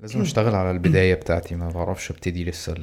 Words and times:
لازم 0.00 0.20
أشتغل 0.20 0.54
على 0.54 0.70
البداية 0.70 1.14
بتاعتي 1.14 1.54
ما 1.54 1.68
بعرفش 1.68 2.10
أبتدي 2.10 2.44
لسه 2.44 2.74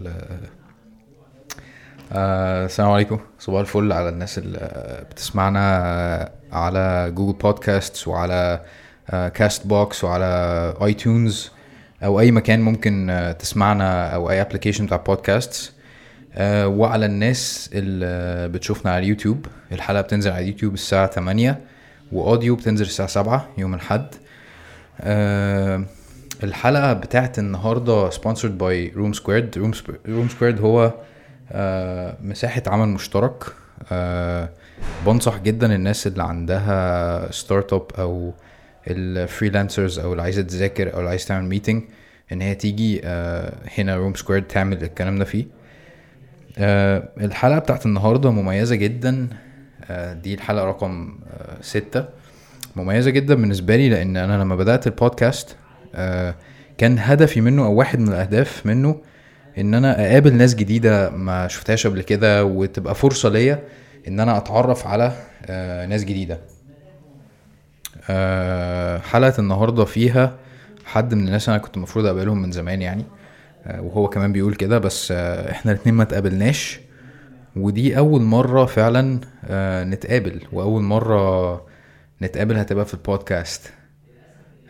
آه، 2.11 2.65
السلام 2.65 2.89
عليكم. 2.89 3.19
صباح 3.39 3.59
الفل 3.59 3.91
على 3.91 4.09
الناس 4.09 4.37
اللي 4.37 5.05
بتسمعنا 5.11 6.31
على 6.51 7.11
Google 7.15 7.37
Podcast 7.39 8.07
وعلى 8.07 8.61
Castbox 9.09 10.03
وعلى 10.03 10.73
iTunes 10.83 11.51
أو 12.03 12.19
أي 12.19 12.31
مكان 12.31 12.61
ممكن 12.61 13.09
آه، 13.09 13.31
تسمعنا 13.31 14.07
أو 14.07 14.29
أي 14.29 14.41
application 14.41 14.85
بتاع 14.85 14.97
بودكاست 14.97 15.73
آه، 16.33 16.67
وعلى 16.67 17.05
الناس 17.05 17.69
اللي 17.73 18.47
بتشوفنا 18.49 18.91
على 18.91 19.03
اليوتيوب. 19.03 19.45
الحلقة 19.71 20.01
بتنزل 20.01 20.31
على 20.31 20.43
اليوتيوب 20.43 20.73
الساعة 20.73 21.07
8 21.07 21.61
و 22.11 22.18
audio 22.18 22.55
بتنزل 22.55 22.85
الساعة 22.85 23.07
7 23.07 23.47
يوم 23.57 23.73
الحد 23.73 24.15
الحلقة 26.43 26.93
بتاعت 26.93 27.39
by 28.61 28.95
Room 28.95 29.13
Squared. 29.19 29.55
Room, 29.61 29.73
Sp- 29.77 30.01
Room 30.07 30.29
Squared 30.39 30.61
هو 30.61 30.93
آه، 31.51 32.17
مساحة 32.21 32.63
عمل 32.67 32.87
مشترك. 32.87 33.43
آه، 33.91 34.49
بنصح 35.05 35.37
جدا 35.37 35.75
الناس 35.75 36.07
اللي 36.07 36.23
عندها 36.23 37.31
startup 37.31 37.85
أو 37.99 38.33
ال 38.87 38.96
freelancers 38.96 39.99
أو 39.99 40.11
اللي 40.11 40.21
عايزة 40.23 40.41
تذاكر 40.41 40.93
أو 40.93 40.99
اللي 40.99 41.09
عايزة 41.09 41.27
تعمل 41.27 41.49
meeting 41.49 41.83
إن 42.31 42.41
هي 42.41 42.55
تيجي 42.55 43.01
آه، 43.03 43.53
هنا 43.77 43.95
Room 43.95 44.13
Squared 44.15 44.43
تعمل 44.43 44.83
الكلام 44.83 45.17
ده 45.19 45.25
فيه. 45.25 45.45
الحلقة 46.57 47.59
بتاعت 47.59 47.85
النهاردة 47.85 48.31
مميزة 48.31 48.75
جدا. 48.75 49.27
دي 50.23 50.33
الحلقة 50.33 50.65
رقم 50.65 51.19
ستة. 51.61 52.05
مميزة 52.75 53.11
جدا 53.11 53.35
بالنسبة 53.35 53.75
لي 53.75 53.89
لأن 53.89 54.17
أنا 54.17 54.41
لما 54.41 54.55
بدأت 54.55 54.87
البودكاست 54.87 55.55
كان 56.77 56.99
هدفي 56.99 57.41
منه 57.41 57.65
أو 57.65 57.73
واحد 57.73 57.99
من 57.99 58.07
الأهداف 58.07 58.65
منه 58.65 58.95
إن 59.57 59.73
أنا 59.73 60.07
أقابل 60.07 60.33
ناس 60.33 60.55
جديدة 60.55 61.09
ما 61.09 61.47
شفتهاش 61.47 61.87
قبل 61.87 62.01
كده 62.01 62.45
وتبقى 62.45 62.95
فرصة 62.95 63.29
ليا 63.29 63.63
إن 64.07 64.19
أنا 64.19 64.37
أتعرف 64.37 64.87
على 64.87 65.11
آه، 65.45 65.85
ناس 65.85 66.03
جديدة. 66.03 66.39
آه، 68.09 68.97
حلقة 68.97 69.33
النهاردة 69.39 69.85
فيها 69.85 70.35
حد 70.85 71.13
من 71.13 71.25
الناس 71.27 71.49
أنا 71.49 71.57
كنت 71.57 71.77
المفروض 71.77 72.05
أقابلهم 72.05 72.41
من 72.41 72.51
زمان 72.51 72.81
يعني 72.81 73.03
آه، 73.65 73.81
وهو 73.81 74.07
كمان 74.07 74.31
بيقول 74.31 74.55
كده 74.55 74.79
بس 74.79 75.11
آه، 75.11 75.51
إحنا 75.51 75.71
الاتنين 75.71 75.95
ما 75.95 76.03
تقابلناش 76.03 76.79
ودي 77.55 77.97
أول 77.97 78.21
مرة 78.21 78.65
فعلا 78.65 79.19
آه، 79.45 79.83
نتقابل 79.83 80.41
وأول 80.53 80.81
مرة 80.81 81.53
نتقابل 82.21 82.57
هتبقى 82.57 82.85
في 82.85 82.93
البودكاست. 82.93 83.73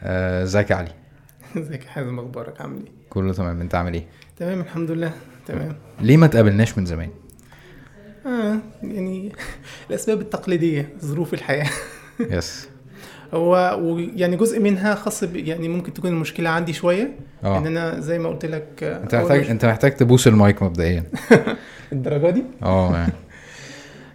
آه، 0.04 0.44
ازيك 0.44 0.72
علي. 0.72 0.92
ازيك 1.58 1.86
يا 1.86 1.90
حازم 1.90 2.20
أخبارك؟ 2.20 2.62
عامل 2.62 2.78
إيه؟ 2.78 2.92
كله 3.10 3.34
تمام. 3.34 3.62
انت 3.62 3.76
عامل 3.76 3.94
إيه؟ 3.94 4.06
تمام 4.40 4.60
الحمد 4.60 4.92
لله 4.92 5.12
تمام. 5.48 5.76
ليه 6.02 6.18
ما 6.18 6.28
تقابلناش 6.28 6.78
من 6.78 6.86
زمان؟ 6.86 7.10
آه 8.26 8.58
يعني 8.84 9.32
الأسباب 9.90 10.22
التقليدية 10.22 10.90
ظروف 11.00 11.34
الحياة. 11.34 11.70
يس. 12.20 12.70
هو 13.34 13.80
و- 13.82 14.00
يعني 14.00 14.36
جزء 14.36 14.60
منها 14.60 14.96
خاص 14.96 15.24
ب 15.24 15.36
يعني 15.36 15.68
ممكن 15.68 15.94
تكون 15.94 16.12
المشكلة 16.12 16.50
عندي 16.50 16.74
شوية 16.74 17.04
إن 17.44 17.48
آه 17.50 17.58
أنا 17.68 18.00
زي 18.00 18.20
ما 18.20 18.30
قلت 18.30 18.46
لك 18.46 18.68
آه، 18.84 19.04
أنت 19.04 19.16
محتاج 19.16 19.50
أنت 19.50 19.66
محتاج 19.66 19.96
تبوس 19.96 20.28
المايك 20.28 20.64
مبدئيا. 20.64 21.04
الدرجة 21.92 22.30
دي؟ 22.30 22.44
آه. 22.64 23.08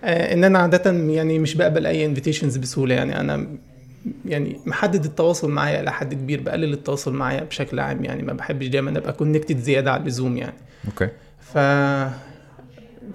آه 0.04 0.34
إن 0.34 0.44
أنا 0.44 0.58
عادة 0.58 0.92
يعني 0.92 1.38
مش 1.38 1.54
بقبل 1.54 1.86
أي 1.86 2.06
invitations 2.06 2.56
بسهولة 2.56 2.94
يعني 2.94 3.20
أنا 3.20 3.46
يعني 4.24 4.60
محدد 4.66 5.04
التواصل 5.04 5.50
معايا 5.50 5.80
إلى 5.80 5.92
حد 5.92 6.14
كبير 6.14 6.40
بقلل 6.40 6.72
التواصل 6.72 7.14
معايا 7.14 7.44
بشكل 7.44 7.80
عام 7.80 8.04
يعني 8.04 8.22
ما 8.22 8.32
بحبش 8.32 8.66
دايما 8.66 8.98
أبقى 8.98 9.12
connected 9.12 9.58
زيادة 9.58 9.92
على 9.92 10.02
اللزوم 10.02 10.36
يعني. 10.36 10.56
okay. 10.86 11.08
ف 11.40 11.58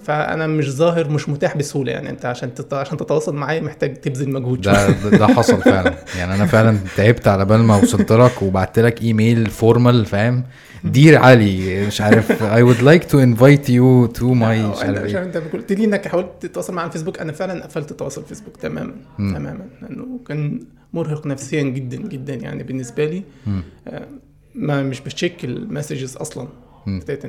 فأنا 0.04 0.46
مش 0.46 0.70
ظاهر 0.70 1.10
مش 1.10 1.28
متاح 1.28 1.56
بسهولة 1.56 1.92
يعني. 1.92 2.10
أنت 2.10 2.26
عشان 2.26 2.54
تت... 2.54 2.74
عشان 2.74 2.96
تتواصل 2.96 3.34
معايا 3.34 3.60
محتاج 3.60 3.94
تبذل 4.00 4.30
مجهود 4.30 4.60
ده 4.60 4.90
ده 5.10 5.26
حصل 5.26 5.62
فعلا. 5.62 5.94
يعني 6.18 6.34
أنا 6.34 6.46
فعلا 6.46 6.78
تعبت 6.96 7.28
على 7.28 7.44
بال 7.44 7.60
ما 7.60 7.76
وصلت 7.76 8.12
لك 8.12 8.42
وبعت 8.42 8.78
لك 8.78 9.02
email 9.02 9.46
formal 9.46 10.06
فاهم؟ 10.06 10.44
Dear 10.84 11.18
علي 11.18 11.86
مش 11.86 12.00
عارف. 12.00 12.32
Would 12.42 12.82
like 12.82 13.04
to 13.04 13.16
invite 13.16 13.68
you 13.68 14.18
to 14.18 14.22
my 14.22 14.42
أو 14.42 14.70
مش 14.70 14.82
عارف 14.82 14.98
عارف 14.98 15.16
أنت 15.16 15.36
قلت 15.36 15.72
لي 15.72 15.84
إنك 15.84 16.08
حاولت 16.08 16.28
تتواصل 16.40 16.78
على 16.78 16.86
الفيسبوك. 16.86 17.18
أنا 17.18 17.32
فعلا 17.32 17.64
قفلت 17.64 17.90
التواصل 17.90 18.20
الفيسبوك 18.20 18.56
تماما 18.56 18.94
مم. 19.18 19.34
تماما. 19.34 19.66
لأنه 19.82 20.20
كان 20.28 20.60
مرهق 20.92 21.26
نفسيا 21.26 21.62
جدا 21.62 21.96
جدا 21.96 22.34
يعني 22.34 22.62
بالنسبة 22.62 23.04
لي. 23.04 23.22
آه، 23.88 24.08
ما 24.54 24.82
مش 24.82 25.00
بتشيك 25.00 25.44
ال 25.44 25.52
messages 25.52 26.16
أصلا. 26.16 26.48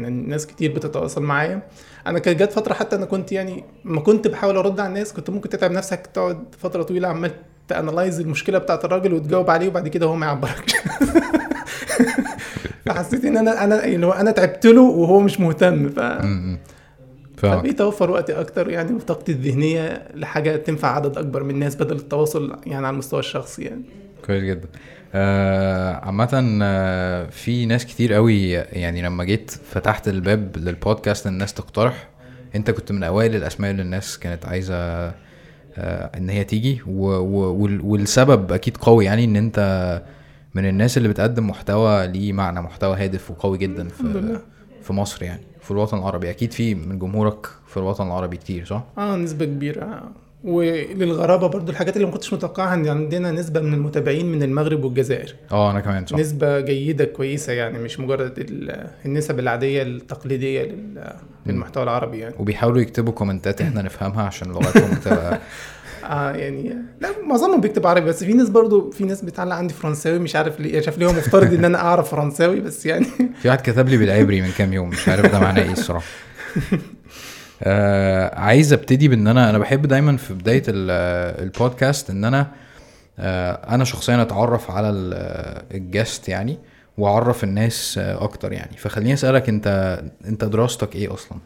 الناس 0.08 0.48
كتير 0.48 0.74
بتتواصل 0.74 1.24
معايا. 1.24 1.62
أنا 2.08 2.20
كانت 2.20 2.44
جت 2.44 2.52
فترة 2.52 2.74
حتى 2.74 2.96
أنا 2.96 3.06
كنت 3.06 3.32
يعني 3.32 3.64
ما 3.84 4.02
كنت 4.02 4.28
بحاول 4.28 4.58
أرد 4.58 4.80
على 4.80 4.90
الناس 4.90 5.14
كنت 5.14 5.30
ممكن 5.30 5.50
تتعب 5.50 5.72
نفسك 5.72 6.08
تقعد 6.14 6.56
فترة 6.60 6.84
طويلة 6.84 7.08
عمال 7.08 7.32
ت 7.68 7.74
analyze 7.74 8.20
المشكلة 8.20 8.58
بتاعت 8.58 8.86
الراجل 8.86 9.14
وتجاوب 9.14 9.50
عليه 9.50 9.68
وبعد 9.68 9.88
كده 9.88 10.06
هو 10.06 10.16
ما 10.16 10.26
يعبركش. 10.26 10.74
فحسيت 12.86 13.26
إن 13.26 13.38
أنا 13.38 13.64
أنا 13.64 13.86
يعني 13.86 14.06
هو 14.06 14.12
أنا 14.12 14.32
تعبت 14.32 14.66
له 14.66 14.82
وهو 14.82 15.20
مش 15.20 15.40
مهتم. 15.40 15.90
ف 15.90 16.00
اوفر 17.82 18.12
وقتي 18.12 18.40
أكتر 18.40 18.70
يعني 18.70 18.94
وطاقتي 18.94 19.32
الذهنية 19.32 20.08
لحاجة 20.16 20.56
تنفع 20.56 20.88
عدد 20.96 21.18
أكبر 21.18 21.44
من 21.44 21.50
الناس 21.50 21.76
بدل 21.76 21.96
التواصل 21.96 22.56
يعني 22.66 22.88
على 22.88 22.94
المستوى 22.94 23.20
الشخصي 23.20 23.64
يعني. 23.64 23.82
كويس 24.26 24.44
جدا. 24.44 24.68
آه 25.16 25.94
عامة 25.94 26.60
آه 26.64 27.26
في 27.30 27.66
ناس 27.66 27.86
كتير 27.86 28.14
قوي 28.14 28.52
يعني 28.52 29.02
لما 29.02 29.24
جيت 29.24 29.52
فتحت 29.52 30.08
الباب 30.08 30.58
للبودكاست 30.58 31.28
الناس 31.28 31.54
تقترح. 31.54 32.10
أنت 32.56 32.72
كنت 32.72 32.92
من 32.92 33.04
أوائل 33.04 33.36
الأسماء 33.36 33.72
اللي 33.72 33.82
الناس 33.82 34.20
كانت 34.20 34.46
عايزة 34.46 34.76
آه 34.76 35.14
إن 36.18 36.30
هي 36.30 36.44
تيجي. 36.44 36.82
و 36.88 37.06
و 37.08 37.54
وال- 37.64 37.82
والسبب 37.82 38.52
أكيد 38.52 38.78
قوي 38.78 39.06
يعني 39.06 39.24
إن 39.26 39.36
أنت 39.36 40.02
من 40.54 40.66
الناس 40.70 40.98
اللي 40.98 41.10
بتقدم 41.10 41.48
محتوى 41.50 42.08
ليه 42.08 42.34
معنى 42.34 42.62
محتوى 42.62 42.98
هادف 42.98 43.32
وقوي 43.32 43.58
جدا 43.58 43.88
في. 43.88 44.40
في 44.82 44.94
مصر 44.94 45.24
يعني. 45.24 45.42
في 45.64 45.72
الوطن 45.72 45.98
العربي. 45.98 46.30
أكيد 46.30 46.52
في 46.54 46.76
من 46.76 47.00
جمهورك 47.00 47.48
في 47.68 47.78
الوطن 47.78 48.08
العربي 48.08 48.38
كتير 48.38 48.66
صح؟ 48.66 48.84
آه 48.98 49.16
نسبة 49.16 49.46
كبيرة. 49.46 50.04
وللغرابة 50.44 51.48
برضو 51.48 51.72
الحاجات 51.72 51.96
اللي 51.96 52.06
ما 52.08 52.12
كنتش 52.14 52.34
متوقعها 52.34 52.74
إن 52.74 52.88
عندنا 52.88 53.32
نسبة 53.32 53.60
من 53.62 53.74
المتابعين 53.74 54.26
من 54.32 54.44
المغرب 54.44 54.84
والجزائر. 54.84 55.36
آه 55.52 55.72
أنا 55.72 55.80
كمان 55.80 56.06
صح. 56.06 56.18
نسبة 56.18 56.60
جيدة 56.60 57.06
كويسة 57.06 57.54
يعني 57.54 57.80
مش 57.80 58.00
مجرد 58.00 58.40
ال- 58.40 58.88
النسب 59.06 59.40
العادية 59.40 59.82
التقليدية 59.84 60.64
لل- 60.64 61.14
للمحتوى 61.46 61.84
العربي 61.84 62.18
يعني. 62.20 62.36
وبيحاولوا 62.40 62.82
يكتبوا 62.82 63.14
كومنتات 63.14 63.62
إحنا 63.62 63.82
نفهمها 63.82 64.24
عشان 64.24 64.48
لغتهم 64.52 64.94
تبقى 65.06 65.40
آه 66.04 66.32
يعني 66.32 66.76
لا 67.02 67.10
معظمهم 67.28 67.62
بيكتب 67.62 67.88
عربي 67.88 68.06
بس 68.06 68.24
في 68.24 68.34
ناس 68.34 68.50
برضو 68.50 68.92
في 68.92 69.04
ناس 69.04 69.22
بتعلق 69.22 69.56
عندي 69.56 69.74
فرنساوي 69.74 70.20
مش 70.20 70.36
عارف 70.36 70.60
ليه 70.60 70.82
شاف 70.82 70.98
ليه 70.98 71.06
هو 71.08 71.14
مفترض 71.14 71.54
إن 71.54 71.66
أنا 71.66 71.78
أعرف 71.78 72.12
فرنساوي 72.12 72.60
بس 72.60 72.86
يعني. 72.86 73.06
في 73.42 73.48
واحد 73.48 73.62
كتب 73.62 73.90
لي 73.90 73.98
بالعبري 73.98 74.42
من 74.42 74.52
كام 74.58 74.74
يوم 74.74 74.90
مش 74.90 75.10
عارف 75.10 75.32
ده 75.32 75.40
معناه 75.40 75.64
إيه 75.64 75.72
الصراحة. 75.72 76.06
آه 77.64 78.40
عايز 78.40 78.74
أبتدي 78.74 79.08
بإن 79.08 79.28
أنا 79.28 79.50
أنا 79.50 79.58
بحب 79.58 79.86
دايما 79.86 80.18
في 80.18 80.34
بداية 80.34 80.64
ال- 80.68 80.92
البودكاست 81.44 82.10
إن 82.10 82.26
أنا 82.26 82.48
آه 83.20 83.52
أنا 83.76 83.84
شخصيا 83.84 84.22
أتعرف 84.22 84.72
على 84.72 84.90
ال- 84.90 85.64
الجست 85.76 86.30
يعني 86.30 86.58
وأعرف 86.98 87.44
الناس 87.44 87.98
آه 88.02 88.24
أكتر 88.24 88.54
يعني. 88.54 88.78
فخليني 88.78 89.14
أسألك 89.14 89.50
أنت 89.50 90.00
أنت 90.26 90.46
دراستك 90.46 90.96
إيه 90.96 91.14
أصلا؟ 91.14 91.38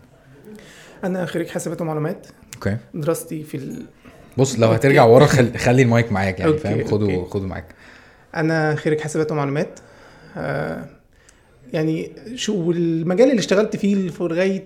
أنا 1.03 1.25
خريج 1.25 1.47
حاسبات 1.47 1.81
ومعلومات. 1.81 2.27
أوكي. 2.55 2.77
دراستي 2.93 3.43
في. 3.43 3.81
بص 4.37 4.59
لو. 4.59 4.67
هترجع 4.67 5.05
ورا 5.05 5.25
خلي, 5.25 5.57
خلي 5.57 5.81
المايك 5.81 6.11
معاك 6.11 6.39
يعني 6.39 6.57
فاهم 6.57 6.83
خده. 6.85 7.25
خده 7.29 7.47
معاك 7.47 7.65
أنا 8.35 8.75
خريج 8.75 8.99
حاسبات 8.99 9.31
ومعلومات 9.31 9.79
آه 10.37 10.85
يعني 11.73 12.11
شو 12.35 12.55
والمجال 12.67 13.29
اللي 13.29 13.39
اشتغلت 13.39 13.75
فيه 13.75 14.09
في 14.09 14.23
لغاية 14.23 14.65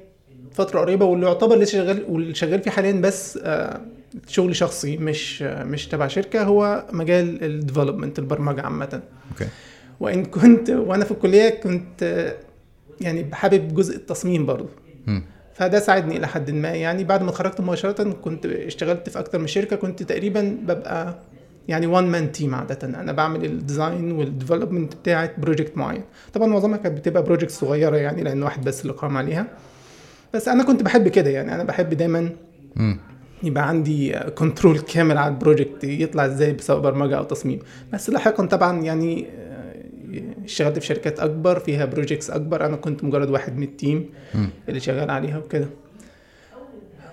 فترة 0.53 0.79
قريبة 0.79 1.06
واللي 1.06 1.25
يعتبر 1.25 1.56
لسه 1.57 1.71
شغال 1.71 2.06
واللي 2.09 2.35
شغال 2.35 2.62
فيه 2.62 2.71
حاليا 2.71 2.91
بس 2.91 3.39
آه 3.44 3.81
شغل 4.27 4.56
شخصي 4.56 4.97
مش 4.97 5.44
آه 5.44 5.63
مش 5.63 5.88
تبع 5.88 6.07
شركة 6.07 6.44
هو 6.44 6.85
مجال 6.91 7.44
ال 7.44 7.50
development 7.50 8.19
البرمجة 8.19 8.62
عامة 8.62 9.01
أوكي 9.31 9.47
وإن 10.00 10.25
كنت 10.25 10.69
وأنا 10.69 11.06
في 11.06 11.12
الكلية 11.12 11.50
كنت 11.50 12.03
آه 12.03 12.35
يعني 13.01 13.23
بحابب 13.23 13.73
جزء 13.75 13.95
التصميم 13.95 14.45
برضه. 14.45 14.69
فده 15.61 15.79
ساعدني 15.79 16.17
إلى 16.17 16.27
حد 16.27 16.51
ما. 16.51 16.69
يعني 16.69 17.03
بعد 17.03 17.23
ما 17.23 17.29
اتخرجت 17.29 17.61
مباشرة 17.61 18.03
كنت 18.03 18.45
اشتغلت 18.45 19.09
في 19.09 19.19
أكتر 19.19 19.39
من 19.39 19.47
شركة 19.47 19.75
كنت 19.75 20.03
تقريبا 20.03 20.57
ببقى 20.63 21.15
يعني 21.67 21.87
one 21.88 22.03
man 22.03 22.31
team 22.31 22.56
عادة. 22.55 22.87
أنا 22.87 23.11
بعمل 23.11 23.45
ال 23.45 23.55
design 23.55 24.12
وال 24.12 24.24
development 24.24 24.95
بتاعت 24.95 25.39
project 25.39 25.77
معين. 25.77 26.03
طبعا 26.33 26.47
معظمها 26.47 26.77
كانت 26.77 26.97
بتبقى 26.97 27.23
project 27.23 27.51
صغيرة 27.51 27.95
يعني 27.95 28.23
لأن 28.23 28.43
واحد 28.43 28.63
بس 28.63 28.81
اللي 28.81 28.93
قام 28.93 29.17
عليها. 29.17 29.47
بس 30.33 30.47
أنا 30.47 30.63
كنت 30.63 30.83
بحب 30.83 31.07
كده 31.07 31.29
يعني. 31.29 31.55
أنا 31.55 31.63
بحب 31.63 31.89
دايما. 31.89 32.29
يبقى 33.43 33.67
عندي 33.67 34.13
control 34.13 34.79
كامل 34.79 35.17
على 35.17 35.33
ال 35.33 35.40
project 35.40 35.83
يطلع 35.83 36.25
إزاي 36.25 36.57
سواء 36.59 36.79
برمجة 36.79 37.17
أو 37.17 37.23
تصميم. 37.23 37.59
بس 37.93 38.09
لاحقا 38.09 38.45
طبعا 38.45 38.81
يعني 38.81 39.27
اشتغلت 40.45 40.79
في 40.79 40.85
شركات 40.85 41.19
أكبر 41.19 41.59
فيها 41.59 41.85
projects 41.85 42.29
أكبر 42.29 42.65
أنا 42.65 42.75
كنت 42.75 43.03
مجرد 43.03 43.29
واحد 43.29 43.57
من 43.57 43.63
ال 43.63 43.70
team. 43.70 44.06
اللي 44.69 44.79
شغال 44.79 45.09
عليها 45.11 45.37
وكده 45.37 45.67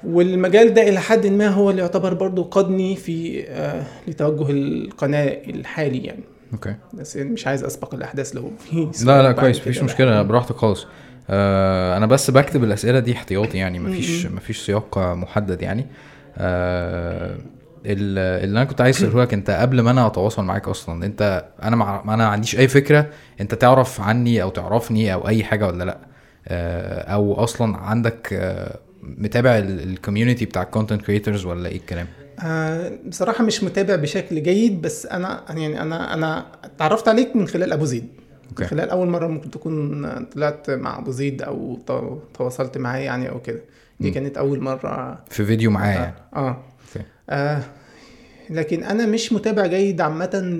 والمجال 0.04 0.74
ده 0.74 0.88
إلى 0.88 1.00
حد 1.00 1.26
ما 1.26 1.48
هو 1.48 1.70
اللي 1.70 1.82
يعتبر 1.82 2.14
برضو 2.14 2.42
قادني 2.42 2.96
في 2.96 3.44
آه 3.48 3.84
لتوجه 4.08 4.50
القناة 4.50 5.24
الحالي 5.26 6.04
يعني 6.04 6.22
أوكي 6.52 6.74
بس 6.94 7.16
يعني 7.16 7.30
مش 7.30 7.46
عايز 7.46 7.64
أسبق 7.64 7.94
الأحداث 7.94 8.34
لو 8.36 8.50
في 8.58 9.04
لا 9.04 9.22
لا 9.22 9.32
كويس 9.32 9.58
مفيش. 9.60 9.82
مشكلة 9.82 10.22
براحتك 10.22 10.56
خالص 10.56 10.86
آه 11.30 11.96
أنا 11.96 12.06
بس 12.06 12.30
بكتب 12.30 12.64
الأسئلة 12.64 12.98
دي 12.98 13.12
احتياطي 13.12 13.58
يعني 13.58 13.78
مفيش. 13.78 14.26
مفيش 14.26 14.58
سياق 14.66 14.98
محدد 14.98 15.62
يعني 15.62 15.86
آه 16.38 17.36
اللي 17.86 18.44
أنا 18.44 18.64
كنت 18.64 18.80
عايز 18.80 18.96
اساله 18.96 19.22
لك 19.22 19.34
أنت 19.34 19.50
قبل 19.50 19.80
ما 19.80 19.90
أنا 19.90 20.06
أتواصل 20.06 20.44
معاك 20.44 20.68
أصلا 20.68 21.06
أنت 21.06 21.44
أنا 21.62 21.76
مع 21.76 22.02
أنا 22.04 22.16
ما 22.16 22.26
عنديش 22.26 22.58
أي 22.58 22.68
فكرة 22.68 23.06
أنت 23.40 23.54
تعرف 23.54 24.00
عني 24.00 24.42
أو 24.42 24.48
تعرفني 24.50 25.12
أو 25.14 25.28
أي 25.28 25.44
حاجة 25.44 25.66
ولا 25.66 25.84
لأ. 25.84 25.98
آه 26.48 27.00
أو 27.00 27.34
أصلا 27.34 27.76
عندك 27.76 28.28
آه 28.32 28.78
متابع 29.02 29.58
ال 29.58 29.67
community 29.67 30.44
بتاع 30.44 30.62
ال 30.62 30.67
content 30.67 31.02
creators 31.02 31.44
ولا 31.46 31.68
إيه 31.68 31.76
الكلام؟ 31.76 32.06
آه 32.44 32.90
بصراحة 33.06 33.44
مش 33.44 33.64
متابع 33.64 33.96
بشكل 33.96 34.42
جيد 34.42 34.82
بس 34.82 35.06
أنا 35.06 35.44
يعني 35.48 35.82
أنا 35.82 36.14
أنا 36.14 36.46
اتعرفت 36.64 37.08
عليك 37.08 37.36
من 37.36 37.48
خلال 37.48 37.72
أبو 37.72 37.84
زيد. 37.84 38.08
أوكي. 38.50 38.62
من 38.62 38.68
خلال 38.70 38.90
أول 38.90 39.08
مرة 39.08 39.26
ممكن 39.26 39.50
تكون 39.50 40.06
طلعت 40.24 40.70
مع 40.70 40.98
أبو 40.98 41.10
زيد 41.10 41.42
أو 41.42 41.78
تو- 41.86 42.18
تواصلت 42.34 42.78
معاه 42.78 42.98
يعني 42.98 43.28
أو 43.30 43.40
كده. 43.40 43.60
دي. 44.00 44.10
كانت 44.10 44.38
أول 44.38 44.60
مرة 44.60 45.18
في 45.30 45.44
فيديو 45.44 45.70
معايا 45.70 45.98
يعني. 45.98 46.14
آه. 46.36 46.56
آه 47.30 47.62
لكن 48.50 48.82
أنا 48.84 49.06
مش 49.06 49.32
متابع 49.32 49.66
جيد 49.66 50.00
عامة. 50.00 50.58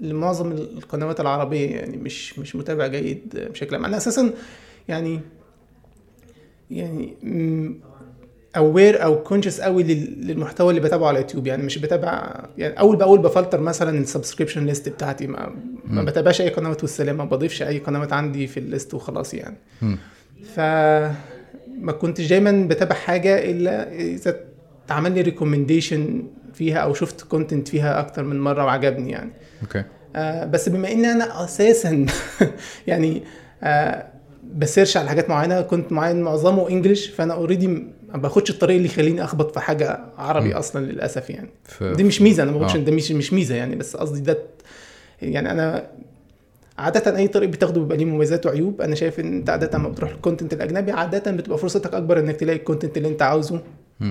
لمعظم 0.00 0.52
القنوات 0.52 1.20
العربية 1.20 1.70
يعني 1.76 1.96
مش 1.96 2.38
مش 2.38 2.56
متابع 2.56 2.86
جيد 2.86 3.48
بشكل 3.52 3.74
عام 3.76 3.84
أنا 3.84 3.96
أساسا 3.96 4.30
يعني 4.88 5.20
يعني 6.70 7.14
aware 8.56 9.04
أو 9.04 9.22
conscious 9.22 9.60
قوي 9.60 9.82
لل- 9.82 10.26
للمحتوى 10.26 10.70
اللي 10.70 10.80
بتابعه 10.80 11.08
على 11.08 11.18
يوتيوب 11.18 11.46
يعني 11.46 11.62
مش 11.62 11.78
بتابع 11.78 12.32
يعني 12.58 12.80
أول 12.80 12.96
بأول 12.96 13.18
بفلتر 13.18 13.60
مثلا 13.60 13.98
ال 13.98 14.03
subscription 14.03 14.66
list 14.66 14.88
بتاعتي 14.88 15.26
ما, 15.26 15.52
ما. 15.84 16.02
بتابعش 16.02 16.40
أي 16.40 16.48
قنوات 16.48 16.82
والسلام 16.82 17.16
ما 17.16 17.24
بضيفش 17.24 17.62
أي 17.62 17.78
قنوات 17.78 18.12
عندي 18.12 18.46
في 18.46 18.60
ال 18.60 18.67
list 18.67 18.94
وخلاص 18.94 19.34
يعني. 19.34 19.56
ف 20.54 20.60
ما 21.80 21.92
كنتش 21.92 22.26
دايما 22.26 22.66
بتابع 22.68 22.94
حاجة 22.94 23.50
إلا 23.50 23.92
إذا 23.94 24.40
اتعمل 24.90 25.12
لي 25.12 25.20
recommendation 25.20 26.22
فيها 26.54 26.78
أو 26.78 26.94
شفت 26.94 27.20
content 27.20 27.68
فيها 27.68 28.00
أكتر 28.00 28.24
من 28.24 28.40
مرة 28.40 28.64
وعجبني 28.64 29.10
يعني 29.10 29.30
أوكي 29.62 29.84
آه 30.16 30.44
بس 30.44 30.68
بما 30.68 30.92
إن 30.92 31.04
أنا 31.04 31.44
أساسا 31.44 32.06
يعني 32.86 33.22
آه 33.62 34.06
ب 34.54 34.60
search 34.60 34.96
على 34.96 35.08
حاجات 35.08 35.30
معينة 35.30 35.60
content 35.60 35.92
معين 35.92 36.22
معظمه 36.22 36.68
English 36.68 37.06
فأنا 37.06 37.34
already 37.34 37.66
ما 37.66 38.16
باخدش 38.16 38.50
الطريق 38.50 38.76
اللي 38.76 38.88
يخليني 38.88 39.24
أخبط 39.24 39.54
في 39.54 39.60
حاجة 39.60 40.00
عربي 40.18 40.48
م. 40.48 40.56
أصلا 40.56 40.86
للأسف 40.86 41.30
يعني 41.30 41.48
في 41.64 41.92
دي 41.94 42.04
مش 42.04 42.22
ميزة 42.22 42.42
أنا 42.42 42.50
ما 42.50 42.58
بقولش 42.58 42.76
آه. 42.76 42.78
ده 42.78 42.92
مش 42.92 43.12
مش 43.12 43.32
ميزة 43.32 43.54
يعني 43.54 43.76
بس 43.76 43.96
قصدي 43.96 44.20
ده 44.20 44.38
يعني 45.22 45.50
أنا 45.50 45.86
عادة 46.78 47.16
أي 47.16 47.28
طريق 47.28 47.48
بتاخده 47.48 47.80
بيبقى 47.80 47.96
ليه 47.96 48.04
مميزات 48.04 48.46
وعيوب، 48.46 48.80
أنا 48.80 48.94
شايف 48.94 49.20
إن 49.20 49.36
أنت 49.36 49.50
عادة 49.50 49.78
لما 49.78 49.88
بتروح 49.88 50.10
لل 50.10 50.19
content 50.19 50.52
الأجنبي 50.52 50.92
عادة 50.92 51.32
بتبقى 51.32 51.58
فرصتك 51.58 51.94
أكبر 51.94 52.18
إنك 52.18 52.36
تلاقي 52.36 52.58
ال 52.58 52.63
content 52.63 52.96
اللي 52.96 53.08
أنت 53.08 53.22
عاوزه،. 53.22 53.60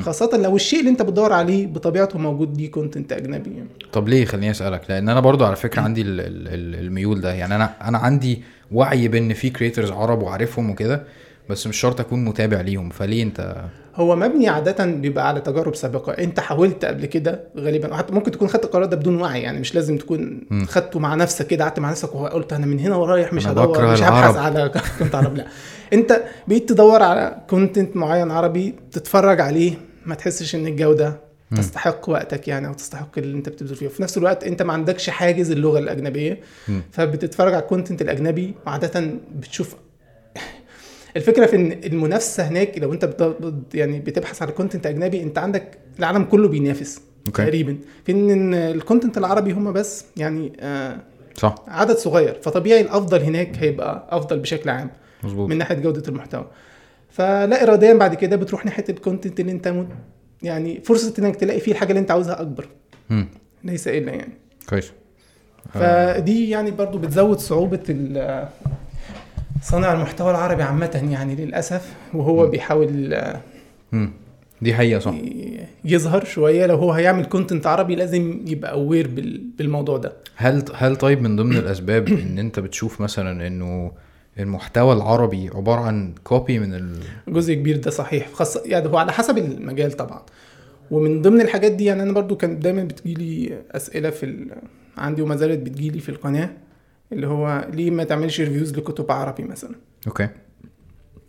خاصة 0.02 0.38
لو 0.38 0.56
الشيء 0.56 0.80
اللي 0.80 0.92
أنت 0.92 1.02
بتدور 1.02 1.34
عليه 1.34 1.68
بطبيعته 1.68 2.20
موجود 2.20 2.58
ليه 2.58 2.72
content 2.72 3.12
أجنبي 3.14 3.50
يعني. 3.58 3.70
طب 3.94 4.08
ليه؟ 4.10 4.26
خليني 4.26 4.52
أسألك. 4.52 4.82
لأن 4.90 5.10
أنا 5.10 5.20
برضو 5.20 5.46
على 5.46 5.56
فكرة 5.56 5.82
عندي 5.82 6.02
ال- 6.02 6.20
ال- 6.22 6.48
ال- 6.48 6.86
الميول 6.86 7.22
ده. 7.22 7.34
يعني 7.34 7.56
أنا 7.56 7.70
أنا 7.88 7.98
عندي 7.98 8.44
وعي 8.72 9.08
بإن 9.08 9.34
في 9.34 9.50
creators 9.50 9.92
عرب 9.92 10.22
وعارفهم 10.22 10.70
وكده 10.70 11.04
بس 11.50 11.68
مش 11.68 11.78
شرط 11.78 12.00
أكون 12.00 12.26
متابع 12.26 12.62
ليهم. 12.62 12.90
فليه 12.90 13.24
أنت؟ 13.24 13.56
هو 13.96 14.16
مبني 14.16 14.50
عادة 14.50 14.86
بيبقى 14.86 15.28
على 15.28 15.42
تجارب 15.42 15.76
سابقة، 15.76 16.12
أنت 16.12 16.40
حاولت 16.40 16.86
قبل 16.86 17.06
كده 17.06 17.44
غالبا 17.58 17.96
حتى 17.96 18.14
ممكن 18.14 18.32
تكون 18.32 18.48
خدت 18.48 18.66
القرار 18.66 18.86
ده 18.86 18.98
بدون 18.98 19.22
وعي 19.22 19.42
يعني 19.42 19.60
مش 19.60 19.76
لازم 19.76 19.98
تكون. 19.98 20.42
خدته 20.68 21.00
مع 21.00 21.16
نفسك 21.16 21.48
كده 21.48 21.64
قعدت 21.64 21.80
مع 21.80 21.90
نفسك 21.92 22.16
وقلت 22.16 22.54
أنا 22.54 22.66
من 22.66 22.80
هنا 22.80 22.96
ورايح 22.96 23.34
مش 23.34 23.48
هدور 23.48 23.92
مش. 23.94 24.02
هبحث 24.04 24.36
على 24.38 24.72
content 24.98 25.16
عربي 25.20 25.38
لا. 25.38 25.46
أنت 25.94 26.24
بقيت 26.48 26.70
تدور 26.70 27.04
على 27.04 27.42
content 27.50 27.96
معين 27.96 28.32
عربي 28.32 28.76
تتفرج 28.92 29.42
عليه 29.42 29.74
ما 30.06 30.16
تحسش 30.16 30.56
إن 30.56 30.68
الجودة 30.68 31.20
مم. 31.52 31.58
تستحق 31.58 32.10
وقتك 32.10 32.48
يعني 32.48 32.68
أو 32.68 32.74
تستحق 32.74 33.18
اللي 33.18 33.38
انت 33.38 33.50
بتبذل 33.50 33.76
فيه. 33.76 33.86
وفي 33.88 34.04
نفس 34.04 34.18
الوقت 34.18 34.44
انت 34.44 34.62
ما 34.62 34.74
عندكش 34.74 35.10
حاجز 35.10 35.52
اللغة 35.52 35.80
الأجنبية 35.80 36.40
مم. 36.68 36.82
فبتتفرج 36.92 37.54
على 37.54 37.64
ال 37.64 37.68
content 37.69 38.02
الأجنبي 38.02 38.56
وعاده 38.68 39.12
بتشوف 39.36 39.76
الفكرة 41.18 41.46
في 41.46 41.56
إن 41.56 41.72
المنافسة 41.72 42.44
هناك 42.44 42.78
لو 42.78 42.94
انت 42.94 43.06
بت... 43.06 43.36
يعني 43.74 44.00
بتبحث 44.00 44.42
على 44.42 44.52
content 44.52 44.86
أجنبي 44.86 45.24
انت 45.24 45.38
عندك 45.38 45.78
العالم 46.00 46.24
كله 46.24 46.48
بينافس 46.48 47.02
أوكي. 47.28 47.44
تقريبا. 47.44 47.78
في 48.06 48.12
إن 48.12 48.54
ال 48.54 48.62
content 48.62 49.18
العربي 49.18 49.52
هم 49.52 49.74
بس 49.74 50.06
يعني 50.18 50.54
آه 50.60 50.98
صح. 51.36 51.56
عدد 51.68 51.98
صغير 51.98 52.38
فطبيعي 52.42 52.82
الأفضل 52.82 53.22
هناك 53.22 53.58
هيبقى 53.58 54.08
أفضل 54.10 54.40
بشكل 54.40 54.70
عام. 54.70 54.90
مظبوط. 55.24 55.50
من 55.50 55.58
ناحية 55.58 55.76
جودة 55.76 56.04
المحتوى. 56.08 56.48
فلا 57.10 57.64
اراديا 57.64 57.94
بعد 57.94 58.16
كده 58.16 58.36
بتروح 58.36 58.66
ناحية 58.66 58.86
ال 58.90 58.96
content 58.96 59.40
اللي 59.40 59.52
أنت 59.52 59.68
مت... 59.68 59.88
يعني 60.44 60.82
فرصة 60.82 61.14
إنك 61.20 61.36
تلاقي 61.36 61.60
فيه 61.60 61.72
الحاجة 61.72 61.90
اللي 61.90 62.00
أنت 62.00 62.12
عاوزها 62.12 62.42
أكبر. 62.42 62.68
مم. 63.10 63.28
ليس 63.64 63.88
إلا 63.88 64.12
يعني. 64.12 64.34
كويس. 64.70 64.92
آه، 65.76 66.14
فدي 66.14 66.50
يعني 66.50 66.72
برضو 66.72 66.98
بتزود 66.98 67.40
صعوبة 67.40 67.80
ال- 67.90 68.48
صانع 69.62 69.94
المحتوى 69.94 70.32
العربي 70.32 70.64
عامة 70.64 71.08
يعني 71.12 71.36
للأسف 71.36 71.94
وهو 72.14 72.48
م. 72.48 72.50
بيحاول 72.50 73.18
مم. 73.92 74.12
دي 74.62 74.74
حقيقة 74.74 75.00
صح. 75.00 75.14
يظهر 75.86 76.26
شوية. 76.26 76.66
لو 76.66 76.76
هو 76.76 76.92
هيعمل 76.92 77.26
content 77.26 77.68
عربي 77.68 77.96
لازم 77.96 78.42
يبقى 78.48 78.72
aware 78.72 79.08
بالموضوع 79.58 79.98
ده. 79.98 80.14
هل 80.36 80.64
هل 80.76 80.96
طيب 80.96 81.22
من 81.22 81.36
ضمن 81.36 81.58
الأسباب 81.58 82.08
إن 82.08 82.40
أنت 82.40 82.60
بتشوف 82.60 83.02
مثلا 83.02 83.48
إنه 83.48 83.92
المحتوى 84.40 84.94
العربي 84.94 85.50
عبارة 85.56 85.80
عن 85.80 86.14
copy 86.24 86.60
من 86.60 86.74
ال... 86.74 87.00
جزء 87.28 87.54
كبير 87.54 87.78
ده 87.78 87.92
صحيح. 87.92 88.30
خاصة 88.34 88.62
يعني 88.66 88.88
هو 88.90 88.98
على 88.98 89.12
حسب 89.12 89.38
المجال 89.38 89.92
طبعا. 89.92 90.22
ومن 90.92 91.22
ضمن 91.22 91.42
الحاجات 91.42 91.72
دي 91.72 91.86
يعني 91.86 92.04
أنا 92.04 92.12
برضو 92.12 92.36
كان 92.36 92.60
دايما 92.60 92.84
بتجيلي 92.84 93.62
أسئلة 93.72 94.10
في 94.10 94.26
ال... 94.26 94.52
عندي 94.98 95.22
وما 95.22 95.36
زالت 95.36 95.60
بتجيلي 95.60 96.00
في 96.00 96.10
القناة 96.10 96.50
اللي 97.12 97.28
هو 97.28 97.68
ليه 97.74 97.92
ما 97.92 98.04
تعملش 98.04 98.42
reviews 98.42 98.78
لكتب 98.78 99.12
عربي 99.12 99.44
مثلا؟ 99.44 99.76
أوكي. 100.08 100.30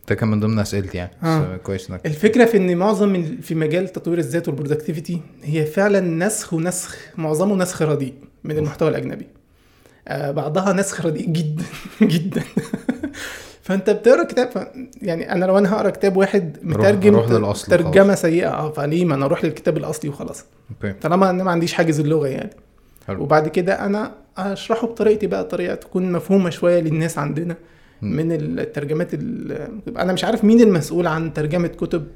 ده 0.09 0.15
كان 0.15 0.29
من 0.29 0.41
ضمن 0.41 0.59
أسئلتي 0.59 0.99
يعني. 0.99 1.11
آه. 1.23 1.57
كويس 1.57 1.91
انك 1.91 2.07
الفكرة 2.07 2.45
في 2.45 2.57
إن 2.57 2.77
معظم 2.77 3.23
في 3.43 3.55
مجال 3.55 3.89
تطوير 3.89 4.19
الذات 4.19 4.49
وال 4.49 4.59
productivity 4.59 5.21
هي 5.43 5.67
فعلا 5.67 6.01
نسخ 6.01 6.53
ونسخ 6.53 6.97
معظمه 7.17 7.57
نسخ 7.57 7.83
رديء 7.83 8.15
من 8.45 8.59
المحتوى 8.59 8.89
الأجنبي. 8.89 9.27
بعضها 10.11 10.73
نسخ 10.73 11.07
رديء 11.07 11.29
جدا 11.29 11.65
جدا. 12.03 12.43
فأنت 13.63 13.91
بتقرأ 13.91 14.25
كتاب. 14.25 14.73
يعني 15.03 15.33
أنا 15.33 15.45
لو 15.45 15.59
أنا 15.59 15.75
هقرأ 15.75 15.91
كتاب 15.91 16.17
واحد 16.17 16.57
مترجم 16.63 17.15
روح 17.17 17.31
للأصل 17.31 17.67
ترجمة 17.69 18.15
سيئة 18.15 18.49
آه 18.49 18.71
فليه؟ 18.71 19.05
ما 19.05 19.15
أنا 19.15 19.25
أروح 19.25 19.45
للكتاب 19.45 19.77
الأصلي 19.77 20.11
وخلاص. 20.11 20.45
أوكي. 20.71 20.93
طالما 20.93 21.31
أنا 21.31 21.45
ما 21.45 21.51
عنديش 21.51 21.73
حاجز 21.73 22.01
اللغة 22.01 22.27
يعني. 22.29 22.51
حلو. 23.07 23.23
وبعد 23.23 23.49
كده 23.49 23.87
أنا 23.87 24.15
أشرحه 24.39 24.87
بطريقتي 24.87 25.27
بقى 25.27 25.45
طريقة 25.45 25.75
تكون 25.75 26.13
مفهومة 26.13 26.51
شوية 26.51 26.81
للناس 26.81 27.19
عندنا 27.19 27.57
مم. 28.03 28.17
من 28.17 28.33
الترجمات 28.33 29.15
ال- 29.15 29.69
أنا 29.99 30.13
مش 30.13 30.25
عارف 30.25 30.45
مين 30.45 30.61
المسؤول 30.61 31.07
عن 31.07 31.33
ترجمة 31.33 31.69
كتب 31.69 32.07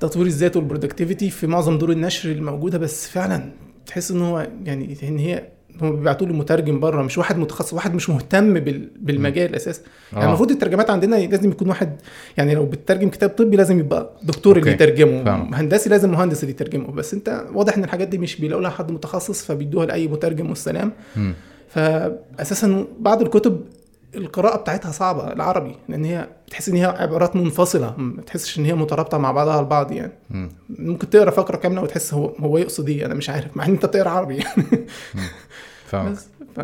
تطوير 0.00 0.26
الذات 0.26 0.56
وال 0.56 0.67
productivity 0.67 1.30
في 1.30 1.46
معظم 1.46 1.78
دور 1.78 1.90
النشر 1.92 2.30
الموجودة 2.30 2.78
بس 2.78 3.08
فعلا 3.08 3.50
تحس 3.86 4.10
إن 4.10 4.22
هو 4.22 4.46
يعني 4.64 4.96
إن 5.02 5.18
هي 5.18 5.48
هم 5.82 5.96
بيبعتوا 5.96 6.26
له 6.26 6.32
مترجم 6.34 6.80
بره 6.80 7.02
مش 7.02 7.18
واحد 7.18 7.38
متخصص 7.38 7.72
واحد 7.72 7.94
مش 7.94 8.10
مهتم 8.10 8.54
بال... 8.54 8.88
بالمجال 9.00 9.54
أساسا 9.54 9.82
يعني 10.12 10.24
آه. 10.24 10.28
المفروض 10.28 10.50
الترجمات 10.50 10.90
عندنا 10.90 11.16
لازم 11.16 11.50
يكون 11.50 11.68
واحد 11.68 11.96
يعني 12.36 12.54
لو 12.54 12.66
بتترجم 12.66 13.08
كتاب 13.08 13.30
طبي 13.30 13.56
لازم 13.56 13.78
يبقى 13.78 14.10
دكتور 14.22 14.56
اللي 14.58 14.70
أوكي. 14.72 14.84
يترجمه 14.84 15.24
فاهم. 15.24 15.54
هندسي 15.54 15.90
لازم 15.90 16.10
مهندس 16.10 16.42
اللي 16.42 16.50
يترجمه 16.54 16.90
بس 16.92 17.14
انت 17.14 17.44
واضح 17.54 17.76
إن 17.76 17.84
الحاجات 17.84 18.08
دي 18.08 18.18
مش 18.18 18.40
بيلاقوا 18.40 18.62
لها 18.62 18.70
حد 18.70 18.90
متخصص 18.92 19.44
فبيدوها 19.44 19.86
لأي 19.86 20.08
مترجم 20.08 20.48
والسلام. 20.48 20.92
فاساسا 21.68 22.86
بعض 22.98 23.22
الكتب 23.22 23.60
القراءة 24.14 24.56
بتاعتها 24.56 24.92
صعبة 24.92 25.32
العربي 25.32 25.76
لأن 25.88 26.04
هي 26.04 26.28
تحس 26.50 26.68
إن 26.68 26.76
هي 26.76 26.84
عبارات 26.84 27.36
منفصلة 27.36 27.94
ما 27.96 28.22
تحسش 28.22 28.58
إن 28.58 28.64
هي 28.64 28.74
مترابطة 28.74 29.18
مع 29.18 29.32
بعضها 29.32 29.60
البعض 29.60 29.92
يعني. 29.92 30.12
مم. 30.30 30.48
ممكن 30.78 31.10
تقرأ 31.10 31.30
فقرة 31.30 31.56
كاملة 31.56 31.82
وتحس 31.82 32.14
هو 32.14 32.26
هو 32.26 32.58
يقصد 32.58 32.88
إيه 32.88 33.06
أنا 33.06 33.14
مش 33.14 33.30
عارف 33.30 33.56
مع 33.56 33.64
إن 33.64 33.70
أنت 33.70 33.86
بتقرأ 33.86 34.10
عربي 34.10 34.36
يعني. 34.36 34.64
فاهمك. 35.86 36.10
بس 36.12 36.26
ف... 36.56 36.60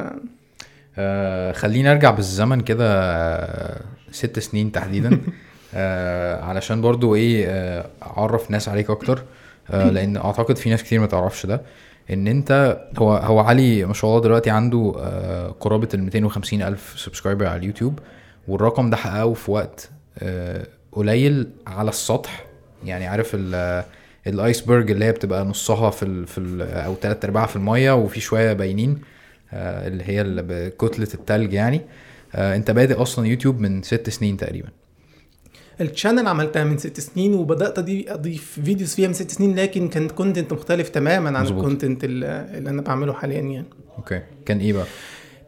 آه 0.98 1.52
خلينا 1.52 1.92
أرجع 1.92 2.10
بالزمن 2.10 2.60
كده 2.60 2.84
آه 3.02 3.80
ست 4.12 4.38
سنين 4.38 4.72
تحديدا. 4.72 5.20
آه 5.74 6.42
علشان 6.44 6.80
برضو 6.80 7.14
إيه 7.14 7.46
آه 7.48 7.86
أعرف 8.02 8.50
ناس 8.50 8.68
عليك 8.68 8.90
أكتر. 8.90 9.22
آه 9.70 9.90
لأن 9.94 10.16
أعتقد 10.16 10.56
في 10.56 10.70
ناس 10.70 10.82
كتير 10.82 11.00
ما 11.00 11.06
تعرفش 11.06 11.46
ده. 11.46 11.60
إن 12.10 12.26
أنت 12.26 12.80
هو 12.98 13.16
هو 13.16 13.40
علي 13.40 13.84
ما 13.84 13.94
شاء 13.94 14.10
الله 14.10 14.22
دلوقتي 14.22 14.50
عنده 14.50 14.94
آه، 14.98 15.48
قرابة 15.60 15.88
ال 15.94 16.02
250 16.02 16.62
ألف 16.62 16.94
سبسكرايبر 16.96 17.46
على 17.46 17.56
اليوتيوب 17.56 17.98
والرقم 18.48 18.90
ده 18.90 18.96
حققه 18.96 19.34
في 19.34 19.50
وقت 19.50 19.90
آه، 20.18 20.66
قليل 20.92 21.50
على 21.66 21.88
السطح. 21.88 22.46
يعني 22.84 23.06
عارف 23.06 23.30
ال 23.34 23.84
ال 24.26 24.34
iceberg 24.34 24.90
اللي 24.90 25.04
هي 25.04 25.12
بتبقى 25.12 25.44
نصها 25.44 25.90
في 25.90 26.02
ال 26.02 26.26
في 26.26 26.38
ال 26.38 26.62
أو 26.62 26.94
تلات 26.94 27.24
أرباعها 27.24 27.46
في 27.46 27.56
المية 27.56 27.92
وفي 27.94 28.20
شوية 28.20 28.52
باينين 28.52 28.98
آه، 29.52 29.86
اللي 29.88 30.04
هي 30.06 30.24
بكتلة 30.24 31.08
التلج 31.14 31.52
يعني. 31.52 31.80
آه، 32.34 32.56
أنت 32.56 32.70
بادئ 32.70 33.02
أصلا 33.02 33.26
يوتيوب 33.26 33.60
من 33.60 33.82
ست 33.82 34.10
سنين 34.10 34.36
تقريبا. 34.36 34.68
ال 35.80 35.86
channel 35.86 36.26
عملتها 36.28 36.64
من 36.64 36.78
ست 36.78 37.00
سنين 37.00 37.34
وبدأت 37.34 37.78
اضيف 38.08 38.60
videos 38.64 38.94
فيها 38.94 39.08
من 39.08 39.14
ست 39.14 39.30
سنين 39.30 39.56
لكن 39.56 39.88
كان 39.88 40.08
content 40.08 40.52
مختلف 40.52 40.88
تماما 40.88 41.38
عن. 41.38 41.46
ال 41.46 41.54
content 41.54 42.04
اللي 42.04 42.70
أنا 42.70 42.82
بعمله 42.82 43.12
حاليا 43.12 43.40
يعني. 43.40 43.66
أوكي. 43.98 44.20
كان 44.46 44.58
إيه 44.58 44.72
بقى؟ 44.72 44.84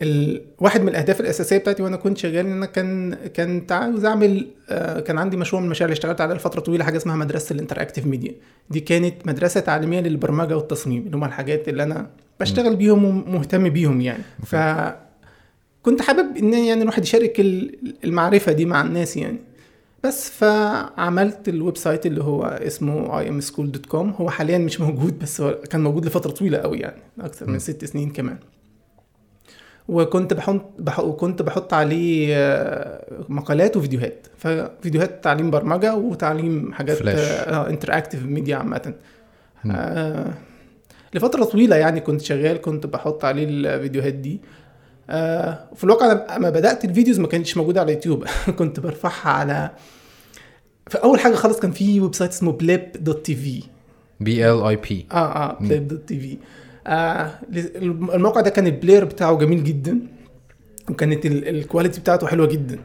ال... 0.02 0.42
واحد 0.58 0.82
من 0.82 0.88
الأهداف 0.88 1.20
الأساسية 1.20 1.58
بتاعتي 1.58 1.82
وأنا 1.82 1.97
كنت 1.97 2.18
شغال 2.18 2.47
إن 2.47 2.52
أنا 2.52 2.66
كان 2.66 3.14
كان 3.14 3.66
عاوز 3.70 4.04
أعمل 4.04 4.47
آه، 4.68 5.00
كان 5.00 5.18
عندي 5.18 5.37
مشروع 5.37 5.61
من 5.61 5.66
المشاريع 5.66 5.87
اللي 5.87 5.92
اشتغلت 5.99 6.20
عليها 6.20 6.37
لفترة 6.37 6.61
طويلة 6.61 6.85
حاجة 6.85 6.97
اسمها 6.97 7.16
مدرسة 7.16 7.52
ال 7.52 7.57
interactive 7.57 8.07
media. 8.07 8.35
دي 8.70 8.80
كانت 8.80 9.26
مدرسة 9.26 9.61
تعليمية 9.61 10.00
للبرمجة 10.00 10.56
والتصميم 10.56 11.02
اللي 11.06 11.16
هم 11.16 11.25
الحاجات 11.25 11.68
اللي 11.68 11.82
أنا 11.82 12.06
بشتغل 12.40 12.76
بيهم 12.76 13.04
ومهتم 13.04 13.68
بيهم 13.68 14.00
يعني. 14.00 14.23
ف 14.47 14.56
كنت 15.82 16.02
حابب 16.02 16.37
إن 16.37 16.54
يعني 16.54 16.82
الواحد 16.82 17.02
يشارك 17.02 17.40
ال- 17.40 17.94
المعرفة 18.04 18.52
دي 18.52 18.64
مع 18.64 18.82
الناس 18.82 19.16
يعني. 19.16 19.38
بس 20.05 20.31
فعملت 20.31 21.49
ال 21.49 21.76
website 21.76 22.07
اللي 22.07 22.25
هو 22.25 22.45
اسمه 22.45 23.25
imschool.com 23.40 23.95
هو 23.95 24.31
حاليا 24.31 24.59
مش 24.59 24.81
موجود 24.81 25.19
بس 25.19 25.40
هو 25.40 25.55
كان 25.71 25.81
موجود 25.81 26.07
لفترة 26.07 26.31
طويلة 26.31 26.59
قوي 26.59 26.78
يعني 26.78 27.02
أكثر 27.21 27.47
م. 27.47 27.50
من 27.50 27.59
ست 27.59 27.85
سنين 27.85 28.11
كمان 28.11 28.38
وكنت 29.88 30.35
بحط 30.35 30.71
بح... 30.78 31.00
وكنت 31.00 31.43
بحط 31.43 31.75
عليه 31.75 32.35
آه، 32.37 33.05
مقالات 33.28 33.76
وفيديوهات 33.76 34.26
ففيديوهات 34.38 35.25
تعليم 35.25 35.50
برمجة 35.50 35.95
وتعليم 35.95 36.73
حاجات 36.73 36.97
فلاش. 36.97 37.19
interactive 37.49 38.26
media 38.26 38.57
عامة. 38.57 38.95
آه 39.71 40.35
لفترة 41.14 41.45
طويلة 41.45 41.76
يعني 41.76 42.00
كنت 42.00 42.21
شغال 42.21 42.61
كنت 42.61 42.87
بحط 42.87 43.25
عليه 43.25 43.45
الفيديوهات 43.49 44.14
دي 44.14 44.40
آه 44.43 44.68
في 45.75 45.85
الواقع 45.85 46.12
أنا 46.12 46.27
لما 46.37 46.50
بدأت 46.50 46.85
ال 46.85 46.90
videos 46.90 47.21
ما 47.21 47.27
كانتش 47.27 47.57
موجودة 47.57 47.81
على 47.81 47.93
يوتيوب 47.93 48.25
كنت 48.59 48.81
برفعها 48.81 49.31
على 49.31 49.71
فاول 50.91 51.21
حاجة 51.21 51.35
خالص 51.35 51.59
كان 51.59 51.71
في 51.71 52.00
website 52.00 52.31
اسمه 52.31 52.53
Blip 52.52 52.93
dot 53.00 53.26
TV 53.26 53.62
B 54.21 54.50
L 54.50 54.62
I 54.62 54.76
P. 54.76 55.07
آه 55.12 55.17
آه 55.17 55.59
Blip 55.61 55.88
dot 55.88 56.09
TV 56.09 56.38
آه 56.87 57.31
الموقع 58.15 58.41
ده 58.41 58.50
كان 58.50 58.67
ال 58.67 58.72
player 58.72 59.05
بتاعه 59.05 59.38
جميل 59.38 59.65
جدا. 59.65 59.99
وكانت 60.90 61.26
ال- 61.26 61.49
quality 61.49 62.00
بتاعته 62.00 62.26
حلوة 62.26 62.47
جدا. 62.47 62.78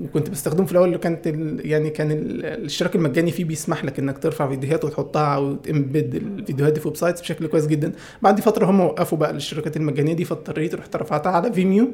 وكنت 0.00 0.30
بستخدمه 0.30 0.66
في 0.66 0.72
الأول 0.72 0.96
كانت 0.96 1.26
يعني 1.64 1.90
كان 1.90 2.10
ال- 2.10 2.44
الاشتراك 2.46 2.96
المجاني 2.96 3.30
فيه 3.30 3.44
بيسمح 3.44 3.84
لك 3.84 3.98
إنك 3.98 4.18
ترفع 4.18 4.48
فيديوهات 4.48 4.84
وتحطها 4.84 5.36
وت 5.36 5.58
embed 5.58 6.14
الفيديوهات 6.14 6.72
دي 6.72 6.80
في 6.80 6.88
websites 6.88 7.20
بشكل 7.20 7.46
كويس 7.46 7.66
جدا. 7.66 7.92
بعد 8.22 8.40
فترة 8.40 8.66
هم 8.70 8.80
وقفوا 8.80 9.18
بقى 9.18 9.30
الاشتراكات 9.30 9.76
المجانية 9.76 10.12
دي 10.14 10.24
فاضطريت 10.24 10.74
رحت 10.74 10.96
رفعتها 10.96 11.32
على 11.32 11.52
فيميو 11.52 11.90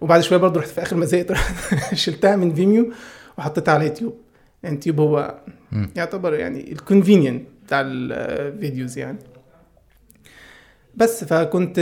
وبعد 0.00 0.20
شوية 0.20 0.38
برضه 0.38 0.60
رحت 0.60 0.68
في 0.68 0.82
آخر 0.82 0.96
ما 0.96 1.04
زهقت 1.04 1.32
شلتها 1.94 2.36
من 2.36 2.54
فيميو 2.54 2.92
وحطيتها 3.38 3.74
على 3.74 3.84
يوتيوب 3.86 4.14
يعني 4.62 4.74
يوتيوب 4.76 5.00
هو 5.00 5.34
مم. 5.72 5.90
يعتبر 5.96 6.34
يعني 6.34 6.72
ال 6.72 6.78
convenient 6.78 7.42
بتاع 7.66 7.80
ال 7.84 8.00
videos 8.00 8.98
يعني. 8.98 9.18
بس 10.94 11.24
فكنت 11.24 11.78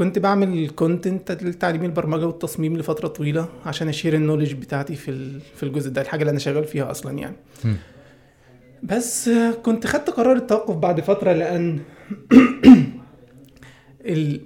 كنت 0.00 0.18
بعمل 0.18 0.70
content 0.70 1.32
لتعليم 1.32 1.84
البرمجة 1.84 2.26
والتصميم 2.26 2.76
لفترة 2.76 3.08
طويلة 3.08 3.48
عشان 3.66 3.88
أ 3.88 3.92
share 3.92 4.14
ال 4.14 4.18
knowledge 4.18 4.52
بتاعتي 4.52 4.94
في 4.94 5.40
في 5.56 5.62
الجزء 5.62 5.90
ده 5.90 6.00
الحاجة 6.00 6.20
اللي 6.20 6.30
أنا 6.30 6.38
شغال 6.38 6.64
فيها 6.64 6.90
أصلا 6.90 7.18
يعني 7.18 7.36
مم. 7.64 7.76
بس 8.82 9.30
كنت 9.62 9.86
خدت 9.86 10.10
قرار 10.10 10.36
التوقف 10.36 10.76
بعد 10.76 11.00
فترة 11.00 11.32
لأن 11.32 11.78
ال... 14.06 14.40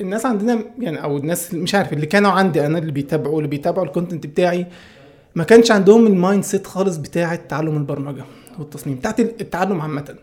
الناس 0.00 0.26
عندنا 0.26 0.64
يعني 0.78 1.02
أو 1.02 1.16
الناس 1.16 1.54
مش 1.54 1.74
عارف 1.74 1.92
اللي 1.92 2.06
كانوا 2.06 2.30
عندي 2.30 2.66
أنا 2.66 2.78
اللي 2.78 2.92
بيتابعوا 2.92 3.38
اللي 3.38 3.48
بيتابعوا 3.48 3.86
ال 3.86 3.91
content 3.91 4.26
بتاعي 4.26 4.66
ما 5.34 5.44
كانش 5.44 5.70
عندهم 5.70 6.06
ال 6.06 6.44
mindset 6.44 6.66
خالص 6.66 6.96
بتاعه 6.96 7.36
تعلم 7.36 7.76
البرمجة 7.76 8.24
والتصميم 8.58 8.96
بتاعت 8.96 9.20
التعلم 9.20 9.80
عامة 9.80 10.14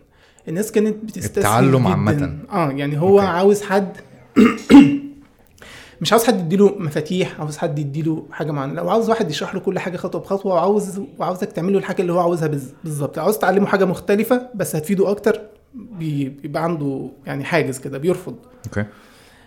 الناس 0.48 0.72
كانت 0.72 1.04
بتستسهل 1.04 1.64
التعلم. 1.64 1.86
عامة. 1.86 2.38
آه 2.50 2.70
يعني 2.70 3.00
هو 3.00 3.20
okay. 3.20 3.30
عاوز 3.30 3.62
حد 3.62 3.96
مش 6.00 6.12
عاوز 6.12 6.24
حد 6.24 6.40
يديله 6.40 6.74
مفاتيح 6.78 7.40
عاوز 7.40 7.56
حد 7.56 7.78
يديله 7.78 8.26
حاجة 8.32 8.50
معينة 8.52 8.74
لو 8.74 8.90
عاوز 8.90 9.08
واحد 9.10 9.30
يشرح 9.30 9.54
له 9.54 9.60
كل 9.60 9.78
حاجة 9.78 9.96
خطوة 9.96 10.20
بخطوة 10.20 10.54
وعاوز 10.54 11.00
وعاوزك 11.18 11.52
تعمل 11.52 11.72
له 11.72 11.78
الحاجة 11.78 12.02
اللي 12.02 12.12
هو 12.12 12.18
عاوزها 12.20 12.50
بالظبط 12.84 13.18
عاوز 13.18 13.38
تعلمه 13.38 13.66
حاجة 13.66 13.84
مختلفة 13.84 14.48
بس 14.54 14.76
هتفيده 14.76 15.10
أكتر 15.10 15.40
بي- 15.74 16.28
بيبقى 16.28 16.64
عنده 16.64 17.08
يعني 17.26 17.44
حاجز 17.44 17.78
كده 17.78 17.98
بيرفض. 17.98 18.34
okay. 18.66 18.84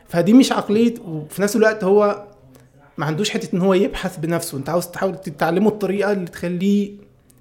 فدي 0.08 0.34
مش 0.34 0.52
عقلية 0.52 0.94
وفي 1.08 1.42
نفس 1.42 1.56
الوقت 1.56 1.84
هو 1.84 2.26
ما 2.98 3.06
عندوش 3.06 3.30
حتة 3.30 3.56
إن 3.56 3.62
هو 3.62 3.74
يبحث 3.74 4.18
بنفسه 4.18 4.58
أنت 4.58 4.70
عاوز 4.70 4.88
تحاول 4.88 5.16
تعلمه 5.18 5.68
الطريقة 5.70 6.12
اللي 6.12 6.26
تخليه 6.26 6.92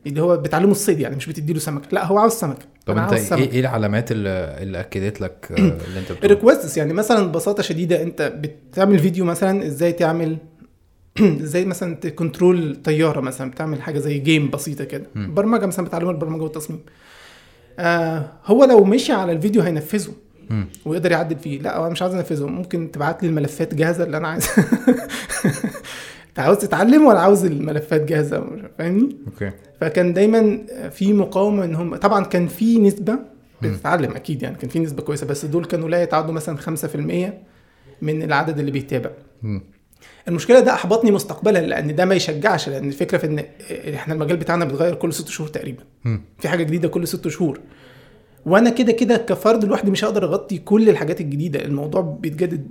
اللي 0.06 0.22
هو 0.22 0.36
بتعلمه 0.36 0.70
الصيد 0.72 1.00
يعني 1.00 1.16
مش 1.16 1.26
بتديله 1.26 1.58
سمك 1.60 1.82
لا 1.94 2.04
هو 2.06 2.18
عاوز 2.18 2.32
سمك 2.32 2.58
طب 2.86 2.98
أنت 2.98 3.12
إيه. 3.12 3.50
إيه 3.52 3.60
العلامات 3.60 4.12
اللي, 4.12 4.56
اللي 4.62 4.80
أكدت 4.80 5.20
لك 5.20 5.48
آه، 5.52 5.56
اللي 5.58 5.98
أنت 6.00 6.12
بتقوله 6.12 6.24
ال 6.24 6.30
requests 6.30 6.76
يعني 6.76 6.92
مثلا 6.92 7.26
ببساطة 7.26 7.62
شديدة 7.62 8.02
أنت 8.02 8.22
بتعمل 8.22 8.98
فيديو 8.98 9.24
مثلا 9.24 9.66
إزاي 9.66 9.92
تعمل 9.92 10.36
إزاي 11.42 11.64
مثلا 11.64 11.94
ت 11.94 12.04
control 12.04 12.76
طيارة 12.84 13.20
مثلا 13.20 13.50
بتعمل 13.50 13.82
حاجة 13.82 13.98
زي 13.98 14.18
game 14.18 14.50
بسيطة 14.50 14.84
كده. 14.84 15.06
برمجة 15.14 15.66
مثلا 15.66 15.84
بتعلمه 15.84 16.10
البرمجة 16.10 16.42
والتصميم 16.42 16.80
آه 17.78 18.32
هو 18.46 18.64
لو 18.64 18.84
مشي 18.84 19.12
على 19.12 19.32
الفيديو 19.32 19.62
هينفذه 19.62 20.12
مم. 20.50 20.66
ويقدر 20.84 21.12
يعدل 21.12 21.38
فيه 21.38 21.60
لا 21.60 21.80
أنا 21.80 21.88
مش 21.88 22.02
عايز 22.02 22.14
انفذه 22.14 22.46
ممكن 22.46 22.90
تبعت 22.92 23.22
لي 23.22 23.28
الملفات 23.28 23.74
جاهزة 23.74 24.04
اللي 24.04 24.16
أنا 24.16 24.28
عايز 24.28 24.46
انت 26.34 26.40
عاوز 26.40 26.56
تتعلم 26.58 27.06
ولا 27.06 27.20
عاوز 27.20 27.44
الملفات 27.44 28.00
جاهزة؟ 28.00 28.46
فاهمني؟ 28.78 29.16
أوكي. 29.26 29.50
فكان 29.80 30.12
دايما 30.12 30.58
في 30.90 31.12
مقاومة 31.12 31.64
إن 31.64 31.74
هم 31.74 31.96
طبعا 31.96 32.24
كان 32.24 32.46
في 32.48 32.78
نسبة 32.78 33.18
بتتعلم 33.62 34.10
أكيد 34.10 34.42
يعني 34.42 34.56
كان 34.56 34.70
في 34.70 34.78
نسبة 34.78 35.02
كويسة 35.02 35.26
بس 35.26 35.44
دول 35.44 35.64
كانوا 35.64 35.88
لا 35.88 36.02
يتعدوا 36.02 36.32
مثلا 36.32 36.56
5% 36.56 37.32
من 38.02 38.22
العدد 38.22 38.58
اللي 38.58 38.70
بيتابع. 38.70 39.10
مم. 39.42 39.62
المشكلة 40.28 40.60
ده 40.60 40.72
أحبطني 40.72 41.10
مستقبلا 41.10 41.58
لأن 41.66 41.94
ده 41.94 42.04
ما 42.04 42.14
يشجعش 42.14 42.68
لأن 42.68 42.88
الفكرة 42.88 43.18
في 43.18 43.26
إن 43.26 43.44
إحنا 43.94 44.14
المجال 44.14 44.36
بتاعنا 44.36 44.64
بيتغير 44.64 44.94
كل 44.94 45.12
ست 45.12 45.28
شهور 45.28 45.48
تقريبا. 45.48 45.82
مم. 46.04 46.20
في 46.38 46.48
حاجة 46.48 46.62
جديدة 46.62 46.88
كل 46.88 47.08
ست 47.08 47.28
شهور. 47.28 47.60
وأنا 48.46 48.70
كده 48.70 48.92
كده 48.92 49.16
كفرد 49.16 49.64
لوحدي 49.64 49.90
مش 49.90 50.04
هقدر 50.04 50.24
أغطي 50.24 50.58
كل 50.58 50.88
الحاجات 50.88 51.20
الجديدة 51.20 51.64
الموضوع 51.64 52.00
بيتجدد 52.00 52.68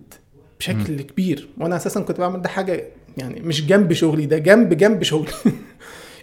بشكل 0.59 1.01
كبير. 1.01 1.47
وأنا 1.57 1.75
أساسا 1.75 2.01
كنت 2.01 2.19
بعمل 2.19 2.41
ده 2.41 2.49
حاجة 2.49 2.83
يعني 3.17 3.39
مش 3.41 3.65
جنب 3.67 3.93
شغلي 3.93 4.25
ده 4.25 4.37
جنب 4.37 4.73
جنب 4.73 5.03
شغلي 5.03 5.31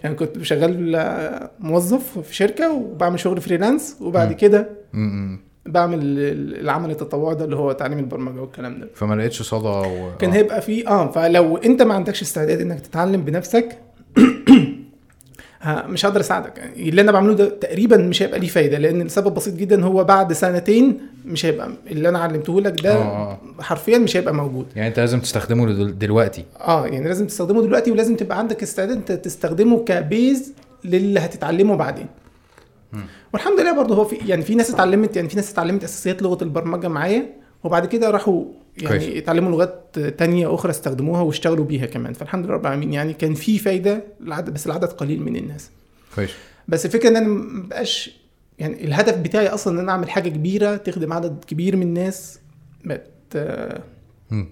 يعني 0.03 0.15
كنت 0.15 0.43
شغال 0.43 0.95
آه، 0.95 1.51
موظف 1.59 2.19
في 2.19 2.35
شركة 2.35 2.73
وبعمل 2.73 3.19
شغل 3.19 3.41
فريلانس 3.41 3.97
وبعد. 4.01 4.33
كده. 4.33 4.69
بعمل 5.65 5.99
ال- 6.01 6.59
العمل 6.59 6.91
التطوعي 6.91 7.35
ده 7.35 7.45
اللي 7.45 7.55
هو 7.55 7.71
تعليم 7.71 7.99
البرمجة 7.99 8.41
والكلام 8.41 8.79
ده 8.79 8.87
فما 8.95 9.15
لقيتش 9.15 9.41
صدى 9.41 9.67
و... 9.67 10.11
كان 10.19 10.29
آه. 10.29 10.33
هيبقى 10.33 10.61
فيه 10.61 10.87
آه 10.87 11.11
فلو 11.11 11.57
أنت 11.57 11.81
ما 11.81 11.93
عندكش 11.93 12.21
استعداد 12.21 12.61
إنك 12.61 12.79
تتعلم 12.79 13.21
بنفسك 13.21 13.77
مش 15.65 16.05
هقدر 16.05 16.19
أساعدك. 16.19 16.71
اللي 16.77 17.01
أنا 17.01 17.11
بعمله 17.11 17.33
ده 17.33 17.49
تقريبا 17.49 17.97
مش 17.97 18.23
هيبقى 18.23 18.39
ليه 18.39 18.47
فايدة 18.47 18.77
لأن 18.77 19.01
السبب 19.01 19.33
بسيط 19.33 19.53
جدا 19.55 19.83
هو 19.85 20.03
بعد 20.03 20.33
سنتين 20.33 20.99
مش 21.25 21.45
هيبقى 21.45 21.69
اللي 21.91 22.09
أنا 22.09 22.19
علمته 22.19 22.61
لك 22.61 22.81
ده 22.81 22.93
آه، 22.95 23.37
حرفيا 23.59 23.97
مش 23.97 24.17
هيبقى 24.17 24.33
موجود. 24.33 24.65
يعني 24.75 24.87
أنت 24.87 24.99
لازم 24.99 25.19
تستخدمه 25.19 25.65
دل- 25.65 25.99
دلوقتي. 25.99 26.43
آه 26.67 26.87
يعني 26.87 27.07
لازم 27.07 27.27
تستخدمه 27.27 27.61
دلوقتي 27.61 27.91
ولازم 27.91 28.15
تبقى 28.15 28.37
عندك 28.37 28.63
استعداد 28.63 28.97
أنت 28.97 29.11
تستخدمه 29.11 29.83
كبيز 29.85 30.53
للي 30.85 31.19
هتتعلمه 31.19 31.75
بعدين. 31.75 32.07
والحمد 33.33 33.59
لله 33.59 33.75
برضه 33.75 33.95
هو 33.95 34.03
في 34.05 34.15
يعني 34.27 34.41
في 34.41 34.55
ناس 34.55 34.73
اتعلمت 34.73 35.15
يعني 35.15 35.29
في 35.29 35.35
ناس 35.35 35.51
اتعلمت 35.51 35.83
أساسيات 35.83 36.21
لغة 36.21 36.43
البرمجة 36.43 36.87
معايا 36.87 37.25
وبعد 37.63 37.85
كده 37.85 38.09
راحوا 38.11 38.43
يعني 38.77 38.99
كويس. 38.99 39.17
اتعلموا 39.17 39.51
لغات 39.51 39.99
تانية 39.99 40.55
أخرى 40.55 40.69
استخدموها 40.69 41.21
واشتغلوا 41.21 41.65
بيها 41.65 41.85
كمان. 41.85 42.13
فالحمد 42.13 42.45
لله 42.45 42.53
رب 42.53 42.61
العالمين. 42.65 42.93
يعني 42.93 43.13
كان 43.13 43.33
في 43.33 43.59
فايدة 43.59 44.03
العدد 44.21 44.53
بس 44.53 44.67
العدد 44.67 44.87
قليل 44.87 45.21
من 45.21 45.35
الناس. 45.35 45.69
كويس. 46.15 46.31
بس 46.67 46.85
الفكرة 46.85 47.09
إن 47.09 47.15
أنا 47.15 47.27
مبقاش 47.27 48.21
يعني 48.59 48.83
الهدف 48.83 49.17
بتاعي 49.17 49.47
أصلا 49.47 49.73
إن 49.73 49.79
أنا 49.79 49.91
أعمل 49.91 50.09
حاجة 50.09 50.29
كبيرة 50.29 50.75
تخدم 50.75 51.13
عدد 51.13 51.43
كبير 51.47 51.75
من 51.75 51.83
الناس. 51.83 52.39
مم. 54.31 54.49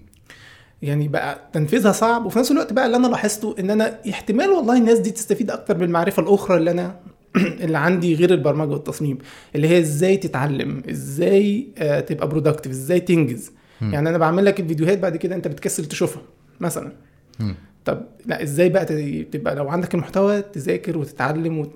يعني 0.82 1.08
بقى 1.08 1.48
تنفيذها 1.52 1.92
صعب. 1.92 2.26
وفي 2.26 2.38
نفس 2.38 2.50
الوقت 2.50 2.72
بقى 2.72 2.86
اللي 2.86 2.96
أنا 2.96 3.06
لاحظته 3.06 3.54
إن 3.58 3.70
أنا 3.70 3.98
احتمال 4.10 4.48
والله 4.50 4.78
الناس 4.78 4.98
دي 4.98 5.10
تستفيد 5.10 5.50
أكتر 5.50 5.76
بالمعرفة 5.76 6.22
الأخرى 6.22 6.56
اللي 6.56 6.70
أنا 6.70 7.00
اللي 7.64 7.78
عندي 7.78 8.14
غير 8.14 8.30
البرمجة 8.30 8.70
والتصميم. 8.70 9.18
اللي 9.54 9.68
هي 9.68 9.78
إزاي 9.78 10.16
تتعلم 10.16 10.82
إزاي 10.90 11.68
آه، 11.78 12.00
تبقى 12.00 12.28
برودكتيف 12.28 12.72
إزاي 12.72 13.00
تنجز. 13.00 13.52
مم. 13.80 13.94
يعني 13.94 14.08
أنا 14.08 14.18
بعمل 14.18 14.44
لك 14.44 14.60
الفيديوهات 14.60 14.98
بعد 14.98 15.16
كده 15.16 15.34
أنت 15.34 15.48
بتكسل 15.48 15.84
تشوفها 15.84 16.22
مثلا. 16.60 16.92
مم. 17.40 17.54
طب 17.84 18.02
لا 18.26 18.42
إزاي 18.42 18.68
بقى 18.68 18.84
تبقى 19.24 19.54
لو 19.54 19.68
عندك 19.68 19.94
المحتوى 19.94 20.42
تذاكر 20.42 20.98
وتتعلم 20.98 21.58
وت... 21.58 21.70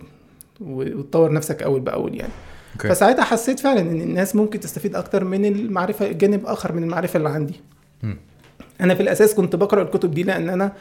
وتطور 0.60 1.32
نفسك 1.32 1.62
أول 1.62 1.80
بأول 1.80 2.14
يعني. 2.14 2.32
okay. 2.74 2.88
فساعتها 2.88 3.24
حسيت 3.24 3.60
فعلا 3.60 3.80
إن 3.80 4.00
الناس 4.00 4.36
ممكن 4.36 4.60
تستفيد 4.60 4.96
أكتر 4.96 5.24
من 5.24 5.44
المعرفة 5.44 6.12
جانب 6.12 6.46
آخر 6.46 6.72
من 6.72 6.82
المعرفة 6.82 7.16
اللي 7.16 7.28
عندي. 7.28 7.54
مم. 8.02 8.16
أنا 8.80 8.94
في 8.94 9.02
الأساس 9.02 9.34
كنت 9.34 9.56
بقرأ 9.56 9.82
الكتب 9.82 10.10
دي 10.10 10.22
لأن 10.22 10.48
أنا 10.48 10.72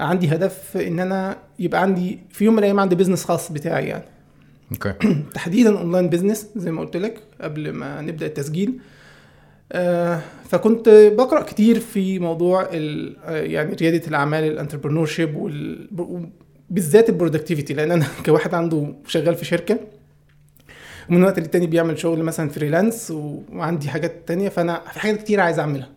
عندي 0.00 0.28
هدف 0.34 0.76
إن 0.76 1.00
أنا 1.00 1.36
يبقى 1.58 1.82
عندي 1.82 2.18
في 2.30 2.44
يوم 2.44 2.54
من 2.54 2.58
الأيام 2.58 2.80
عندي 2.80 2.94
business 2.94 3.24
خاص 3.24 3.52
بتاعي 3.52 3.86
يعني. 3.86 4.04
okay. 4.72 4.94
تحديدا 5.34 5.78
online 5.78 6.08
business 6.08 6.48
زي 6.56 6.72
ما 6.72 6.80
قلت 6.80 6.96
لك 6.96 7.20
قبل 7.40 7.72
ما 7.72 8.00
نبدأ 8.00 8.26
التسجيل. 8.26 8.78
فكنت 10.48 10.88
بقرأ 10.88 11.42
كتير 11.42 11.80
في 11.80 12.18
موضوع 12.18 12.62
آه، 12.72 13.40
يعني 13.42 13.74
ريادة 13.74 14.06
الأعمال 14.08 14.44
ال 14.44 15.06
entrepreneurship 15.06 15.34
بالذات 16.70 17.08
ال 17.08 17.13
productivity 17.13 17.74
لأن 17.74 17.90
أنا 17.90 18.06
كواحد 18.26 18.54
عنده 18.54 18.94
شغال 19.06 19.34
في 19.34 19.44
شركة 19.44 19.78
ومن 21.10 21.22
وقت 21.24 21.38
للتاني 21.38 21.66
بيعمل 21.66 21.98
شغل 21.98 22.22
مثلا 22.22 22.48
freelance 22.48 23.10
وعندي 23.52 23.88
حاجات 23.88 24.28
تانية 24.28 24.48
فأنا 24.48 24.80
في 24.92 25.00
حاجات 25.00 25.22
كتير 25.22 25.40
عايز 25.40 25.58
أعملها. 25.58 25.88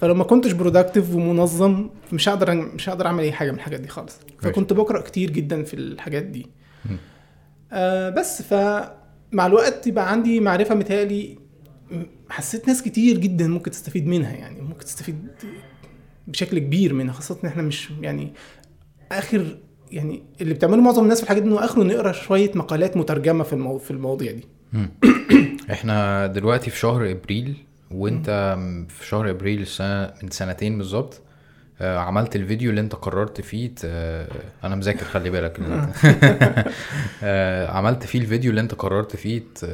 فلو 0.00 0.14
ما 0.14 0.24
كنتش 0.24 0.52
productive 0.52 1.14
ومنظم 1.14 1.88
مش 2.12 2.28
هقدر 2.28 2.54
مش 2.54 2.88
هقدر 2.88 3.06
أعمل 3.06 3.22
أي 3.24 3.32
حاجة 3.32 3.50
من 3.50 3.56
الحاجات 3.56 3.80
دي 3.80 3.88
خالص 3.88 4.18
فكنت 4.38 4.72
بقرأ 4.72 5.00
كتير 5.00 5.30
جدا 5.30 5.62
في 5.62 5.74
الحاجات 5.74 6.22
دي. 6.22 6.46
آه 7.72 8.10
بس 8.10 8.42
فمع 8.42 9.46
الوقت 9.46 9.86
يبقى 9.86 10.10
عندي 10.10 10.40
معرفة 10.40 10.74
متهيألي 10.74 11.38
م- 11.90 12.02
حسيت 12.34 12.68
ناس 12.68 12.82
كتير 12.82 13.18
جدا 13.18 13.46
ممكن 13.48 13.70
تستفيد 13.70 14.06
منها 14.06 14.32
يعني 14.32 14.60
ممكن 14.60 14.84
تستفيد 14.84 15.28
بشكل 16.26 16.58
كبير 16.58 16.94
منها 16.94 17.12
خاصة 17.12 17.38
إن 17.44 17.48
إحنا 17.48 17.62
مش 17.62 17.90
يعني 18.00 18.32
آخر 19.12 19.58
يعني 19.90 20.22
اللي 20.40 20.54
بتعمله 20.54 20.82
معظم 20.82 21.02
الناس 21.02 21.18
في 21.18 21.24
الحاجات 21.24 21.42
دي 21.42 21.48
إنه 21.48 21.64
آخره 21.64 21.82
نقرا 21.82 22.12
شوية 22.12 22.50
مقالات 22.54 22.96
مترجمة 22.96 23.44
في 23.44 23.52
المو... 23.52 23.78
في 23.78 23.90
المواضيع 23.90 24.32
دي. 24.32 24.44
إحنا 25.70 26.26
دلوقتي 26.26 26.70
في 26.70 26.78
شهر 26.78 27.10
إبريل 27.10 27.56
وأنت 27.90 28.56
في 28.88 29.06
شهر 29.06 29.30
إبريل 29.30 29.62
السنة 29.62 30.14
من 30.22 30.30
سنتين 30.30 30.78
بالظبط 30.78 31.20
آه، 31.80 31.98
عملت 31.98 32.36
الفيديو 32.36 32.70
اللي 32.70 32.80
أنت 32.80 32.94
قررت 32.94 33.40
فيه 33.40 33.68
ت... 33.68 33.80
آه، 33.84 34.28
أنا 34.64 34.74
مذاكر 34.74 35.04
خلي 35.04 35.30
بالك 35.30 35.60
آه، 37.22 37.70
عملت 37.70 38.04
فيه 38.04 38.18
الفيديو 38.18 38.50
اللي 38.50 38.60
أنت 38.60 38.74
قررت 38.74 39.16
فيه 39.16 39.42
ت... 39.54 39.64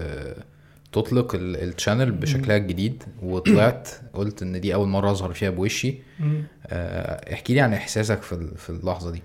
تطلق 0.93 1.35
ال- 1.35 1.57
channel 1.57 2.11
بشكلها 2.13 2.57
الجديد 2.57 3.03
وطلعت 3.23 3.89
قلت 4.15 4.43
إن 4.43 4.61
دي 4.61 4.75
أول 4.75 4.89
مرة 4.89 5.11
أظهر 5.11 5.33
فيها 5.33 5.51
بوشي. 5.51 5.95
آه، 6.67 7.33
احكي 7.33 7.55
لي 7.55 7.61
عن 7.61 7.73
إحساسك 7.73 8.23
في 8.23 8.49
في 8.57 8.71
اللحظة 8.71 9.11
دي. 9.11 9.23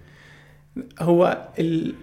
هو 0.99 1.47
ال... 1.59 1.93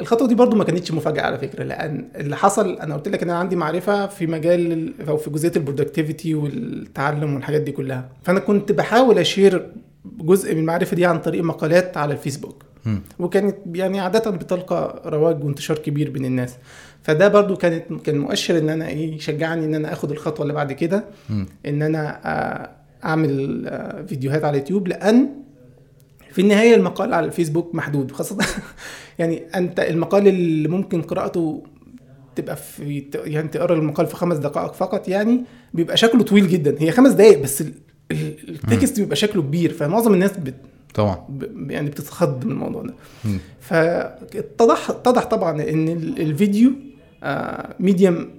الخطوة 0.00 0.28
دي 0.28 0.34
برضو 0.34 0.56
ما 0.56 0.64
كانتش 0.64 0.92
مفاجأة 0.92 1.22
على 1.22 1.38
فكرة 1.38 1.64
لأن 1.64 2.08
اللي 2.16 2.36
حصل 2.36 2.78
أنا 2.78 2.94
قلت 2.94 3.08
لك 3.08 3.22
إن 3.22 3.30
أنا 3.30 3.38
عندي 3.38 3.56
معرفة 3.56 4.06
في 4.06 4.26
مجال 4.26 4.72
ال- 4.72 5.08
أو 5.08 5.16
في 5.16 5.30
جزئية 5.30 5.52
ال 5.56 5.62
productivity 5.62 6.34
والتعلم 6.34 7.34
والحاجات 7.34 7.60
دي 7.60 7.72
كلها. 7.72 8.08
فأنا 8.22 8.40
كنت 8.40 8.72
بحاول 8.72 9.18
أ 9.18 9.27
share 9.27 9.72
جزء 10.04 10.54
من 10.54 10.60
المعرفة 10.60 10.96
دي 10.96 11.06
عن 11.06 11.18
طريق 11.20 11.42
مقالات 11.44 11.96
على 11.96 12.12
الفيسبوك. 12.12 12.64
وكانت 13.18 13.56
يعني 13.74 14.00
عادة 14.00 14.30
بتلقى 14.30 15.02
رواج 15.06 15.44
وانتشار 15.44 15.78
كبير 15.78 16.10
بين 16.10 16.24
الناس. 16.24 16.54
فده 17.02 17.28
برضو 17.28 17.56
كانت 17.56 17.84
كان 18.04 18.18
مؤشر 18.18 18.58
إن 18.58 18.68
أنا 18.68 18.88
إيه 18.88 19.18
شجعني 19.18 19.64
إن 19.64 19.74
أنا 19.74 19.92
آخد 19.92 20.10
الخطوة 20.10 20.42
اللي 20.42 20.54
بعد 20.54 20.72
كده. 20.72 21.04
إن 21.66 21.82
أنا 21.82 22.20
آه، 22.24 22.70
أعمل 23.04 23.64
آه، 23.68 24.02
فيديوهات 24.02 24.44
على 24.44 24.56
اليوتيوب 24.56 24.88
لأن 24.88 25.28
في 26.32 26.40
النهاية 26.40 26.74
المقال 26.74 27.14
على 27.14 27.26
الفيسبوك 27.26 27.74
محدود. 27.74 28.12
خاصة 28.12 28.38
يعني 29.18 29.42
أنت 29.54 29.80
المقال 29.80 30.28
اللي 30.28 30.68
ممكن 30.68 31.02
قراءته 31.02 31.62
تبقى 32.36 32.56
في 32.56 33.04
يعني 33.24 33.48
تقرأ 33.48 33.74
المقال 33.74 34.06
في 34.06 34.16
خمس 34.16 34.36
دقائق 34.36 34.72
فقط 34.72 35.08
يعني 35.08 35.44
بيبقى 35.74 35.96
شكله 35.96 36.22
طويل 36.22 36.48
جدا. 36.48 36.74
هي 36.78 36.90
خمس 36.90 37.12
دقائق 37.12 37.42
بس 37.42 37.60
ال- 37.60 37.72
ال- 38.10 38.34
التكست 38.48 39.00
بيبقى 39.00 39.16
شكله 39.16 39.42
كبير. 39.42 39.72
فمعظم 39.72 40.14
الناس 40.14 40.36
بت 40.38 40.54
طبعا. 40.94 41.24
يعني 41.68 41.90
بتتخض 41.90 42.44
من 42.44 42.52
الموضوع 42.52 42.82
ده. 42.82 42.94
فاتضح 43.60 44.90
اتضح 44.90 45.24
طبعا 45.24 45.62
إن 45.62 45.88
ال- 45.88 46.20
الفيديو 46.20 46.70
medium 47.80 48.30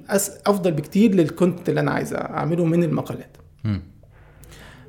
أفضل 0.48 0.72
بكتير 0.72 1.16
لل 1.15 1.28
content 1.28 1.69
اللي 1.70 1.80
أنا 1.80 1.92
عايز 1.92 2.14
أعمله 2.14 2.66
من 2.66 2.84
المقالات. 2.84 3.38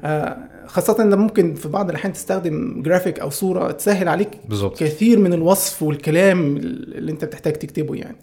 آه، 0.04 0.36
خاصة 0.66 1.02
إن 1.02 1.14
ممكن 1.18 1.54
في 1.54 1.68
بعض 1.68 1.88
الأحيان 1.90 2.12
تستخدم 2.12 2.82
جرافيك 2.82 3.20
أو 3.20 3.30
صورة 3.30 3.70
تسهل 3.70 4.08
عليك 4.08 4.28
بالظبط. 4.48 4.78
كثير 4.78 5.18
من 5.18 5.32
الوصف 5.32 5.82
والكلام 5.82 6.56
اللي 6.56 7.12
أنت 7.12 7.24
بتحتاج 7.24 7.52
تكتبه 7.52 7.94
يعني. 7.94 8.16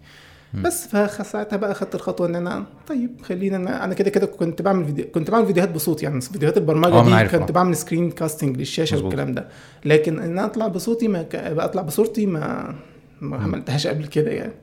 بس 0.54 0.88
فساعتها 0.88 1.58
بقى 1.58 1.74
خدت 1.76 1.96
الخطوة 1.96 2.28
إن 2.28 2.36
أنا 2.36 2.66
طيب 2.88 3.22
خلينا 3.22 3.58
أنا 3.58 3.84
أنا 3.84 3.94
كده 3.94 4.10
كده 4.10 4.26
كنت 4.26 4.62
بعمل 4.62 4.86
فيديو 4.86 5.06
كنت 5.06 5.32
بعمل 5.32 5.46
فيديوهات 5.46 5.72
بصوت 5.72 6.04
يعني 6.04 6.22
فيديوهات 6.22 6.58
البرمجة 6.58 7.00
أنا 7.00 7.04
دي 7.08 7.14
عارف، 7.14 7.36
كنت. 7.36 7.52
بعمل 7.52 7.76
screencasting 7.76 8.58
للشاشة 8.58 8.96
مظبوط. 8.96 9.06
والكلام 9.14 9.34
ده. 9.34 9.48
لكن 9.86 10.20
إن 10.20 10.32
أنا 10.32 10.46
أطلع 10.46 10.68
بصوتي 10.68 11.08
ما 11.08 11.22
ك... 11.24 11.36
أطلع 11.36 11.82
بصورتي 11.82 12.26
ما 12.26 12.76
ما 13.22 13.38
عملتهاش 13.38 13.88
قبل 13.88 14.06
كده 14.08 14.32
يعني. 14.32 14.54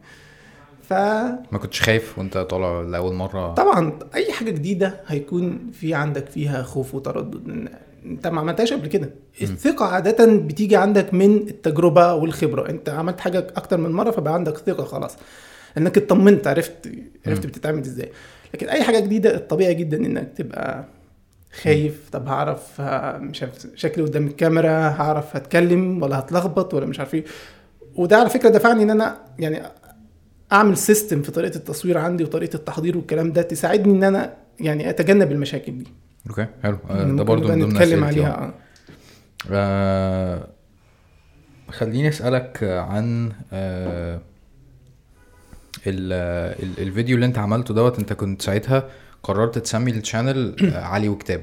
فطبعا 0.82 1.38
ما 1.52 1.58
كنتش 1.58 1.82
خايف 1.82 2.18
وأنت 2.18 2.38
طالع 2.38 2.80
لأول 2.80 3.14
مرة؟ 3.14 3.54
أي 4.14 4.32
حاجة 4.32 4.50
جديدة 4.50 5.00
هيكون 5.06 5.70
في 5.72 5.94
عندك 5.94 6.26
فيها 6.28 6.62
خوف 6.62 6.94
وتردد. 6.94 7.48
إن 7.48 7.68
أنت 8.06 8.26
ما 8.26 8.40
عملتهاش 8.40 8.72
قبل 8.72 8.86
كده. 8.86 9.10
الثقة 9.42 9.84
عادة 9.86 10.26
بتيجي 10.36 10.76
عندك 10.76 11.14
من 11.14 11.36
التجربة 11.36 12.14
والخبرة. 12.14 12.68
أنت 12.70 12.88
عملت 12.88 13.20
حاجة 13.20 13.46
أكتر 13.56 13.76
من 13.76 13.90
مرة 13.90 14.10
فبقى 14.10 14.34
عندك 14.34 14.56
ثقة 14.56 14.84
خلاص. 14.84 15.16
إنك 15.78 15.98
اطمنت 15.98 16.46
عرفت 16.46 16.88
عرفت 17.26 17.46
بتتعمل 17.46 17.80
إزاي. 17.80 18.08
لكن 18.54 18.68
أي 18.68 18.82
حاجة 18.82 19.00
جديدة 19.00 19.34
الطبيعي 19.34 19.74
جدا 19.74 19.96
إنك 19.96 20.28
تبقى 20.36 20.84
خايف. 21.62 22.08
طب 22.12 22.28
هعرف 22.28 22.80
مش 23.20 23.42
عارف 23.42 23.66
شكلي 23.74 24.04
قدام 24.04 24.26
الكاميرا 24.26 24.88
هعرف 24.88 25.36
هتكلم 25.36 26.02
ولا 26.02 26.18
هتلخبط 26.18 26.74
ولا 26.74 26.86
مش 26.86 26.98
عارف 26.98 27.14
إيه. 27.14 27.24
وده 27.96 28.16
على 28.16 28.30
فكرة 28.30 28.48
دفعني 28.48 28.82
إن 28.82 28.90
أنا 28.90 29.18
يعني 29.38 29.62
أعمل 30.52 30.76
system 30.76 31.22
في 31.22 31.32
طريقة 31.32 31.56
التصوير 31.56 31.98
عندي 31.98 32.24
وطريقة 32.24 32.56
التحضير 32.56 32.96
والكلام 32.96 33.32
ده 33.32 33.42
تساعدني 33.42 33.92
إن 33.94 34.04
أنا 34.04 34.32
يعني 34.60 34.90
أتجنب 34.90 35.32
المشاكل 35.32 35.78
دي. 35.78 35.86
okay 36.30 36.46
حلو. 36.62 36.78
آه، 36.90 36.96
يعني 36.96 37.16
ده 37.16 37.22
نبقى 37.22 37.36
من 37.36 37.42
ضمن 37.42 37.68
نتكلم 37.68 38.04
عليها. 38.04 38.44
آه. 38.44 38.54
آه، 39.52 40.48
خليني 41.70 42.08
أسألك 42.08 42.58
عن 42.62 43.32
آه، 43.52 44.20
ال- 45.90 46.12
ال- 46.62 46.82
الفيديو 46.88 47.14
اللي 47.14 47.26
انت 47.26 47.38
عملته 47.38 47.74
دوت 47.74 47.98
انت 47.98 48.12
كنت 48.12 48.42
ساعتها 48.42 48.84
قررت 49.22 49.58
تسمي 49.58 49.90
ال 49.90 49.99
channel 49.99 50.56
آه، 50.74 50.80
علي 50.84 51.08
وكتاب. 51.08 51.40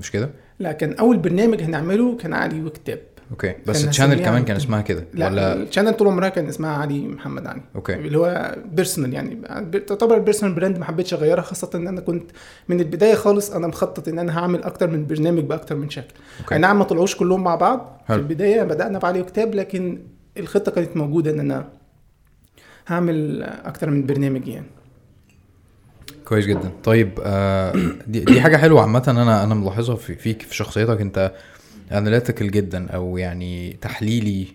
مش 0.00 0.10
كده؟ 0.10 0.30
لا 0.58 0.72
كان 0.72 0.92
أول 0.92 1.16
برنامج 1.16 1.62
هنعمله 1.62 2.16
كان 2.16 2.32
علي 2.32 2.62
وكتاب. 2.64 2.98
okay. 3.30 3.54
بس 3.66 3.84
ال 3.88 3.92
channel 3.92 4.24
كمان. 4.24 4.44
كان 4.44 4.56
اسمها 4.56 4.80
كده 4.82 5.04
لا 5.14 5.26
ولا؟ 5.26 5.52
ال 5.62 5.66
channel 5.66 5.94
طول 5.94 6.08
عمرها 6.08 6.28
كان 6.28 6.46
اسمها 6.48 6.70
علي 6.70 7.00
محمد 7.08 7.46
علي. 7.46 7.60
okay. 7.76 7.94
اللي 7.94 8.18
هو 8.18 8.56
personal 8.72 9.12
يعني. 9.14 9.38
تعتبر 9.86 10.14
ال 10.16 10.20
personal 10.20 10.54
brand 10.54 10.78
ما 10.78 10.84
حبيتش 10.84 11.14
أغيرها 11.14 11.42
خاصة 11.42 11.70
إن 11.74 11.88
أنا 11.88 12.00
كنت 12.00 12.30
من 12.68 12.80
البداية 12.80 13.14
خالص 13.14 13.50
أنا 13.50 13.66
مخطط 13.66 14.08
إن 14.08 14.18
أنا 14.18 14.38
هعمل 14.38 14.62
أكتر 14.62 14.90
من 14.90 15.06
برنامج 15.06 15.42
بأكتر 15.44 15.76
من 15.76 15.90
شكل. 15.90 16.14
okay. 16.40 16.54
اي 16.54 16.60
نعم 16.60 16.78
ما 16.78 16.84
طلعوش 16.84 17.16
كلهم 17.16 17.44
مع 17.44 17.54
بعض. 17.54 18.00
في 18.06 18.08
حلو. 18.12 18.18
البداية 18.18 18.62
بدأنا 18.62 18.98
بعلي 18.98 19.20
وكتاب 19.20 19.54
لكن 19.54 19.98
الخطة 20.36 20.72
كانت 20.72 20.96
موجودة 20.96 21.30
إن 21.30 21.40
أنا 21.40 21.68
هعمل 22.88 23.42
أكتر 23.42 23.90
من 23.90 24.06
برنامج 24.06 24.48
يعني. 24.48 24.66
كويس 26.24 26.46
جدا. 26.46 26.72
طيب 26.84 27.10
آه 27.22 27.72
دي, 28.06 28.20
دي 28.20 28.40
حاجة 28.40 28.56
حلوة 28.56 28.80
عامة 28.80 29.04
أنا 29.08 29.44
أنا 29.44 29.54
ملاحظها 29.54 29.96
في 29.96 30.14
فيك 30.14 30.42
في 30.42 30.56
شخصيتك. 30.56 31.00
أنت 31.00 31.32
أناليتيكال 31.92 32.50
جدا 32.50 32.90
أو 32.90 33.16
يعني 33.16 33.72
تحليلي 33.72 34.46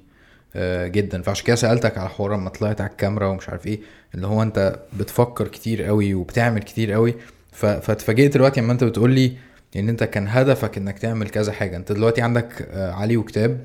آه 0.56 0.88
جدا. 0.88 1.22
فعشان 1.22 1.46
كده 1.46 1.56
سألتك 1.56 1.98
على 1.98 2.10
حوار 2.10 2.34
لما 2.36 2.50
طلعت 2.50 2.82
على 2.82 2.90
الكاميرا 2.90 3.28
ومش 3.28 3.50
عارف 3.50 3.68
إيه 3.68 3.80
اللي 4.16 4.28
هو 4.28 4.42
أنت 4.42 4.80
بتفكر 5.00 5.48
كتير 5.48 5.84
قوي 5.84 6.14
وبتعمل 6.14 6.64
كتير 6.64 6.92
قوي. 6.92 7.16
فاتفاجئت 7.52 8.34
دلوقتي 8.34 8.62
لما 8.62 8.74
أنت 8.74 8.84
بتقول 8.84 9.12
لي 9.12 9.38
إن 9.76 9.90
أنت 9.90 10.04
كان 10.04 10.28
هدفك 10.28 10.78
إنك 10.78 11.00
تعمل 11.00 11.30
كذا 11.30 11.52
حاجة. 11.52 11.78
أنت 11.78 11.92
دلوقتي 11.92 12.22
عندك 12.22 12.68
آه 12.72 12.92
علي 12.92 13.18
وكتاب. 13.18 13.60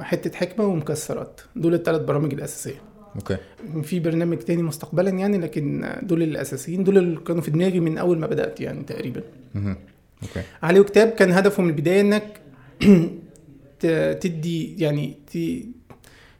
حتة 0.00 0.36
حكمة 0.36 0.64
ومكسرات. 0.64 1.40
دول 1.56 1.74
الثلاث 1.74 2.00
برامج 2.00 2.34
الأساسية. 2.34 2.89
okay. 3.16 3.36
في 3.82 4.00
برنامج 4.00 4.38
تاني 4.38 4.62
مستقبلا 4.62 5.10
يعني 5.10 5.38
لكن 5.38 5.92
دول 6.02 6.22
الأساسيين 6.22 6.84
دول 6.84 6.98
اللي 6.98 7.20
كانوا 7.20 7.42
في 7.42 7.50
دماغي 7.50 7.80
من 7.80 7.98
أول 7.98 8.18
ما 8.18 8.26
بدأت 8.26 8.60
يعني 8.60 8.82
تقريبا. 8.82 9.22
أوكي. 9.56 10.42
علي 10.62 10.80
وكتاب 10.80 11.08
كان 11.08 11.30
هدفه 11.32 11.62
من 11.62 11.68
البداية 11.70 12.00
إنك 12.00 12.40
تدي 14.20 14.82
يعني 14.82 15.14
ت- 15.32 15.64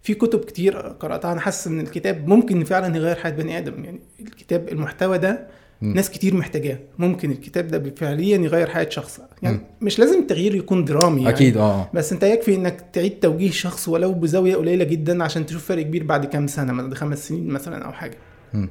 في 0.03 0.15
كتب 0.15 0.41
كتير 0.45 0.77
قرأتها. 0.79 1.33
أنا 1.33 1.41
حاسس 1.41 1.67
إن 1.67 1.81
الكتاب 1.81 2.29
ممكن 2.29 2.65
فعلا 2.65 2.97
يغير 2.97 3.17
حياة 3.17 3.33
بني 3.33 3.59
آدم. 3.59 3.85
يعني 3.85 4.01
الكتاب 4.21 4.69
المحتوى 4.69 5.19
ده 5.19 5.47
ناس 5.83 6.11
كتير 6.11 6.35
محتاجاه 6.35 6.79
ممكن 6.99 7.31
الكتاب 7.31 7.69
ده 7.69 7.95
فعليا 7.97 8.39
يغير 8.39 8.71
حياة 8.71 8.89
شخص 8.89 9.21
يعني 9.43 9.57
مم. 9.57 9.63
مش 9.81 9.99
لازم 9.99 10.19
التغيير 10.19 10.55
يكون 10.55 10.85
درامي 10.85 11.23
يعني. 11.23 11.35
أكيد 11.35 11.57
آه 11.57 11.91
بس 11.95 12.13
أنت 12.13 12.23
يكفي 12.23 12.55
إنك 12.55 12.85
تعيد 12.93 13.13
توجيه 13.21 13.51
شخص 13.51 13.89
ولو 13.89 14.13
بزاوية 14.13 14.57
قليلة 14.57 14.85
جدا 14.85 15.25
عشان 15.25 15.47
تشوف 15.47 15.65
فرق 15.65 15.83
كبير 15.83 16.05
بعد 16.05 16.27
كام 16.27 16.47
سنة 16.47 16.73
مثلا 16.73 16.95
خمس 16.95 17.29
سنين 17.29 17.49
مثلا 17.49 17.85
أو 17.85 17.93
حاجة 17.93 18.17
مم. 18.55 18.69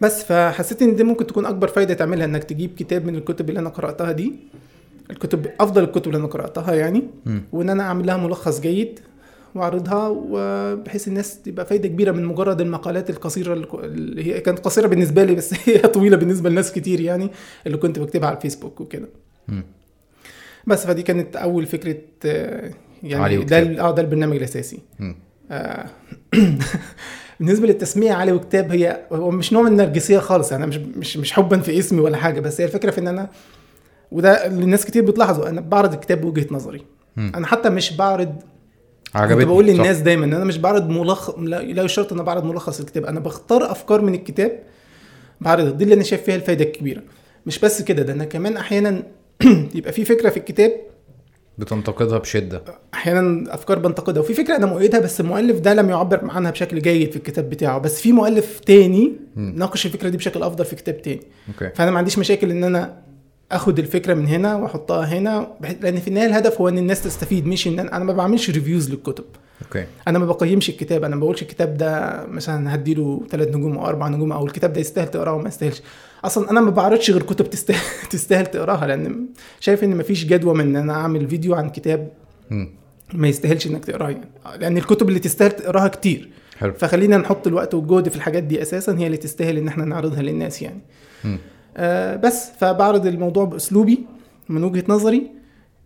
بس 0.00 0.24
فحسيت 0.24 0.82
إن 0.82 0.96
دي 0.96 1.04
ممكن 1.04 1.26
تكون 1.26 1.46
أكبر 1.46 1.68
فايدة 1.68 1.94
تعملها 1.94 2.24
إنك 2.24 2.44
تجيب 2.44 2.70
كتاب 2.78 3.06
من 3.06 3.14
الكتب 3.14 3.48
اللي 3.48 3.60
أنا 3.60 3.68
قرأتها 3.68 4.12
دي 4.12 4.32
الكتب 5.10 5.46
أفضل 5.60 5.84
الكتب 5.84 6.06
اللي 6.06 6.18
أنا 6.18 6.26
قرأتها 6.26 6.74
يعني 6.74 7.02
مم. 7.26 7.42
وإن 7.52 7.70
أنا 7.70 7.82
أعمل 7.82 8.06
لها 8.06 8.16
ملخص 8.16 8.60
جيد 8.60 9.00
واعرضها 9.54 10.08
وبحيث 10.08 11.08
الناس 11.08 11.42
تبقى 11.42 11.66
فايدة 11.66 11.88
كبيرة 11.88 12.12
من 12.12 12.24
مجرد 12.24 12.60
المقالات 12.60 13.10
القصيرة 13.10 13.54
اللي 13.74 14.26
هي 14.26 14.40
كانت 14.40 14.58
قصيرة 14.58 14.86
بالنسبة 14.86 15.24
لي 15.24 15.34
بس 15.34 15.54
هي 15.64 15.78
طويلة 15.96 16.16
بالنسبة 16.16 16.50
لناس 16.50 16.72
كتير 16.72 17.00
يعني 17.00 17.30
اللي 17.66 17.76
كنت 17.76 17.98
بكتبها 17.98 18.28
على 18.28 18.36
الفيسبوك 18.36 18.80
وكده. 18.80 19.08
بس 20.66 20.86
فدي 20.86 21.02
كانت 21.02 21.36
أول 21.36 21.66
فكرة 21.66 21.96
يعني 23.02 23.44
ده 23.44 23.80
آه 23.80 23.94
ده 23.94 24.02
البرنامج 24.02 24.36
الأساسي. 24.36 24.78
آه، 25.50 25.86
بالنسبة 27.40 27.66
للتسميه 27.66 28.12
علي 28.12 28.32
وكتاب 28.32 28.70
هي 28.72 29.00
هو 29.12 29.30
مش 29.30 29.52
نوع 29.52 29.62
من 29.62 29.68
النرجسية 29.68 30.18
خالص 30.18 30.52
أنا 30.52 30.66
مش 30.66 30.76
مش 30.76 31.16
مش 31.16 31.32
حبا 31.32 31.60
في 31.60 31.78
اسمي 31.78 32.00
ولا 32.00 32.16
حاجة 32.16 32.40
بس 32.40 32.60
هي 32.60 32.64
الفكرة 32.64 32.90
في 32.90 33.00
إن 33.00 33.08
أنا 33.08 33.30
وده 34.12 34.46
الناس 34.46 34.84
كتير 34.84 35.04
بتلاحظه 35.04 35.48
أنا 35.48 35.60
بعرض 35.60 35.92
الكتاب 35.92 36.20
بوجهة 36.20 36.46
نظري. 36.50 36.84
أنا 37.18 37.46
حتى 37.46 37.70
مش 37.70 37.96
بعرض 37.96 38.34
عجبتني. 39.14 39.40
كنت 39.40 39.48
بقول. 39.48 39.66
للناس 39.66 39.98
دايما 39.98 40.24
إن 40.24 40.34
أنا 40.34 40.44
مش 40.44 40.58
بعرض 40.58 40.88
ملخص 40.88 41.34
لا 41.38 41.60
إن 41.62 41.88
أنا 42.12 42.22
بعرض 42.22 42.44
ملخص 42.44 42.80
الكتاب. 42.80 43.04
أنا 43.04 43.20
بختار 43.20 43.70
أفكار 43.70 44.00
من 44.00 44.14
الكتاب 44.14 44.60
بعرضها. 45.40 45.70
دي 45.70 45.84
اللي 45.84 45.94
أنا 45.94 46.02
شايف 46.02 46.22
فيها 46.22 46.34
الفايدة 46.34 46.64
الكبيرة. 46.64 47.02
مش 47.46 47.58
بس 47.58 47.82
كده 47.82 48.02
ده 48.02 48.12
أنا 48.12 48.24
كمان 48.24 48.56
أحيانا 48.56 49.02
يبقى 49.74 49.92
في 49.92 50.04
فكرة 50.04 50.30
في 50.30 50.36
الكتاب. 50.36 50.72
بتنتقدها 51.58 52.18
بشدة. 52.18 52.62
أحيانا 52.94 53.54
أفكار 53.54 53.78
بنتقدها. 53.78 54.22
وفي 54.22 54.34
فكرة 54.34 54.56
أنا 54.56 54.66
مؤيدها 54.66 55.00
بس 55.00 55.20
المؤلف 55.20 55.60
ده 55.60 55.74
لم 55.74 55.90
يعبر 55.90 56.30
عنها 56.30 56.50
بشكل 56.50 56.82
جيد 56.82 57.10
في 57.10 57.16
الكتاب 57.16 57.50
بتاعه. 57.50 57.78
بس 57.78 58.00
في 58.00 58.12
مؤلف 58.12 58.60
تاني. 58.60 59.12
ناقش 59.36 59.86
الفكرة 59.86 60.08
دي 60.08 60.16
بشكل 60.16 60.42
أفضل 60.42 60.64
في 60.64 60.76
كتاب 60.76 61.02
تاني. 61.02 61.20
okay. 61.48 61.74
فأنا 61.74 61.90
ما 61.90 61.98
عنديش 61.98 62.18
مشاكل 62.18 62.50
إن 62.50 62.64
أنا 62.64 63.09
آخد 63.52 63.78
الفكرة 63.78 64.14
من 64.14 64.26
هنا 64.26 64.56
وأحطها 64.56 65.04
هنا 65.04 65.52
بحيث 65.60 65.76
لأن 65.80 66.00
في 66.00 66.08
النهاية 66.08 66.26
الهدف 66.26 66.60
هو 66.60 66.68
إن 66.68 66.78
الناس 66.78 67.02
تستفيد 67.02 67.46
مش 67.46 67.66
إن 67.66 67.78
أنا, 67.78 68.04
ما 68.04 68.12
بعملش 68.12 68.50
reviews 68.50 68.90
للكتب. 68.90 69.24
okay. 69.62 69.86
أنا 70.08 70.18
ما 70.18 70.26
بقيمش 70.26 70.68
الكتاب 70.68 71.04
أنا 71.04 71.16
ما 71.16 71.20
بقولش 71.20 71.42
الكتاب 71.42 71.76
ده 71.76 72.24
مثلا 72.26 72.74
هديله 72.74 73.22
ثلاث 73.30 73.48
نجوم 73.48 73.78
أو 73.78 73.86
أربع 73.86 74.08
نجوم 74.08 74.32
أو 74.32 74.46
الكتاب 74.46 74.72
ده 74.72 74.80
يستاهل 74.80 75.08
تقراه 75.08 75.32
وما 75.32 75.48
يستاهلش. 75.48 75.82
أصلا 76.24 76.50
أنا 76.50 76.60
ما 76.60 76.70
بعرضش 76.70 77.10
غير 77.10 77.22
كتب 77.22 77.50
تستاهل 77.50 77.80
تستاهل 78.10 78.46
تقراها 78.46 78.86
لأن 78.86 79.26
شايف 79.60 79.84
إن 79.84 79.94
ما 79.94 80.02
فيش 80.02 80.24
جدوى 80.24 80.54
من 80.54 80.60
إن 80.60 80.76
أنا 80.76 80.92
أعمل 80.92 81.28
فيديو 81.28 81.54
عن 81.54 81.70
كتاب. 81.70 82.08
ما 83.14 83.28
يستاهلش 83.28 83.66
إنك 83.66 83.84
تقراه. 83.84 84.10
يعني 84.10 84.24
لأن 84.58 84.76
الكتب 84.76 85.08
اللي 85.08 85.18
تستاهل 85.18 85.50
تقراها 85.50 85.88
كتير. 85.88 86.28
حلو. 86.58 86.72
فخلينا 86.72 87.16
نحط 87.16 87.46
الوقت 87.46 87.74
والجهد 87.74 88.08
في 88.08 88.16
الحاجات 88.16 88.42
دي 88.42 88.62
أساسا 88.62 88.98
هي 88.98 89.06
اللي 89.06 89.16
تستاهل 89.16 89.56
إن 89.56 89.68
إحنا 89.68 89.84
نعرضها 89.84 90.22
للناس 90.22 90.62
يعني. 90.62 90.80
مم. 91.24 91.38
آه 91.76 92.16
بس 92.16 92.50
فبعرض 92.60 93.06
الموضوع 93.06 93.44
بأسلوبي 93.44 93.98
من 94.48 94.64
وجهة 94.64 94.84
نظري 94.88 95.30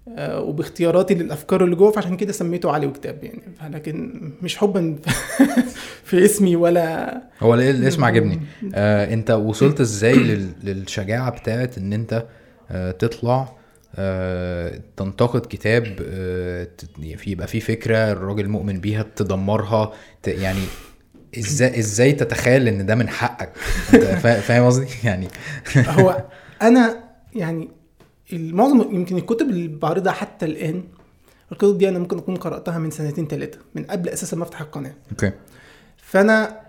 آه 0.08 0.40
وباختياراتي 0.42 1.14
للأفكار 1.14 1.64
اللي 1.64 1.76
جوه 1.76 1.90
فعشان 1.90 2.16
كده 2.16 2.32
سميته 2.32 2.70
علي 2.70 2.86
وكتاب 2.86 3.24
يعني 3.24 3.42
لكن 3.70 4.20
مش 4.42 4.56
حبا 4.56 4.96
في 6.04 6.24
اسمي 6.24 6.56
ولا 6.56 7.22
هو 7.40 7.54
ال- 7.54 7.60
الاسم 7.60 8.04
عجبني 8.04 8.40
آه 8.74 9.14
انت 9.14 9.30
وصلت 9.30 9.80
إزاي 9.80 10.14
لل... 10.14 10.48
للشجاعة 10.64 11.30
بتاعت 11.30 11.78
ان 11.78 11.92
انت 11.92 12.24
آه 12.70 12.90
تطلع 12.90 13.52
آه 13.96 14.80
تنتقد 14.96 15.40
كتاب 15.50 15.86
آه 16.08 16.68
يبقى 17.26 17.46
في 17.46 17.60
فكرة 17.60 18.12
الراجل 18.12 18.48
مؤمن 18.48 18.80
بيها 18.80 19.04
تدمرها. 19.16 19.92
يعني 20.26 20.60
إزاي 21.38 21.78
إزاي 21.78 22.12
تتخيل 22.12 22.68
إن 22.68 22.86
ده 22.86 22.94
من 22.94 23.08
حقك؟ 23.08 23.52
فاهم 24.46 24.66
قصدي؟ 24.66 24.86
يعني 25.04 25.28
هو 25.98 26.24
أنا 26.62 27.04
يعني 27.34 27.68
المعظم 28.32 28.94
يمكن 28.94 29.16
الكتب 29.16 29.50
اللي 29.50 29.68
بعرضها 29.68 30.12
حتى 30.12 30.46
الآن 30.46 30.84
الكتب 31.52 31.78
دي 31.78 31.88
أنا 31.88 31.98
ممكن 31.98 32.18
أكون 32.18 32.36
قرأتها 32.36 32.78
من 32.78 32.90
سنتين 32.90 33.26
ثلاثة 33.28 33.58
من 33.74 33.84
قبل 33.84 34.08
أساسا 34.08 34.36
ما 34.36 34.42
افتح 34.42 34.60
القناة. 34.60 34.94
أوكي. 35.10 35.32
فأنا 35.96 36.60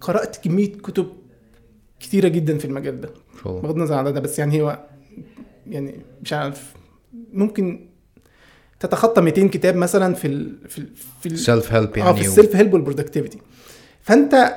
قرأت 0.00 0.36
كمية 0.36 0.72
كتب 0.72 1.06
كتيرة 2.00 2.28
جدا 2.28 2.58
في 2.58 2.64
المجال 2.64 3.00
ده 3.00 3.08
بغض 3.44 3.70
النظر 3.76 3.94
عن 3.94 4.12
ده 4.14 4.20
بس 4.20 4.38
يعني 4.38 4.62
هو 4.62 4.84
يعني 5.66 5.94
مش 6.22 6.32
عارف 6.32 6.72
ممكن 7.32 7.88
تتخطى 8.80 9.20
200 9.20 9.46
كتاب 9.48 9.76
مثلا 9.76 10.14
في 10.14 10.26
ال 10.26 10.68
في 10.68 10.78
ال 10.78 10.88
في 11.20 11.26
ال 11.28 11.38
self 11.38 11.72
help 11.72 11.90
آه 11.94 11.98
يعني 11.98 12.14
في 12.16 12.20
و- 12.28 12.30
ال 12.30 12.35
self 12.35 12.56
help 12.56 12.74
وال 12.74 12.83
productivity 12.83 13.38
فانت 14.08 14.56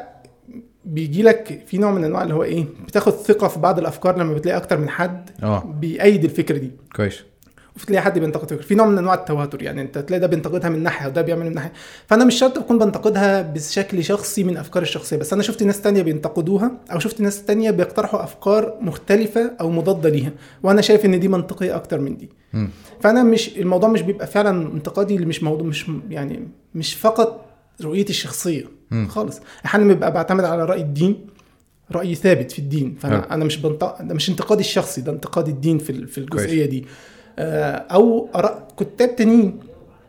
بيجي 0.86 1.24
لك 1.24 1.64
في 1.68 1.78
نوع 1.78 1.92
من 1.92 2.04
أنواع 2.04 2.24
اللي 2.24 2.34
هو 2.34 2.44
إيه 2.44 2.66
بتاخد 2.88 3.12
ثقة 3.14 3.48
في 3.48 3.60
بعض 3.60 3.80
الأفكار 3.80 4.18
لما 4.18 4.34
بتلاقي 4.34 4.58
أكتر 4.58 4.78
من 4.78 4.90
حد 4.90 5.30
آه. 5.44 5.64
بيأيد 5.80 6.24
الفكرة 6.24 6.58
دي. 6.58 6.72
كويس. 6.96 7.20
وتلاقي 7.76 8.02
حد 8.02 8.20
بينتقد 8.20 8.50
فكرة. 8.50 8.62
في 8.62 8.76
نوع 8.76 8.86
من 8.88 8.98
أنواع 8.98 9.14
التواتر 9.14 9.62
يعني 9.62 9.82
أنت 9.82 9.98
تلاقي 9.98 10.20
ده 10.20 10.28
بينتقدها 10.28 10.70
من 10.70 10.84
ناحية 10.84 11.08
وده 11.08 11.22
بيعمل 11.22 11.46
من 11.46 11.54
ناحية. 11.54 11.72
فأنا 12.08 12.26
مش 12.26 12.36
شرط 12.36 12.58
أكون 12.58 12.80
بنتقدها 12.80 13.42
بشكل 13.42 14.04
شخصي 14.04 14.44
من 14.44 14.58
افكار 14.58 14.84
الشخصية 14.84 15.18
بس 15.18 15.34
أنا 15.34 15.44
شفت 15.44 15.64
ناس 15.64 15.82
تانية 15.82 16.02
بينتقدوها 16.02 16.72
أو 16.92 17.00
شفت 17.00 17.22
ناس 17.22 17.46
تانية 17.46 17.72
بيقترحوا 17.72 18.24
أفكار 18.24 18.78
مختلفة 18.82 19.52
أو 19.62 19.70
مضادة 19.70 20.10
ليها 20.10 20.32
وأنا 20.64 20.82
شايف 20.82 21.06
إن 21.06 21.20
دي 21.20 21.28
منطقية 21.28 21.76
أكتر 21.76 22.00
من 22.00 22.18
دي. 22.18 22.30
مم. 22.54 22.70
فأنا 23.02 23.24
مش 23.24 23.58
الموضوع 23.58 23.90
مش 23.90 24.02
بيبقى 24.02 24.28
فعلا 24.28 24.74
انتقادي 24.74 25.16
اللي 25.16 25.26
مش 25.26 25.44
موضوع 25.44 25.68
مش 25.68 25.86
يعني 26.10 26.48
مش 26.76 26.94
فقط 26.96 27.46
رؤيتي 27.82 28.10
الشخصية 28.10 28.64
مم. 28.92 29.08
خالص 29.08 29.40
أحيانا 29.66 29.88
بيبقى 29.88 30.14
بعتمد 30.14 30.44
على 30.44 30.66
رأي 30.66 30.82
الدين 30.82 31.28
رأي 31.92 32.16
ثابت 32.16 32.52
في 32.52 32.60
الدين. 32.60 32.96
فأنا 33.00 33.34
أنا 33.34 33.46
مش 33.46 33.58
بنط... 33.58 33.84
ده 34.02 34.14
مش 34.16 34.30
انتقادي 34.30 34.62
الشخصي 34.62 35.02
ده 35.02 35.12
انتقاد 35.12 35.48
الدين 35.48 35.78
في 35.78 36.08
في. 36.08 36.18
الجزئية 36.18 36.66
دي 36.66 36.86
آه، 37.40 37.72
أو 37.76 38.30
اراء 38.36 38.68
كتاب 38.78 39.16
تانيين 39.16 39.60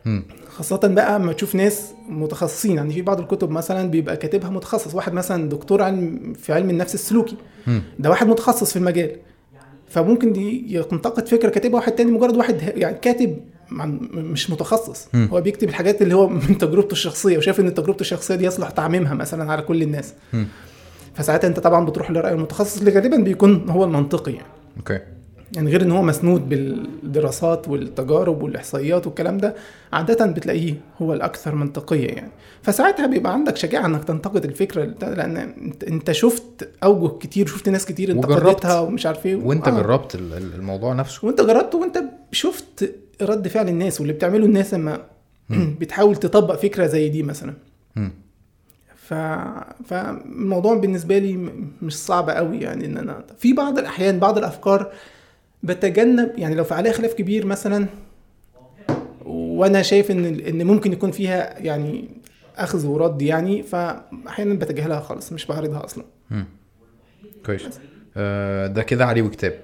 مم. 0.05 0.23
خاصة 0.49 0.79
بقى 0.83 1.19
لما 1.19 1.33
تشوف 1.33 1.55
ناس 1.55 1.91
متخصصين 2.09 2.75
يعني 2.75 2.93
في 2.93 3.01
بعض 3.01 3.19
الكتب 3.19 3.49
مثلا 3.49 3.89
بيبقى 3.89 4.17
كاتبها 4.17 4.49
متخصص 4.49 4.95
واحد 4.95 5.13
مثلا 5.13 5.49
دكتور 5.49 5.81
علم 5.81 6.33
في 6.33 6.53
علم 6.53 6.69
النفس 6.69 6.93
السلوكي 6.93 7.37
مم. 7.67 7.81
ده 7.99 8.09
واحد 8.09 8.27
متخصص 8.27 8.71
في 8.71 8.77
المجال 8.79 9.15
فممكن 9.89 10.33
دي 10.33 10.75
ينتقد 10.75 11.27
فكرة 11.27 11.49
كاتبها 11.49 11.75
واحد 11.75 11.91
تاني 11.91 12.11
مجرد 12.11 12.37
واحد 12.37 12.61
يعني 12.77 12.97
كاتب 12.97 13.37
مش 14.13 14.49
متخصص 14.49 15.07
مم. 15.13 15.29
هو 15.31 15.41
بيكتب 15.41 15.69
الحاجات 15.69 16.01
اللي 16.01 16.15
هو 16.15 16.27
من 16.29 16.57
تجربته 16.57 16.91
الشخصية 16.91 17.37
وشايف 17.37 17.59
إن 17.59 17.73
تجربته 17.73 18.01
الشخصية 18.01 18.35
دي 18.35 18.45
يصلح 18.45 18.69
تعميمها 18.69 19.13
مثلا 19.13 19.51
على 19.51 19.61
كل 19.61 19.81
الناس. 19.81 20.13
فساعتها 21.15 21.47
أنت 21.47 21.59
طبعا 21.59 21.85
بتروح 21.85 22.11
لرأي 22.11 22.33
المتخصص 22.33 22.77
اللي 22.79 22.91
غالبا 22.91 23.17
بيكون 23.17 23.69
هو 23.69 23.83
المنطقي 23.83 24.31
يعني 24.33 24.47
أوكي 24.77 24.99
يعني 25.55 25.71
غير 25.71 25.81
إن 25.81 25.91
هو 25.91 26.01
مسنود 26.01 26.49
بالدراسات 26.49 27.67
والتجارب 27.67 28.41
والإحصائيات 28.43 29.07
والكلام 29.07 29.37
ده 29.37 29.55
عادة 29.93 30.25
بتلاقيه 30.25 30.75
هو 31.01 31.13
الأكثر 31.13 31.55
منطقية 31.55 32.07
يعني 32.07 32.31
فساعتها 32.61 33.07
بيبقى 33.07 33.33
عندك 33.33 33.57
شجاعة 33.57 33.85
إنك 33.85 34.03
تنتقد 34.03 34.45
الفكرة 34.45 34.83
لأن 35.01 35.53
أنت- 35.85 36.11
شفت 36.11 36.69
أوجه 36.83 37.17
كتير 37.17 37.47
شفت 37.47 37.69
ناس 37.69 37.85
كتير. 37.85 38.11
انتقدتها 38.11 38.79
ومش 38.79 39.05
عارف 39.05 39.25
إيه 39.25 39.35
وأنت 39.35 39.67
آه. 39.67 39.71
جربت 39.71 40.15
ال- 40.15 40.33
ال- 40.33 40.53
الموضوع 40.55 40.93
نفسه 40.93 41.27
وأنت 41.27 41.41
جربت 41.41 41.75
وأنت 41.75 42.03
شفت 42.31 42.95
رد 43.21 43.47
فعل 43.47 43.69
الناس 43.69 43.99
واللي 43.99 44.13
بتعمله 44.13 44.45
الناس 44.45 44.73
لما 44.73 45.01
بتحاول 45.79 46.15
تطبق 46.15 46.55
فكرة 46.55 46.85
زي 46.85 47.09
دي 47.09 47.23
مثلا. 47.23 47.53
ف... 48.95 49.13
فالموضوع 49.85 50.75
بالنسبة 50.75 51.17
لي 51.17 51.49
مش 51.81 51.95
صعب 51.95 52.29
قوي 52.29 52.59
يعني 52.59 52.85
إن 52.85 52.97
أنا 52.97 53.25
في 53.37 53.53
بعض 53.53 53.79
الأحيان 53.79 54.19
بعض 54.19 54.37
الأفكار 54.37 54.91
بتجنب 55.63 56.31
يعني 56.37 56.55
لو 56.55 56.63
في 56.63 56.73
عليها 56.73 56.91
خلاف 56.91 57.13
كبير 57.13 57.45
مثلا 57.45 57.85
وأنا 59.25 59.81
شايف 59.81 60.11
إن 60.11 60.25
إن 60.25 60.67
ممكن 60.67 60.93
يكون 60.93 61.11
فيها 61.11 61.59
يعني 61.59 62.09
أخذ 62.57 62.87
ورد 62.87 63.21
يعني 63.21 63.63
فاحيانا 63.63 64.53
بتجاهلها 64.53 64.99
خالص 64.99 65.33
مش 65.33 65.45
بعرضها 65.45 65.85
أصلا. 65.85 66.05
كويس. 67.45 67.61
آه 68.17 68.67
ده 68.67 68.83
كده 68.83 69.05
علي 69.05 69.21
وكتاب. 69.21 69.59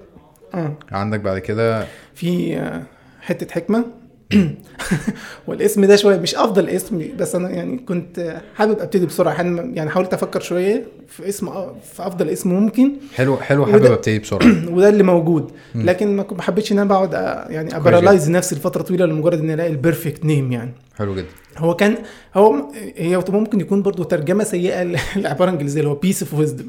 آه. 0.54 0.76
عندك 0.92 1.20
بعد 1.20 1.38
كده 1.38 1.86
في 2.14 2.56
آه، 2.56 2.82
حتة 3.20 3.54
حكمة. 3.54 3.84
والاسم 5.46 5.84
ده 5.84 5.96
شوية 5.96 6.16
مش 6.16 6.34
أفضل 6.34 6.68
اسم 6.68 7.08
بس 7.18 7.34
أنا 7.34 7.50
يعني 7.50 7.78
كنت 7.78 8.40
حابب 8.54 8.78
أبتدي 8.78 9.06
بسرعة. 9.06 9.42
يعني 9.74 9.90
حاولت 9.90 10.14
أفكر 10.14 10.40
شوية 10.40 10.86
في 11.08 11.28
اسم 11.28 11.46
في 11.92 12.06
أفضل 12.06 12.28
اسم 12.28 12.50
ممكن. 12.50 12.92
حلو 13.14 13.36
حلو 13.36 13.66
حابب 13.66 13.84
أبتدي 13.84 14.18
بسرعة. 14.18 14.48
وده 14.74 14.88
اللي 14.88 15.02
موجود. 15.02 15.50
لكن 15.74 16.16
ما 16.16 16.42
حبيتش 16.42 16.72
إن 16.72 16.78
أنا 16.78 16.88
بقعد 16.88 17.12
يعني 17.50 17.70
كويس 17.70 17.80
أ 17.80 17.86
paralyze 17.86 18.30
نفسي 18.30 18.54
لفترة 18.54 18.82
طويلة 18.82 19.06
لمجرد 19.06 19.38
ان 19.38 19.50
ألاقي 19.50 19.70
ال 19.70 19.77
perfect 19.77 20.24
name 20.24 20.52
يعني. 20.52 20.72
حلو 20.98 21.14
جدا. 21.14 21.26
هو 21.58 21.74
كان 21.74 21.94
هو 22.34 22.68
هي 22.96 23.24
ممكن 23.28 23.60
يكون 23.60 23.82
برضو 23.82 24.02
ترجمة 24.02 24.44
سيئة 24.44 24.96
للعباره 25.16 25.48
الانجليزيه 25.50 25.80
اللي 25.80 25.90
هو 25.90 25.94
piece 25.94 26.22
of 26.22 26.34
wisdom. 26.34 26.68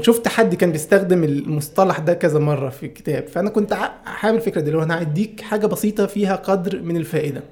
شفت 0.00 0.28
حد 0.28 0.54
كان 0.54 0.72
بيستخدم 0.72 1.24
المصطلح 1.24 1.98
ده 1.98 2.14
كذا 2.14 2.38
مرة 2.38 2.68
في 2.68 2.86
الكتاب. 2.86 3.26
فأنا 3.26 3.50
كنت 3.50 3.74
حابب 4.04 4.36
الفكرة 4.36 4.60
دي 4.60 4.66
اللي 4.66 4.78
هو 4.78 4.82
أنا 4.82 5.02
هديك 5.02 5.40
حاجة 5.40 5.66
بسيطة 5.66 6.06
فيها 6.06 6.36
قدر 6.36 6.82
من 6.82 6.96
الفائدة. 6.96 7.42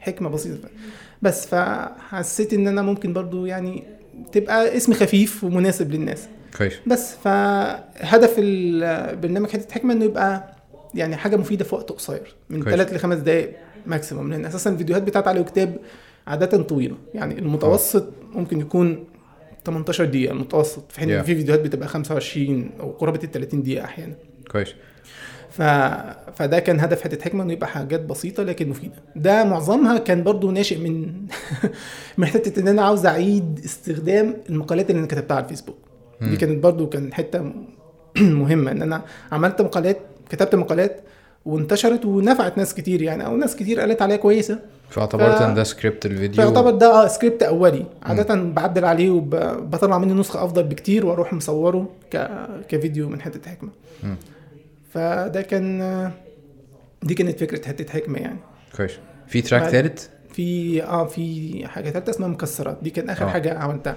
حكمة 0.00 0.28
بسيطة. 0.28 0.68
بس 1.22 1.46
فحسيت 1.46 2.52
إن 2.52 2.68
أنا 2.68 2.82
ممكن 2.82 3.12
برضو 3.12 3.46
يعني 3.46 3.84
تبقى 4.32 4.76
اسم 4.76 4.92
خفيف 4.92 5.44
ومناسب 5.44 5.90
للناس. 5.92 6.28
كويس. 6.58 6.74
بس 6.86 7.14
فهدف 7.24 8.34
البرنامج 8.38 9.50
حتة 9.50 9.74
حكمة 9.74 9.92
إنه 9.92 10.04
يبقى 10.04 10.56
يعني 10.94 11.16
حاجة 11.16 11.36
مفيدة 11.36 11.64
في 11.64 11.74
وقت 11.74 11.92
قصير 11.92 12.34
من. 12.50 12.62
ثلاث 12.62 12.94
لخمس 12.94 13.18
دقائق 13.18 13.56
ماكسيموم 13.86 14.30
لأن 14.30 14.44
أساسا 14.44 14.70
الفيديوهات 14.70 15.02
بتاعت 15.02 15.28
علي 15.28 15.44
كتاب 15.44 15.76
عادة 16.26 16.62
طويلة. 16.62 16.96
يعني 17.14 17.38
المتوسط 17.38 18.06
ممكن 18.32 18.60
يكون 18.60 19.04
18 19.66 20.04
دقيقة 20.04 20.32
المتوسط 20.32 20.92
في 20.92 21.00
حين 21.00 21.08
Yeah. 21.08 21.24
في 21.24 21.34
فيديوهات 21.34 21.60
بتبقى 21.60 21.88
25 21.88 22.70
أو 22.80 22.90
قرابة 22.90 23.20
ال 23.24 23.30
30 23.30 23.62
دقيقة 23.62 23.84
أحيانا 23.84 24.14
كويس 24.50 24.68
ف... 25.50 25.62
فده 26.36 26.58
كان 26.58 26.80
هدف 26.80 27.02
حتة 27.02 27.24
حكمة 27.24 27.42
إنه 27.44 27.52
يبقى 27.52 27.68
حاجات 27.68 28.00
بسيطة 28.00 28.42
لكن 28.42 28.68
مفيدة 28.68 28.94
ده 29.16 29.44
معظمها 29.44 29.98
كان 29.98 30.22
برضو 30.22 30.50
ناشئ 30.50 30.78
من 30.78 31.12
من 32.18 32.26
حتة 32.26 32.60
إن 32.60 32.68
أنا 32.68 32.82
عاوز 32.82 33.06
أعيد 33.06 33.60
استخدام 33.64 34.36
المقالات 34.50 34.90
اللي 34.90 34.98
أنا 34.98 35.06
كتبتها 35.06 35.34
على 35.34 35.44
الفيسبوك 35.44 35.76
دي. 36.22 36.36
كانت 36.36 36.62
برضو 36.62 36.86
كان 36.88 37.12
حتة 37.14 37.52
مهمة 38.18 38.70
إن 38.70 38.82
أنا 38.82 39.02
عملت 39.32 39.62
مقالات 39.62 39.98
كتبت 40.30 40.54
مقالات 40.54 41.00
وانتشرت 41.44 42.04
ونفعت 42.04 42.58
ناس 42.58 42.74
كتير 42.74 43.02
يعني 43.02 43.26
أو 43.26 43.36
ناس 43.36 43.56
كتير 43.56 43.80
قالت 43.80 44.02
عليها 44.02 44.16
كويسة. 44.16 44.58
فاعتبرت 44.90 45.38
ف- 45.38 45.42
إن 45.42 45.54
ده 45.54 45.64
سكريبت 45.64 46.06
الفيديو. 46.06 46.34
فيعتبر 46.44 46.70
ده 46.70 46.86
آه 47.04 47.06
سكريبت 47.06 47.42
أولي. 47.42 47.86
عادة 48.02 48.34
بعدل 48.34 48.84
عليه 48.84 49.10
وبطلع 49.10 49.98
منه 49.98 50.14
نسخة 50.14 50.44
أفضل 50.44 50.62
بكتير 50.62 51.06
وأروح 51.06 51.32
مصوره 51.32 51.88
ك... 52.12 52.28
كفيديو 52.68 53.08
من 53.08 53.20
حتة 53.20 53.50
حكمة. 53.50 53.70
مم. 54.02 54.16
فده 54.94 55.42
كان 55.42 56.10
دي 57.02 57.14
كانت 57.14 57.40
فكرة 57.40 57.66
حتة 57.68 57.92
حكمة 57.92 58.18
يعني. 58.18 58.38
كويس. 58.76 58.92
في 59.28 59.42
تراك 59.42 59.62
ثالث 59.62 60.06
في 60.32 60.82
آه 60.84 61.06
في 61.06 61.52
حاجة 61.68 61.90
ثالثه 61.90 62.10
اسمها 62.10 62.28
مكسرات. 62.28 62.78
دي 62.82 62.90
كان 62.90 63.10
آخر. 63.10 63.22
أوه. 63.24 63.30
حاجة 63.32 63.58
عملتها. 63.58 63.96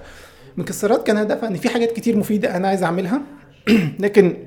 مكسرات 0.57 1.07
كان 1.07 1.17
هدفها 1.17 1.49
إن 1.49 1.55
في 1.55 1.69
حاجات 1.69 1.91
كتير 1.91 2.17
مفيدة 2.17 2.55
أنا 2.57 2.67
عايز 2.67 2.83
أعملها. 2.83 3.21
لكن 3.99 4.37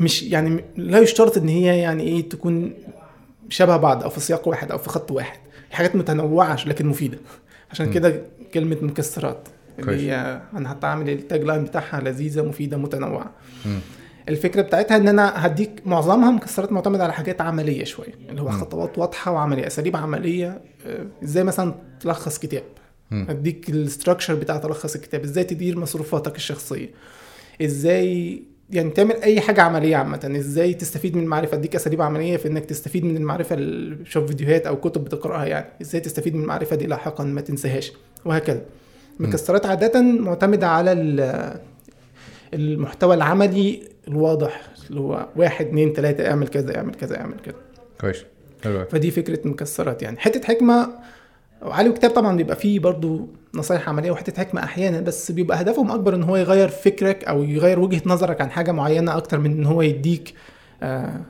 مش 0.00 0.22
يعني 0.22 0.64
لا 0.76 0.98
يشترط 0.98 1.36
إن 1.36 1.48
هي 1.48 1.78
يعني 1.78 2.02
إيه 2.02 2.28
تكون 2.28 2.72
شبه 3.48 3.76
بعض 3.76 4.02
أو 4.02 4.10
في 4.10 4.20
سياق 4.20 4.48
واحد 4.48 4.70
أو 4.70 4.78
في 4.78 4.88
خط 4.88 5.10
واحد 5.10 5.38
حاجات 5.70 5.96
متنوعة 5.96 6.58
لكن 6.66 6.86
مفيدة 6.86 7.18
عشان. 7.70 7.92
كده 7.92 8.22
كلمة 8.54 8.76
مكسرات. 8.82 9.48
اللي 9.78 10.10
هي 10.10 10.40
أنا 10.56 10.68
حتى 10.68 10.86
عامل 10.86 11.10
ال 11.10 11.42
tagline 11.44 11.64
بتاعها 11.64 12.00
لذيذة 12.00 12.42
مفيدة 12.42 12.76
متنوعة. 12.76 13.30
الفكرة 14.28 14.62
بتاعتها 14.62 14.96
إن 14.96 15.08
أنا 15.08 15.46
هديك 15.46 15.82
معظمها 15.86 16.30
مكسرات 16.30 16.72
معتمدة 16.72 17.04
على 17.04 17.12
حاجات 17.12 17.40
عملية 17.40 17.84
شوية 17.84 18.14
اللي 18.28 18.42
هو. 18.42 18.50
خطوات 18.50 18.98
واضحة 18.98 19.32
وعملية 19.32 19.66
أساليب 19.66 19.96
عملية 19.96 20.60
آه، 20.86 21.06
إزاي 21.24 21.44
مثلا 21.44 21.74
تلخص 22.00 22.38
كتاب. 22.38 22.62
هديك 23.12 23.70
ال 23.70 23.76
structure 23.76 24.34
بتاع 24.34 24.56
تلخص 24.56 24.94
الكتاب 24.94 25.24
إزاي 25.24 25.44
تدير 25.44 25.78
مصروفاتك 25.78 26.36
الشخصية 26.36 26.90
إزاي 27.62 28.42
يعني 28.72 28.90
تعمل 28.90 29.14
أي 29.22 29.40
حاجة 29.40 29.62
عملية 29.62 29.96
عامة. 29.96 30.32
إزاي 30.36 30.74
تستفيد 30.74 31.16
من 31.16 31.22
المعرفة؟ 31.22 31.56
أديك 31.56 31.74
أساليب 31.74 32.02
عملية 32.02 32.36
في 32.36 32.48
إنك 32.48 32.64
تستفيد 32.64 33.04
من 33.04 33.16
المعرفة 33.16 33.54
اللي 33.54 34.04
شوف 34.04 34.26
فيديوهات 34.26 34.66
أو 34.66 34.76
كتب 34.80 35.04
بتقرأها 35.04 35.44
يعني. 35.44 35.66
إزاي 35.82 36.00
تستفيد 36.00 36.34
من 36.34 36.42
المعرفة 36.42 36.76
دي؟ 36.76 36.86
لاحقا 36.86 37.24
ما 37.24 37.40
تنساهاش. 37.40 37.92
وهكذا. 38.24 38.62
المكسرات 39.20 39.66
عادة 39.66 40.02
معتمدة 40.02 40.66
على 40.68 40.92
ال- 40.92 41.60
المحتوى 42.54 43.14
العملي 43.14 43.82
الواضح 44.08 44.62
اللي 44.90 45.00
هو 45.00 45.28
واحد 45.36 45.66
اتنين 45.66 45.92
تلاتة 45.92 46.28
اعمل 46.30 46.48
كذا 46.48 46.76
اعمل 46.76 46.94
كذا 46.94 47.20
اعمل 47.20 47.34
كذا. 47.44 47.54
كويس. 48.00 48.24
فدي 48.90 49.10
فكرة 49.10 49.48
مكسرات 49.48 50.02
يعني. 50.02 50.16
حتة 50.18 50.46
حكمة 50.48 50.88
علي 51.62 51.88
وكتاب 51.88 52.10
طبعا 52.10 52.36
بيبقى 52.36 52.56
فيه 52.56 52.78
برضو 52.80 53.28
نصايح 53.54 53.88
عملية 53.88 54.10
وحتة 54.10 54.40
حكمة 54.40 54.64
أحيانا 54.64 55.00
بس 55.00 55.32
بيبقى 55.32 55.60
هدفهم 55.60 55.90
أكبر 55.90 56.14
إن 56.14 56.22
هو 56.22 56.36
يغير 56.36 56.68
فكرك 56.68 57.24
أو 57.24 57.42
يغير 57.42 57.80
وجهة 57.80 58.02
نظرك 58.06 58.40
عن 58.40 58.50
حاجة 58.50 58.72
معينة 58.72 59.16
أكتر 59.16 59.38
من 59.38 59.50
إن 59.50 59.64
هو 59.66 59.82
يديك 59.82 60.34
آه. 60.82 61.20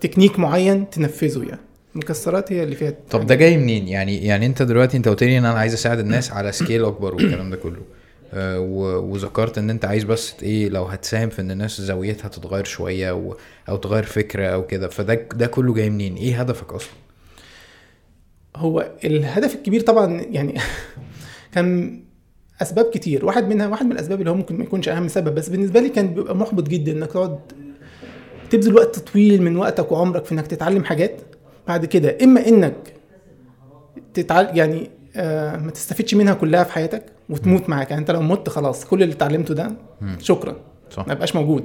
تكنيك 0.00 0.38
معين 0.38 0.90
تنفذه 0.90 1.42
يعني. 1.48 1.60
المكسرات 1.94 2.52
هي 2.52 2.62
اللي 2.62 2.76
فيها 2.76 2.94
طب 3.10 3.26
ده 3.26 3.34
جاي 3.34 3.56
منين؟ 3.56 3.88
يعني 3.88 4.26
يعني 4.26 4.46
أنت 4.46 4.62
دلوقتي 4.62 4.96
أنت 4.96 5.08
قلت 5.08 5.22
لي 5.24 5.38
إن 5.38 5.44
أنا 5.44 5.58
عايز 5.58 5.72
أساعد 5.74 5.98
الناس 5.98 6.32
على 6.32 6.52
سكيل 6.52 6.84
أكبر 6.84 7.14
والكلام 7.14 7.50
ده 7.50 7.56
كله. 7.56 7.80
آه، 8.34 8.60
وذكرت 9.00 9.58
إن 9.58 9.70
أنت 9.70 9.84
عايز 9.84 10.04
بس 10.04 10.34
إيه 10.42 10.68
لو 10.68 10.84
هتساهم 10.84 11.28
في 11.28 11.40
إن 11.40 11.50
الناس 11.50 11.80
زاويتها 11.80 12.28
تتغير 12.28 12.64
شوية. 12.64 13.10
أو 13.68 13.76
تغير 13.76 14.02
فكرة 14.02 14.46
أو 14.46 14.66
كده 14.66 14.88
فده 14.88 15.14
ده 15.14 15.46
كله 15.46 15.74
جاي 15.74 15.90
منين؟ 15.90 16.14
إيه 16.16 16.40
هدفك 16.40 16.72
أصلا؟ 16.72 16.90
هو 18.56 18.90
الهدف 19.04 19.54
الكبير 19.54 19.80
طبعا 19.80 20.20
يعني 20.30 20.54
كان 21.54 22.00
أسباب 22.62 22.84
كتير. 22.84 23.24
واحد 23.24 23.48
منها 23.48 23.68
واحد 23.68 23.86
من 23.86 23.92
الأسباب 23.92 24.18
اللي 24.20 24.30
هو 24.30 24.34
ممكن 24.34 24.56
ما 24.58 24.64
يكونش 24.64 24.88
أهم 24.88 25.08
سبب 25.08 25.34
بس 25.34 25.48
بالنسبة 25.48 25.80
لي 25.80 25.88
كان 25.88 26.14
بيبقى 26.14 26.36
محبط 26.36 26.68
جدا 26.68 26.92
إنك 26.92 27.12
تقعد 27.12 27.38
تبذل 28.50 28.74
وقت 28.74 28.98
طويل 28.98 29.42
من 29.42 29.56
وقتك 29.56 29.92
وعمرك 29.92 30.24
في 30.24 30.32
إنك 30.32 30.46
تتعلم 30.46 30.84
حاجات. 30.84 31.20
بعد 31.68 31.84
كده 31.86 32.16
إما 32.22 32.48
إنك 32.48 32.76
تتعل 34.14 34.58
يعني 34.58 34.90
آه 35.16 35.56
ما 35.56 35.70
تستفيدش 35.70 36.14
منها 36.14 36.34
كلها 36.34 36.64
في 36.64 36.72
حياتك 36.72 37.02
وتموت 37.30 37.68
معاك. 37.68 37.90
يعني 37.90 38.00
أنت 38.00 38.10
لو 38.10 38.22
مت 38.22 38.48
خلاص 38.48 38.84
كل 38.84 39.02
اللي 39.02 39.14
اتعلمته 39.14 39.54
ده. 39.54 39.72
شكرا. 40.18 40.56
صح. 40.90 41.06
ما 41.06 41.12
يبقاش 41.12 41.36
موجود. 41.36 41.64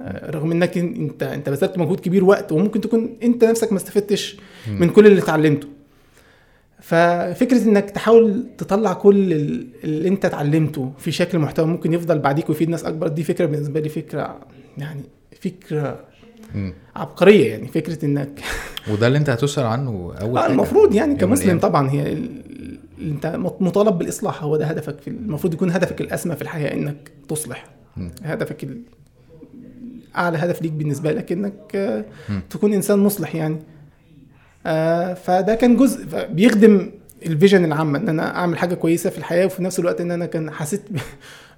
آه، 0.00 0.30
رغم 0.30 0.52
إنك 0.52 0.78
انت 0.78 1.22
أنت 1.22 1.48
بذلت 1.48 1.78
مجهود 1.78 2.00
كبير 2.00 2.24
وقت 2.24 2.52
وممكن 2.52 2.80
تكون 2.80 3.16
أنت 3.22 3.44
نفسك 3.44 3.72
ما 3.72 3.78
استفدتش 3.78 4.36
من 4.68 4.88
كل 4.90 5.06
اللي 5.06 5.18
اتعلمته. 5.22 5.68
ففكرة 6.82 7.64
إنك 7.64 7.90
تحاول 7.90 8.46
تطلع 8.58 8.92
كل 8.92 9.32
ال- 9.32 9.66
اللي 9.84 10.08
أنت 10.08 10.24
اتعلمته 10.24 10.92
في 10.98 11.12
شكل 11.12 11.38
محتوى 11.38 11.66
ممكن 11.66 11.92
يفضل 11.92 12.18
بعديك 12.18 12.48
ويفيد 12.48 12.68
ناس 12.68 12.84
أكبر 12.84 13.08
دي 13.08 13.22
فكرة 13.22 13.46
بالنسبة 13.46 13.80
لي 13.80 13.88
فكرة 13.88 14.40
يعني 14.78 15.02
فكرة 15.40 16.00
مم. 16.54 16.74
عبقرية 16.96 17.50
يعني 17.50 17.68
فكرة 17.68 18.04
إنك 18.04 18.40
وده 18.92 19.06
اللي 19.06 19.18
أنت 19.18 19.30
هتسأل 19.30 19.66
عنه 19.66 20.12
أول 20.20 20.38
آه. 20.38 20.46
المفروض 20.46 20.94
يعني 20.94 21.14
كمسلم. 21.14 21.58
طبعا 21.58 21.90
هي 21.90 22.12
ال- 22.12 22.42
أنت 23.00 23.26
مطالب 23.60 23.98
بالإصلاح 23.98 24.42
هو 24.42 24.56
ده 24.56 24.66
هدفك 24.66 25.00
في 25.00 25.08
المفروض 25.10 25.54
يكون 25.54 25.70
هدفك 25.70 26.00
الأسمى 26.00 26.36
في 26.36 26.42
الحياة 26.42 26.74
إنك 26.74 27.10
تصلح 27.28 27.64
مم. 27.96 28.10
هدفك 28.22 28.64
ال- 28.64 28.80
أعلى 30.16 30.38
هدف 30.38 30.62
ليك 30.62 30.72
بالنسبة 30.72 31.12
لك 31.12 31.32
إنك 31.32 31.54
مم. 32.28 32.40
تكون 32.50 32.72
إنسان 32.72 32.98
مصلح 32.98 33.34
يعني 33.34 33.56
فده 35.14 35.54
كان 35.60 35.76
جزء 35.76 36.06
بيخدم 36.30 36.90
الفيجن 37.26 37.64
العامة 37.64 37.98
إن 37.98 38.08
أنا 38.08 38.36
أعمل 38.36 38.58
حاجة 38.58 38.74
كويسة 38.74 39.10
في 39.10 39.18
الحياة 39.18 39.46
وفي 39.46 39.62
نفس 39.62 39.78
الوقت 39.78 40.00
إن 40.00 40.10
أنا 40.10 40.26
كان 40.26 40.50
حسيت 40.50 40.82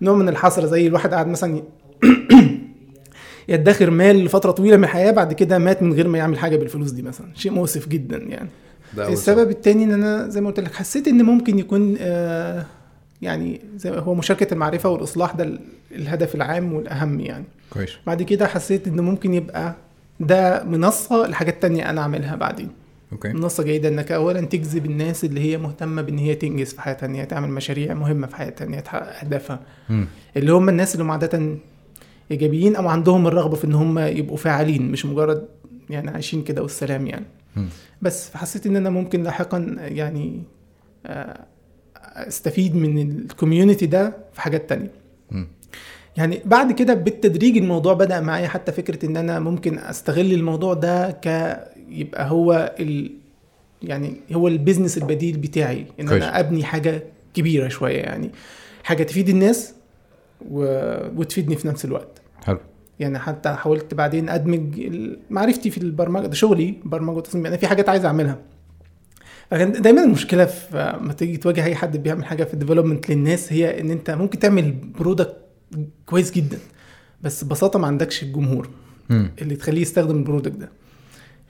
بنوع 0.01 0.15
من 0.21 0.29
الحسرة 0.29 0.67
زي 0.67 0.87
الواحد 0.87 1.15
قاعد 1.15 1.27
مثلا 1.27 1.63
يدخر 3.49 3.91
مال 3.91 4.25
لفترة 4.25 4.51
طويلة 4.51 4.77
من 4.77 4.85
الحياة 4.85 5.11
بعد 5.11 5.33
كده 5.33 5.59
مات 5.59 5.83
من 5.83 5.93
غير 5.93 6.09
ما 6.09 6.19
يعمل 6.19 6.39
حاجة 6.39 6.57
بالفلوس 6.57 6.91
دي 6.91 7.03
مثلا. 7.03 7.27
شيء 7.35 7.53
مؤسف 7.53 7.89
جدا 7.89 8.17
يعني. 8.17 8.49
السبب 8.99 9.51
التاني 9.51 9.85
إن 9.85 9.93
أنا 9.93 10.29
زي 10.29 10.41
ما 10.41 10.49
قلت 10.49 10.61
لك 10.61 10.75
حسيت 10.75 11.09
إن 11.09 11.23
ممكن 11.23 11.59
يكون 11.59 11.97
آه 12.01 12.65
يعني 13.23 13.61
زي 13.77 13.91
هو 13.91 14.15
مشاركة 14.15 14.55
المعرفة 14.55 14.89
والإصلاح 14.89 15.33
ده 15.33 15.45
ال- 15.45 15.61
الهدف 15.95 16.35
العام 16.35 16.73
والأهم 16.73 17.21
يعني. 17.21 17.45
كويس. 17.71 17.91
بعد 18.07 18.23
كده 18.23 18.47
حسيت 18.47 18.89
إن 18.89 19.01
ممكن 19.01 19.35
يبقى 19.35 19.75
ده 20.21 20.65
منصة 20.65 21.27
لحاجات 21.27 21.63
تانية 21.63 21.91
أنا 21.91 22.01
أعملها 22.01 22.37
بعدين. 22.37 22.69
أوكي 23.15 23.29
منصة 23.29 23.63
جيدة 23.63 23.89
إنك 23.89 24.13
اولا 24.13 24.41
تجذب 24.41 24.87
الناس 24.87 25.25
اللي 25.25 25.41
هي 25.41 25.59
مهتمة 25.59 26.03
بإن 26.03 26.19
هي 26.19 26.35
تنجز 26.35 26.73
في 26.75 26.81
حياتها 26.81 27.07
إن 27.07 27.15
هي 27.15 27.27
تعمل 27.27 27.49
مشاريع 27.49 27.95
مهمة 27.95 28.27
في 28.27 28.37
حياتها 28.37 28.65
إن 28.65 28.75
هي 28.75 28.81
تحقق 28.81 29.19
أهدافها. 29.21 29.61
اللي 30.37 30.53
هم 30.53 30.69
الناس 30.69 30.95
اللي 30.95 31.05
هم 31.05 31.11
عادة 31.11 31.57
إيجابيين 32.31 32.77
أو 32.77 32.89
عندهم 32.89 33.27
الرغبة 33.27 33.57
في 33.57 33.65
إن 33.65 33.75
هم 33.75 33.99
يبقوا 33.99 34.37
فاعلين 34.37 34.91
مش 34.93 35.07
مجرد 35.07 35.49
يعني 35.91 36.11
عايشين 36.11 36.43
كده 36.45 36.63
والسلام 36.63 37.07
يعني 37.07 37.25
مم. 37.57 37.69
بس 38.03 38.29
فحسيت 38.29 38.67
إن 38.67 38.77
أنا 38.77 38.91
ممكن 38.91 39.23
لاحقا 39.23 39.77
يعني 39.79 40.43
آه، 41.07 41.41
أستفيد 41.97 42.77
من 42.77 42.99
ال 43.11 43.18
community 43.18 43.87
ده 43.87 44.17
في 44.33 44.41
حاجات 44.41 44.69
تانية 44.69 44.91
مم. 45.31 45.47
يعني 46.17 46.41
بعد 46.45 46.73
كده 46.73 46.95
بالتدريج 46.95 47.57
الموضوع 47.57 47.95
بدأ 47.95 48.21
معايا 48.21 48.49
حتى 48.49 48.73
فكرة 48.73 49.07
إن 49.07 49.17
أنا 49.17 49.39
ممكن 49.41 49.79
أستغل 49.79 50.33
الموضوع 50.33 50.75
ده 50.75 51.11
ك 51.11 51.27
يبقى 51.89 52.31
هو 52.31 52.75
ال 52.81 53.11
يعني 53.83 54.17
هو 54.33 54.49
ال 54.49 54.54
business 54.54 54.99
البديل 54.99 55.37
بتاعي 55.39 55.87
إن. 56.01 56.09
أنا 56.09 56.41
أبني 56.41 56.65
حاجة 56.65 57.03
كبيرة 57.35 57.69
شوية 57.69 57.99
يعني 58.01 58.31
حاجة 58.85 59.03
تفيد 59.03 59.29
الناس 59.29 59.75
و... 60.51 60.65
وتفيدني 61.21 61.57
في 61.57 61.69
نفس 61.69 61.85
الوقت 61.85 62.23
حلو 62.45 62.59
يعني 63.01 63.19
حتى 63.19 63.49
حاولت 63.49 63.95
بعدين 63.95 64.29
أدمج 64.29 64.81
معرفتي 65.31 65.71
في 65.71 65.79
البرمجة 65.79 66.27
ده 66.27 66.35
شغلي 66.35 66.75
برمجة 66.85 67.17
وتصميم 67.17 67.45
يعني 67.45 67.59
في 67.59 67.67
حاجات 67.67 67.89
عايز 67.89 68.05
أعملها 68.05 68.39
فكان 69.51 69.73
دايما 69.73 70.05
المشكلة 70.05 70.45
في 70.45 70.99
ما 71.01 71.13
تيجي 71.13 71.37
تواجه 71.37 71.65
أي 71.65 71.75
حد 71.75 71.97
بيعمل 71.97 72.25
حاجة 72.25 72.45
في 72.45 72.55
ال 72.55 72.59
development 72.59 73.11
للناس 73.11 73.53
هي 73.53 73.81
إن 73.81 73.91
أنت 73.91 74.11
ممكن 74.11 74.39
تعمل 74.39 74.73
product 74.73 75.37
كويس 76.07 76.33
جدا 76.33 76.59
بس 77.23 77.45
ببساطة 77.45 77.79
ما 77.79 77.87
عندكش 77.87 78.23
الجمهور 78.23 78.69
مم. 79.11 79.31
اللي 79.43 79.57
تخليه 79.57 79.81
يستخدم 79.83 80.17
ال 80.17 80.22
product 80.22 80.57
ده 80.57 80.69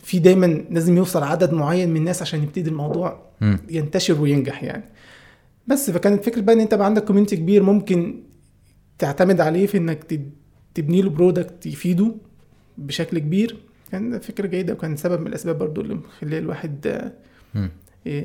في 0.04 0.18
دايما 0.18 0.46
لازم 0.70 0.96
يوصل 0.96 1.22
عدد 1.22 1.52
معين 1.52 1.90
من 1.90 1.96
الناس 1.96 2.22
عشان 2.22 2.42
يبتدي 2.42 2.70
الموضوع 2.70 3.22
مم. 3.40 3.58
ينتشر 3.70 4.20
وينجح 4.20 4.62
يعني. 4.62 4.84
بس 5.66 5.90
فكانت 5.90 6.24
فكرة 6.24 6.40
بقى 6.40 6.54
إن 6.54 6.60
أنت 6.60 6.74
بقى 6.74 6.86
عندك 6.86 7.04
community 7.04 7.36
كبير 7.36 7.62
ممكن 7.62 8.22
تعتمد 8.98 9.40
عليه 9.40 9.66
في 9.66 9.78
إنك 9.78 10.04
تبني 10.74 11.02
له 11.02 11.10
product 11.10 11.66
يفيده 11.66 12.14
بشكل 12.78 13.18
كبير. 13.18 13.56
كان 13.92 14.18
فكرة 14.18 14.46
جيدة 14.46 14.72
وكان 14.72 14.96
سبب 14.96 15.20
من 15.20 15.26
الأسباب 15.26 15.58
برضو 15.58 15.80
اللي 15.80 15.94
مخليه 15.94 16.38
الواحد 16.38 16.86
آه، 18.06 18.24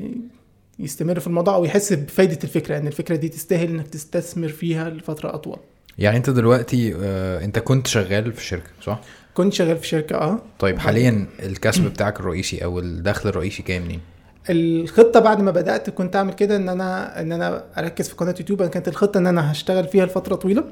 يستمر 0.78 1.20
في 1.20 1.26
الموضوع 1.26 1.54
أو 1.54 1.64
يحس 1.64 1.92
بفايدة 1.92 2.38
الفكرة. 2.44 2.78
ان 2.78 2.86
الفكرة 2.86 3.16
دي 3.16 3.28
تستاهل 3.28 3.68
إنك 3.68 3.88
تستثمر 3.88 4.48
فيها 4.48 4.90
لفترة 4.90 5.34
أطول. 5.34 5.58
يعني 5.98 6.16
أنت 6.16 6.30
دلوقتي 6.30 6.94
آه 6.96 7.44
أنت 7.44 7.58
كنت 7.58 7.86
شغال 7.86 8.32
في 8.32 8.44
شركة 8.44 8.70
صح؟ 8.82 9.00
كنت 9.44 9.52
شغال 9.52 9.76
في 9.76 9.86
شركة 9.86 10.16
آه. 10.16 10.38
طيب 10.58 10.78
حاليا 10.78 11.26
الكسب 11.42 11.84
بتاعك 11.84 12.20
الرئيسي 12.20 12.64
أو 12.64 12.78
الدخل 12.78 13.28
الرئيسي 13.28 13.62
جاي 13.62 13.80
منين 13.80 14.00
الخطة 14.50 15.20
بعد 15.20 15.40
ما 15.40 15.50
بدأت 15.50 15.90
كنت 15.90 16.16
أعمل 16.16 16.32
كده 16.32 16.56
إن 16.56 16.68
أنا 16.68 17.20
إن 17.20 17.32
أنا 17.32 17.64
أركز 17.78 18.08
في 18.08 18.14
قناة 18.14 18.34
يوتيوب. 18.40 18.60
أنا 18.62 18.70
كانت 18.70 18.88
الخطة 18.88 19.18
إن 19.18 19.26
أنا 19.26 19.52
هشتغل 19.52 19.84
فيها 19.88 20.06
لفترة 20.06 20.34
طويلة 20.34 20.64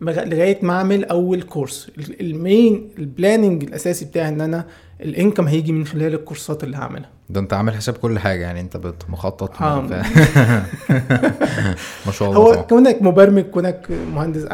لغاية 0.00 0.58
ما 0.62 0.72
أعمل 0.72 1.04
أول 1.04 1.42
course 1.42 1.90
ال- 1.98 2.20
ال 2.20 2.34
main 2.34 2.88
ال 2.98 3.05
planning 3.05 3.64
الأساسي 3.64 4.04
بتاعي 4.04 4.28
إن 4.28 4.40
أنا 4.40 4.66
ال 5.00 5.07
income 5.07 5.46
هيجي 5.48 5.72
من 5.72 5.86
خلال 5.86 6.14
الكورسات 6.14 6.64
اللي 6.64 6.76
هعملها 6.76 7.10
ده 7.30 7.40
انت 7.40 7.52
عامل 7.52 7.74
حساب 7.74 7.96
كل 7.96 8.18
حاجة 8.18 8.40
يعني 8.42 8.60
انت 8.60 8.80
مخطط 9.08 9.62
آه. 9.62 9.86
ف- 9.86 9.92
ما 12.06 12.12
شاء 12.12 12.28
الله 12.30 12.40
هو. 12.40 12.66
كونك 12.66 13.02
مبرمج 13.02 13.44
كونك 13.44 13.86
مهندس 14.14 14.44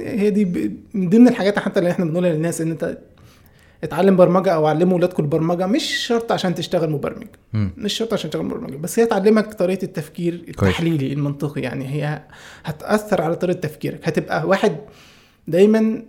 هي 0.00 0.30
دي 0.30 0.70
من 0.94 1.08
ضمن 1.10 1.28
الحاجات 1.28 1.58
حتى 1.58 1.78
اللي 1.80 1.90
إحنا 1.90 2.04
بنقولها 2.04 2.32
للناس 2.32 2.60
إن 2.60 2.70
انت 2.70 2.98
اتعلم 3.84 4.16
برمجة 4.16 4.50
أو 4.54 4.66
علموا 4.66 4.96
ولادكم 4.96 5.22
البرمجة 5.22 5.66
مش 5.66 5.82
شرط 5.82 6.32
عشان 6.32 6.54
تشتغل 6.54 6.90
مبرمج 6.90 7.26
مم. 7.52 7.70
مش 7.76 7.92
شرط 7.92 8.12
عشان 8.12 8.30
تشتغل 8.30 8.44
مبرمج 8.46 8.74
بس 8.74 8.98
هي 8.98 9.06
تعلمك 9.06 9.54
طريقة 9.54 9.84
التفكير 9.84 10.34
التحليلي 10.48 11.12
المنطقي 11.12 11.60
يعني 11.60 11.88
هي 11.88 12.22
هتأثر 12.64 13.22
على 13.22 13.36
طريقة 13.36 13.60
تفكيرك 13.60 14.00
هتبقى 14.08 14.46
واحد 14.46 14.76
دايما 15.48 16.02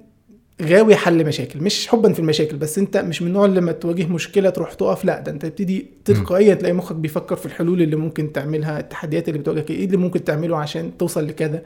غاوي 0.62 0.96
حل 0.96 1.26
مشاكل 1.26 1.60
مش 1.60 1.88
حبا 1.88 2.13
في 2.13 2.20
المشاكل 2.20 2.58
بس 2.58 2.78
أنت 2.78 2.98
مش 2.98 3.22
من 3.22 3.28
النوع 3.28 3.46
اللي 3.46 3.60
لما 3.60 3.72
تواجه 3.72 4.06
مشكلة 4.08 4.50
تروح 4.50 4.74
تقف 4.74 5.06
لا 5.06 5.20
ده 5.20 5.32
أنت 5.32 5.46
تبتدي 5.46 5.88
تلقائيا 6.06 6.54
تلاقي 6.54 6.74
مخك 6.74 6.96
بيفكر 6.96 7.36
في 7.36 7.46
الحلول 7.46 7.82
اللي 7.82 7.96
ممكن 7.96 8.32
تعملها 8.34 8.80
التحديات 8.80 9.28
اللي 9.30 9.39
بتواجهك 9.39 9.72
إيه 9.72 9.86
اللي 9.86 9.98
ممكن 9.98 10.24
تعمله 10.24 10.58
عشان 10.58 10.98
توصل 10.98 11.28
لكذا. 11.28 11.62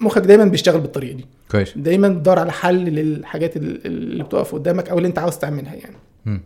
مخك 0.00 0.22
دايما 0.22 0.44
بيشتغل 0.44 0.80
بالطريقة 0.80 1.16
دي. 1.16 1.24
كويس. 1.50 1.78
دايما 1.78 2.08
بتدور 2.08 2.38
على 2.38 2.52
حل 2.52 2.84
للحاجات 2.84 3.56
ال- 3.56 3.86
اللي 3.86 4.24
بتقف 4.24 4.54
قدامك 4.54 4.88
أو 4.88 4.98
اللي 4.98 5.08
أنت 5.08 5.18
عاوز 5.18 5.36
تعملها 5.36 5.74
يعني. 5.74 5.96
مم. 6.26 6.40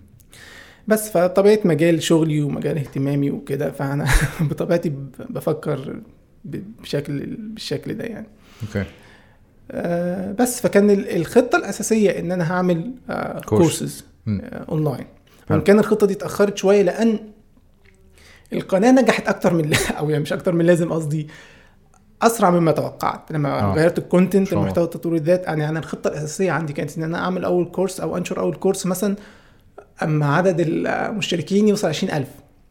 بس 0.89 1.11
فطبيعة 1.11 1.59
مجال 1.65 2.03
شغلي 2.03 2.41
ومجال 2.43 2.79
اهتمامي 2.79 3.31
وكده 3.31 3.71
فأنا 3.71 4.07
بطبيعتي 4.51 4.93
بفكر 5.31 5.97
بشكل 6.45 7.27
بالشكل 7.39 7.95
ده 7.95 8.05
يعني. 8.05 8.27
okay. 8.63 8.89
بس 10.39 10.61
فكان 10.61 10.91
ال- 10.91 11.17
الخطة 11.17 11.57
الأساسية 11.57 12.11
إن 12.19 12.33
أنا 12.33 12.53
هعمل 12.53 12.91
course. 13.47 13.61
courses. 13.79 14.05
online 14.69 14.97
حلو. 15.49 15.57
وان 15.57 15.61
كان 15.61 15.79
الخطة 15.79 16.07
دي 16.07 16.15
اتأخرت 16.15 16.57
شوية 16.57 16.83
لأن 16.83 17.19
القناة 18.53 18.91
نجحت 18.93 19.29
أكتر 19.29 19.55
من 19.55 19.73
أو 19.99 20.11
يعني 20.11 20.23
مش 20.23 20.33
أكتر 20.33 20.53
من 20.53 20.65
لازم 20.67 20.93
قصدي 20.93 21.29
أسرع 22.23 22.51
مما 22.51 22.73
توقعت 22.73 23.33
لما 23.33 23.49
آه. 23.49 23.73
آه. 23.73 23.75
غيرت 23.75 23.99
ال 23.99 24.05
content. 24.05 24.53
المحتوى 24.53 24.87
تطوير 24.87 25.15
الذات 25.17 25.45
يعني 25.47 25.69
أنا 25.69 25.79
الخطة 25.79 26.09
الأساسية 26.09 26.51
عندي 26.51 26.73
كانت 26.73 26.97
إن 26.99 27.03
أنا 27.03 27.19
أعمل 27.19 27.45
أول 27.45 27.65
كورس 27.65 28.01
أو 28.01 28.17
أنشر 28.17 28.41
أول 28.41 28.55
كورس 28.55 28.87
مثلا 28.87 29.17
لما 30.03 30.35
عدد 30.37 30.57
المشتركين 30.61 31.69
يوصل 31.69 31.89
20000 31.89 32.29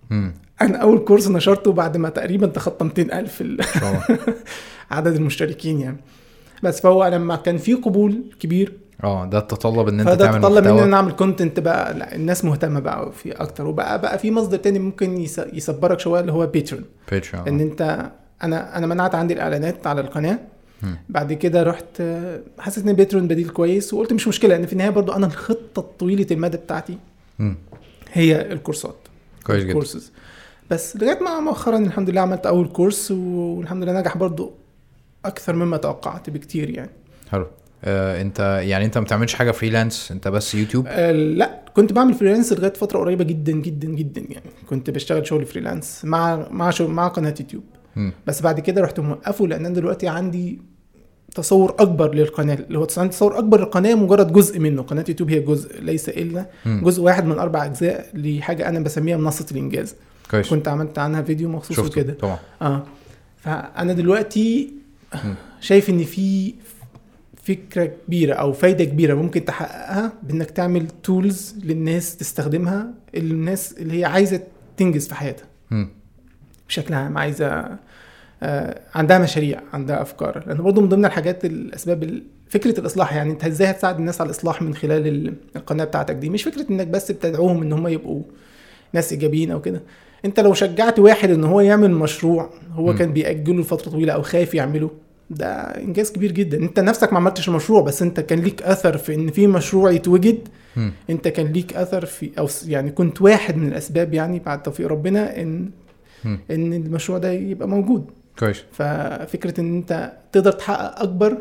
مم. 0.10 0.34
أنا 0.62 0.78
أول 0.78 1.00
كورس 1.00 1.28
نشرته 1.28 1.72
بعد 1.72 1.98
ما 1.98 2.10
تقريبا 2.10 2.48
تخطى 2.48 2.86
200000 2.86 3.42
ال- 3.42 3.62
ان 3.62 3.68
شاء 3.80 3.92
الله 3.92 4.26
عدد 4.92 5.16
المشتركين 5.16 5.80
يعني 5.80 5.98
بس 6.64 6.82
فهو 6.82 7.08
لما 7.08 7.36
كان 7.36 7.58
في 7.58 7.74
قبول 7.74 8.22
كبير 8.40 8.74
آه 9.04 9.26
ده 9.26 9.40
تطلب 9.40 9.88
إن 9.88 10.00
أنت 10.00 10.10
فده 10.10 10.26
تعمل 10.26 10.42
تطلب 10.42 10.68
إن 10.68 10.78
أنا 10.80 10.96
أعمل 10.98 11.12
content 11.12 11.60
بقى 11.60 11.94
لا 11.94 12.16
الناس 12.16 12.46
مهتمة 12.46 12.80
بقى 12.80 13.12
في 13.12 13.32
أكتر. 13.32 13.68
وبقى 13.68 14.02
بقى 14.02 14.20
في 14.20 14.32
مصدر 14.32 14.58
تاني 14.58 14.80
ممكن 14.80 15.26
يصبرك 15.54 16.00
شوية 16.00 16.22
اللي 16.22 16.32
هو 16.32 16.48
Patreon 16.48 16.84
إن 17.48 17.60
أنت 17.60 18.10
أنا 18.44 18.78
أنا 18.78 18.88
منعت 18.88 19.16
عندي 19.16 19.34
الإعلانات 19.34 19.88
على 19.88 20.02
القناة. 20.02 20.40
بعد 21.10 21.34
كده 21.34 21.64
رحت 21.64 22.02
حسيت 22.60 22.88
إن 22.88 22.94
Patreon 22.94 23.28
بديل 23.28 23.50
كويس 23.50 23.94
وقلت 23.94 24.14
مش 24.14 24.28
مشكلة 24.28 24.56
لأن 24.56 24.66
في 24.66 24.74
النهاية 24.74 24.90
برضو 24.90 25.12
أنا 25.12 25.28
الخطة 25.28 25.80
الطويلة 25.80 26.28
المدى 26.32 26.58
بتاعتي. 26.58 26.98
هي 28.14 28.52
الكورسات. 28.52 28.96
كويس 29.46 29.64
جدا. 29.64 29.74
بس 30.70 30.98
لغاية 30.98 31.20
ما 31.20 31.40
مؤخرا 31.40 31.78
الحمد 31.78 32.10
لله 32.10 32.22
عملت 32.22 32.46
أول 32.46 32.68
كورس 32.68 33.12
والحمد 33.12 33.84
لله 33.84 34.00
نجح 34.00 34.18
برضو 34.18 34.52
أكثر 35.26 35.56
مما 35.56 35.78
توقعت 35.78 36.30
بكتير 36.30 36.70
يعني. 36.70 36.92
حلو. 37.32 37.48
آه 37.86 38.22
أنت 38.22 38.40
يعني 38.64 38.86
أنت 38.86 38.98
ما 38.98 39.04
بتعملش 39.04 39.34
حاجة 39.34 39.52
freelance 39.52 40.12
أنت 40.12 40.28
بس 40.28 40.56
يوتيوب 40.56 40.86
آه، 40.88 41.12
لا 41.12 41.60
كنت 41.76 41.94
بعمل 41.94 42.14
freelance 42.14 42.54
لغاية 42.54 42.74
فترة 42.74 43.00
قريبة 43.00 43.24
جدا 43.24 43.52
جدا 43.52 43.88
جدا 43.88 44.22
يعني. 44.30 44.50
كنت 44.70 44.90
بشتغل 44.90 45.28
شغل 45.28 45.46
freelance 45.46 46.06
مع 46.06 46.48
مع 46.52 46.70
شغل 46.70 46.92
مع 46.92 47.08
قناة 47.08 47.36
يوتيوب 47.40 47.64
مم. 47.96 48.14
بس 48.28 48.42
بعد 48.42 48.60
كده 48.60 48.82
رحت 48.82 49.00
موقفه 49.00 49.48
لأن 49.48 49.66
أنا 49.66 49.76
دلوقتي 49.76 50.08
عندي 50.08 50.60
تصور 51.36 51.76
أكبر 51.80 52.14
للقناة. 52.16 52.54
اللي 52.54 52.78
هو 52.80 52.88
عندي 52.98 53.14
تصور 53.14 53.38
أكبر 53.38 53.60
للقناة 53.60 53.96
مجرد 53.96 54.34
جزء 54.34 54.60
منه. 54.60 54.82
قناة 54.82 55.06
يوتيوب 55.10 55.30
هي 55.30 55.40
جزء 55.40 55.82
ليس 55.82 56.10
إلا 56.10 56.46
مم. 56.66 56.82
جزء 56.84 57.02
واحد 57.02 57.26
من 57.26 57.40
أربع 57.40 57.66
أجزاء 57.66 58.10
لحاجة 58.14 58.70
أنا 58.70 58.80
بسميها 58.80 59.18
منصة 59.18 59.46
الإنجاز. 59.52 59.96
كويس. 60.32 60.50
كنت 60.50 60.68
عملت 60.68 61.00
عنها 61.00 61.22
فيديو 61.22 61.50
مخصوص 61.50 61.80
وكده. 61.80 62.14
طبعا. 62.14 62.40
آه. 62.62 62.84
فأنا 63.38 63.94
دلوقتي. 63.94 64.83
شايف 65.62 65.90
إن 65.90 66.04
في 66.04 66.54
فكرة 67.44 67.86
كبيرة 68.08 68.34
أو 68.34 68.54
فايدة 68.54 68.84
كبيرة 68.84 69.14
ممكن 69.14 69.46
تحققها 69.46 70.14
بإنك 70.24 70.52
تعمل 70.52 70.88
تولز 71.04 71.56
للناس 71.64 72.18
تستخدمها 72.18 72.88
الناس 73.16 73.74
اللي 73.80 74.00
هي 74.00 74.06
عايزة 74.06 74.40
تنجز 74.78 75.08
في 75.08 75.16
حياتها. 75.16 75.46
بشكل 76.70 76.94
عام 76.94 77.18
عايزة 77.18 77.78
آه، 78.44 78.80
عندها 78.96 79.18
مشاريع 79.20 79.62
عندها 79.74 80.02
أفكار 80.02 80.44
لأن 80.48 80.58
برضه 80.58 80.82
من 80.82 80.90
ضمن 80.90 81.06
الحاجات 81.06 81.46
الأسباب 81.46 82.04
ال- 82.04 82.24
فكرة 82.50 82.80
الإصلاح 82.80 83.14
يعني 83.14 83.32
أنت 83.32 83.44
إزاي 83.46 83.70
هتساعد 83.70 83.98
الناس 84.00 84.22
على 84.22 84.30
الإصلاح 84.30 84.62
من 84.62 84.76
خلال 84.76 85.08
ال- 85.08 85.34
القناة 85.56 85.84
بتاعتك 85.86 86.16
دي 86.16 86.30
مش 86.30 86.44
فكرة 86.44 86.66
إنك 86.72 86.88
بس 86.88 87.12
بتدعوهم 87.12 87.62
إن 87.62 87.74
هم 87.74 87.88
يبقوا 87.88 88.22
ناس 88.94 89.12
إيجابيين 89.12 89.52
أو 89.52 89.62
كده 89.62 89.82
أنت 90.26 90.40
لو 90.40 90.54
شجعت 90.54 91.00
واحد 91.00 91.32
إن 91.32 91.44
هو 91.44 91.62
يعمل 91.62 91.92
مشروع 91.92 92.50
هو 92.74 92.94
م. 92.94 92.96
كان 92.98 93.14
بيأجله 93.14 93.62
لفترة 93.62 93.92
طويلة 93.92 94.14
أو 94.14 94.22
خايف 94.22 94.54
يعمله 94.54 94.92
ده 95.34 95.52
إنجاز 95.62 96.12
كبير 96.12 96.32
جدا. 96.32 96.58
أنت 96.58 96.80
نفسك 96.80 97.14
ما 97.14 97.20
عملتش 97.20 97.48
المشروع 97.50 97.82
بس 97.82 98.02
أنت 98.02 98.20
كان 98.20 98.40
ليك 98.40 98.62
أثر 98.64 98.98
في 98.98 99.16
إن 99.16 99.32
في 99.32 99.48
مشروع 99.48 99.92
يتوجد. 99.92 100.48
مم. 100.76 100.92
أنت 101.10 101.28
كان 101.28 101.46
ليك 101.48 101.74
أثر 101.76 102.06
في 102.06 102.32
أو 102.40 102.48
يعني 102.66 102.92
كنت 102.92 103.22
واحد 103.22 103.58
من 103.58 103.68
الأسباب 103.68 104.14
يعني 104.14 104.40
بعد 104.40 104.64
توفيق 104.64 104.88
ربنا 104.88 105.42
إن 105.42 105.70
مم. 106.26 106.40
إن 106.52 106.74
المشروع 106.74 107.18
ده 107.18 107.32
يبقى 107.32 107.68
موجود. 107.68 108.12
كويس. 108.40 108.64
ففكرة 108.72 109.60
إن 109.62 109.76
أنت 109.76 110.14
تقدر 110.32 110.52
تحقق 110.52 111.02
أكبر 111.02 111.38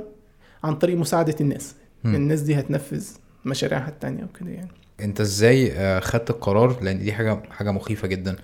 عن 0.65 0.75
طريق 0.75 0.97
مساعدة 0.97 1.35
الناس. 1.41 1.75
مم. 2.05 2.15
الناس 2.15 2.41
دي 2.41 2.55
هتنفذ 2.59 3.07
مشاريعها 3.45 3.89
التانية 3.89 4.25
وكده 4.25 4.51
يعني. 4.51 4.69
أنت 5.01 5.21
إزاي 5.21 5.73
آه، 5.73 6.01
خدت 6.01 6.31
القرار؟ 6.31 6.77
لأن 6.83 6.99
دي 6.99 7.13
حاجة 7.13 7.43
حاجة 7.51 7.71
مخيفة 7.71 8.09
جدا. 8.09 8.37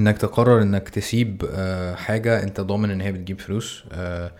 إنك 0.00 0.18
تقرر 0.18 0.62
إنك 0.62 0.88
تسيب 0.88 1.44
آه، 1.50 1.94
حاجة 1.94 2.42
أنت 2.42 2.60
ضامن 2.60 2.90
إن 2.90 3.00
هي 3.00 3.12
بتجيب 3.12 3.40
فلوس 3.40 3.84
آه، 3.92 4.32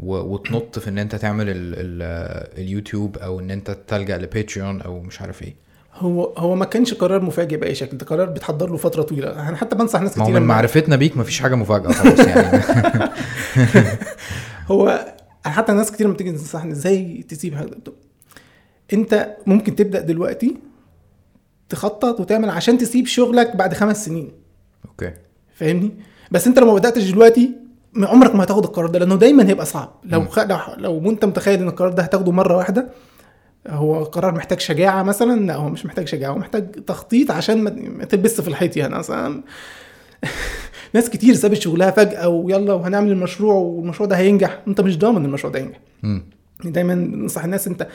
وتنط 0.00 0.78
في 0.78 0.90
إن 0.90 0.98
أنت 0.98 1.14
تعمل 1.14 1.48
ال 1.48 1.56
ال 1.56 2.02
آه، 2.02 2.60
اليوتيوب 2.60 3.18
أو 3.18 3.40
إن 3.40 3.50
أنت 3.50 3.70
تلجأ 3.70 4.18
لباتريون 4.18 4.82
أو 4.82 5.00
مش 5.00 5.20
عارف 5.20 5.42
إيه. 5.42 5.56
هو 5.94 6.24
هو 6.24 6.54
ما 6.54 6.64
كانش 6.64 6.94
قرار 6.94 7.22
مفاجئ 7.22 7.56
بأي 7.56 7.74
شكل 7.74 7.96
ده 7.96 8.06
قرار 8.06 8.26
بتحضر 8.26 8.70
له 8.70 8.76
فترة 8.76 9.02
طويلة. 9.02 9.48
أنا 9.48 9.56
حتى 9.56 9.76
بنصح 9.76 10.00
ناس 10.00 10.18
ما 10.18 10.24
كتير 10.24 10.40
من 10.40 10.46
معرفتنا 10.46 10.96
بيك 10.96 11.16
مفيش 11.16 11.40
حاجة 11.40 11.54
مفاجأة 11.54 11.92
خلاص 11.92 12.18
يعني. 12.18 12.62
هو 14.70 15.14
حتى 15.44 15.72
ناس 15.72 15.92
كتير 15.92 16.06
لما 16.06 16.16
تيجي 16.16 16.32
تنصحني 16.32 16.72
إزاي 16.72 17.24
تسيب 17.28 17.54
حاجة 17.54 17.70
أنت 18.92 19.36
ممكن 19.46 19.76
تبدأ 19.76 20.00
دلوقتي 20.00 20.56
تخطط 21.68 22.20
وتعمل 22.20 22.50
عشان 22.50 22.78
تسيب 22.78 23.06
شغلك 23.06 23.56
بعد 23.56 23.74
خمس 23.74 24.04
سنين. 24.04 24.47
أوكي. 25.02 25.14
فاهمني؟ 25.54 25.90
بس 26.30 26.46
أنت 26.46 26.58
لو 26.58 26.66
ما 26.66 26.74
بدأتش 26.74 27.10
دلوقتي 27.10 27.50
عمرك 27.96 28.34
ما 28.34 28.44
هتاخد 28.44 28.64
القرار 28.64 28.88
ده 28.90 28.98
لأنه 28.98 29.16
دايما 29.16 29.48
هيبقى 29.48 29.66
صعب. 29.66 29.92
لو. 30.04 30.24
خ... 30.24 30.38
لو, 30.38 30.58
لو 30.76 31.10
أنت 31.10 31.24
متخيل 31.24 31.60
إن 31.62 31.68
القرار 31.68 31.92
ده 31.92 32.02
هتاخده 32.02 32.32
مرة 32.32 32.56
واحدة 32.56 32.88
هو 33.68 34.04
قرار 34.04 34.34
محتاج 34.34 34.60
شجاعة 34.60 35.02
مثلا؟ 35.02 35.40
لا 35.46 35.54
هو 35.54 35.68
مش 35.68 35.86
محتاج 35.86 36.08
شجاعة 36.08 36.30
هو 36.32 36.38
محتاج 36.38 36.70
تخطيط 36.70 37.30
عشان 37.30 37.62
ما 37.98 38.04
تلبس 38.04 38.40
في 38.40 38.48
الحيط 38.48 38.76
يعني. 38.76 38.94
مثلا 38.98 39.42
ناس 40.94 41.10
كتير 41.10 41.34
سابت 41.34 41.56
شغلها 41.56 41.90
فجأة 41.90 42.28
ويلا 42.28 42.72
وهنعمل 42.72 43.10
المشروع 43.12 43.54
والمشروع 43.54 44.08
ده 44.08 44.16
هينجح. 44.16 44.62
أنت 44.68 44.80
مش 44.80 44.98
ضامن 44.98 45.24
المشروع 45.24 45.52
ده 45.52 45.58
ينجح 45.58 45.78
امم 46.04 46.22
دايما 46.64 46.94
ننصح 46.94 47.44
الناس 47.44 47.68
أنت 47.68 47.86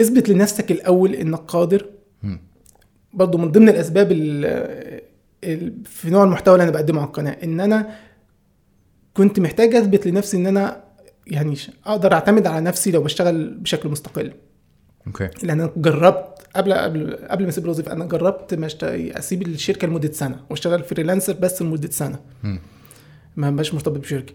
اثبت 0.00 0.28
لنفسك 0.28 0.70
الأول 0.72 1.14
إنك 1.14 1.38
قادر. 1.38 1.86
مم. 2.22 2.40
برضو 3.12 3.38
من 3.38 3.52
ضمن 3.52 3.68
الأسباب 3.68 4.12
ال- 4.12 4.44
ال- 4.44 5.00
في 5.84 6.10
نوع 6.10 6.24
المحتوى 6.24 6.54
اللي 6.54 6.62
أنا 6.64 6.72
بقدمه 6.72 7.00
على 7.00 7.06
القناة 7.06 7.36
إن 7.44 7.60
أنا 7.60 7.96
كنت 9.14 9.40
محتاج 9.40 9.74
أثبت 9.74 10.06
لنفسي 10.06 10.36
إن 10.36 10.46
أنا 10.46 10.84
يعني 11.26 11.56
أقدر 11.86 12.12
أعتمد 12.12 12.46
على 12.46 12.64
نفسي 12.64 12.90
لو 12.90 13.02
بشتغل 13.02 13.54
بشكل 13.54 13.88
مستقل. 13.88 14.32
okay. 15.06 15.28
لأن 15.42 15.60
أنا 15.60 15.72
جربت 15.76 16.38
قبل 16.56 16.72
قبل 16.72 17.16
قبل 17.30 17.42
ما 17.42 17.48
أسيب 17.48 17.64
الوظيفة 17.64 17.92
أنا 17.92 18.04
جربت 18.04 18.54
ما 18.54 18.68
أسيب 18.82 19.42
الشركة 19.42 19.86
لمدة 19.88 20.12
سنة 20.12 20.40
واشتغل 20.50 20.82
freelancer 20.82 21.32
بس 21.32 21.62
لمدة 21.62 21.90
سنة. 21.90 22.18
مم. 22.42 22.58
ما 23.36 23.50
بقاش 23.50 23.74
مرتبط 23.74 23.98
بشركة. 23.98 24.34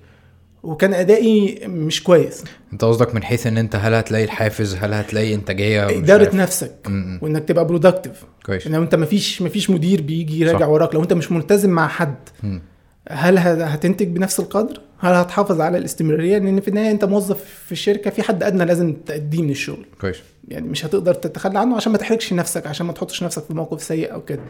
وكان 0.64 0.94
أدائي 0.94 1.60
مش 1.68 2.04
كويس 2.04 2.44
أنت 2.74 2.84
قصدك 2.84 3.16
من 3.16 3.24
حيث 3.24 3.48
إن 3.48 3.58
أنت 3.58 3.76
هل 3.76 3.94
هتلاقي 3.94 4.24
الحافز 4.24 4.76
هل 4.76 4.94
هتلاقي 4.94 5.34
انتاجيه 5.34 5.90
اداره. 5.90 6.36
نفسك 6.36 6.76
مم. 6.88 7.20
وإنك 7.22 7.44
تبقى 7.44 7.66
برودكتيف 7.66 8.24
كويس 8.46 8.68
لو 8.68 8.84
أنت 8.84 8.96
مفيش 8.96 9.42
مفيش 9.42 9.70
مدير 9.70 10.02
بيجي 10.02 10.40
يراجع. 10.40 10.68
وراك 10.68 10.96
لو 10.96 11.04
أنت 11.04 11.14
مش 11.14 11.32
ملتزم 11.32 11.70
مع 11.70 11.88
حد 11.88 12.16
مم. 12.44 12.62
هل 13.10 13.38
هتنتج 13.38 14.08
بنفس 14.08 14.40
القدر؟ 14.40 14.82
هل 15.00 15.14
هتحافظ 15.14 15.62
على 15.62 15.78
الاستمرارية؟ 15.78 16.38
لأن 16.38 16.62
في 16.62 16.68
النهاية 16.68 16.92
أنت 16.92 17.06
موظف 17.06 17.44
في 17.66 17.72
الشركة 17.72 18.10
في 18.12 18.22
حد 18.24 18.44
أدنى 18.44 18.66
لازم 18.66 18.94
تأديه 18.94 19.42
من 19.42 19.50
الشغل، 19.50 19.86
كويس 20.02 20.18
يعني 20.48 20.68
مش 20.68 20.86
هتقدر 20.86 21.14
تتخلى 21.14 21.60
عنه 21.60 21.76
عشان 21.76 21.92
ما 21.92 21.98
تحرجش 21.98 22.34
نفسك 22.34 22.68
عشان 22.68 22.86
ما 22.86 22.94
تحطش 22.94 23.24
نفسك 23.24 23.44
في 23.44 23.54
موقف 23.54 23.84
سيء 23.84 24.14
أو 24.14 24.22
كده. 24.22 24.42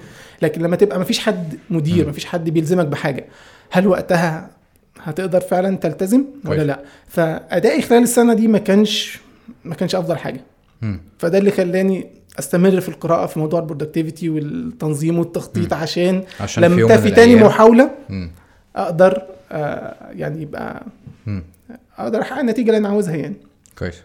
لكن 0.41 0.61
لما 0.61 0.75
تبقى 0.75 0.99
مفيش 0.99 1.19
حد 1.19 1.53
مدير، 1.69 2.03
مم. 2.03 2.09
مفيش 2.09 2.25
حد 2.25 2.49
بيلزمك 2.49 2.85
بحاجة، 2.85 3.25
هل 3.71 3.87
وقتها 3.87 4.49
هتقدر 5.03 5.39
فعلا 5.41 5.77
تلتزم 5.77 6.23
ولا. 6.45 6.61
لا؟ 6.63 6.79
فادائي 7.07 7.81
خلال 7.81 8.03
السنة 8.03 8.33
دي 8.33 8.47
ما 8.47 8.57
كانش 8.57 9.19
ما 9.65 9.75
كانش 9.75 9.95
أفضل 9.95 10.17
حاجة. 10.17 10.41
فده 11.17 11.37
اللي 11.37 11.51
خلاني 11.51 12.07
أستمر 12.39 12.81
في 12.81 12.89
القراءة 12.89 13.25
في 13.25 13.39
موضوع 13.39 13.59
البرودكتيفيتي 13.59 14.29
والتنظيم 14.29 15.19
والتخطيط. 15.19 15.73
عشان 15.73 16.23
عشان 16.39 16.63
لما 16.63 16.97
في 16.97 17.11
تاني 17.11 17.35
محاولة. 17.35 17.91
أقدر 18.75 19.21
آه 19.51 19.95
يعني 20.11 20.41
يبقى. 20.41 20.83
أقدر 21.97 22.21
أحقق 22.21 22.39
النتيجة 22.39 22.67
اللي 22.67 22.77
أنا 22.77 22.89
عاوزها 22.89 23.15
يعني 23.15 23.35
كويس 23.79 23.95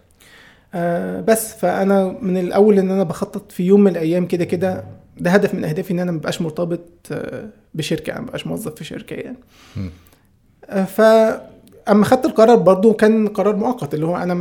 آه 0.74 1.20
بس 1.20 1.54
فأنا 1.54 2.16
من 2.22 2.36
الأول 2.36 2.78
إن 2.78 2.90
أنا 2.90 3.02
بخطط 3.02 3.52
في 3.52 3.62
يوم 3.62 3.80
من 3.84 3.90
الأيام 3.90 4.26
كده 4.26 4.44
كده 4.44 4.84
ده 5.18 5.30
هدف 5.30 5.54
من 5.54 5.64
أهدافي 5.64 5.92
إن 5.92 5.98
أنا 6.00 6.12
مبقاش 6.12 6.42
مرتبط 6.42 6.80
آه 7.12 7.48
بشركة 7.74 8.10
أنا 8.12 8.20
مبقاش 8.20 8.46
موظف 8.46 8.74
في 8.74 8.84
شركة 8.84 9.14
يعني 9.14 9.36
مم. 9.76 9.90
ف 10.86 11.00
أما 11.90 12.04
خدت 12.04 12.24
القرار 12.24 12.56
برضو 12.56 12.92
كان 12.92 13.28
قرار 13.28 13.56
مؤقت 13.56 13.94
اللي 13.94 14.06
هو 14.06 14.16
أنا 14.16 14.34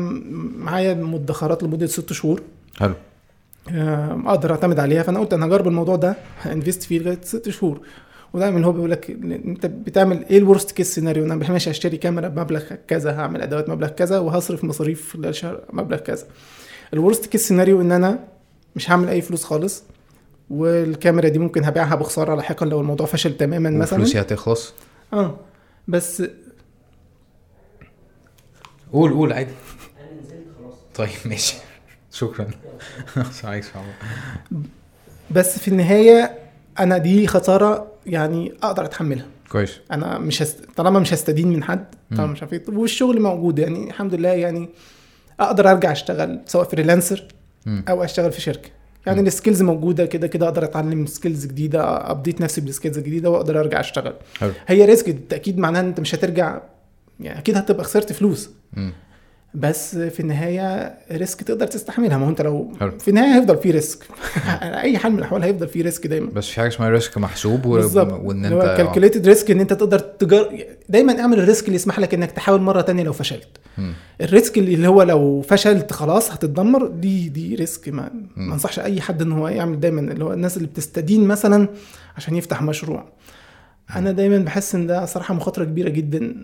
معايا 0.57 0.93
مدخرات 0.93 1.63
لمدة 1.63 1.86
ست 1.86 2.13
شهور. 2.13 2.41
حلو. 2.80 2.93
آه، 3.71 4.21
أقدر 4.26 4.51
أعتمد 4.51 4.80
عليها. 4.80 5.03
فأنا 5.03 5.19
قلت 5.19 5.34
أنا 5.34 5.45
هجرب 5.45 5.67
الموضوع 5.67 5.95
ده 5.95 6.15
ه 6.41 6.47
invest 6.47 6.84
فيه 6.84 6.99
لغاية 6.99 7.19
ست 7.24 7.49
شهور. 7.49 7.80
ودايما 8.34 8.65
هو 8.65 8.71
بيقول 8.71 8.91
لك 8.91 9.09
أنت 9.45 9.65
بتعمل 9.65 10.26
إيه 10.30 10.38
ال 10.38 10.43
worst 10.43 10.71
case 10.71 10.95
scenario 10.95 11.26
أنا 11.26 11.36
ماشي 11.36 11.71
هشتري 11.71 11.97
كاميرا 11.97 12.28
بمبلغ 12.28 12.63
كذا 12.88 13.11
هعمل 13.11 13.41
أدوات 13.41 13.69
مبلغ 13.69 13.88
كذا 13.88 14.19
وهصرف 14.19 14.63
مصاريف 14.63 15.15
الشهر 15.15 15.59
مبلغ 15.74 15.97
كذا. 15.97 16.24
ال 16.93 16.99
worst 16.99 17.26
case 17.26 17.47
scenario 17.47 17.82
إن 17.82 17.91
أنا 17.91 18.19
مش 18.76 18.91
هعمل 18.91 19.09
أي 19.09 19.21
فلوس 19.21 19.43
خالص 19.43 19.84
والكاميرا 20.49 21.30
دي 21.30 21.39
ممكن 21.39 21.63
هبيعها 21.63 21.95
بخسارة 21.95 22.36
لاحقا 22.36 22.65
لو 22.65 22.82
الموضوع 22.82 23.07
فشل 23.07 23.38
تماما 23.38 23.69
مثلا. 23.69 23.99
وفلوسي 23.99 24.21
هتخلص؟ 24.21 24.74
آه. 25.13 25.36
بس 25.88 26.23
قول 28.93 29.13
قول 29.13 29.34
عادي. 29.34 29.53
طيب 30.95 31.09
ماشي. 31.25 31.55
شكرا. 32.11 32.47
عليك 33.43 33.65
بس 35.31 35.59
في 35.59 35.67
النهاية 35.67 36.38
أنا 36.79 36.97
دي 36.97 37.27
خسارة 37.27 37.91
يعني 38.05 38.53
أقدر 38.63 38.86
أتحملها. 38.86 39.25
كويس. 39.49 39.79
أنا 39.91 40.17
مش 40.17 40.41
هست... 40.41 40.65
طالما 40.75 40.99
مش 40.99 41.13
هستدين 41.13 41.47
من 41.47 41.63
حد 41.63 41.86
طالما. 42.11 42.25
مش 42.25 42.41
عارف 42.41 42.53
إيه 42.53 42.63
طب 42.63 42.77
والشغل 42.77 43.21
موجود 43.21 43.59
يعني 43.59 43.88
الحمد 43.88 44.13
لله 44.15 44.29
يعني 44.29 44.69
أقدر 45.39 45.71
أرجع 45.71 45.91
أشتغل 45.91 46.41
سواء 46.45 46.69
freelancer. 46.69 47.28
أو 47.67 48.03
أشتغل 48.03 48.31
في 48.31 48.41
شركة. 48.41 48.69
يعني 49.06 49.22
مم. 49.22 49.28
ال 49.28 49.32
skills 49.32 49.61
موجودة 49.62 50.06
كده 50.06 50.28
كده 50.28 50.45
أقدر 50.47 50.64
أتعلم 50.64 51.06
skills 51.05 51.45
جديدة 51.45 52.12
update 52.11 52.41
نفسي 52.41 52.62
بال 52.61 52.70
skills 52.70 52.97
الجديده 52.97 53.30
وأقدر 53.30 53.60
أرجع 53.60 53.80
أشتغل 53.80 54.14
حلو 54.39 54.51
هي 54.68 54.86
risk 54.86 55.09
بالتأكيد 55.10 55.58
معناها 55.58 55.82
إن 55.82 55.88
أنت 55.88 55.99
مش 55.99 56.16
هترجع 56.16 56.62
يعني 57.20 57.39
أكيد 57.39 57.58
هتبقى 57.58 57.84
خسرت 57.84 58.12
فلوس 58.14 58.49
مم. 58.74 58.93
بس 59.56 59.97
في 59.97 60.20
النهاية 60.20 60.97
risk 61.11 61.41
تقدر 61.41 61.68
تستحملها. 61.68 62.18
ما 62.18 62.26
هو 62.26 62.30
انت 62.30 62.41
لو 62.41 62.72
حلو. 62.80 62.99
في 62.99 63.08
النهاية 63.08 63.36
هيفضل 63.36 63.58
في 63.58 63.72
risk. 63.71 64.03
أي 64.62 64.97
حال 64.97 65.12
من 65.12 65.20
الأحوال 65.20 65.43
هيفضل 65.43 65.68
في 65.68 65.82
risk 65.82 66.07
دايما. 66.08 66.30
بس 66.30 66.47
في 66.47 66.56
حاجة 66.56 66.68
اسمها 66.68 66.89
risk 66.89 67.17
محسوب 67.18 67.66
و... 67.66 67.70
وإن 68.24 68.45
أنت 68.45 68.78
calculated 68.78 69.28
risk 69.28 69.51
إن 69.51 69.60
أنت 69.60 69.74
تقدر 69.74 69.99
تجر... 69.99 70.66
دايما 70.89 71.20
اعمل 71.20 71.39
ال 71.39 71.45
risk 71.45 71.65
اللي 71.66 71.76
يسمح 71.76 71.99
لك 71.99 72.14
إنك 72.14 72.32
تحاول 72.32 72.62
مرة 72.62 72.82
تانية 72.82 73.04
لو 73.04 73.14
فشلت. 73.14 73.58
ال 74.21 74.29
risk 74.29 74.57
اللي 74.58 74.88
هو 74.88 75.01
لو 75.04 75.41
فشلت 75.41 75.93
خلاص 75.93 76.32
هتتدمر. 76.32 76.88
دي 76.88 77.30
دي 77.30 77.56
risk. 77.55 77.89
ما. 77.89 78.12
ما 78.36 78.54
انصحش 78.54 78.80
أي 78.80 79.01
حد 79.01 79.22
إن 79.22 79.32
هو 79.32 79.47
يعمل 79.47 79.80
دايما. 79.80 80.01
اللي 80.01 80.24
هو 80.26 80.34
الناس 80.34 80.58
اللي 80.58 80.68
بتستدين 80.68 81.28
مثلا 81.28 81.68
عشان 82.18 82.36
يفتح 82.36 82.62
مشروع. 82.62 83.06
أنا 83.95 84.12
دايما 84.12 84.38
بحس 84.38 84.76
إن 84.76 84.88
ده 84.88 85.06
صراحة 85.06 85.34
مخاطرة 85.34 85.64
كبيرة 85.64 85.89
جدا. 85.89 86.36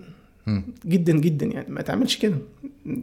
جدا 0.86 1.14
جدا 1.14 1.46
يعني. 1.46 1.66
ما 1.70 1.82
تعملش 1.82 2.18
كده. 2.18 2.38
ما 2.86 2.96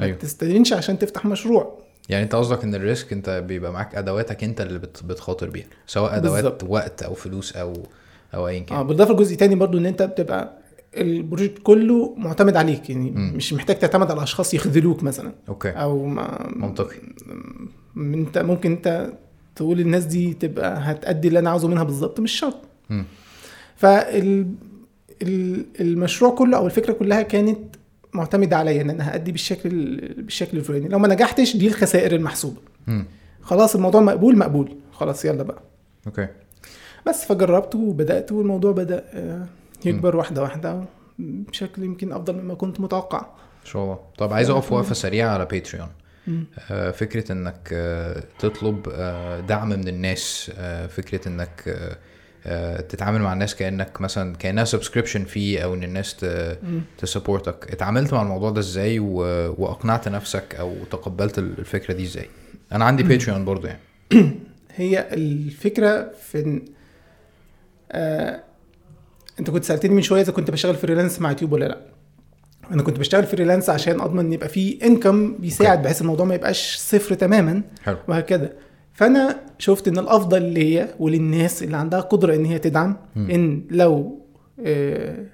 أيوه. 0.00 0.16
تستدينش 0.16 0.72
عشان 0.72 0.98
تفتح 0.98 1.26
مشروع. 1.26 1.78
يعني 2.08 2.24
أنت 2.24 2.34
قصدك 2.34 2.64
إن 2.64 2.74
ال 2.74 2.82
risk 2.82 3.12
أنت 3.12 3.44
بيبقى 3.48 3.72
معاك 3.72 3.94
أدواتك 3.94 4.44
أنت 4.44 4.60
اللي 4.60 4.78
بت... 4.78 5.02
بتخاطر 5.04 5.50
بيها 5.50 5.66
سواء 5.86 6.16
أدوات 6.16 6.44
بالظبط. 6.44 6.64
وقت 6.68 7.02
أو 7.02 7.14
فلوس 7.14 7.56
أو 7.56 7.72
أو 8.34 8.48
ايا 8.48 8.60
آه 8.60 8.64
كان 8.64 8.86
بالإضافة 8.86 9.14
لجزء 9.14 9.36
تاني 9.36 9.54
برضو 9.54 9.78
إن 9.78 9.86
أنت 9.86 10.02
بتبقى 10.02 10.58
ال 10.96 11.04
project 11.04 11.58
كله 11.62 12.14
معتمد 12.18 12.56
عليك 12.56 12.90
يعني 12.90 13.10
مم. 13.10 13.32
مش 13.36 13.52
محتاج 13.52 13.78
تعتمد 13.78 14.10
على 14.10 14.22
أشخاص 14.22 14.54
يخذلوك 14.54 15.02
مثلا. 15.02 15.32
okay. 15.48 15.68
أو 15.70 16.06
ما 16.06 16.52
منطقي. 16.56 16.96
أنت 17.96 18.38
ممكن 18.38 18.70
أنت 18.70 19.12
تقول 19.56 19.80
الناس 19.80 20.04
دي 20.04 20.34
تبقى 20.34 20.78
هتأدي 20.80 21.28
اللي 21.28 21.38
أنا 21.38 21.50
عاوزه 21.50 21.68
منها 21.68 21.82
بالظبط 21.82 22.20
مش 22.20 22.32
شرط. 22.32 22.56
فال 23.76 24.16
ال- 24.16 24.54
المشروع 25.22 26.34
كله 26.34 26.56
أو 26.56 26.66
الفكرة 26.66 26.92
كلها 26.92 27.22
كانت 27.22 27.58
معتمدة 28.12 28.56
عليا 28.56 28.82
إن 28.82 28.90
أنا 28.90 29.14
هأدي 29.14 29.32
بالشكل 29.32 29.68
ال- 29.72 30.22
بالشكل 30.22 30.58
الفلاني. 30.58 30.88
لو 30.88 30.98
ما 30.98 31.08
نجحتش 31.08 31.56
دي 31.56 31.66
الخسائر 31.68 32.14
المحسوبة. 32.14 32.56
خلاص 33.42 33.74
الموضوع 33.74 34.00
مقبول 34.00 34.38
مقبول. 34.38 34.76
خلاص 34.92 35.24
يلا 35.24 35.42
بقى. 35.42 35.62
okay. 36.06 36.28
بس 37.06 37.24
فجربت 37.24 37.74
وبدأت 37.74 38.32
والموضوع 38.32 38.72
بدأ 38.72 39.04
آه، 39.12 39.46
يكبر 39.84 40.16
واحدة 40.16 40.42
واحدة 40.42 40.84
بشكل 41.18 41.82
يمكن 41.82 42.12
أفضل 42.12 42.34
مما 42.36 42.54
كنت 42.54 42.80
متوقع. 42.80 43.18
إن 43.60 43.66
شاء 43.66 43.82
الله. 43.84 43.98
طب 44.18 44.32
عايز 44.32 44.50
أقف 44.50 44.72
وقفة 44.72 44.94
سريعة 44.94 45.28
على 45.34 45.44
Patreon. 45.46 45.88
آه، 46.70 46.90
فكرة 46.90 47.32
إنك 47.32 47.68
آه، 47.72 48.22
تطلب 48.38 48.82
دعم 49.48 49.68
من 49.68 49.88
الناس 49.88 50.50
فكرة 50.88 51.28
إنك 51.28 51.88
تتعامل 52.88 53.20
مع 53.20 53.32
الناس 53.32 53.54
كأنك 53.54 54.00
مثلا 54.00 54.36
كأنها 54.36 54.64
subscription 54.64 55.24
فيه 55.24 55.60
أو 55.60 55.74
إن 55.74 55.84
الناس. 55.84 56.26
ت 56.98 57.05
support 57.05 57.57
ك. 57.57 57.72
اتعاملت 57.72 58.12
مع 58.12 58.22
الموضوع 58.22 58.50
ده 58.50 58.60
إزاي 58.60 58.98
و... 58.98 59.14
وأقنعت 59.58 60.08
نفسك 60.08 60.54
أو 60.54 60.74
تقبلت 60.90 61.38
الفكرة 61.38 61.94
دي 61.94 62.02
إزاي؟ 62.02 62.28
أنا 62.72 62.84
عندي 62.84 63.02
Patreon 63.02 63.44
برضو 63.44 63.66
يعني. 63.66 63.80
هي 64.76 65.08
الفكرة 65.12 66.10
في 66.22 66.40
إن 66.40 66.64
آه 67.92 68.40
أنت 69.40 69.50
كنت 69.50 69.64
سألتني 69.64 69.94
من 69.94 70.02
شوية 70.02 70.20
إذا 70.20 70.32
كنت 70.32 70.50
بشتغل 70.50 70.74
freelance 70.74 71.20
مع 71.20 71.30
يوتيوب 71.30 71.52
ولا 71.52 71.64
لأ. 71.64 71.78
أنا 72.70 72.82
كنت 72.82 72.98
بشتغل 72.98 73.24
freelance 73.24 73.70
عشان 73.70 74.00
أضمن 74.00 74.26
إن 74.26 74.32
يبقى 74.32 74.48
في 74.48 74.78
income 74.82 75.36
بيساعد 75.36 75.82
بحيث 75.82 76.00
الموضوع 76.00 76.26
ما 76.26 76.34
يبقاش 76.34 76.76
صفر 76.76 77.14
تماما 77.14 77.62
حلو. 77.82 77.96
وهكذا. 78.08 78.52
فأنا 79.00 79.40
شفت 79.58 79.88
إن 79.88 79.98
الأفضل 79.98 80.42
ليا 80.42 80.94
وللناس 80.98 81.62
اللي 81.62 81.76
عندها 81.76 82.00
قدرة 82.00 82.34
إن 82.34 82.44
هي 82.44 82.58
تدعم 82.58 82.96
مم. 83.16 83.30
إن 83.30 83.62
لو 83.70 84.20
آه 84.66 85.24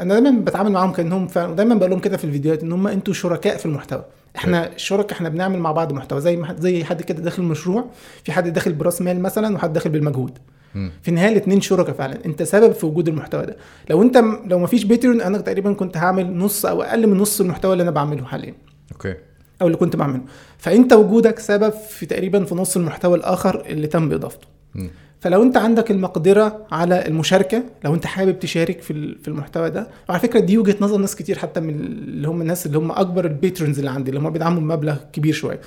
أنا 0.00 0.20
دايما 0.20 0.40
بتعامل 0.40 0.72
معاهم 0.72 0.92
كأنهم 0.92 1.26
فعلا 1.26 1.52
ودايما 1.52 1.74
بقول 1.74 1.90
لهم 1.90 1.98
كده 1.98 2.16
في 2.16 2.24
الفيديوهات 2.24 2.62
إن 2.62 2.72
هم 2.72 2.86
أنتوا 2.86 3.14
شركاء 3.14 3.56
في 3.56 3.66
المحتوى. 3.66 4.04
إحنا 4.36 4.72
الشركاء 4.74 5.12
إحنا 5.12 5.28
بنعمل 5.28 5.58
مع 5.58 5.72
بعض 5.72 5.92
محتوى. 5.92 6.20
زي 6.20 6.36
ما 6.36 6.56
زي 6.58 6.84
حد 6.84 7.02
كده 7.02 7.22
داخل 7.22 7.42
مشروع 7.42 7.84
في 8.24 8.32
حد 8.32 8.48
داخل 8.52 8.72
براس 8.72 9.02
مال 9.02 9.22
مثلا 9.22 9.54
وحد 9.54 9.72
داخل 9.72 9.90
بالمجهود. 9.90 10.38
مم. 10.74 10.90
في 11.02 11.08
النهاية 11.08 11.32
الاثنين 11.32 11.60
شركاء 11.60 11.94
فعلا. 11.94 12.24
أنت 12.26 12.42
سبب 12.42 12.72
في 12.72 12.86
وجود 12.86 13.08
المحتوى 13.08 13.46
ده. 13.46 13.56
لو 13.90 14.02
أنت 14.02 14.16
لو 14.46 14.58
ما 14.58 14.66
فيش 14.66 14.84
Patreon 14.84 15.20
أنا 15.20 15.38
تقريبا 15.38 15.72
كنت 15.72 15.96
هعمل 15.96 16.36
نص 16.36 16.66
أو 16.66 16.82
أقل 16.82 17.06
من 17.06 17.16
نص 17.18 17.40
المحتوى 17.40 17.72
اللي 17.72 17.82
أنا 17.82 17.90
بعمله 17.90 18.24
حاليا. 18.24 18.54
okay. 18.92 19.14
أو 19.62 19.66
اللي 19.66 19.76
كنت 19.78 19.96
بعمله 19.96 20.20
فأنت 20.58 20.92
وجودك 20.92 21.38
سبب 21.38 21.70
في 21.72 22.06
تقريبا 22.06 22.44
في 22.44 22.54
نص 22.54 22.76
المحتوى 22.76 23.18
الآخر 23.18 23.64
اللي 23.66 23.86
تم 23.86 24.08
بإضافته 24.08 24.46
مم. 24.74 24.90
فلو 25.20 25.42
أنت 25.42 25.56
عندك 25.56 25.90
المقدرة 25.90 26.66
على 26.72 27.06
المشاركة 27.06 27.62
لو 27.84 27.94
أنت 27.94 28.06
حابب 28.06 28.38
تشارك 28.38 28.80
في 28.82 29.16
في 29.22 29.28
المحتوى 29.28 29.70
ده 29.70 29.88
وعلى 30.08 30.20
فكرة 30.20 30.40
دي 30.40 30.58
وجهة 30.58 30.76
نظر 30.80 30.96
ناس 30.98 31.16
كتير 31.16 31.38
حتى 31.38 31.60
من 31.60 31.74
اللي 31.80 32.28
هم 32.28 32.40
الناس 32.40 32.66
اللي 32.66 32.78
هم 32.78 32.90
أكبر 32.92 33.24
ال 33.24 33.31
patrons 33.31 33.78
اللي 33.78 33.90
عندي 33.90 34.10
اللي 34.10 34.20
هم 34.20 34.30
بيدعموا 34.30 34.60
بمبلغ 34.60 34.96
كبير 35.12 35.32
شوية 35.34 35.60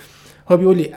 هو 0.52 0.58
بيقول 0.58 0.78
لي 0.78 0.92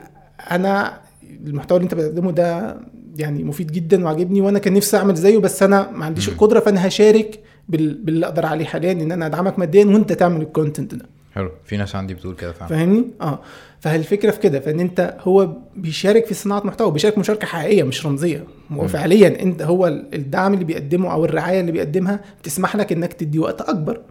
أنا 0.51 0.99
المحتوى 1.45 1.77
اللي 1.77 1.85
أنت 1.85 1.95
بتقدمه 1.95 2.31
ده 2.31 2.77
يعني 3.17 3.43
مفيد 3.43 3.71
جدا 3.71 4.03
وعاجبني 4.05 4.41
وأنا 4.41 4.59
كان 4.59 4.73
نفسي 4.73 4.97
أعمل 4.97 5.15
زيه 5.15 5.37
بس 5.37 5.63
أنا 5.63 5.91
ما 5.91 6.05
عنديش. 6.05 6.29
القدرة 6.29 6.59
فأنا 6.59 6.87
هشارك 6.87 7.39
بال- 7.69 7.93
باللي 8.03 8.25
أقدر 8.25 8.45
عليه 8.45 8.65
حاليا 8.65 8.91
إن 8.91 9.11
أنا 9.11 9.25
أدعمك 9.25 9.59
ماديا 9.59 9.85
وأنت 9.85 10.13
تعمل 10.13 10.41
ال 10.41 10.48
content 10.48 10.95
ده 10.95 11.05
حلو. 11.37 11.51
في 11.65 11.77
ناس 11.77 11.95
عندي 11.95 12.13
بتقول 12.13 12.35
كده 12.35 12.51
فعلا. 12.51 12.69
فاهمني؟ 12.69 13.05
آه. 13.21 13.39
فالفكرة 13.79 14.31
في 14.31 14.39
كده 14.39 14.59
فان 14.59 14.79
أنت 14.79 15.17
هو 15.21 15.49
بيشارك 15.75 16.25
في 16.25 16.33
صناعة 16.33 16.61
محتوى 16.65 16.91
بيشارك 16.91 17.17
مشاركة 17.17 17.47
حقيقية 17.47 17.83
مش 17.83 18.05
رمزية. 18.05 18.43
هو 18.71 18.81
مم. 18.81 18.87
فعليا 18.87 19.41
أنت 19.43 19.61
هو 19.61 19.87
الدعم 19.87 20.53
اللي 20.53 20.65
بيقدمه 20.65 21.11
أو 21.13 21.25
الرعاية 21.25 21.59
اللي 21.61 21.71
بيقدمها 21.71 22.19
بتسمح 22.41 22.75
لك 22.75 22.91
إنك 22.91 23.13
تدي 23.13 23.39
وقت 23.39 23.61
أكبر. 23.61 24.01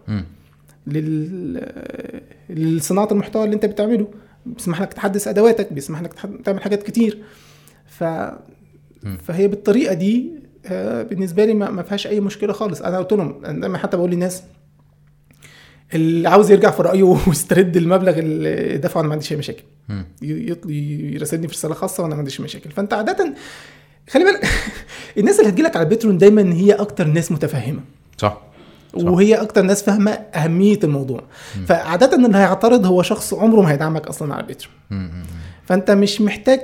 لل 0.87 1.67
لصناعة 2.49 3.07
المحتوى 3.11 3.43
اللي 3.43 3.55
أنت 3.55 3.65
بتعمله. 3.65 4.07
بيسمح 4.45 4.81
لك 4.81 4.93
تحدث 4.93 5.27
أدواتك 5.27 5.73
بيسمح 5.73 6.01
لك 6.01 6.13
تح- 6.13 6.25
تعمل 6.45 6.61
حاجات 6.61 6.83
كتير. 6.83 7.17
ف 7.87 8.03
فهي 9.23 9.47
بالطريقة 9.47 9.93
دي 9.93 10.31
آه، 10.65 11.03
بالنسبة 11.03 11.45
لي 11.45 11.53
ما 11.53 11.83
فيهاش 11.83 12.07
أي 12.07 12.19
مشكلة 12.19 12.53
خالص. 12.53 12.81
أنا 12.81 12.97
قلت 12.97 13.13
لهم 13.13 13.75
حتى 13.77 13.97
بقول 13.97 14.11
للناس 14.11 14.43
اللي 15.93 16.29
عاوز 16.29 16.51
يرجع 16.51 16.71
في 16.71 16.81
رأيه 16.81 17.03
ويسترد 17.27 17.77
المبلغ 17.77 18.19
اللي 18.19 18.77
دفعه 18.77 19.01
أنا 19.01 19.07
ما 19.07 19.13
عنديش 19.13 19.31
أي 19.31 19.37
مشاكل 19.37 19.63
مم. 19.89 20.05
يراسلني 20.21 21.47
في 21.47 21.53
رسالة 21.53 21.73
خاصة 21.73 22.03
وأنا 22.03 22.13
ما 22.13 22.19
عنديش 22.19 22.41
مشاكل 22.41 22.71
فأنت 22.71 22.93
عادة 22.93 23.33
خلي 24.09 24.23
بالك 24.23 24.47
الناس 25.17 25.39
اللي 25.39 25.49
هتجيلك 25.49 25.75
على 25.75 25.83
البيترون 25.83 26.17
دايما 26.17 26.53
هي 26.53 26.73
أكتر 26.73 27.07
ناس 27.07 27.31
متفهمة 27.31 27.81
صح 28.17 28.41
صح. 28.97 29.03
وهي 29.07 29.35
أكتر 29.35 29.61
ناس 29.61 29.83
فاهمة 29.83 30.11
أهمية 30.11 30.79
الموضوع 30.83 31.23
فعادة 31.67 32.15
اللي 32.15 32.37
هيعترض 32.37 32.85
هو 32.85 33.01
شخص 33.01 33.33
عمره 33.33 33.61
ما 33.61 33.71
هيدعمك 33.71 34.07
أصلا 34.07 34.33
على 34.33 34.41
البيترون 34.41 34.73
مم. 34.89 34.97
مم. 34.97 35.23
فأنت 35.65 35.91
مش 35.91 36.21
محتاج 36.21 36.59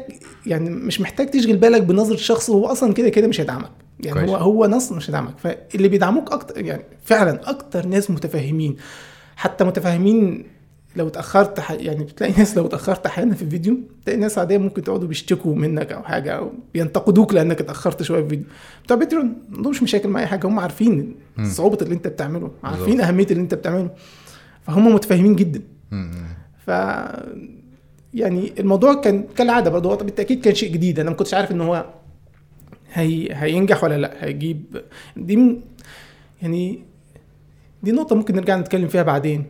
يعني 0.45 0.69
مش 0.69 1.01
محتاج 1.01 1.29
تشغل 1.29 1.57
بالك 1.57 1.81
بنظرة 1.81 2.15
شخص 2.15 2.49
هو 2.49 2.65
أصلا 2.65 2.93
كده 2.93 3.09
كده 3.09 3.27
مش 3.27 3.41
هيدعمك 3.41 3.71
يعني 3.99 4.19
كويس. 4.19 4.29
هو 4.29 4.35
هو 4.35 4.65
نص 4.65 4.91
مش 4.91 5.09
هيدعمك 5.09 5.33
فاللي 5.37 5.87
بيدعموك 5.87 6.31
أكتر 6.31 6.65
يعني 6.65 6.83
فعلا 7.05 7.49
أكتر 7.49 7.85
ناس 7.85 8.11
متفاهمين 8.11 8.75
حتى 9.35 9.63
متفاهمين 9.63 10.43
لو 10.95 11.07
اتأخرت 11.07 11.59
ح... 11.59 11.71
يعني 11.71 12.03
بتلاقي 12.03 12.33
ناس 12.37 12.57
لو 12.57 12.65
اتأخرت 12.65 13.05
أحيانا 13.05 13.35
في 13.35 13.41
الفيديو 13.41 13.77
تلاقي 14.05 14.19
ناس 14.19 14.37
عادية 14.37 14.57
ممكن 14.57 14.81
تقعدوا 14.83 15.07
بيشتكوا 15.07 15.55
منك 15.55 15.91
أو 15.91 16.03
حاجة 16.03 16.31
أو 16.31 16.51
بينتقدوك 16.73 17.33
لأنك 17.33 17.61
اتأخرت 17.61 18.03
شوية 18.03 18.19
في 18.19 18.23
الفيديو 18.25 18.45
بتوع 18.83 18.97
بيترون 18.97 19.25
ما 19.49 19.57
عندهمش 19.57 19.83
مشاكل 19.83 20.09
مع 20.09 20.19
أي 20.19 20.27
حاجة 20.27 20.47
هم 20.47 20.59
عارفين. 20.59 21.15
صعوبة 21.43 21.77
اللي 21.81 21.93
أنت 21.95 22.07
بتعمله 22.07 22.51
عارفين. 22.63 23.01
أهمية 23.01 23.25
اللي 23.31 23.41
أنت 23.41 23.53
بتعمله 23.53 23.89
فهم 24.67 24.93
متفاهمين 24.95 25.35
جدا. 25.35 25.61
ف 26.65 26.69
يعني 28.13 28.53
الموضوع 28.59 28.93
كان 28.93 29.23
كالعادة 29.37 29.69
برضه 29.71 29.89
هو 29.91 29.95
بالتأكيد 29.97 30.41
كان 30.41 30.55
شيء 30.55 30.71
جديد 30.73 30.99
أنا 30.99 31.09
ما 31.09 31.15
كنتش 31.15 31.33
عارف 31.33 31.51
إن 31.51 31.61
هو 31.61 31.85
هي 32.93 33.27
هينجح 33.31 33.83
ولا 33.83 33.97
لأ 33.97 34.13
هيجيب 34.25 34.81
دي 35.17 35.35
م... 35.37 35.61
يعني 36.41 36.79
دي 37.83 37.91
نقطة 37.91 38.15
ممكن 38.15 38.35
نرجع 38.35 38.57
نتكلم 38.57 38.87
فيها 38.87 39.03
بعدين 39.03 39.45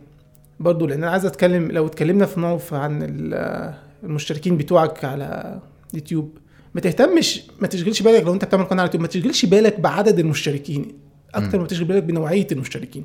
برضه 0.60 0.88
لأن 0.88 1.02
أنا 1.02 1.12
عايز 1.12 1.26
أتكلم 1.26 1.70
لو 1.70 1.86
اتكلمنا 1.86 2.26
في 2.26 2.40
موقف 2.40 2.74
عن 2.74 3.02
ال- 3.02 3.74
المشتركين 4.04 4.56
بتوعك 4.56 5.04
على 5.04 5.58
يوتيوب 5.94 6.38
ما 6.74 6.80
تهتمش 6.80 7.42
ما 7.60 7.66
تشغلش 7.68 8.02
بالك 8.02 8.22
لو 8.22 8.32
أنت 8.34 8.44
بتعمل 8.44 8.64
قناة 8.64 8.80
على 8.82 8.86
يوتيوب 8.88 9.02
ما 9.02 9.08
تشغلش 9.08 9.44
بالك 9.44 9.80
بعدد 9.80 10.18
المشتركين 10.18 10.92
أكتر 11.34 11.60
ما 11.60 11.66
تشغل 11.66 11.84
بالك 11.84 12.02
بنوعية 12.02 12.46
المشتركين 12.52 13.04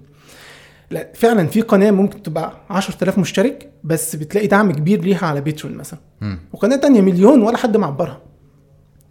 لا 0.92 1.08
فعلا 1.16 1.48
في 1.48 1.62
قناة 1.62 1.92
ممكن 1.92 2.24
تبقى 2.24 2.54
10000 2.70 3.18
مشترك 3.20 3.70
بس 3.84 4.16
بتلاقي 4.16 4.48
دعم 4.48 4.72
كبير 4.72 5.02
ليها 5.02 5.26
على 5.26 5.42
بيترون 5.42 5.74
مثلا 5.76 6.00
مم. 6.22 6.40
وقناة 6.54 6.76
تانية 6.76 7.02
مليون 7.02 7.42
ولا 7.42 7.58
حد 7.58 7.78
معبرها 7.78 8.22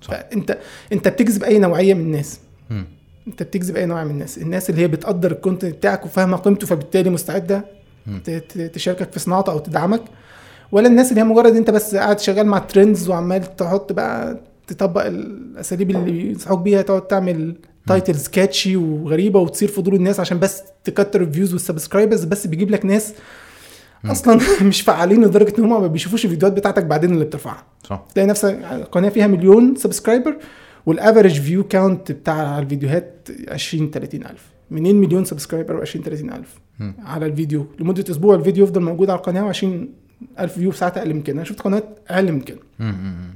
صح. 0.02 0.10
فأنت 0.10 0.58
أنت 0.92 1.08
بتجذب 1.08 1.42
أي 1.44 1.58
نوعية 1.58 1.94
من 1.94 2.00
الناس 2.00 2.40
مم. 2.70 2.84
انت 3.28 3.42
بتجذب 3.42 3.76
اي 3.76 3.86
نوع 3.86 4.04
من 4.04 4.10
الناس. 4.10 4.38
الناس 4.38 4.70
اللي 4.70 4.82
هي 4.82 4.88
بتقدر 4.88 5.30
ال 5.30 5.36
content 5.36 5.74
بتاعك 5.74 6.04
وفاهمة 6.04 6.36
قيمته 6.36 6.66
فبالتالي 6.66 7.10
مستعدة 7.10 7.64
تشاركك 8.72 9.12
في 9.12 9.18
صناعته 9.18 9.52
أو 9.52 9.58
تدعمك. 9.58 10.02
ولا 10.72 10.88
الناس 10.88 11.10
اللي 11.10 11.20
هي 11.20 11.24
مجرد 11.24 11.56
أنت 11.56 11.70
بس 11.70 11.94
قاعد 11.94 12.20
شغال 12.20 12.46
مع 12.46 12.58
ال 12.58 12.65
trends 12.65 13.08
وعمال 13.08 13.56
تحط 13.56 13.92
بقى 13.92 14.40
تطبق 14.66 15.04
الأساليب 15.04 15.90
اللي 15.90 16.02
بينصحوك 16.02 16.58
بيها 16.60 16.82
تقعد 16.82 17.06
تعمل 17.06 17.54
titles 17.86 18.28
catchy 18.28 18.76
وغريبة 18.76 19.40
وتصير 19.40 19.68
فضول 19.68 19.94
الناس 19.94 20.20
عشان 20.20 20.38
بس 20.38 20.62
تكتر 20.84 21.20
ال 21.20 21.25
views 21.25 21.52
وال 21.52 21.63
subscribers 21.63 22.24
بس 22.24 22.46
بيجيب 22.46 22.70
لك 22.70 22.84
ناس 22.84 23.14
أصلا 24.04 24.40
مش 24.68 24.80
فعالين 24.80 25.24
لدرجة 25.24 25.54
إن 25.58 25.64
هم 25.64 25.80
ما 25.80 25.86
بيشوفوش 25.86 26.24
الفيديوهات 26.24 26.56
بتاعتك 26.56 26.84
بعدين 26.84 27.12
اللي 27.12 27.24
بترفعها. 27.24 27.64
صح. 27.84 28.04
تلاقي 28.14 28.26
نفسك 28.26 28.58
قناة 28.92 29.08
فيها 29.08 29.26
مليون 29.26 29.74
subscriber 29.76 30.36
وال 30.88 31.00
average 31.00 31.40
view 31.40 31.64
count 31.64 32.12
بتاع 32.12 32.58
الفيديوهات 32.58 33.28
20 33.48 33.90
30 33.90 34.20
ألف 34.26 34.46
منين 34.70 34.96
مليون 34.96 35.24
subscriber 35.24 35.76
و 35.76 35.80
20 35.80 36.04
30 36.04 36.32
ألف 36.32 36.54
مم. 36.78 36.94
على 37.04 37.26
الفيديو 37.26 37.66
لمدة 37.80 38.04
أسبوع 38.10 38.34
الفيديو 38.34 38.64
يفضل 38.64 38.80
موجود 38.82 39.10
على 39.10 39.18
القناة 39.18 39.52
و20 39.52 39.64
ألف 40.40 40.52
view 40.52 40.70
في 40.70 40.78
ساعات 40.78 40.98
أقل 40.98 41.14
من 41.14 41.22
كده 41.22 41.36
أنا 41.36 41.44
شفت 41.44 41.60
قناة 41.60 41.82
أقل 42.08 42.32
من 42.32 42.40
كده. 42.40 42.58
مم. 42.78 43.34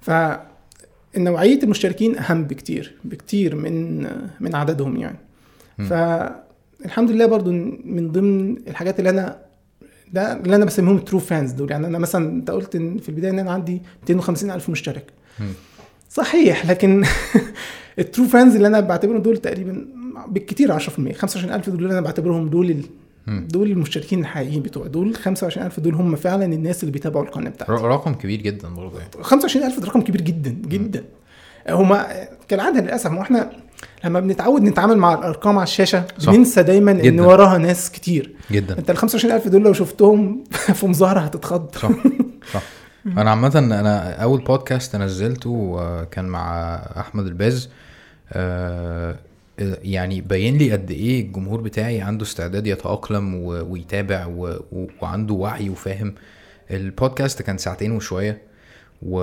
فنوعيه 0.00 1.62
المشتركين 1.62 2.18
أهم 2.18 2.44
بكتير 2.44 2.94
بكتير 3.04 3.56
من 3.56 4.02
من 4.40 4.54
عددهم 4.54 4.96
يعني. 4.96 5.18
فالحمد 5.78 7.10
لله 7.10 7.26
برضو 7.26 7.52
من 7.84 8.12
ضمن 8.12 8.56
الحاجات 8.68 8.98
اللي 8.98 9.10
أنا 9.10 9.38
ده 10.12 10.32
اللي 10.32 10.56
أنا 10.56 10.64
بسميهم 10.64 10.98
true 10.98 11.18
fans 11.18 11.52
دول 11.52 11.70
يعني 11.70 11.86
أنا 11.86 11.98
مثلا 11.98 12.28
أنت 12.30 12.50
قلت 12.50 12.76
إن 12.76 12.98
في 12.98 13.08
البداية 13.08 13.30
إن 13.30 13.38
أنا 13.38 13.50
عندي 13.52 13.82
250 14.02 14.50
ألف 14.50 14.70
مشترك. 14.70 15.12
صحيح 16.10 16.66
لكن 16.66 17.04
ال 17.98 18.03
true 18.03 18.24
fans 18.26 18.54
اللي 18.54 18.66
أنا 18.68 18.80
بعتبرهم 18.80 19.22
دول 19.22 19.36
تقريبا 19.36 19.86
بالكتير 20.28 20.78
10% 20.78 20.82
25000 21.12 21.70
دول 21.70 21.78
اللي 21.82 21.92
أنا 21.92 22.00
بعتبرهم 22.00 22.48
دول 22.48 22.70
ال... 22.70 22.84
دول 23.48 23.70
المشتركين 23.70 24.20
الحقيقيين 24.20 24.62
بتوع 24.62 24.86
دول 24.86 25.14
25000 25.14 25.80
دول 25.80 25.94
هم 25.94 26.16
فعلا 26.16 26.44
الناس 26.44 26.82
اللي 26.82 26.92
بيتابعوا 26.92 27.24
القناة 27.24 27.50
بتاعتي. 27.50 27.72
رقم 27.72 28.14
كبير 28.14 28.40
جدا 28.40 28.68
برضه 28.68 28.98
يعني. 28.98 29.10
25000 29.22 29.80
ده 29.80 29.86
رقم 29.86 30.00
كبير 30.00 30.20
جدا 30.20 30.50
جدا. 30.50 31.04
هما 31.68 32.06
كالعادة 32.48 32.80
للأسف 32.80 33.10
ما 33.10 33.22
إحنا 33.22 33.50
لما 34.04 34.20
بنتعود 34.20 34.62
نتعامل 34.62 34.96
مع 34.98 35.14
الأرقام 35.14 35.58
على 35.58 35.66
الشاشة 35.66 36.04
صح. 36.18 36.32
بننسى 36.32 36.62
دايما 36.62 36.90
إن 36.90 37.02
جدا. 37.02 37.26
وراها 37.26 37.58
ناس 37.58 37.90
كتير. 37.90 38.34
جدا. 38.50 38.78
أنت 38.78 38.90
ال 38.90 38.96
25000 38.96 39.48
دول 39.48 39.62
لو 39.62 39.72
شفتهم 39.72 40.44
في 40.78 40.86
مظاهرة 40.86 41.20
هتتخض. 41.20 41.74
صح. 41.76 41.90
صح. 42.52 42.62
أنا 43.06 43.30
عامة 43.30 43.58
أنا 43.58 44.22
أول 44.22 44.44
بودكاست 44.44 44.96
نزلته 44.96 45.76
آه، 45.78 46.04
كان 46.04 46.24
مع 46.24 46.74
أحمد 46.74 47.26
الباز 47.26 47.70
آه، 48.32 49.16
يعني 49.82 50.20
بين 50.20 50.56
لي 50.58 50.72
قد 50.72 50.90
إيه 50.90 51.20
الجمهور 51.26 51.60
بتاعي 51.60 52.00
عنده 52.00 52.24
استعداد 52.24 52.66
يتأقلم 52.66 53.34
ويتابع 53.44 54.26
وعنده 55.02 55.34
وعي 55.34 55.68
وفاهم 55.70 56.14
البودكاست 56.70 57.42
كان 57.42 57.58
ساعتين 57.58 57.92
وشوية 57.92 58.42
و... 59.02 59.20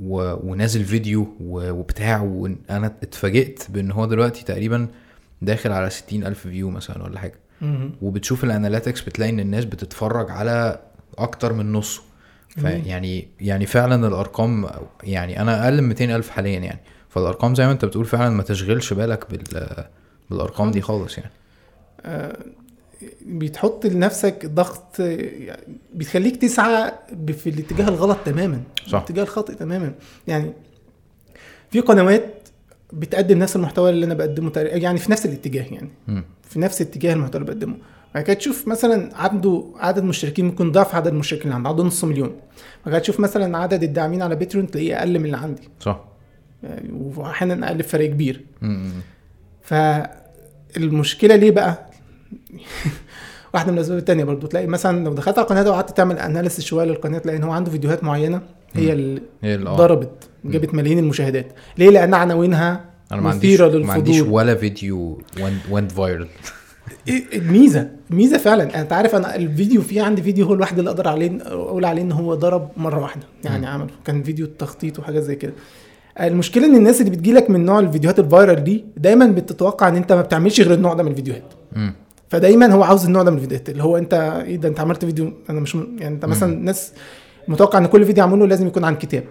و... 0.00 0.36
ونازل 0.50 0.84
فيديو 0.84 1.36
و... 1.40 1.70
وبتاع 1.70 2.20
وأنا 2.20 2.86
اتفاجئت 3.02 3.66
بإن 3.70 3.90
هو 3.90 4.06
دلوقتي 4.06 4.44
تقريبا 4.44 4.88
داخل 5.42 5.72
على 5.72 5.90
ستين 5.90 6.26
ألف 6.26 6.38
view 6.38 6.70
مثلا 6.70 7.02
ولا 7.02 7.18
حاجة. 7.18 7.34
وبتشوف 8.02 8.44
ال 8.44 8.50
analytics 8.50 9.00
بتلاقي 9.00 9.30
إن 9.30 9.40
الناس 9.40 9.64
بتتفرج 9.64 10.30
على 10.30 10.80
أكتر 11.18 11.52
من 11.52 11.72
نصه. 11.72 12.02
فيعني 12.50 13.28
يعني 13.40 13.66
فعلا 13.66 14.08
الأرقام 14.08 14.66
يعني 15.02 15.40
أنا 15.40 15.64
أقل 15.64 15.82
من 15.82 15.88
200 15.88 16.16
ألف 16.16 16.30
حاليا 16.30 16.58
يعني. 16.58 16.80
فالأرقام 17.08 17.54
زي 17.54 17.66
ما 17.66 17.72
أنت 17.72 17.84
بتقول 17.84 18.04
فعلا 18.04 18.30
ما 18.30 18.42
تشغلش 18.42 18.92
بالك 18.92 19.30
بال 19.30 19.84
بالأرقام 20.30 20.70
دي 20.70 20.80
خالص. 20.80 21.18
يعني. 21.18 21.30
آه، 22.04 22.36
بتحط 23.26 23.86
لنفسك 23.86 24.46
ضغط 24.46 24.98
يعني 24.98 25.78
بتخليك 25.94 26.36
تسعى 26.36 26.92
في 27.28 27.50
الاتجاه 27.50 27.88
الغلط 27.88 28.18
تماما. 28.24 28.62
صح. 28.86 28.98
الاتجاه 28.98 29.22
الخاطئ 29.22 29.54
تماما. 29.54 29.92
يعني 30.26 30.52
في 31.70 31.80
قنوات 31.80 32.48
بتقدم 32.92 33.38
نفس 33.38 33.56
المحتوى 33.56 33.90
اللي 33.90 34.06
أنا 34.06 34.14
بقدمه 34.14 34.52
يعني 34.56 34.98
في 34.98 35.12
نفس 35.12 35.26
الاتجاه 35.26 35.62
يعني. 35.62 35.90
مم. 36.08 36.24
في 36.42 36.58
نفس 36.60 36.80
اتجاه 36.80 37.12
المحتوى 37.14 37.40
اللي 37.40 37.52
بقدمه. 37.54 37.76
بعد 38.14 38.24
كده 38.24 38.34
تشوف 38.34 38.68
مثلا 38.68 39.16
عنده 39.16 39.64
عدد 39.76 40.02
مشتركين 40.04 40.44
ممكن 40.44 40.72
ضعف 40.72 40.94
عدد 40.94 41.06
المشتركين 41.06 41.44
اللي 41.44 41.54
عنده 41.54 41.68
عنده 41.68 41.84
نص 41.84 42.04
مليون. 42.04 42.28
بعد 42.86 42.94
كده 42.94 42.98
تشوف 42.98 43.20
مثلا 43.20 43.58
عدد 43.58 43.82
الداعمين 43.82 44.22
على 44.22 44.36
باتريون 44.36 44.70
تلاقيه 44.70 44.98
أقل 44.98 45.18
من 45.18 45.24
اللي 45.24 45.36
عندي. 45.36 45.68
صح. 45.80 46.04
يعني 46.62 47.12
واحيانا 47.16 47.68
أقل 47.68 47.78
بفرق 47.78 48.06
كبير. 48.06 48.44
فالمشكلة 49.62 51.36
ليه 51.36 51.50
بقى؟ 51.50 51.86
واحدة 53.54 53.72
من 53.72 53.78
الأسباب 53.78 53.98
التانية 53.98 54.24
برضو. 54.24 54.46
تلاقي 54.46 54.66
مثلا 54.66 55.04
لو 55.04 55.14
دخلت 55.14 55.38
على 55.38 55.44
القناة 55.44 55.70
وقعدت 55.70 55.96
تعمل 55.96 56.18
اناليسيس 56.18 56.64
شوية 56.64 56.84
للقناة 56.84 57.18
تلاقي 57.18 57.38
إن 57.38 57.42
هو 57.42 57.52
عنده 57.52 57.70
فيديوهات 57.70 58.04
معينة 58.04 58.40
هي 58.72 58.92
اللي 58.92 59.22
آه. 59.44 59.76
ضربت 59.76 60.28
جابت 60.44 60.74
ملايين 60.74 60.98
المشاهدات. 60.98 61.52
ليه؟ 61.78 61.90
لأن 61.90 62.14
عناوينها 62.14 62.84
أنا 63.12 63.20
ما 63.20 63.30
عنديش 63.30 63.60
مثيرة 63.60 63.78
ما 63.78 63.92
عنديش 63.92 64.16
للفضول 64.16 64.34
ولا 64.34 64.54
فيديو 64.54 65.18
went 65.70 65.92
viral 65.94 66.28
إيه 67.08 67.38
الميزه 67.38 67.90
الميزه 68.10 68.38
فعلا. 68.38 68.80
أنت 68.80 68.92
عارف 68.92 69.14
أنا 69.14 69.36
الفيديو 69.36 69.82
في 69.82 70.00
عندي 70.00 70.22
فيديو 70.22 70.46
هو 70.46 70.54
الواحد 70.54 70.78
اللي 70.78 70.90
أقدر 70.90 71.08
عليه 71.08 71.38
أقول 71.42 71.84
عليه 71.84 72.02
إن 72.02 72.12
هو 72.12 72.34
ضرب 72.34 72.70
مرة 72.76 73.00
واحدة 73.00 73.22
يعني 73.44 73.66
عمل 73.66 73.86
كان 74.04 74.22
فيديو 74.22 74.46
تخطيط 74.46 74.98
وحاجات 74.98 75.22
زي 75.22 75.34
كده. 75.36 75.52
المشكلة 76.20 76.66
إن 76.66 76.76
الناس 76.76 77.00
اللي 77.00 77.10
بتجيلك 77.10 77.50
من 77.50 77.64
نوع 77.64 77.78
الفيديوهات 77.78 78.18
ال 78.18 78.26
viral 78.26 78.64
دي 78.64 78.84
دايما 78.96 79.26
بتتوقع 79.26 79.88
إن 79.88 79.96
أنت 79.96 80.12
ما 80.12 80.22
بتعملش 80.22 80.60
غير 80.60 80.74
النوع 80.74 80.94
ده 80.94 81.02
من 81.02 81.10
الفيديوهات. 81.10 81.44
مم. 81.72 81.94
فدايما 82.28 82.72
هو 82.72 82.82
عاوز 82.82 83.04
النوع 83.04 83.22
ده 83.22 83.30
من 83.30 83.36
الفيديوهات. 83.36 83.68
اللي 83.68 83.82
هو 83.82 83.96
أنت 83.96 84.14
إيه 84.46 84.56
ده 84.56 84.68
أنت 84.68 84.80
عملت 84.80 85.04
فيديو 85.04 85.32
أنا 85.50 85.60
مش 85.60 85.76
م... 85.76 85.96
يعني 85.98 86.14
أنت 86.14 86.24
مثلا 86.24 86.56
ناس 86.56 86.92
متوقع 87.48 87.78
إن 87.78 87.86
كل 87.86 88.04
فيديو 88.04 88.24
عمله 88.24 88.46
لازم 88.46 88.66
يكون 88.66 88.84
عن 88.84 88.96
كتاب. 88.96 89.24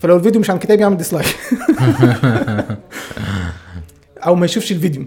فلو 0.00 0.16
الفيديو 0.16 0.40
مش 0.40 0.50
عن 0.50 0.58
كتاب 0.58 0.80
يعمل 0.80 0.96
dislike 0.96 1.26
أو 4.26 4.34
ما 4.34 4.44
يشوفش 4.44 4.72
الفيديو. 4.72 5.04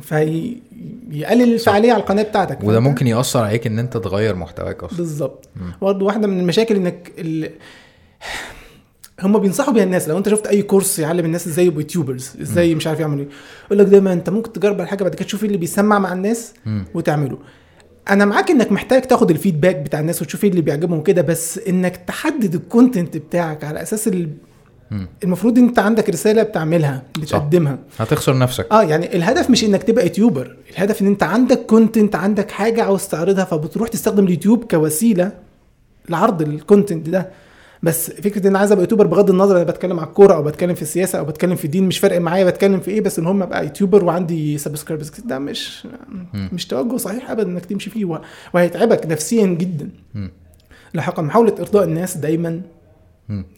فيقلل 0.00 1.54
الفعالية 1.54 1.92
على 1.92 2.00
القناة 2.00 2.22
بتاعتك 2.22 2.64
وده 2.64 2.80
ممكن 2.80 3.06
يأثر 3.06 3.40
عليك 3.40 3.66
إن 3.66 3.78
أنت 3.78 3.96
تغير 3.96 4.34
محتواك 4.36 4.84
أصلا. 4.84 4.98
بالظبط. 4.98 5.48
برضه 5.82 6.06
واحدة 6.06 6.26
من 6.26 6.40
المشاكل 6.40 6.76
إنك 6.76 7.12
ال... 7.18 7.50
هم 9.22 9.38
بينصحوا 9.38 9.74
بيها 9.74 9.84
الناس 9.84 10.08
لو 10.08 10.18
أنت 10.18 10.28
شفت 10.28 10.46
أي 10.46 10.62
كورس 10.62 10.98
يعلم 10.98 11.24
الناس 11.24 11.46
إزاي 11.46 11.66
يبقوا 11.66 11.80
YouTubers 11.80 12.30
إزاي 12.40 12.74
مش 12.74 12.86
عارف 12.86 13.00
يعملوا 13.00 13.24
إيه. 13.24 13.30
يقول 13.66 13.78
لك 13.78 13.86
دايما 13.86 14.12
أنت 14.12 14.30
ممكن 14.30 14.52
تجرب 14.52 14.80
الحاجة 14.80 15.02
بعد 15.02 15.14
كده 15.14 15.24
تشوف 15.24 15.42
إيه 15.42 15.46
اللي 15.48 15.58
بيسمع 15.58 15.98
مع 15.98 16.12
الناس 16.12 16.52
مم. 16.66 16.84
وتعمله. 16.94 17.38
أنا 18.10 18.24
معاك 18.24 18.50
إنك 18.50 18.72
محتاج 18.72 19.02
تاخد 19.02 19.30
ال 19.30 19.35
feedback 19.35 19.76
بتاع 19.76 20.00
الناس 20.00 20.22
وتشوف 20.22 20.44
إيه 20.44 20.50
اللي 20.50 20.60
بيعجبهم 20.62 21.02
كده 21.02 21.22
بس 21.22 21.58
إنك 21.58 21.96
تحدد 21.96 22.54
ال 22.54 22.62
content 22.62 23.16
بتاعك 23.16 23.64
على 23.64 23.82
أساس. 23.82 24.10
مم. 24.90 25.08
المفروض 25.24 25.58
أنت 25.58 25.78
عندك 25.78 26.10
رسالة 26.10 26.42
بتعملها 26.42 27.02
بتقدمها. 27.18 27.78
هتخسر 27.98 28.38
نفسك. 28.38 28.66
آه 28.72 28.82
يعني 28.82 29.16
الهدف 29.16 29.50
مش 29.50 29.64
إنك 29.64 29.82
تبقى 29.82 30.04
YouTuber. 30.04 30.56
الهدف 30.70 31.02
إن 31.02 31.06
أنت 31.06 31.22
عندك 31.22 31.58
content 31.66 32.16
عندك 32.16 32.50
حاجة 32.50 32.82
عاوز 32.82 33.04
تعرضها 33.08 33.44
فبتروح 33.44 33.88
تستخدم 33.88 34.24
اليوتيوب 34.24 34.64
كوسيلة 34.64 35.32
لعرض 36.08 36.42
ال 36.42 36.50
content 36.50 37.08
ده. 37.08 37.30
بس 37.82 38.10
فكرة 38.10 38.42
إن 38.42 38.46
أنا 38.46 38.58
عايز 38.58 38.72
أبقى 38.72 38.82
YouTuber 38.82 39.06
بغض 39.06 39.30
النظر 39.30 39.56
أنا 39.56 39.64
بتكلم 39.64 40.00
على 40.00 40.08
الكورة 40.08 40.34
أو 40.34 40.42
بتكلم 40.42 40.74
في 40.74 40.82
السياسة 40.82 41.18
أو 41.18 41.24
بتكلم 41.24 41.56
في 41.56 41.64
الدين 41.64 41.84
مش 41.84 41.98
فارق 41.98 42.20
معايا 42.20 42.44
بتكلم 42.44 42.80
في 42.80 42.90
إيه 42.90 43.00
بس 43.00 43.18
المهم 43.18 43.42
أبقى 43.42 43.64
YouTuber 43.64 44.04
وعندي 44.04 44.58
subscribers 44.58 45.10
ده 45.24 45.38
مش 45.38 45.86
مش 46.34 46.66
توجه 46.66 46.96
صحيح 46.96 47.30
ابدا 47.30 47.48
إنك 47.48 47.64
تمشي 47.64 47.90
فيه 47.90 48.04
وه- 48.04 48.20
وهيتعبك 48.54 49.06
نفسيا 49.06 49.46
جدا. 49.46 49.90
لاحقا 50.94 51.22
محاولة 51.22 51.54
إرضاء 51.60 51.84
الناس 51.84 52.16
دايما. 52.16 52.60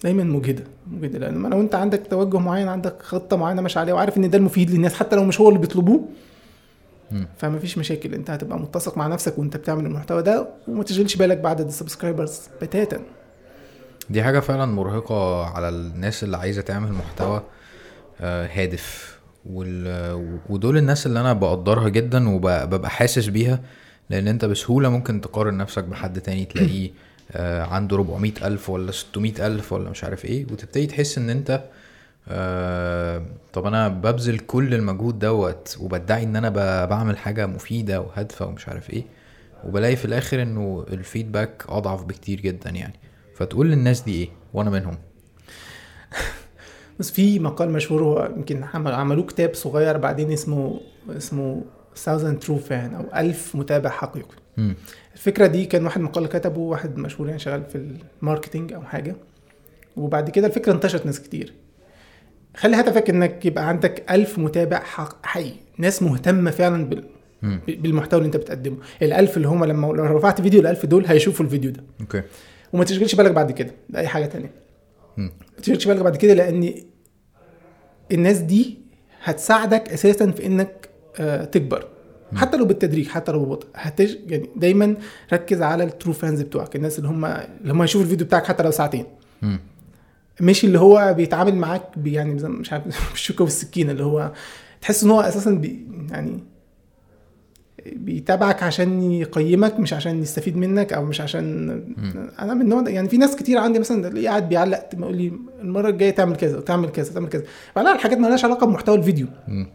دايما 0.05 0.25
مجهدة 0.25 0.65
مجهدة 0.91 1.19
لأن 1.19 1.47
لو 1.51 1.61
أنت 1.61 1.75
عندك 1.75 2.03
توجه 2.11 2.39
معين 2.39 2.69
عندك 2.69 3.03
خطة 3.03 3.37
معينة 3.37 3.63
ماشي 3.63 3.79
عليها 3.79 3.95
وعارف 3.95 4.17
إن 4.17 4.31
ده 4.31 4.39
المفيد 4.39 4.71
للناس 4.71 4.95
حتى 4.95 5.17
لو 5.17 5.25
مش 5.25 5.41
هو 5.41 5.49
اللي 5.49 5.61
بيطلبوه. 5.61 6.09
فما 7.39 7.59
فيش 7.59 7.79
مشاكل 7.79 8.15
أنت 8.15 8.31
هتبقى 8.31 8.59
متسق 8.59 8.99
مع 8.99 9.07
نفسك 9.07 9.39
وأنت 9.39 9.57
بتعمل 9.57 9.87
المحتوى 9.87 10.23
ده 10.23 10.49
وما 10.69 10.83
تشغلش 10.83 11.17
بالك 11.17 11.39
بعدد 11.39 11.67
السبسكرايبرز 11.67 12.41
بتاتا 12.63 13.01
دي 14.11 14.23
حاجة 14.23 14.41
فعلا 14.41 14.67
مرهقة 14.67 15.45
على 15.45 15.69
الناس 15.69 16.25
اللي 16.25 16.37
عايزة 16.37 16.63
تعمل 16.63 16.93
محتوى 16.93 17.43
آه، 18.21 18.49
هادف. 18.53 19.19
ودول 20.49 20.77
الناس 20.79 21.07
اللي 21.07 21.21
أنا 21.21 21.33
بقدرها 21.33 21.89
جدا 21.89 22.29
وببقى 22.29 22.91
حاسس 22.91 23.27
بيها 23.27 23.61
لأن 24.11 24.29
أنت 24.29 24.45
بسهولة 24.45 24.89
ممكن 24.89 25.21
تقارن 25.21 25.57
نفسك 25.57 25.85
بحد 25.85 26.21
تاني 26.21 26.45
تلاقيه 26.45 26.91
عنده 27.37 27.97
400 27.97 28.33
ألف 28.43 28.71
ولا 28.71 28.93
600 28.93 29.47
ألف 29.47 29.73
ولا 29.73 29.91
مش 29.91 30.05
عارف 30.05 30.25
إيه 30.25 30.45
وتبتدي 30.53 30.87
تحس 30.87 31.19
إن 31.19 31.31
أنت 31.31 31.65
آه، 32.31 33.23
طب 33.53 33.67
أنا 33.67 33.89
ببذل 33.89 34.39
كل 34.39 34.75
المجهود 34.75 35.19
دوت 35.19 35.77
وبدعي 35.81 36.23
إن 36.23 36.37
أنا 36.37 36.49
ب- 36.49 36.89
بعمل 36.89 37.19
حاجة 37.19 37.47
مفيدة 37.47 38.01
وهادفة 38.01 38.47
ومش 38.47 38.69
عارف 38.69 38.91
إيه 38.91 39.05
وبلاقي 39.65 39.97
في 39.97 40.05
الآخر 40.05 40.43
إنه 40.43 40.87
الفيدباك 40.93 41.65
أضعف 41.69 42.05
بكتير 42.05 42.41
جدا 42.41 42.71
يعني. 42.71 42.95
فتقول 43.37 43.71
للناس 43.71 44.01
دي 44.01 44.13
إيه؟ 44.15 44.29
وأنا 44.55 44.71
منهم. 44.71 44.99
بس 46.99 47.11
في 47.11 47.39
مقال 47.39 47.71
مشهور 47.71 48.03
هو 48.03 48.29
يمكن 48.37 48.65
عمل- 48.75 48.93
عملوه 48.93 49.27
كتاب 49.27 49.55
صغير 49.55 49.97
بعدين 49.97 50.33
اسمه 50.33 50.81
اسمه 51.17 51.63
1000 52.09 52.39
true 52.47 52.59
fan 52.59 52.95
أو 52.95 53.05
1000 53.21 53.57
متابع 53.57 53.91
حقيقي. 53.91 54.35
الفكرة 55.19 55.47
دي 55.47 55.65
كان 55.65 55.85
واحد 55.85 56.01
مقال 56.01 56.27
كتبه 56.27 56.61
واحد 56.61 56.97
مشهور 56.97 57.29
يعني 57.29 57.39
شغال 57.41 57.65
في 57.65 57.97
ال 58.23 58.28
marketing 58.28 58.73
أو 58.73 58.83
حاجة. 58.83 59.17
وبعد 59.97 60.31
كده 60.31 60.47
الفكرة 60.47 60.73
انتشرت 60.73 61.07
ناس 61.07 61.21
كتير. 61.21 61.53
خلي 62.57 62.77
هدفك 62.77 63.11
إنك 63.11 63.47
يبقى 63.47 63.69
عندك 63.69 64.11
ألف 64.11 64.39
متابع 64.39 64.79
حق 64.79 65.27
حقيقي. 65.27 65.57
ناس 65.79 66.03
مهتمة 66.03 66.51
فعلا 66.51 66.85
بال... 66.85 67.05
بالمحتوى 67.69 68.19
اللي 68.19 68.27
أنت 68.27 68.37
بتقدمه. 68.37 68.77
الألف 69.03 69.37
اللي 69.37 69.49
هم 69.49 69.65
لما 69.65 69.87
لو 69.87 70.17
رفعت 70.17 70.41
فيديو 70.41 70.61
الألف 70.61 70.87
دول 70.87 71.07
هيشوفوا 71.07 71.45
الفيديو 71.45 71.71
ده. 71.71 71.85
okay. 72.01 72.23
وما 72.73 72.85
تشغلش 72.85 73.15
بالك 73.15 73.31
بعد 73.31 73.53
كده. 73.53 73.71
بأي 73.89 74.09
حاجة 74.09 74.27
تانية. 74.27 74.51
ما 75.17 75.31
تشغلش 75.63 75.87
بالك 75.87 76.03
بعد 76.03 76.17
كده 76.17 76.35
لأن 76.35 76.75
الناس 78.13 78.39
دي 78.39 78.79
هتساعدك 79.25 79.89
أساسا 79.93 80.31
في 80.31 80.47
إنك 80.47 80.89
آه، 81.21 81.45
تكبر. 81.45 81.89
حتى 82.35 82.57
لو 82.57 82.65
بالتدريج 82.65 83.09
حتى 83.09 83.33
لو 83.33 83.45
ببطء 83.45 83.67
هتج... 83.75 84.17
يعني 84.27 84.49
دايما 84.57 84.95
ركز 85.33 85.63
على 85.63 85.85
ال 85.85 85.91
true 85.91 86.13
fans 86.13 86.43
بتوعك 86.43 86.77
الناس 86.77 86.99
اللي 86.99 87.09
هم 87.09 87.25
اللي 87.25 87.73
هم 87.73 87.81
هيشوفوا 87.83 88.05
الفيديو 88.05 88.27
بتاعك 88.27 88.47
حتى 88.47 88.63
لو 88.63 88.71
ساعتين. 88.71 89.05
مش 90.41 90.65
اللي 90.65 90.79
هو 90.79 91.15
بيتعامل 91.17 91.55
معاك 91.55 91.83
بي- 91.99 92.13
يعني 92.13 92.35
مش 92.35 92.73
عارف 92.73 92.85
بالشوكة 93.11 93.45
والسكينة 93.45 93.93
اللي 93.93 94.05
هو 94.05 94.33
تحس 94.81 95.05
إن 95.05 95.11
هو 95.11 95.21
أساسا 95.21 95.51
بي 95.51 95.87
يعني 96.11 96.39
بيتابعك 97.93 98.63
عشان 98.63 99.03
يقيمك 99.13 99.81
مش 99.81 99.93
عشان 99.93 100.23
يستفيد 100.23 100.57
منك 100.57 100.93
أو 100.93 101.05
مش 101.05 101.21
عشان 101.21 101.71
أنا 102.39 102.55
من 102.55 102.61
النوع 102.63 102.81
ده 102.81 102.91
يعني 102.91 103.09
في 103.09 103.17
ناس 103.17 103.37
كتير 103.37 103.59
عندي 103.59 103.79
مثلا 103.79 104.09
اللي 104.09 104.29
قاعد 104.29 104.49
بيعلق 104.49 104.89
يقول 104.95 105.17
لي 105.17 105.33
المرة 105.63 105.89
الجاية 105.89 106.11
تعمل 106.11 106.37
كذا 106.37 106.59
وتعمل 106.59 106.89
كذا 106.89 107.11
وتعمل 107.11 107.29
كذا. 107.29 107.43
بعدها 107.77 107.95
الحاجات 107.95 108.19
ما 108.19 108.27
لهاش 108.27 108.45
علاقة 108.45 108.67
بمحتوى 108.67 108.97
الفيديو. 108.97 109.27
مم. 109.49 109.67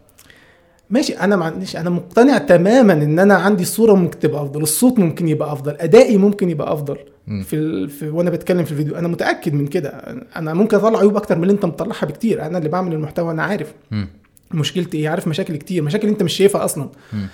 ماشي 0.94 1.14
أنا 1.14 1.36
ما 1.36 1.46
عنديش 1.46 1.76
أنا 1.76 1.90
مقتنع 1.90 2.38
تماما 2.38 2.94
إن 2.94 3.20
أنا 3.20 3.34
عندي 3.34 3.64
الصورة 3.64 3.94
ممكن 3.94 4.20
تبقى 4.20 4.42
أفضل 4.42 4.62
الصوت 4.62 5.00
ممكن 5.00 5.28
يبقى 5.28 5.54
أفضل 5.54 5.76
أدائي 5.80 6.18
ممكن 6.18 6.50
يبقى 6.50 6.74
أفضل 6.74 6.98
مم. 7.28 7.44
في, 7.44 7.56
ال... 7.56 7.90
في 7.90 8.10
وأنا 8.10 8.30
بتكلم 8.30 8.64
في 8.66 8.72
الفيديو. 8.72 8.96
أنا 8.96 9.08
متأكد 9.08 9.54
من 9.54 9.68
كده. 9.68 9.90
أنا 10.36 10.54
ممكن 10.54 10.78
أطلع 10.78 11.00
عيوب 11.00 11.16
أكتر 11.16 11.38
من 11.38 11.44
اللي 11.44 11.54
أنت 11.54 11.66
مطلعها 11.66 12.06
بكتير. 12.06 12.46
أنا 12.46 12.58
اللي 12.58 12.70
بعمل 12.70 12.94
المحتوى 12.94 13.32
أنا 13.32 13.44
عارف. 13.44 13.74
مم. 13.92 14.08
مشكلتي 14.54 14.98
إيه؟ 14.98 15.10
عارف 15.10 15.28
مشاكل 15.28 15.56
كتير 15.56 15.84
مشاكل 15.84 16.08
أنت 16.08 16.24
مش 16.24 16.34
شايفها 16.34 16.66
أصلا. 16.66 16.90
مم. 17.14 17.28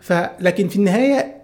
فلكن 0.00 0.68
في 0.68 0.76
النهاية 0.76 1.36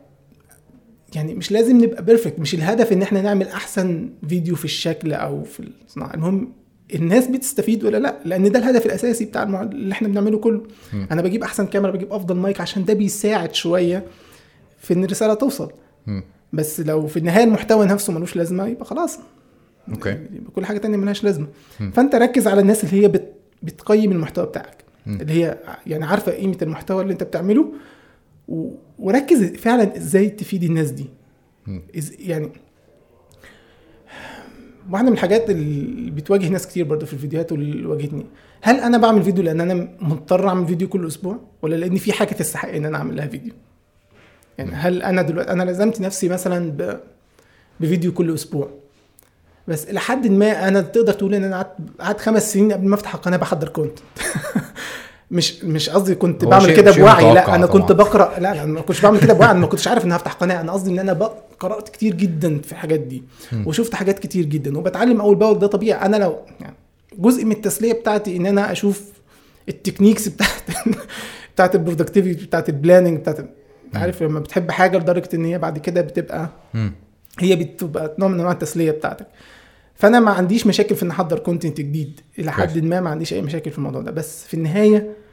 يعني 1.15 1.35
مش 1.35 1.53
لازم 1.53 1.85
نبقى 1.85 2.05
perfect 2.05 2.39
مش 2.39 2.55
الهدف 2.55 2.93
إن 2.93 3.03
إحنا 3.03 3.23
نعمل 3.23 3.49
أحسن 3.49 4.11
فيديو 4.29 4.57
في 4.57 4.65
الشكل 4.65 5.13
أو 5.13 5.43
في 5.45 5.69
الصناعة. 5.87 6.15
المهم 6.15 6.53
الناس 6.95 7.27
بتستفيد 7.27 7.85
ولا 7.85 7.97
لا 7.97 8.19
لأن 8.25 8.53
ده 8.53 8.59
الهدف 8.59 8.87
الأساسي 8.87 9.25
بتاع 9.25 9.43
المع... 9.43 9.63
اللي 9.63 9.93
إحنا 9.93 10.09
بنعمله 10.09 10.39
كله 10.39 10.63
مم. 10.93 11.07
أنا 11.13 11.23
بجيب 11.23 11.43
أحسن 11.43 11.67
كاميرا 11.67 11.91
بجيب 11.93 12.13
أفضل 12.13 12.37
مايك 12.37 12.61
عشان 12.61 12.85
ده 12.85 12.95
بيساعد 12.95 13.55
شوية 13.55 14.05
في 14.79 14.95
إن 14.95 15.05
الرسالة 15.05 15.35
توصل 15.35 15.73
مم. 16.07 16.23
بس 16.53 16.81
لو 16.81 17.07
في 17.07 17.17
النهاية 17.17 17.45
المحتوى 17.45 17.87
نفسه 17.87 18.13
ملوش 18.13 18.37
لازمة 18.37 18.67
يبقى 18.67 18.85
خلاص 18.85 19.19
okay 19.89 20.19
كل 20.55 20.65
حاجة 20.67 20.79
تانية 20.79 20.97
ملهاش 20.97 21.25
لازمة 21.25 21.47
مم. 21.81 21.91
فأنت 21.91 22.15
ركز 22.15 22.47
على 22.47 22.61
الناس 22.61 22.85
اللي 22.85 23.03
هي 23.03 23.09
بت... 23.09 23.33
بتقيم 23.63 24.13
المحتوى 24.13 24.47
بتاعك 24.47 24.85
مم. 25.07 25.21
اللي 25.21 25.33
هي 25.33 25.59
يعني 25.87 26.05
عارفة 26.05 26.33
قيمة 26.33 26.57
المحتوى 26.63 27.03
اللي 27.03 27.13
أنت 27.13 27.23
بتعمله 27.23 27.73
و... 28.49 28.71
وركز 28.99 29.45
فعلا 29.45 29.97
إزاي 29.97 30.29
تفيد 30.31 30.63
الناس 30.63 30.91
دي 30.91 31.07
مم. 31.67 31.83
إز... 31.99 32.13
يعني 32.19 32.49
واحدة 34.91 35.07
من 35.09 35.13
الحاجات 35.13 35.51
اللي 35.51 36.11
بتواجه 36.11 36.49
ناس 36.49 36.67
كتير 36.67 36.85
برضو 36.85 37.07
في 37.07 37.13
الفيديوهات 37.13 37.53
واللي 37.53 37.87
واجهتني. 37.87 38.27
هل 38.63 38.81
أنا 38.81 38.99
بعمل 38.99 39.23
فيديو 39.23 39.45
لأن 39.45 39.61
أنا 39.61 39.89
مضطر 40.01 40.49
أعمل 40.49 40.67
فيديو 40.67 40.89
كل 40.89 41.07
أسبوع؟ 41.07 41.39
ولا 41.63 41.77
لأن 41.77 41.97
في 41.97 42.13
حاجة 42.13 42.33
تستحق 42.33 42.69
إن 42.69 42.85
أنا 42.85 42.99
اعمل 42.99 43.17
لها 43.17 43.27
فيديو؟ 43.27 43.53
يعني 44.59 44.73
هل 44.73 45.03
أنا 45.03 45.23
دلوقتي 45.23 45.53
أنا 45.53 45.71
لزمت 45.71 46.01
نفسي 46.01 46.29
مثلا 46.29 46.71
ب... 46.71 47.01
بفيديو 47.81 48.13
كل 48.13 48.35
أسبوع. 48.35 48.71
بس 49.69 49.91
لحد 49.91 50.27
ما 50.27 50.69
أنا 50.69 50.81
تقدر 50.81 51.13
تقول 51.13 51.35
إن 51.35 51.45
أنا 51.45 51.57
قعدت 51.57 51.77
قعدت 52.01 52.21
خمس 52.21 52.53
سنين 52.53 52.73
قبل 52.73 52.89
ما 52.89 52.95
أفتح 52.95 53.15
القناة 53.15 53.37
بحضر 53.37 53.69
كونتنت 53.69 53.99
مش 55.35 55.65
مش 55.65 55.91
قصدي 55.91 56.15
كنت 56.15 56.45
بعمل 56.45 56.77
كده 56.77 56.91
بوعي 56.93 57.35
لا 57.35 57.55
أنا 57.55 57.67
كنت 57.67 57.89
طبعاً. 57.93 58.09
بقرأ 58.09 58.41
لا 58.41 58.55
لا 58.55 58.65
ما 58.67 58.81
كنتش 58.81 59.01
بعمل 59.01 59.21
كده 59.21 59.35
بوعي 59.35 59.51
أنا 59.51 59.59
ما 59.59 59.67
كنتش 59.67 59.89
عارف 59.89 60.05
إن 60.05 60.13
هفتح 60.13 60.33
قناة 60.33 60.61
أنا 60.61 60.73
قصدي 60.73 60.91
إن 60.91 60.99
أنا 60.99 61.31
قرأت 61.61 61.89
كتير 61.89 62.15
جدا 62.15 62.59
في 62.59 62.73
الحاجات 62.73 63.01
دي 63.01 63.23
وشفت 63.67 63.95
حاجات 63.95 64.19
كتير 64.19 64.45
جدا 64.45 64.79
وبتعلم 64.79 65.21
أول 65.21 65.37
بأول 65.37 65.59
ده 65.59 65.67
طبيعي 65.67 66.07
أنا 66.07 66.17
لو 66.17 66.39
يعني 66.61 66.75
جزء 67.19 67.45
من 67.45 67.53
التسلية 67.53 67.93
بتاعتي 67.93 68.37
إن 68.37 68.47
أنا 68.47 68.73
أشوف 68.73 69.03
ال 69.69 69.74
techniques 69.74 70.29
بتاعت 70.29 70.51
بتاعت 71.55 71.75
ال 71.75 71.80
productivity 71.80 72.47
بتاعت 72.47 72.69
ال 72.69 72.74
planning 72.74 73.19
بتاعت 73.19 73.39
انت 73.87 73.97
عارف 73.97 74.23
لما 74.23 74.41
بتحب 74.41 74.71
حاجة 74.71 74.99
لدرجة 74.99 75.29
إن 75.35 75.45
هي 75.45 75.59
بعد 75.59 75.79
كده 75.79 76.01
بتبقى. 76.01 76.49
هي 77.41 77.57
بتبقى 77.57 78.15
نوع 78.19 78.29
من 78.29 78.41
أنواع 78.41 78.53
التسلية 78.53 78.91
بتاعتك 78.91 79.27
فأنا 79.95 80.21
ما 80.21 80.31
عنديش 80.31 80.67
مشاكل 80.67 80.95
في 80.95 81.03
إن 81.03 81.11
أحضر 81.11 81.39
content 81.39 81.81
جديد 81.81 82.21
إلى 82.39 82.53
حد. 82.53 82.79
ما 82.79 83.01
ما 83.01 83.11
عنديش 83.11 83.33
أي 83.33 83.43
مشاكل 83.43 83.71
في 83.71 83.79
الموضوع 83.79 84.01
ده 84.01 84.11
بس 84.11 84.45
في 84.45 84.55
النهاية 84.55 85.24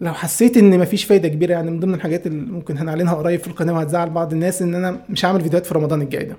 لو 0.00 0.12
حسيت 0.12 0.56
إن 0.56 0.78
مفيش 0.78 1.04
فايدة 1.04 1.28
كبيرة 1.28 1.52
يعني 1.52 1.70
من 1.70 1.80
ضمن 1.80 1.94
الحاجات 1.94 2.26
اللي 2.26 2.52
ممكن 2.52 2.78
هنعلنها 2.78 3.14
قريب 3.14 3.40
في 3.40 3.46
القناة 3.48 3.72
وهتزعل 3.72 4.10
بعض 4.10 4.32
الناس 4.32 4.62
إن 4.62 4.74
أنا 4.74 5.00
مش 5.10 5.24
هعمل 5.24 5.40
فيديوهات 5.40 5.66
في 5.66 5.74
رمضان 5.74 6.02
الجاي 6.02 6.24
ده. 6.24 6.36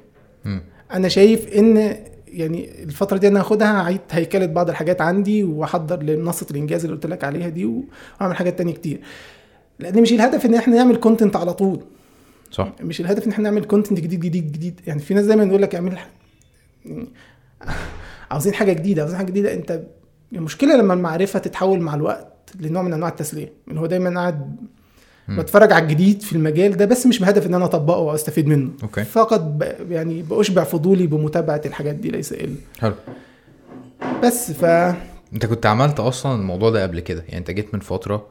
أنا 0.93 1.07
شايف 1.07 1.47
إن 1.53 1.95
يعني 2.27 2.83
الفترة 2.83 3.17
دي 3.17 3.27
أنا 3.27 3.39
هاخدها 3.39 3.81
اعيد 3.81 3.99
هيكلة 4.11 4.45
بعض 4.45 4.69
الحاجات 4.69 5.01
عندي 5.01 5.43
واحضر 5.43 6.03
لمنصة 6.03 6.45
الإنجاز 6.51 6.83
اللي 6.85 6.95
قلت 6.95 7.05
لك 7.05 7.23
عليها 7.23 7.49
دي 7.49 7.65
واعمل 8.19 8.35
حاجات 8.35 8.57
تانية 8.57 8.73
كتير. 8.73 8.99
لأن 9.79 10.01
مش 10.01 10.13
الهدف 10.13 10.45
إن 10.45 10.55
إحنا 10.55 10.75
نعمل 10.75 10.95
content 10.95 11.35
على 11.35 11.53
طول. 11.53 11.79
صح. 12.51 12.71
مش 12.81 13.01
الهدف 13.01 13.25
إن 13.25 13.31
إحنا 13.31 13.43
نعمل 13.43 13.63
content 13.65 13.99
جديد 13.99 14.19
جديد 14.19 14.51
جديد. 14.51 14.81
يعني 14.87 14.99
في 14.99 15.13
ناس 15.13 15.25
دايما 15.25 15.43
يقول 15.43 15.61
لك 15.61 15.75
اعمل 15.75 15.97
ح- 15.97 16.09
يعني 16.85 17.07
عاوزين 18.31 18.53
حاجة 18.53 18.73
جديدة 18.73 19.01
عاوزين 19.01 19.17
حاجة 19.17 19.27
جديدة. 19.27 19.53
أنت 19.53 19.81
المشكلة 20.33 20.77
لما 20.77 20.93
المعرفة 20.93 21.39
تتحول 21.39 21.79
مع 21.79 21.95
الوقت 21.95 22.34
لنوع 22.59 22.81
من 22.81 22.93
أنواع 22.93 23.09
التسليه 23.09 23.53
اللي 23.67 23.79
هو 23.79 23.85
دايما 23.85 24.19
قاعد. 24.19 24.55
بتفرج 25.29 25.71
على 25.71 25.83
الجديد 25.83 26.21
في 26.21 26.33
المجال 26.33 26.77
ده 26.77 26.85
بس 26.85 27.05
مش 27.05 27.19
بهدف 27.19 27.45
إن 27.45 27.53
أنا 27.53 27.65
أطبقه 27.65 27.97
أو 27.97 28.15
أستفيد 28.15 28.47
منه. 28.47 28.71
okay. 28.83 29.03
فقط 29.03 29.39
ب... 29.41 29.63
يعني 29.91 30.21
بأشبع 30.21 30.63
فضولي 30.63 31.07
بمتابعة 31.07 31.61
الحاجات 31.65 31.95
دي 31.95 32.09
ليس 32.11 32.33
إلا. 32.33 32.55
حلو. 32.79 32.93
بس 34.23 34.51
ف 34.51 34.65
أنت 35.33 35.45
كنت 35.45 35.65
عملت 35.65 35.99
أصلا 35.99 36.35
الموضوع 36.41 36.69
ده 36.69 36.83
قبل 36.83 36.99
كده؟ 36.99 37.21
يعني 37.21 37.37
أنت 37.37 37.51
جيت 37.51 37.73
من 37.73 37.79
فترة 37.79 38.27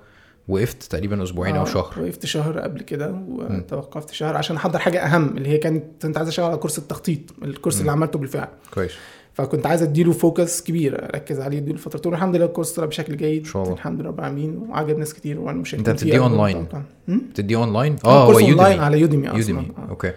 وقفت 0.49 0.83
تقريبا 0.83 1.23
أسبوعين 1.23 1.57
أو 1.57 1.63
آه، 1.63 1.65
شهر. 1.65 1.95
وقفت 2.01 2.27
شهر 2.27 2.59
قبل 2.59 2.83
كده 2.83 3.25
وتوقفت 3.29 4.11
شهر 4.11 4.37
عشان 4.37 4.57
أحضر 4.57 4.79
حاجة 4.79 4.99
أهم 5.07 5.37
اللي 5.37 5.49
هي 5.49 5.59
كانت 5.59 5.85
كنت 6.03 6.17
عايز 6.17 6.29
أشتغل 6.29 6.47
على 6.47 6.57
course 6.57 6.79
التخطيط 6.79 7.21
ال 7.43 7.48
course 7.48 7.81
اللي 7.81 7.93
عملته 7.93 8.19
بالفعل. 8.19 8.49
كويس. 8.75 8.93
فكنت 9.35 9.67
عايز 9.67 9.83
أديله 9.83 10.13
focus 10.13 10.63
كبير 10.63 11.05
أركز 11.05 11.41
عليه 11.41 11.59
أديله 11.59 11.79
فترة 11.79 12.11
والحمد 12.11 12.37
لله 12.37 12.47
ال 12.47 12.50
course 12.50 12.73
طلع 12.73 12.87
بشكل 12.87 13.17
جيد 13.17 13.45
إن 13.45 13.51
شاء 13.51 13.63
الله. 13.63 13.75
الحمد 13.75 14.01
لله 14.01 14.09
رب 14.09 14.19
العالمين 14.19 14.59
وعجب 14.59 14.99
ناس 14.99 15.15
كتير 15.15 15.41
وأنا 15.41 15.59
مش 15.59 15.75
أنت 15.75 15.91
بتديه 15.91 16.19
أونلاين؟ 16.19 16.67
هم؟ 17.09 17.19
بتديه 17.31 17.57
اونلاين 17.57 17.97
آه 18.05 18.09
آه 18.09 18.25
هو 18.25 18.33
اونلاين 18.33 18.49
يوديمي 18.49 18.85
على 18.85 19.01
يوديمي 19.01 19.29
أصلا 19.29 19.39
يوديمي 19.39 19.71
آه. 19.79 19.91
okay 19.91 20.13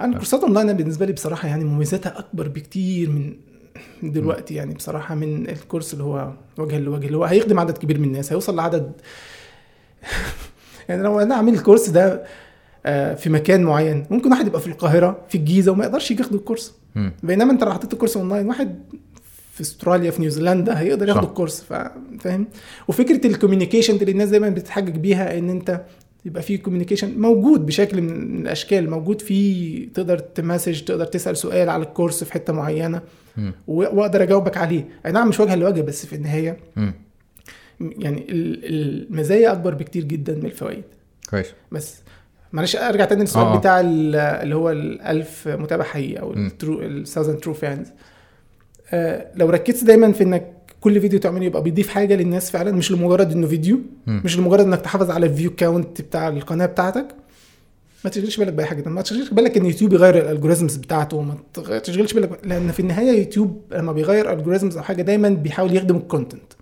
أنا 0.00 0.12
الكورسات 0.12 0.42
اونلاين 0.42 0.72
بالنسبة 0.72 1.06
لي 1.06 1.12
بصراحة 1.12 1.48
يعني 1.48 1.64
مميزاتها 1.64 2.18
أكبر 2.18 2.48
بكتير 2.48 3.10
من 3.10 4.12
دلوقتي 4.12 4.54
يعني 4.54 4.74
بصراحة 4.74 5.14
من 5.14 5.48
ال 5.48 5.54
course 5.54 5.92
اللي 5.92 6.04
هو 6.04 6.32
وجها 6.58 6.78
لوجه 6.78 7.06
اللي 7.06 7.16
هو 7.16 7.24
هيخدم 7.24 7.60
عدد 7.60 7.78
كبير 7.78 7.98
من 7.98 8.04
الناس 8.04 8.32
هيوصل 8.32 8.56
لعدد 8.56 8.92
يعني 10.88 11.02
لو 11.02 11.20
أنا 11.20 11.34
عامل 11.34 11.54
ال 11.54 11.59
course 11.59 11.88
ده 11.88 12.24
آه، 12.86 13.14
في 13.14 13.30
مكان 13.30 13.62
معين 13.62 14.06
ممكن 14.10 14.30
واحد 14.30 14.46
يبقى 14.46 14.60
في 14.60 14.66
القاهرة 14.66 15.20
في 15.28 15.34
الجيزة 15.34 15.72
وما 15.72 15.84
يقدرش 15.84 16.10
ياخد 16.10 16.34
ال 16.34 16.39
course. 16.39 16.74
بينما 17.22 17.52
انت 17.52 17.64
لو 17.64 17.72
حطيت 17.72 17.92
ال 17.92 17.95
course 17.95 18.16
online 18.16 18.46
واحد 18.46 18.78
في 19.54 19.60
استراليا 19.60 20.10
في 20.10 20.20
نيوزيلندا 20.22 20.80
هيقدر 20.80 21.08
ياخد. 21.08 21.24
ال 21.24 21.29
course 21.29 21.60
فا- 21.62 21.92
فاهم 22.20 22.46
وفكرة 22.88 23.26
ال 23.26 23.31
communication 23.31 23.94
اللي 23.96 24.10
الناس 24.12 24.28
دايما 24.28 24.48
بتتحجج 24.48 24.96
بيها 24.96 25.38
إن 25.38 25.50
انت 25.50 25.80
يبقى 26.24 26.42
في 26.42 26.56
communication 26.58 27.20
موجود 27.20 27.66
بشكل 27.66 28.00
من 28.02 28.40
الأشكال 28.40 28.90
موجود 28.90 29.20
في 29.20 29.86
تقدر 29.86 30.18
ت 30.18 30.26
message 30.26 30.80
تقدر 30.80 31.04
تسأل 31.04 31.36
سؤال 31.36 31.68
على 31.68 31.82
ال 31.82 31.88
course 31.88 32.24
في 32.24 32.32
حتة 32.32 32.52
معينة. 32.52 33.00
و- 33.38 33.50
وأقدر 33.66 34.22
أجاوبك 34.22 34.56
عليه 34.56 34.88
أي 35.06 35.12
نعم 35.12 35.28
مش 35.28 35.40
وجها 35.40 35.56
لوجه 35.56 35.80
بس 35.80 36.06
في 36.06 36.16
النهاية 36.16 36.56
مم. 36.76 36.92
يعني 37.80 38.26
ال- 38.28 38.64
المزايا 39.08 39.52
أكبر 39.52 39.74
بكتير 39.74 40.04
جدا 40.04 40.34
من 40.34 40.44
الفوائد 40.46 40.84
كويس 41.30 41.46
بس 41.72 41.94
معلش 42.52 42.76
أرجع 42.76 43.04
تاني 43.04 43.20
للسؤال 43.20 43.46
آه، 43.46 43.54
آه. 43.54 43.58
بتاع 43.58 43.80
ال- 43.80 44.16
اللي 44.16 44.54
هو 44.54 44.70
الألف 44.70 45.48
متابع 45.48 45.84
حقيقي 45.84 46.20
أو. 46.20 46.32
ال 46.32 46.42
true 46.42 46.80
ال 46.82 46.88
thousand 46.88 47.38
true 47.38 47.54
fans 47.54 47.86
لو 49.36 49.50
ركزت 49.50 49.84
دايما 49.84 50.12
في 50.12 50.24
إنك 50.24 50.52
كل 50.80 51.00
فيديو 51.00 51.18
تعمله 51.20 51.44
يبقى 51.44 51.62
بيضيف 51.62 51.88
حاجة 51.88 52.14
للناس 52.16 52.50
فعلا 52.50 52.72
مش 52.72 52.92
لمجرد 52.92 53.32
إنه 53.32 53.46
فيديو 53.46 53.80
مم. 54.06 54.22
مش 54.24 54.38
لمجرد 54.38 54.64
إنك 54.66 54.80
تحافظ 54.80 55.10
على 55.10 55.26
ال 55.26 55.31
view 55.31 55.50
count 55.54 56.00
بتاع 56.02 56.28
القناة 56.28 56.66
بتاعتك 56.66 57.06
ما 58.04 58.10
تشغلش 58.10 58.36
بالك 58.36 58.52
بأي 58.52 58.66
حاجة 58.66 58.88
ما 58.88 59.02
تشغلش 59.02 59.28
بالك 59.30 59.56
إن 59.56 59.66
يوتيوب 59.66 59.92
يغير 59.92 60.18
ال 60.18 60.23
algorithms 60.23 60.76
بتاعته 60.76 61.20
ما 61.22 61.36
تشغلش 61.78 62.12
بالك 62.12 62.30
لأن 62.44 62.72
في 62.72 62.80
النهاية 62.80 63.18
يوتيوب 63.18 63.60
لما 63.72 63.92
بيغير 63.92 64.32
ال 64.32 64.36
algorithms 64.36 64.76
أو 64.76 64.82
حاجة 64.82 65.02
دايما 65.02 65.28
بيحاول 65.28 65.76
يخدم 65.76 65.96
ال 65.96 66.02
content. 66.02 66.52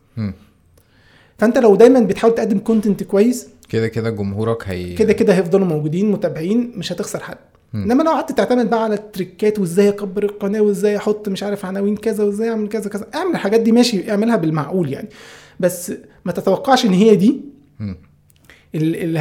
فأنت 1.39 1.59
لو 1.59 1.76
دايما 1.76 2.01
بتحاول 2.01 2.34
تقدم 2.34 2.59
content 2.59 3.02
كويس 3.03 3.49
كده 3.68 3.88
كده 3.88 4.10
جمهورك 4.10 4.68
هي 4.68 4.94
كده 4.94 5.12
كده 5.12 5.34
هيفضلوا 5.34 5.66
موجودين 5.66 6.10
متابعين 6.10 6.72
مش 6.76 6.92
هتخسر 6.92 7.20
حد. 7.20 7.36
إنما 7.74 8.02
لو 8.02 8.10
قعدت 8.10 8.32
تعتمد 8.32 8.70
بقى 8.70 8.84
على 8.84 8.94
ال 8.94 9.04
trickات 9.04 9.59
وإزاي 9.58 9.88
اكبر 9.88 10.22
القناة 10.24 10.60
وإزاي 10.60 10.96
أحط 10.96 11.28
مش 11.28 11.42
عارف 11.42 11.64
عناوين 11.64 11.96
كذا 11.96 12.24
وإزاي 12.24 12.50
اعمل 12.50 12.68
كذا 12.68 12.90
كذا 12.90 13.06
اعمل 13.14 13.30
الحاجات 13.30 13.60
دي 13.60 13.72
ماشي 13.72 14.10
اعملها 14.10 14.36
بالمعقول 14.36 14.92
يعني 14.92 15.08
بس 15.60 15.92
ما 16.24 16.32
تتوقعش 16.32 16.84
إن 16.84 16.90
هي 16.92 17.16
دي. 17.16 17.40
اللي 18.74 19.02
اللي 19.04 19.18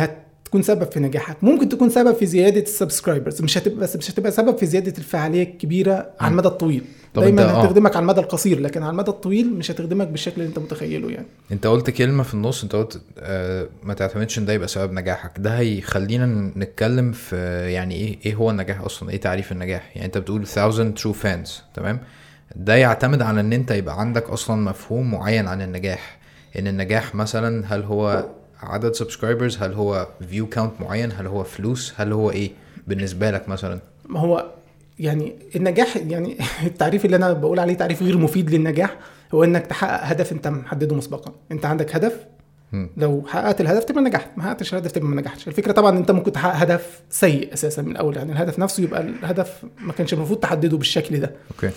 هتكون 0.56 0.76
سبب 0.76 0.92
في 0.92 1.00
نجاحك. 1.00 1.38
ممكن 1.42 1.70
تكون 1.70 1.90
سبب 1.90 2.16
في 2.16 2.26
زيادة 2.26 2.62
ال 2.62 2.68
subscribers. 2.68 3.42
مش 3.42 3.58
هتبقى 3.58 3.80
بس 3.80 3.96
مش 3.96 4.12
هتبقى 4.12 4.32
سبب 4.32 4.58
في 4.58 4.66
زيادة 4.66 4.94
الفعالية 4.98 5.44
الكبيرة 5.44 6.10
على 6.20 6.32
المدى 6.32 6.48
الطويل. 6.48 6.84
دايما 7.16 7.42
انت- 7.42 7.52
آه. 7.52 7.62
هتخدمك 7.64 7.96
على 7.96 8.04
المدى 8.04 8.20
القصير 8.22 8.60
لكن 8.60 8.84
على 8.84 8.92
المدى 8.92 9.12
الطويل 9.12 9.54
مش 9.54 9.72
هتخدمك 9.72 10.08
بالشكل 10.08 10.34
اللي 10.42 10.48
انت 10.50 10.60
متخيله 10.60 11.12
يعني. 11.12 11.26
انت 11.52 11.68
قلت 11.68 11.90
كلمة 11.90 12.24
في 12.24 12.34
النص 12.34 12.64
انت 12.64 12.76
قلت 12.76 13.02
آه 13.20 13.68
ما 13.84 13.94
تعتمدش 13.94 14.38
ان 14.40 14.46
ده 14.46 14.54
يبقى 14.54 14.68
سبب 14.68 14.94
نجاحك. 14.94 15.32
ده 15.38 15.58
هيخلينا 15.60 16.52
نتكلم 16.58 17.12
في 17.12 17.36
يعني 17.74 17.96
إيه 17.96 18.18
إيه 18.26 18.36
هو 18.36 18.50
النجاح 18.52 18.82
أصلا؟ 18.82 19.10
إيه 19.10 19.20
تعريف 19.20 19.52
النجاح؟ 19.52 19.92
يعني 19.96 20.06
انت 20.06 20.18
بتقول 20.18 20.42
1000 20.42 20.60
true 21.00 21.16
fans 21.24 21.50
تمام؟ 21.76 22.00
ده 22.56 22.76
يعتمد 22.76 23.22
على 23.22 23.40
ان 23.42 23.54
انت 23.54 23.72
يبقى 23.72 24.00
عندك 24.00 24.30
أصلا 24.30 24.62
مفهوم 24.62 25.12
معين 25.12 25.48
عن 25.48 25.62
النجاح. 25.62 26.18
ان 26.60 26.68
النجاح 26.68 27.16
مثلا 27.16 27.64
هل 27.76 27.84
هو 27.84 28.26
عدد 28.66 28.94
subscribers 28.94 29.58
هل 29.58 29.74
هو 29.74 30.08
view 30.30 30.48
count 30.48 30.82
معين؟ 30.82 31.12
هل 31.12 31.28
هو 31.28 31.44
فلوس؟ 31.44 31.94
هل 31.98 32.14
هو 32.14 32.32
إيه 32.32 32.52
بالنسبة 32.88 33.32
لك 33.32 33.50
مثلا؟ 33.50 33.80
ما 34.10 34.20
هو 34.20 34.46
يعني 35.00 35.36
النجاح 35.56 35.98
يعني 35.98 36.38
التعريف 36.64 37.06
اللي 37.06 37.16
أنا 37.16 37.34
بقول 37.34 37.60
عليه 37.60 37.74
تعريف 37.74 38.04
غير 38.04 38.18
مفيد 38.18 38.50
للنجاح 38.50 38.98
هو 39.34 39.44
إنك 39.44 39.68
تحقق 39.68 40.04
هدف 40.04 40.32
أنت 40.32 40.48
محدده 40.48 40.96
مسبقا. 40.96 41.32
أنت 41.52 41.66
عندك 41.66 41.96
هدف. 41.96 42.14
لو 42.98 43.24
حققت 43.28 43.62
الهدف 43.62 43.84
تبقى 43.84 44.04
نجحت 44.04 44.30
ما 44.38 44.44
حققتش 44.44 44.74
الهدف 44.74 44.92
تبقى 44.92 45.08
ما 45.08 45.22
نجحتش. 45.22 45.48
الفكرة 45.48 45.72
طبعا 45.72 45.98
أنت 45.98 46.12
ممكن 46.12 46.32
تحقق 46.32 46.56
هدف 46.56 47.02
سيء 47.10 47.54
أساسا 47.54 47.82
من 47.82 47.92
الأول 47.92 48.18
يعني 48.18 48.32
الهدف 48.32 48.60
نفسه 48.60 48.84
يبقى 48.84 49.02
الهدف 49.02 49.64
ما 49.80 49.94
كانش 49.94 50.14
المفروض 50.14 50.40
تحدده 50.40 50.78
بالشكل 50.78 51.20
ده. 51.20 51.32
أوكي. 51.52 51.70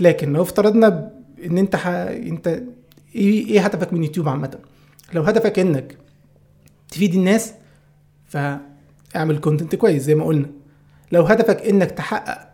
لكن 0.00 0.32
لو 0.32 0.42
افترضنا 0.42 1.10
إن 1.44 1.58
أنت 1.58 1.76
ح... 1.76 1.86
أنت 1.86 2.46
إيه 3.14 3.46
إيه 3.46 3.60
هدفك 3.60 3.92
من 3.92 4.04
يوتيوب 4.04 4.28
عامة؟ 4.28 4.58
لو 5.12 5.22
هدفك 5.22 5.58
إنك 5.58 5.96
تفيد 6.92 7.14
الناس 7.14 7.52
فاعمل 8.26 9.38
content 9.40 9.74
كويس 9.74 10.02
زي 10.02 10.14
ما 10.14 10.24
قلنا. 10.24 10.46
لو 11.12 11.22
هدفك 11.22 11.56
إنك 11.62 11.90
تحقق 11.90 12.48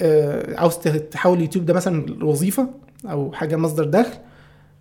آه، 0.00 0.60
عاوز 0.60 0.74
تحول 1.10 1.40
يوتيوب 1.40 1.66
ده 1.66 1.74
مثلا 1.74 2.24
وظيفه 2.24 2.68
أو 3.04 3.32
حاجة 3.32 3.56
مصدر 3.56 3.84
دخل 3.84 4.12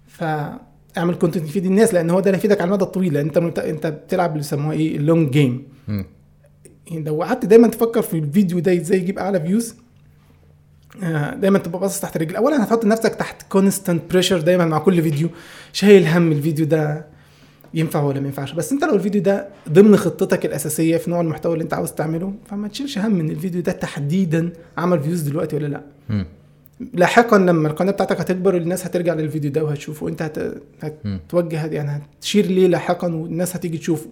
فاعمل 0.08 1.16
content 1.19 1.47
يفيد 1.47 1.66
الناس 1.66 1.93
لأن 1.93 2.10
هو 2.10 2.20
ده 2.20 2.26
اللي 2.26 2.38
هيفيدك 2.38 2.62
على 2.62 2.68
المدى 2.68 2.84
الطويل 2.84 3.14
لأن 3.14 3.32
أنت 3.36 3.60
أنت 3.60 3.88
بتلعب 3.88 4.30
اللي 4.30 4.39
بيسموها 4.39 4.74
إيه 4.74 4.97
ال 4.97 5.04
long 5.04 5.30
game. 5.32 5.63
يعني 6.91 7.03
لو 7.03 7.24
قعدت 7.24 7.45
دايما 7.45 7.68
تفكر 7.68 8.01
في 8.01 8.18
الفيديو 8.18 8.60
ده 8.60 8.74
إزاي 8.78 8.97
يجيب 8.97 9.20
أعلى 9.20 9.39
views 9.41 9.76
دايما 11.36 11.60
تبقى 11.60 11.80
باصص 11.80 11.99
تحت 11.99 12.18
رجلك. 12.17 12.36
اولا 12.36 12.64
هتحط 12.64 12.86
نفسك 12.86 13.16
تحت 13.16 13.41
constant 13.49 14.11
pressure 14.11 14.41
دايما 14.41 14.66
مع 14.66 14.80
كل 14.80 15.01
فيديو 15.01 15.30
شايل 15.74 16.08
هم 16.08 16.32
الفيديو 16.32 16.66
ده 16.66 17.06
ينفع 17.76 18.03
ولا 18.03 18.19
ما 18.19 18.26
ينفعش. 18.28 18.53
بس 18.53 18.71
انت 18.71 18.84
لو 18.84 18.95
الفيديو 18.95 19.21
ده 19.21 19.47
ضمن 19.69 19.97
خطتك 19.97 20.45
الأساسية 20.45 20.97
في 20.97 21.09
نوع 21.09 21.21
المحتوى 21.21 21.53
اللي 21.53 21.63
انت 21.63 21.73
عاوز 21.73 21.91
تعمله 21.91 22.34
فما 22.49 22.67
تشيلش 22.67 22.97
هم 22.97 23.19
إن 23.19 23.30
الفيديو 23.30 23.61
ده 23.61 23.71
تحديدا 23.71 24.49
عمل 24.78 24.99
views 24.99 25.21
دلوقتي 25.21 25.55
ولا 25.55 25.67
لأ. 25.67 25.82
لاحقا 26.93 27.38
لما 27.38 27.67
القناة 27.67 27.91
بتاعتك 27.91 28.19
هتكبر 28.21 28.57
الناس 28.57 28.86
هترجع 28.86 29.13
للفيديو 29.13 29.51
ده 29.51 29.63
وهتشوفه. 29.63 30.05
وانت 30.05 30.21
هت... 30.21 30.38
هتوجه 30.82 31.65
يعني 31.65 32.01
هتشير 32.19 32.45
ليه 32.45 32.67
لاحقا 32.67 33.07
والناس 33.07 33.55
هتيجي 33.55 33.78
تشوفه. 33.78 34.09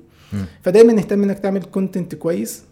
فدايما 0.63 0.93
اهتم 0.99 1.23
إنك 1.23 1.39
تعمل 1.39 1.63
content 1.63 2.15
كويس. 2.15 2.63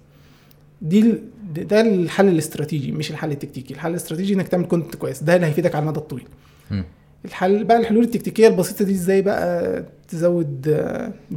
دي 0.82 1.00
ال- 1.00 1.22
ده 1.68 1.82
الحل 1.82 2.28
الاستراتيجي 2.28 2.92
مش 2.92 3.12
الحل 3.12 3.32
التكتيكي. 3.32 3.74
الحل 3.74 3.90
الاستراتيجي 3.92 4.34
إنك 4.34 4.48
تعمل 4.48 4.66
content 4.66 4.96
كويس. 4.96 5.24
ده 5.24 5.36
اللي 5.36 5.48
هيفيدك 5.48 5.76
على 5.76 5.84
المدى 5.84 6.00
الطويل. 6.00 6.24
مم. 6.72 6.84
الحل 7.26 7.64
بقى 7.64 7.78
الحلول 7.78 8.04
التكتيكية 8.04 8.48
البسيطة 8.48 8.86
دي 8.86 8.92
إزاي 8.92 9.22
بقى 9.22 9.84
تزود 10.08 10.86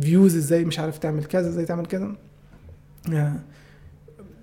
views 0.00 0.36
إزاي 0.36 0.64
مش 0.64 0.78
عارف 0.78 0.98
تعمل 0.98 1.24
كذا 1.24 1.48
إزاي 1.48 1.64
تعمل 1.64 1.86
كذا 1.86 2.12
آه، 3.12 3.32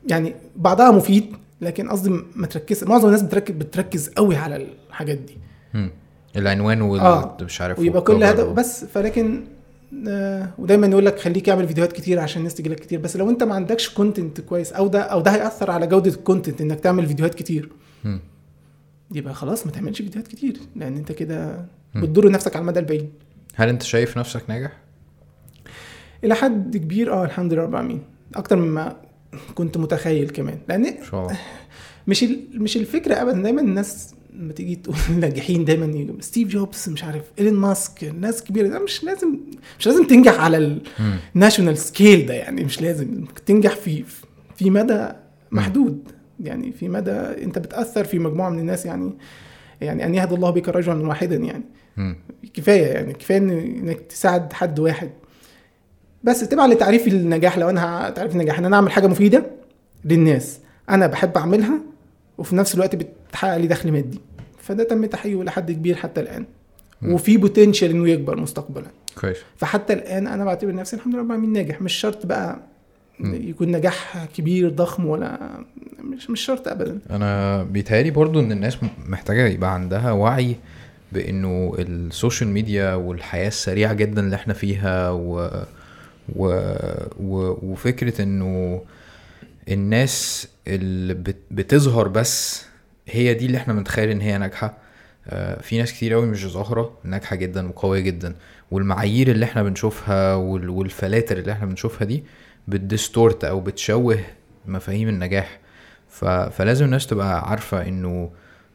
يعني 0.10 0.36
بعضها 0.56 0.92
مفيد 0.92 1.26
لكن 1.62 1.90
قصدي 1.90 2.10
ما 2.36 2.48
تركز 2.48 2.84
معظم 2.84 3.06
الناس 3.08 3.22
بتركز 3.22 3.56
بتركز 3.56 4.10
قوي 4.10 4.36
على 4.36 4.68
الحاجات 4.90 5.18
دي 5.18 5.38
مم. 5.74 5.90
العنوان 6.36 6.82
وال 6.82 7.00
آه. 7.00 7.38
مش 7.42 7.62
عارف 7.62 7.80
ويبقى 7.80 8.02
كل 8.02 8.24
هدف 8.24 8.48
و- 8.48 8.54
بس 8.54 8.86
فلكن 8.86 9.42
آه، 10.08 10.50
ودايما 10.58 10.88
يقول 10.88 11.06
لك 11.06 11.20
خليك 11.20 11.50
اعمل 11.50 11.68
فيديوهات 11.68 11.94
كتير 11.94 12.20
عشان 12.20 12.40
الناس 12.40 12.56
تجي 12.56 12.70
لك 12.70 12.80
كتير 12.80 13.00
بس 13.00 13.18
لو 13.18 13.30
انت 13.30 13.44
ما 13.44 13.56
عندكش 13.56 13.90
content 13.90 14.42
كويس 14.42 14.74
أو 14.74 14.88
ده 14.88 15.00
أو 15.02 15.22
ده 15.22 15.32
هيأثر 15.32 15.72
على 15.72 15.88
جودة 15.88 16.12
الكونتنت 16.12 16.62
إنك 16.62 16.80
تعمل 16.80 17.08
فيديوهات 17.08 17.36
كتير 17.36 17.70
مم. 18.04 18.20
يبقى 19.14 19.34
خلاص 19.34 19.66
ما 19.66 19.72
تعملش 19.72 20.02
فيديوهات 20.02 20.28
كتير 20.28 20.58
لأن 20.76 20.98
أنت 20.98 21.12
كده. 21.12 21.66
بتضر 21.96 22.32
نفسك 22.32 22.56
على 22.56 22.62
المدى 22.64 22.80
البعيد. 22.80 23.10
هل 23.56 23.70
أنت 23.70 23.84
شايف 23.84 24.18
نفسك 24.18 24.44
ناجح؟ 24.50 24.72
إلى 26.24 26.36
حد 26.36 26.78
كبير 26.78 27.14
آه 27.14 27.26
الحمد 27.26 27.54
لله 27.54 27.64
رب 27.64 27.70
العالمين. 27.70 28.02
أكتر 28.36 28.56
مما 28.56 28.96
كنت 29.56 29.78
متخيل 29.78 30.30
كمان. 30.30 30.58
لأن 30.70 30.86
مش 32.08 32.26
مش 32.54 32.78
الفكرة 32.78 33.22
ابدا. 33.22 33.42
دايما 33.42 33.62
الناس 33.62 34.14
لما 34.40 34.54
تيجي 34.54 34.76
تقول 34.76 34.96
ناجحين 35.20 35.66
دايما 35.66 36.18
ستيف 36.22 36.48
جوبز 36.48 36.90
مش 36.90 37.04
عارف 37.04 37.24
إيلون 37.40 37.54
ماسك 37.54 38.04
ناس 38.20 38.44
كبيرة. 38.44 38.68
ده 38.68 38.80
مش 38.80 39.04
لازم 39.04 39.38
مش 39.80 39.88
لازم 39.88 40.08
تنجح 40.08 40.40
على. 40.40 40.80
ال 41.36 41.40
national 41.40 41.78
scale 41.78 42.26
ده 42.26 42.34
يعني. 42.34 42.64
مش 42.64 42.82
لازم 42.82 43.26
تنجح 43.46 43.76
في 43.76 44.04
في 44.56 44.70
مدى 44.70 45.08
محدود. 45.52 46.12
يعني 46.44 46.72
في 46.72 46.90
مدى 46.90 47.12
انت 47.12 47.60
بتأثر 47.60 48.04
في 48.04 48.20
مجموعة 48.20 48.50
من 48.50 48.60
الناس 48.60 48.86
يعني 48.86 49.12
يعني 49.82 50.06
أن 50.06 50.16
يهدي 50.16 50.36
الله 50.36 50.50
بك 50.50 50.70
رجلا 50.70 51.08
واحدا 51.08 51.36
يعني 51.36 51.64
مم. 51.98 52.16
كفاية 52.54 52.86
يعني 52.86 53.14
كفاية 53.14 53.38
إنك 53.38 54.00
تساعد 54.00 54.54
حد 54.54 54.80
واحد 54.80 55.10
بس 56.24 56.40
تبع 56.50 56.66
لتعريف 56.66 57.08
النجاح 57.08 57.58
لو 57.58 57.70
أنا 57.70 58.10
تعريف 58.10 58.32
النجاح 58.34 58.60
إن 58.60 58.66
أنا 58.66 58.76
أعمل 58.76 58.92
حاجة 58.92 59.08
مفيدة 59.08 59.46
للناس 60.06 60.60
أنا 60.90 61.08
بحب 61.08 61.38
أعملها 61.38 61.80
وفي 62.38 62.56
نفس 62.56 62.76
الوقت 62.76 62.96
بتحقق 62.96 63.58
لي 63.58 63.68
دخل 63.68 63.92
مادي 63.92 64.20
فده 64.60 64.84
تم 64.84 65.06
تحقيقه 65.06 65.44
لحد 65.44 65.72
كبير 65.72 65.96
حتى 65.96 66.22
الآن 66.22 66.46
مم. 67.02 67.14
وفي 67.14 67.38
بوتنشال 67.38 67.90
إنه 67.90 68.10
يكبر 68.10 68.40
مستقبلا 68.40 68.88
كويس 69.22 69.38
فحتى 69.58 69.94
الآن 69.94 70.28
أنا 70.28 70.46
بعتبر 70.46 70.76
نفسي 70.76 70.96
الحمد 70.96 71.14
لله 71.16 71.24
العالمين 71.26 71.54
ناجح 71.54 71.82
مش 71.82 71.94
شرط 71.94 72.26
بقى. 72.26 72.60
يكون 73.26 73.72
نجاح 73.72 74.26
كبير 74.38 74.70
ضخم 74.70 75.06
ولا 75.06 75.40
مش 76.04 76.30
مش 76.30 76.42
شرط 76.42 76.68
ابدا. 76.68 77.00
أنا 77.10 77.64
بيتهيألي 77.64 78.12
برضو 78.12 78.40
إن 78.40 78.52
الناس 78.52 78.78
محتاجة 79.08 79.48
يبقى 79.48 79.74
عندها 79.74 80.12
وعي 80.12 80.56
بإنه 81.12 81.76
ال 81.80 81.90
social 81.90 82.50
media 82.50 82.94
والحياة 82.94 83.48
السريعة 83.48 83.94
جدا 83.94 84.22
اللي 84.22 84.36
إحنا 84.36 84.54
فيها 84.54 85.10
و... 85.10 85.50
و... 86.36 86.46
و... 87.20 87.58
وفكرة 87.72 88.22
إنه 88.22 88.82
الناس 89.70 90.48
اللي 90.68 91.14
بت... 91.14 91.38
بتظهر 91.52 92.08
بس 92.08 92.66
هي 93.08 93.34
دي 93.34 93.46
اللي 93.46 93.58
إحنا 93.58 93.74
بنتخيل 93.74 94.10
إن 94.10 94.22
هي 94.22 94.38
ناجحة. 94.38 94.78
آه، 95.28 95.62
في 95.62 95.78
ناس 95.78 95.94
كتير 95.94 96.14
قوي 96.14 96.26
مش 96.26 96.46
ظاهرة 96.46 96.98
ناجحة 97.04 97.36
جدا 97.36 97.68
وقوية 97.68 98.00
جدا. 98.00 98.36
والمعايير 98.72 99.32
اللي 99.32 99.46
إحنا 99.46 99.64
بنشوفها 99.64 100.36
وال... 100.36 100.70
والفلاتر 100.70 101.38
اللي 101.38 101.52
إحنا 101.52 101.66
بنشوفها 101.66 102.06
دي 102.08 102.24
بت 102.72 102.88
distort 102.88 103.44
أو 103.44 103.60
بتشوه 103.60 104.20
مفاهيم 104.66 105.10
النجاح. 105.10 105.60
ف... 106.10 106.26
فلازم 106.26 106.86
الناس 106.86 107.08
تبقى 107.08 107.50
عارفة 107.50 107.88
إنه 107.88 108.30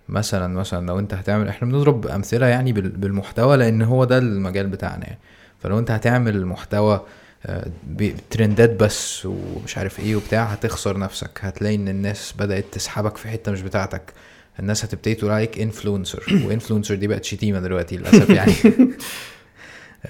مثلا 0.09 0.55
مثلا 0.55 0.87
لو 0.87 0.99
أنت 0.99 1.15
هتعمل 1.15 1.49
إحنا 1.49 1.69
بنضرب 1.69 2.07
أمثلة 2.07 2.47
يعني 2.47 2.73
بال... 2.73 2.89
بالمحتوى 2.89 3.57
لأن 3.57 3.83
هو 3.83 4.05
ده 4.05 4.19
المجال 4.19 4.67
بتاعنا 4.67 5.05
يعني. 5.07 5.19
فلو 5.63 5.79
أنت 5.79 5.91
هتعمل 5.91 6.47
محتوى 6.47 7.01
آه، 7.47 7.67
بترندات 7.91 8.71
بس 8.83 9.27
ومش 9.27 9.79
عارف 9.79 10.01
إيه 10.01 10.17
وبتاع 10.17 10.45
هتخسر 10.45 10.99
نفسك. 10.99 11.39
هتلاقي 11.43 11.75
إن 11.75 11.89
الناس 11.89 12.35
بدأت 12.39 12.65
تسحبك 12.73 13.17
في 13.17 13.29
حتة 13.29 13.53
مش 13.53 13.63
بتاعتك. 13.63 14.13
الناس 14.61 14.85
هتبتدي 14.85 15.15
تقول 15.15 15.31
عليك 15.31 15.59
influencer 15.59 16.25
و 16.47 16.51
influencer 16.51 16.95
دي 16.95 17.07
بقت 17.07 17.25
شتيمة 17.25 17.61
دلوقتي 17.61 17.97
للأسف 17.97 18.31
يعني. 18.31 18.53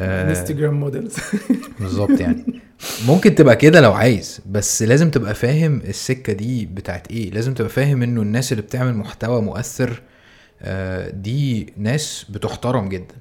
انستجرام 0.01 0.81
موديلز 0.81 1.17
بالظبط 1.81 2.21
يعني. 2.21 2.61
ممكن 3.07 3.35
تبقى 3.35 3.57
كده 3.57 3.81
لو 3.81 3.93
عايز 3.93 4.41
بس 4.47 4.83
لازم 4.83 5.11
تبقى 5.11 5.35
فاهم 5.35 5.81
السكة 5.81 6.33
دي 6.33 6.67
بتاعت 6.67 7.11
إيه. 7.11 7.31
لازم 7.31 7.55
تبقى 7.55 7.71
فاهم 7.71 8.03
إنه 8.03 8.23
الناس 8.23 8.53
اللي 8.53 8.63
بتعمل 8.63 8.95
محتوى 8.95 9.43
مؤثر 9.43 10.03
آه، 10.63 11.11
دي 11.11 11.73
ناس 11.77 12.27
بتحترم 12.29 12.89
جدا. 12.89 13.15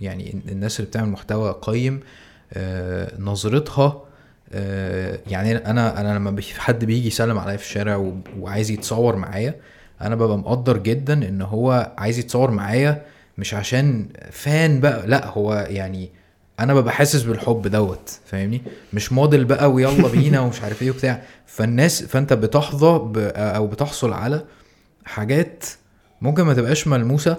يعني 0.00 0.42
الناس 0.48 0.80
اللي 0.80 0.88
بتعمل 0.88 1.08
محتوى 1.08 1.58
قيم 1.62 2.00
آه، 2.52 3.12
نظرتها 3.18 4.02
آه، 4.52 5.18
يعني 5.26 5.56
أنا 5.56 6.00
أنا 6.00 6.18
لما 6.18 6.42
حد 6.58 6.84
بيجي 6.84 7.06
يسلم 7.06 7.38
عليا 7.38 7.56
في 7.56 7.64
الشارع 7.64 8.12
وعايز 8.38 8.70
يتصور 8.70 9.16
معايا 9.16 9.54
أنا 10.00 10.14
ببقى 10.14 10.38
مقدر 10.38 10.76
جدا 10.76 11.12
إن 11.12 11.42
هو 11.42 11.92
عايز 11.98 12.18
يتصور 12.18 12.50
معايا 12.50 13.02
مش 13.38 13.54
عشان 13.54 14.08
fan 14.30 14.80
بقى 14.80 15.06
لأ 15.06 15.26
هو 15.26 15.66
يعني 15.70 16.10
أنا 16.60 16.74
ببقى 16.74 16.92
حاسس 16.94 17.22
بالحب 17.22 17.66
دوت 17.66 18.18
فاهمني؟ 18.26 18.62
مش 18.92 19.12
موديل 19.12 19.44
بقى 19.44 19.72
ويلا 19.72 20.08
بينا 20.08 20.40
ومش 20.40 20.62
عارف 20.62 20.82
إيه 20.82 20.90
وبتاع. 20.90 21.22
فالناس 21.46 22.02
فانت 22.02 22.32
بتحظى 22.32 22.98
ب- 22.98 23.32
أو 23.36 23.66
بتحصل 23.66 24.12
على 24.12 24.44
حاجات 25.04 25.64
ممكن 26.20 26.42
ما 26.42 26.54
تبقاش 26.54 26.88
ملموسة 26.88 27.36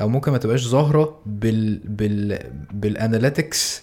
أو 0.00 0.08
ممكن 0.08 0.32
ما 0.32 0.38
تبقاش 0.38 0.68
ظاهرة 0.68 1.20
بال 1.26 1.78
بال 1.78 2.38
بال 2.72 2.92
analytics 2.92 3.82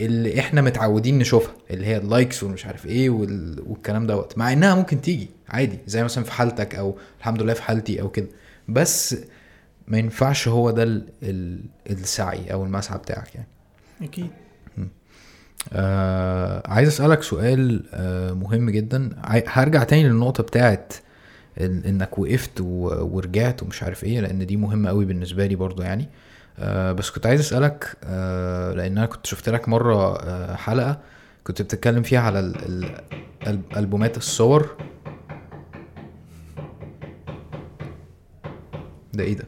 اللي 0.00 0.40
إحنا 0.40 0.62
متعودين 0.62 1.18
نشوفها 1.18 1.52
اللي 1.70 1.86
هي 1.86 1.96
ال 1.96 2.04
likes 2.04 2.42
والمش 2.42 2.66
عارف 2.66 2.86
إيه 2.86 3.10
وال... 3.10 3.62
والكلام 3.66 4.06
دوت. 4.06 4.38
مع 4.38 4.52
انها 4.52 4.74
ممكن 4.74 5.00
تيجي 5.00 5.28
عادي 5.48 5.78
زي 5.86 6.04
مثلا 6.04 6.24
في 6.24 6.32
حالتك 6.32 6.74
أو 6.74 6.96
الحمد 7.20 7.42
لله 7.42 7.52
في 7.54 7.62
حالتي 7.62 8.00
أو 8.00 8.08
كده. 8.08 8.26
بس 8.68 9.16
ما 9.88 9.98
ينفعش 9.98 10.48
هو 10.48 10.70
ده. 10.70 10.82
ال... 10.82 11.60
السعي 11.90 12.52
أو 12.52 12.64
المسعى 12.64 12.98
بتاعك 12.98 13.34
يعني. 13.34 13.46
أكيد. 14.02 14.30
آه 15.72 16.62
عايز 16.70 16.88
أسألك 16.88 17.22
سؤال 17.22 17.84
آه 17.94 18.32
مهم 18.32 18.70
جدا. 18.70 19.10
هرجع 19.46 19.84
تاني 19.84 20.08
للنقطة 20.08 20.42
بتاعت 20.42 20.92
إنك 21.60 22.18
وقفت 22.18 22.60
ورجعت 22.60 23.62
ومش 23.62 23.82
عارف 23.82 24.04
إيه 24.04 24.20
لأن 24.20 24.46
دي 24.46 24.56
مهمة 24.56 24.88
قوي 24.88 25.04
بالنسبة 25.04 25.46
لي 25.46 25.54
برضو 25.54 25.82
يعني. 25.82 26.08
آه 26.58 26.92
بس 26.92 27.10
كنت 27.10 27.26
عايز 27.26 27.40
أسألك 27.40 27.96
آه 28.04 28.72
لأن 28.72 28.98
أنا 28.98 29.06
كنت 29.06 29.26
شفت 29.26 29.48
لك 29.48 29.68
مرة 29.68 30.16
آه 30.16 30.54
حلقة 30.54 31.00
كنت 31.44 31.62
بتتكلم 31.62 32.02
فيها 32.02 32.20
على 32.20 32.40
ال- 32.40 32.56
ال- 32.64 33.00
ال- 33.46 33.76
ألبومات 33.76 34.16
الصور. 34.16 34.76
ده 39.14 39.24
إيه 39.24 39.34
ده؟ 39.36 39.44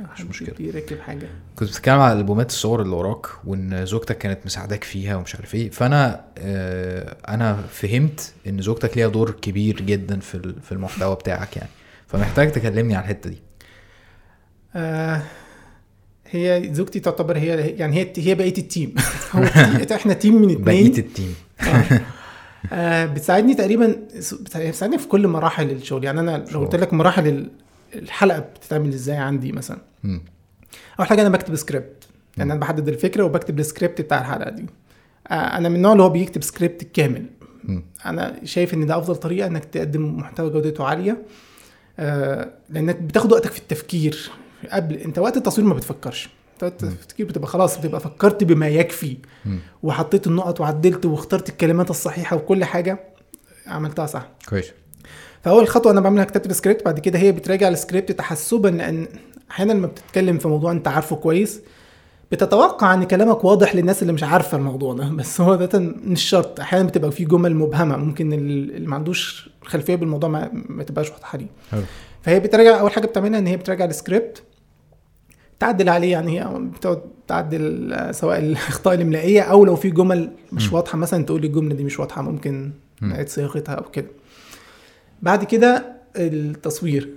مش 0.00 0.20
مشكلة. 0.20 0.54
بيركب 0.58 1.00
حاجة. 1.00 1.28
كنت 1.56 1.68
بتتكلم 1.68 2.00
على 2.00 2.18
البومات 2.18 2.50
الصور 2.50 2.82
اللي 2.82 2.94
وراك 2.96 3.26
وإن 3.44 3.86
زوجتك 3.86 4.18
كانت 4.18 4.38
مساعداك 4.46 4.84
فيها 4.84 5.16
ومش 5.16 5.34
عارف 5.36 5.54
إيه. 5.54 5.70
فأنا 5.70 6.24
آه 6.38 7.16
أنا 7.28 7.56
فهمت 7.70 8.32
إن 8.46 8.62
زوجتك 8.62 8.96
ليها 8.96 9.08
دور 9.08 9.30
كبير 9.30 9.80
جدا 9.80 10.20
في 10.20 10.54
في 10.62 10.72
المحتوى 10.72 11.14
بتاعك 11.14 11.56
يعني. 11.56 11.68
فمحتاج 12.06 12.52
تكلمني 12.52 12.94
عن 12.94 13.02
الحتة 13.02 13.30
دي. 13.30 13.38
آه 14.76 15.22
هي 16.30 16.68
زوجتي 16.72 17.00
تعتبر 17.00 17.36
هي 17.38 17.46
يعني 17.70 17.96
هي 17.96 18.12
هي 18.16 18.34
بقية 18.34 18.58
ال 18.58 18.64
team. 18.64 18.94
هو 19.32 19.42
إحنا 19.94 20.12
team 20.12 20.34
من 20.34 20.50
اتنين. 20.50 20.64
بقية 20.64 20.98
ال 20.98 21.04
team. 21.04 21.34
آه. 21.60 21.84
آه 22.72 23.06
بتساعدني 23.06 23.54
تقريبا 23.54 23.96
بتساعدني 24.40 24.98
في 24.98 25.08
كل 25.08 25.26
مراحل 25.28 25.70
الشغل. 25.70 26.04
يعني 26.04 26.20
أنا 26.20 26.44
لو 26.52 26.60
قلت 26.60 26.74
لك 26.76 26.92
مراحل 26.94 27.26
ال- 27.28 27.50
الحلقة 27.94 28.38
بتتعمل 28.38 28.88
إزاي 28.88 29.16
عندي 29.16 29.52
مثلا؟ 29.52 29.78
مم. 30.04 30.22
أول 30.98 31.06
حاجة 31.06 31.20
أنا 31.20 31.28
بكتب 31.28 31.56
سكريبت 31.56 32.04
يعني 32.36 32.52
أنا 32.52 32.60
بحدد 32.60 32.88
الفكرة 32.88 33.22
وبكتب 33.24 33.58
السكريبت 33.58 34.00
بتاع 34.00 34.20
الحلقة 34.20 34.50
دي. 34.50 34.66
آه 35.28 35.34
أنا 35.34 35.68
من 35.68 35.76
النوع 35.76 35.92
اللي 35.92 36.02
هو 36.02 36.08
بيكتب 36.08 36.42
سكريبت 36.42 36.82
كامل. 36.84 37.26
أنا 38.06 38.40
شايف 38.44 38.74
إن 38.74 38.86
ده 38.86 38.98
أفضل 38.98 39.16
طريقة 39.16 39.46
إنك 39.46 39.64
تقدم 39.64 40.16
محتوى 40.16 40.50
جودته 40.50 40.84
عالية. 40.84 41.22
آه 41.98 42.50
لأنك 42.70 42.96
بتاخد 42.96 43.32
وقتك 43.32 43.50
في 43.52 43.58
التفكير. 43.58 44.30
قبل 44.70 44.94
أنت 44.94 45.18
وقت 45.18 45.36
التصوير 45.36 45.66
ما 45.66 45.74
بتفكرش. 45.74 46.28
التفكير 46.62 47.26
بتبقى 47.26 47.48
خلاص 47.48 47.78
بتبقى 47.78 48.00
فكرت 48.00 48.44
بما 48.44 48.68
يكفي. 48.68 49.16
وحطيت 49.82 50.26
النقط 50.26 50.60
وعدلت 50.60 51.06
واخترت 51.06 51.48
الكلمات 51.48 51.90
الصحيحة 51.90 52.36
وكل 52.36 52.64
حاجة. 52.64 53.00
عملتها 53.66 54.06
صح. 54.06 54.28
كويس. 54.48 54.72
فأول 55.42 55.68
خطوة 55.68 55.92
أنا 55.92 56.00
بعملها 56.00 56.24
كتابه 56.24 56.46
السكريبت 56.46 56.84
بعد 56.84 57.00
كده 57.00 57.18
هي 57.18 57.32
بتراجع 57.32 57.68
السكريبت 57.68 58.12
تحسبا 58.12 58.68
لأن 58.68 59.08
أحيانا 59.50 59.72
لما 59.72 59.86
بتتكلم 59.86 60.38
في 60.38 60.48
موضوع 60.48 60.72
أنت 60.72 60.88
عارفه 60.88 61.16
كويس 61.16 61.60
بتتوقع 62.32 62.94
إن 62.94 63.04
كلامك 63.04 63.44
واضح 63.44 63.74
للناس 63.76 64.02
اللي 64.02 64.12
مش 64.12 64.22
عارفة 64.22 64.56
الموضوع 64.56 64.94
ده. 64.94 65.08
بس 65.18 65.40
هو 65.40 65.54
ده 65.54 65.78
مش 66.04 66.22
شرط. 66.22 66.60
أحيانا 66.60 66.88
بتبقى 66.88 67.12
في 67.12 67.24
جمل 67.24 67.54
مبهمة 67.56 67.96
ممكن 67.96 68.32
اللي 68.32 68.86
ما 68.86 68.94
عندوش 68.94 69.50
خلفية 69.64 69.94
بالموضوع 69.94 70.28
ما, 70.30 70.50
ما 70.52 70.82
تبقاش 70.84 71.10
واضحة 71.10 71.38
ليه. 71.38 71.46
فهي 72.22 72.40
بتراجع 72.40 72.80
أول 72.80 72.92
حاجة 72.92 73.06
بتعملها 73.06 73.38
إن 73.38 73.46
هي 73.46 73.56
بتراجع 73.56 73.84
السكريبت 73.84 74.42
تعدل 75.58 75.88
عليه 75.88 76.12
يعني 76.12 76.40
هي 76.40 76.58
بتقعد 76.58 77.00
تعدل 77.28 77.92
آه، 77.92 78.12
سواء 78.12 78.38
الاخطاء 78.38 78.94
الإملائية 78.98 79.40
أو 79.42 79.64
لو 79.64 79.76
في 79.76 79.90
جمل 79.90 80.30
مش 80.52 80.68
مم. 80.68 80.74
واضحة 80.74 80.98
مثلا 80.98 81.24
تقول 81.24 81.44
الجملة 81.44 81.74
دي 81.74 81.84
مش 81.84 81.98
واضحة 82.00 82.22
ممكن 82.22 82.70
مم. 83.02 83.08
نعيد 83.08 83.28
صياغتها 83.28 83.74
أو 83.74 83.90
كده. 83.90 84.06
بعد 85.22 85.44
كده 85.44 85.92
التصوير. 86.16 87.08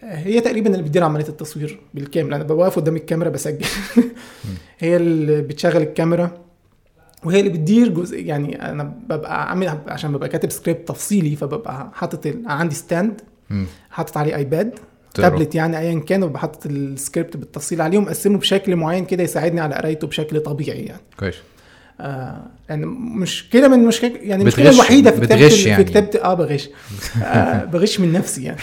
هي 0.00 0.40
تقريبا 0.40 0.70
اللي 0.70 0.82
بتدير 0.82 1.04
عملية 1.04 1.28
التصوير 1.28 1.80
بالكامل 1.94 2.34
أنا 2.34 2.44
ببقى 2.44 2.56
واقف 2.56 2.76
قدام 2.76 2.96
الكاميرا 2.96 3.28
بسجل. 3.30 3.66
هي 4.78 4.96
اللي 4.96 5.42
بتشغل 5.42 5.82
الكاميرا 5.82 6.30
وهي 7.24 7.40
اللي 7.40 7.50
بتدير 7.50 7.88
جزء. 7.88 8.20
يعني 8.20 8.70
أنا 8.70 8.82
ببقى 9.08 9.48
عامل 9.50 9.78
عشان 9.88 10.12
ببقى 10.12 10.28
كاتب 10.28 10.50
سكريبت 10.50 10.88
تفصيلي 10.88 11.36
فببقى 11.36 11.90
حاطط 11.94 12.26
ال- 12.26 12.42
عندي 12.46 12.74
stand. 12.74 13.20
حاطط 13.90 14.16
عليه 14.16 14.36
iPad. 14.36 14.74
tablet 15.14 15.54
يعني 15.54 15.78
ايا 15.78 15.98
كان 16.00 16.36
حاطط 16.38 16.66
السكريبت 16.66 17.36
بالتفصيل 17.36 17.80
عليه 17.80 17.98
ومقسمه 17.98 18.38
بشكل 18.38 18.76
معين 18.76 19.04
كده 19.04 19.22
يساعدني 19.22 19.60
على 19.60 19.74
قرايته 19.74 20.06
بشكل 20.06 20.40
طبيعي 20.40 20.78
يعني. 20.84 21.00
كويس. 21.18 21.34
آه 22.02 22.46
يعني 22.68 22.86
مشكلة 22.86 23.68
من 23.68 23.78
مشكلة 23.78 24.12
يعني 24.22 24.42
المشكلة 24.42 24.70
الوحيده 24.70 25.10
في 25.10 25.20
كتابة 25.20 25.40
يعني. 25.66 25.84
في 25.84 25.90
كتابة 25.90 26.24
آه 26.24 26.34
بغش. 26.34 26.68
آه 27.22 27.64
بغش 27.64 28.00
من 28.00 28.12
نفسي 28.12 28.42
يعني. 28.42 28.58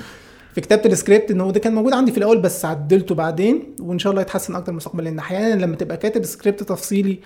في 0.54 0.60
كتابة 0.60 0.86
السكريبت 0.86 1.30
ان 1.30 1.40
هو 1.40 1.50
ده 1.50 1.60
كان 1.60 1.74
موجود 1.74 1.92
عندي 1.92 2.12
في 2.12 2.18
الأول 2.18 2.38
بس 2.38 2.64
عدلته 2.64 3.14
بعدين 3.14 3.62
وإن 3.80 3.98
شاء 3.98 4.10
الله 4.10 4.22
يتحسن 4.22 4.54
أكتر 4.54 4.72
مستقبلا. 4.72 5.04
لأن 5.04 5.18
أحيانا 5.18 5.64
لما 5.64 5.76
تبقى 5.76 5.96
كاتب 5.96 6.24
سكريبت 6.24 6.62
تفصيلي 6.62 7.18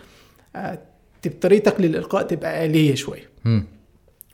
آه 0.56 0.78
طريقتك 1.40 1.80
للإلقاء 1.80 2.22
تبقى 2.22 2.66
آلية 2.66 2.94
شوية. 2.94 3.30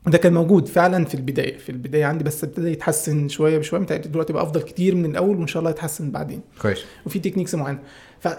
وده 0.06 0.18
كان 0.18 0.34
موجود 0.34 0.68
فعلا 0.68 1.04
في 1.04 1.14
البداية 1.14 1.58
في 1.58 1.68
البداية 1.68 2.04
عندي 2.04 2.24
بس 2.24 2.44
ابتدى 2.44 2.70
يتحسن 2.72 3.28
شوية 3.28 3.58
بشوية. 3.58 3.80
متهيألي 3.80 4.08
دلوقتي 4.08 4.32
بقى 4.32 4.42
أفضل 4.42 4.62
كتير 4.62 4.94
من 4.94 5.10
الأول 5.10 5.36
وإن 5.36 5.46
شاء 5.46 5.60
الله 5.60 5.70
يتحسن 5.70 6.10
بعدين. 6.10 6.40
كويس. 6.62 6.78
وفي 7.06 7.18
techniques 7.18 7.54
معينة. 7.54 7.78
ف 8.20 8.28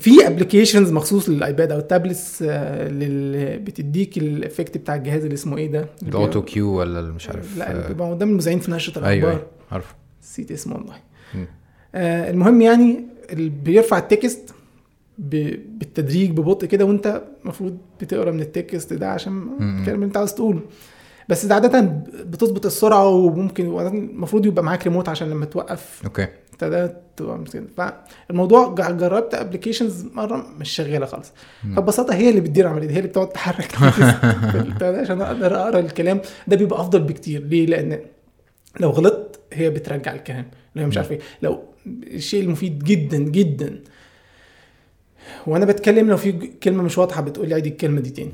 في 0.00 0.26
applications 0.26 0.92
مخصوص 0.92 1.28
لل 1.28 1.43
iPad 1.43 1.72
أو 1.72 1.78
ال 1.78 1.86
tablets 1.86 2.42
آه، 2.42 2.88
لل... 2.88 3.58
بتديك 3.58 4.18
ال 4.18 4.27
effect 4.27 4.78
بتاع 4.78 4.94
الجهاز 4.94 5.22
اللي 5.22 5.34
اسمه 5.34 5.56
إيه 5.56 5.70
ده؟ 5.70 5.86
اللي 6.02 6.10
ال 6.10 6.42
autocue 6.42 6.78
ولا 6.78 7.00
اللي 7.00 7.12
مش 7.12 7.28
عارف 7.28 7.58
لا 7.58 7.72
اللي 7.72 7.84
آه، 7.84 7.88
بيبقى 7.88 8.10
قدام 8.10 8.28
المذيعين 8.30 8.58
في 8.58 8.70
نشرة 8.70 8.98
الأخبار. 8.98 9.30
أيوه 9.30 9.46
عارفه. 9.72 9.94
نسيت 10.22 10.52
اسمه 10.52 10.76
والله. 10.76 10.94
آه 11.94 12.30
المهم 12.30 12.60
يعني 12.60 13.04
اللي 13.32 13.48
بيرفع 13.48 13.98
ال 13.98 14.09
text 14.09 14.54
ب... 15.18 15.54
بالتدريج 15.78 16.30
ببطء 16.30 16.66
كده 16.66 16.84
وأنت 16.84 17.22
المفروض 17.42 17.78
بتقرأ 18.00 18.30
من 18.30 18.40
ال 18.40 18.50
text 18.50 18.92
ده 18.92 19.10
عشان. 19.10 19.48
الكلام 19.60 19.94
اللي 19.94 20.06
أنت 20.06 20.16
عاوز 20.16 20.32
تقوله. 20.32 20.60
بس 21.28 21.46
ده 21.46 21.54
عادة 21.54 21.80
بتظبط 22.24 22.66
السرعة 22.66 23.08
وممكن 23.08 23.64
المفروض 23.66 24.46
يبقى 24.46 24.64
معاك 24.64 24.84
ريموت 24.86 25.08
عشان 25.08 25.30
لما 25.30 25.44
توقف 25.44 26.00
okay. 26.04 26.26
تبقى 26.58 27.38
مسكين 27.38 27.66
فالموضوع 27.76 28.74
جربت 28.74 29.34
applications 29.34 30.06
مرة 30.14 30.46
مش 30.58 30.70
شغالة 30.70 31.06
خالص. 31.06 31.32
فببساطة 31.76 32.14
هي 32.14 32.30
اللي 32.30 32.40
بتدير 32.40 32.64
العملية 32.66 32.86
دي 32.86 32.94
هي 32.94 32.98
اللي 32.98 33.08
بتقعد 33.08 33.28
تحرك 33.28 33.74
عشان 34.82 35.20
أقدر 35.20 35.56
أقرأ 35.56 35.78
الكلام 35.80 36.20
ده 36.46 36.56
بيبقى 36.56 36.80
أفضل 36.80 37.00
بكتير 37.00 37.44
ليه؟ 37.44 37.66
لأن 37.66 38.00
لو 38.80 38.90
غلطت 38.90 39.40
هي 39.52 39.70
بترجع 39.70 40.14
الكلام 40.14 40.44
لو 40.76 40.82
هي 40.82 40.88
مش. 40.88 40.96
عارف 40.96 41.12
إيه 41.12 41.18
لو 41.42 41.62
الشيء 41.86 42.42
المفيد 42.44 42.84
جدا 42.84 43.18
جدا 43.18 43.80
وأنا 45.46 45.64
بتكلم 45.64 46.08
لو 46.08 46.16
في 46.16 46.32
كلمة 46.32 46.82
مش 46.82 46.98
واضحة 46.98 47.22
بتقول 47.22 47.48
لي 47.48 47.54
عيد 47.54 47.66
الكلمة 47.66 48.00
دي 48.00 48.10
تاني. 48.10 48.32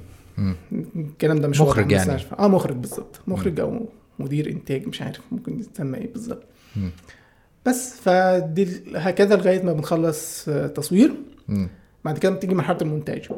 الكلام 0.96 1.40
ده 1.40 1.48
مش 1.48 1.60
مخرج 1.60 1.92
يعني. 1.92 2.10
عارف. 2.10 2.34
آه 2.34 2.48
مخرج 2.48 2.76
بالظبط 2.76 3.20
مخرج 3.26 3.60
أو 3.60 3.88
مدير 4.18 4.50
إنتاج 4.50 4.86
مش 4.88 5.02
عارف 5.02 5.20
ممكن 5.32 5.60
يسمى 5.60 5.98
إيه 5.98 6.12
بالظبط. 6.12 6.44
بس 7.66 7.94
فدي 8.00 8.68
هكذا 8.96 9.36
لغاية 9.36 9.62
ما 9.62 9.72
بنخلص 9.72 10.48
آه، 10.48 10.66
تصوير 10.66 11.14
مم. 11.48 11.68
بعد 12.04 12.18
كده 12.18 12.32
بتيجي 12.32 12.54
مرحلة 12.54 12.78
المونتاج. 12.82 13.28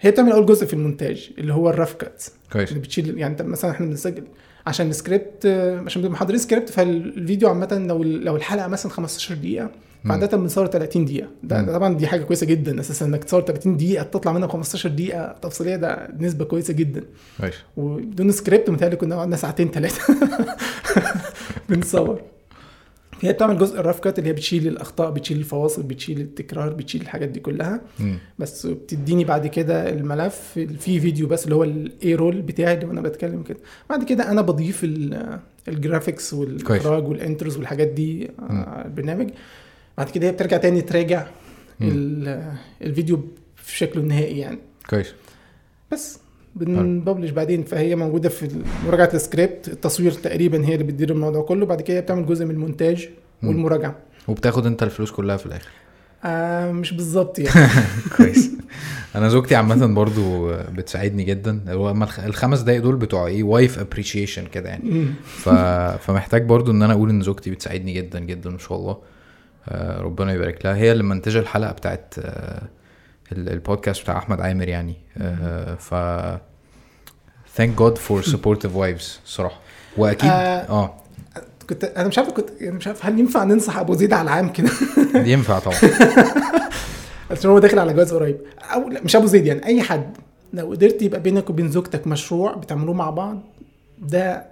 هي 0.00 0.10
بتعمل 0.10 0.32
أول 0.32 0.46
جزء 0.46 0.66
في 0.66 0.72
المونتاج 0.74 1.30
اللي 1.38 1.52
هو 1.54 1.70
الرف 1.70 1.94
كات 1.94 2.24
كويس. 2.52 2.68
اللي 2.68 2.80
بتشيل 2.80 3.18
يعني 3.18 3.36
مثلا 3.40 3.70
إحنا 3.70 3.86
بنسجل 3.86 4.24
عشان 4.66 4.90
السكريبت 4.90 5.46
آه، 5.46 5.80
عشان 5.80 6.02
بنبقى 6.02 6.12
محضرين 6.14 6.38
سكريبت 6.38 6.68
فالفيديو 6.70 7.48
عامة 7.48 7.84
لو 7.88 8.02
لو 8.02 8.36
الحلقة 8.36 8.68
مثلا 8.68 8.92
15 8.92 9.34
دقيقة 9.34 9.70
فعاده 10.04 10.36
بنصور 10.36 10.66
30 10.66 11.04
دقيقة. 11.04 11.28
ده, 11.42 11.60
مم. 11.60 11.66
ده 11.66 11.72
طبعا 11.72 11.94
دي 11.94 12.06
حاجة 12.06 12.22
كويسة 12.22 12.46
جدا 12.46 12.80
أساسا 12.80 13.06
إنك 13.06 13.24
تصور 13.24 13.40
30 13.42 13.76
دقيقة 13.76 14.02
تطلع 14.02 14.32
منها 14.32 14.48
15 14.48 14.88
دقيقة 14.88 15.32
تفصيلية 15.42 15.76
ده 15.76 16.08
نسبة 16.18 16.44
كويسة 16.44 16.74
جدا. 16.74 17.04
كويس. 17.40 17.54
وبدون 17.76 18.32
سكريبت 18.32 18.70
متهيألي 18.70 18.96
كنا 18.96 19.16
قعدنا 19.16 19.36
ساعتين 19.36 19.70
ثلاثة 19.70 20.14
بنصور. 21.68 22.20
هي 23.28 23.32
بتعمل 23.32 23.58
جزء 23.58 23.80
ال 23.80 23.83
rough 23.83 24.00
cut 24.00 24.18
اللي 24.18 24.28
هي 24.30 24.32
بتشيل 24.32 24.68
الأخطاء 24.68 25.10
بتشيل 25.10 25.38
الفواصل 25.38 25.82
بتشيل 25.82 26.20
التكرار 26.20 26.72
بتشيل 26.72 27.00
الحاجات 27.00 27.28
دي 27.28 27.40
كلها. 27.40 27.80
مم. 28.00 28.18
بس 28.38 28.66
بتديني 28.66 29.24
بعد 29.24 29.46
كده 29.46 29.88
الملف 29.90 30.58
في 30.80 31.00
فيديو 31.00 31.26
بس 31.26 31.44
اللي 31.44 31.54
هو 31.54 31.64
ال 31.64 32.14
A-roll 32.14 32.42
بتاعي 32.42 32.74
اللي 32.74 32.86
أنا 32.92 33.00
بتكلم 33.00 33.42
كده. 33.42 33.58
بعد 33.90 34.04
كده 34.04 34.30
أنا 34.30 34.40
بضيف 34.42 34.84
ال- 34.84 35.38
graphics 35.68 36.34
والإخراج 36.34 37.08
وال 37.08 37.20
intros 37.20 37.56
والحاجات 37.56 37.88
دي 37.88 38.30
على 38.38 38.84
البرنامج. 38.84 39.30
بعد 39.98 40.10
كده 40.10 40.26
هي 40.26 40.32
بترجع 40.32 40.56
تاني 40.56 40.80
تراجع 40.80 41.26
الفيديو 42.82 43.28
في 43.56 43.76
شكله 43.76 44.02
النهائي 44.02 44.38
يعني. 44.38 44.58
كويس. 44.90 45.14
بس. 45.92 46.18
بن 46.56 46.72
publish 46.72 47.30
بعدين 47.30 47.62
فهي 47.62 47.96
موجودة 47.96 48.28
في 48.28 48.48
مراجعة 48.86 49.10
السكريبت. 49.14 49.68
التصوير 49.68 50.12
تقريبا 50.12 50.66
هي 50.66 50.72
اللي 50.74 50.84
بتدير 50.84 51.10
الموضوع 51.10 51.42
كله. 51.42 51.66
بعد 51.66 51.80
كده 51.80 52.00
بتعمل 52.00 52.26
جزء 52.26 52.44
من 52.44 52.50
المونتاج. 52.50 53.08
والمراجعة. 53.42 53.96
وبتاخد 54.28 54.66
انت 54.66 54.82
الفلوس 54.82 55.10
كلها 55.10 55.36
في 55.36 55.46
الآخر. 55.46 55.68
آه 56.24 56.72
مش 56.72 56.92
بالظبط 56.94 57.38
يعني. 57.38 57.68
كويس. 58.16 58.50
أنا 59.14 59.28
زوجتي 59.28 59.54
عامة 59.54 59.86
برضو 59.86 60.52
بتساعدني 60.52 61.24
جدا. 61.24 61.60
الخمس 62.26 62.60
دقايق 62.60 62.82
دول 62.82 62.96
بتوع 62.96 63.26
إيه؟ 63.26 63.42
wife 63.42 63.78
appreciation 63.78 64.46
كده 64.46 64.68
يعني. 64.68 65.04
ف... 65.24 65.48
فمحتاج 66.06 66.44
برضو 66.44 66.70
إن 66.70 66.82
أنا 66.82 66.92
أقول 66.92 67.10
إن 67.10 67.22
زوجتي 67.22 67.50
بتساعدني 67.50 67.92
جدا 67.92 68.20
جدا 68.20 68.50
ما 68.50 68.58
شاء 68.58 68.78
الله. 68.78 68.96
آه، 69.68 70.00
ربنا 70.00 70.32
يبارك 70.32 70.66
لها. 70.66 70.76
هي 70.76 70.92
اللي 70.92 71.02
منتجة 71.02 71.38
الحلقة 71.38 71.72
بتاعت 71.72 72.14
آه، 72.18 72.62
البودكاست 73.32 74.02
بتاع 74.02 74.18
أحمد 74.18 74.40
عامر 74.40 74.68
يعني. 74.68 74.94
آه، 75.18 75.74
ف 75.74 75.94
thank 77.60 77.80
God 77.80 77.96
for 77.98 78.30
supportive 78.32 78.74
wives 78.76 79.04
صراحة. 79.24 79.60
واكيد 79.96 80.30
آه. 80.30 80.68
آه. 80.68 80.94
كنت 81.68 81.84
أنا 81.84 82.08
مش 82.08 82.18
عارف 82.18 82.30
كنت 82.30 82.48
يعني 82.60 82.76
مش 82.76 82.86
عارف 82.86 83.06
هل 83.06 83.18
ينفع 83.18 83.44
ننصح 83.44 83.78
أبو 83.78 83.94
زيد 83.94 84.12
على 84.12 84.22
العام 84.22 84.48
كده؟ 84.52 84.70
ينفع 85.32 85.58
طبعا. 85.58 85.76
عشان 87.30 87.50
هو 87.50 87.58
داخل 87.58 87.78
على 87.78 87.92
جواز 87.92 88.14
قريب. 88.14 88.36
أو 88.74 88.88
لا 88.88 89.00
مش 89.04 89.16
أبو 89.16 89.26
زيد 89.26 89.46
يعني 89.46 89.66
أي 89.66 89.82
حد. 89.82 90.16
لو 90.52 90.70
قدرت 90.70 91.02
يبقى 91.02 91.20
بينك 91.20 91.50
وبين 91.50 91.70
زوجتك 91.70 92.06
مشروع 92.06 92.54
بتعملوه 92.54 92.94
مع 92.94 93.10
بعض 93.10 93.42
ده 93.98 94.46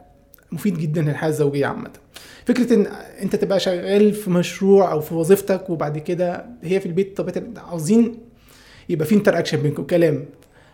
مفيد 0.53 0.79
جدا 0.79 1.03
للحياة 1.03 1.29
الزوجية 1.31 1.67
عامة. 1.67 1.91
فكرة 2.47 2.75
إن 2.75 2.87
أنت 3.23 3.37
تبقى 3.37 3.61
شغال 3.61 4.13
في 4.13 4.31
مشروع 4.31 4.93
أو 4.93 5.01
في 5.01 5.15
وظيفتك 5.15 5.71
وبعد 5.71 5.99
كده 5.99 6.47
هي 6.63 6.81
في 6.81 6.87
البيت 6.87 7.17
طب 7.21 7.59
عاوزين 7.69 8.19
يبقى 8.91 9.07
في 9.07 9.15
interaction 9.15 9.59
بينكم 9.59 9.83
كلام 9.83 10.25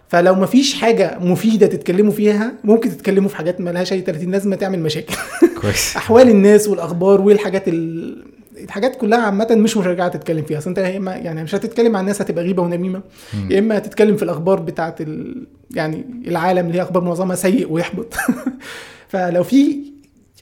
فلو 0.09 0.35
مفيش 0.35 0.75
حاجة 0.75 1.19
مفيدة 1.19 1.67
تتكلموا 1.67 2.13
فيها 2.13 2.53
ممكن 2.65 2.91
تتكلموا 2.91 3.29
في 3.29 3.37
حاجات 3.37 3.61
مالهاش 3.61 3.93
أي 3.93 4.01
30 4.01 4.31
لازمة 4.31 4.57
تعمل 4.57 4.81
مشاكل 4.81 5.15
كويس 5.61 5.97
أحوال 5.97 6.29
الناس 6.29 6.69
والأخبار 6.69 7.21
والحاجات 7.21 7.69
ال... 7.69 8.17
الحاجات 8.57 8.97
كلها 8.97 9.19
عامة 9.19 9.47
مش 9.51 9.77
مشجعة 9.77 10.09
تتكلم 10.09 10.43
فيها، 10.45 10.59
أصل 10.59 10.71
أنت 10.71 10.79
يا 10.79 10.97
إما 10.97 11.17
يعني 11.17 11.43
مش 11.43 11.55
هتتكلم 11.55 11.97
عن 11.97 12.03
الناس 12.03 12.23
هتبقى 12.23 12.45
غيبة 12.45 12.63
ونميمة، 12.63 13.03
مم. 13.35 13.51
يا 13.51 13.59
إما 13.59 13.79
هتتكلم 13.79 14.17
في 14.17 14.23
الأخبار 14.23 14.61
بتاعت 14.61 15.01
ال... 15.01 15.47
يعني 15.71 16.05
العالم 16.27 16.67
اللي 16.67 16.79
هي 16.79 16.83
أخبار 16.83 17.05
معظمها 17.05 17.37
سيء 17.37 17.73
ويحبط. 17.73 18.15
فلو 19.13 19.43
في 19.45 19.77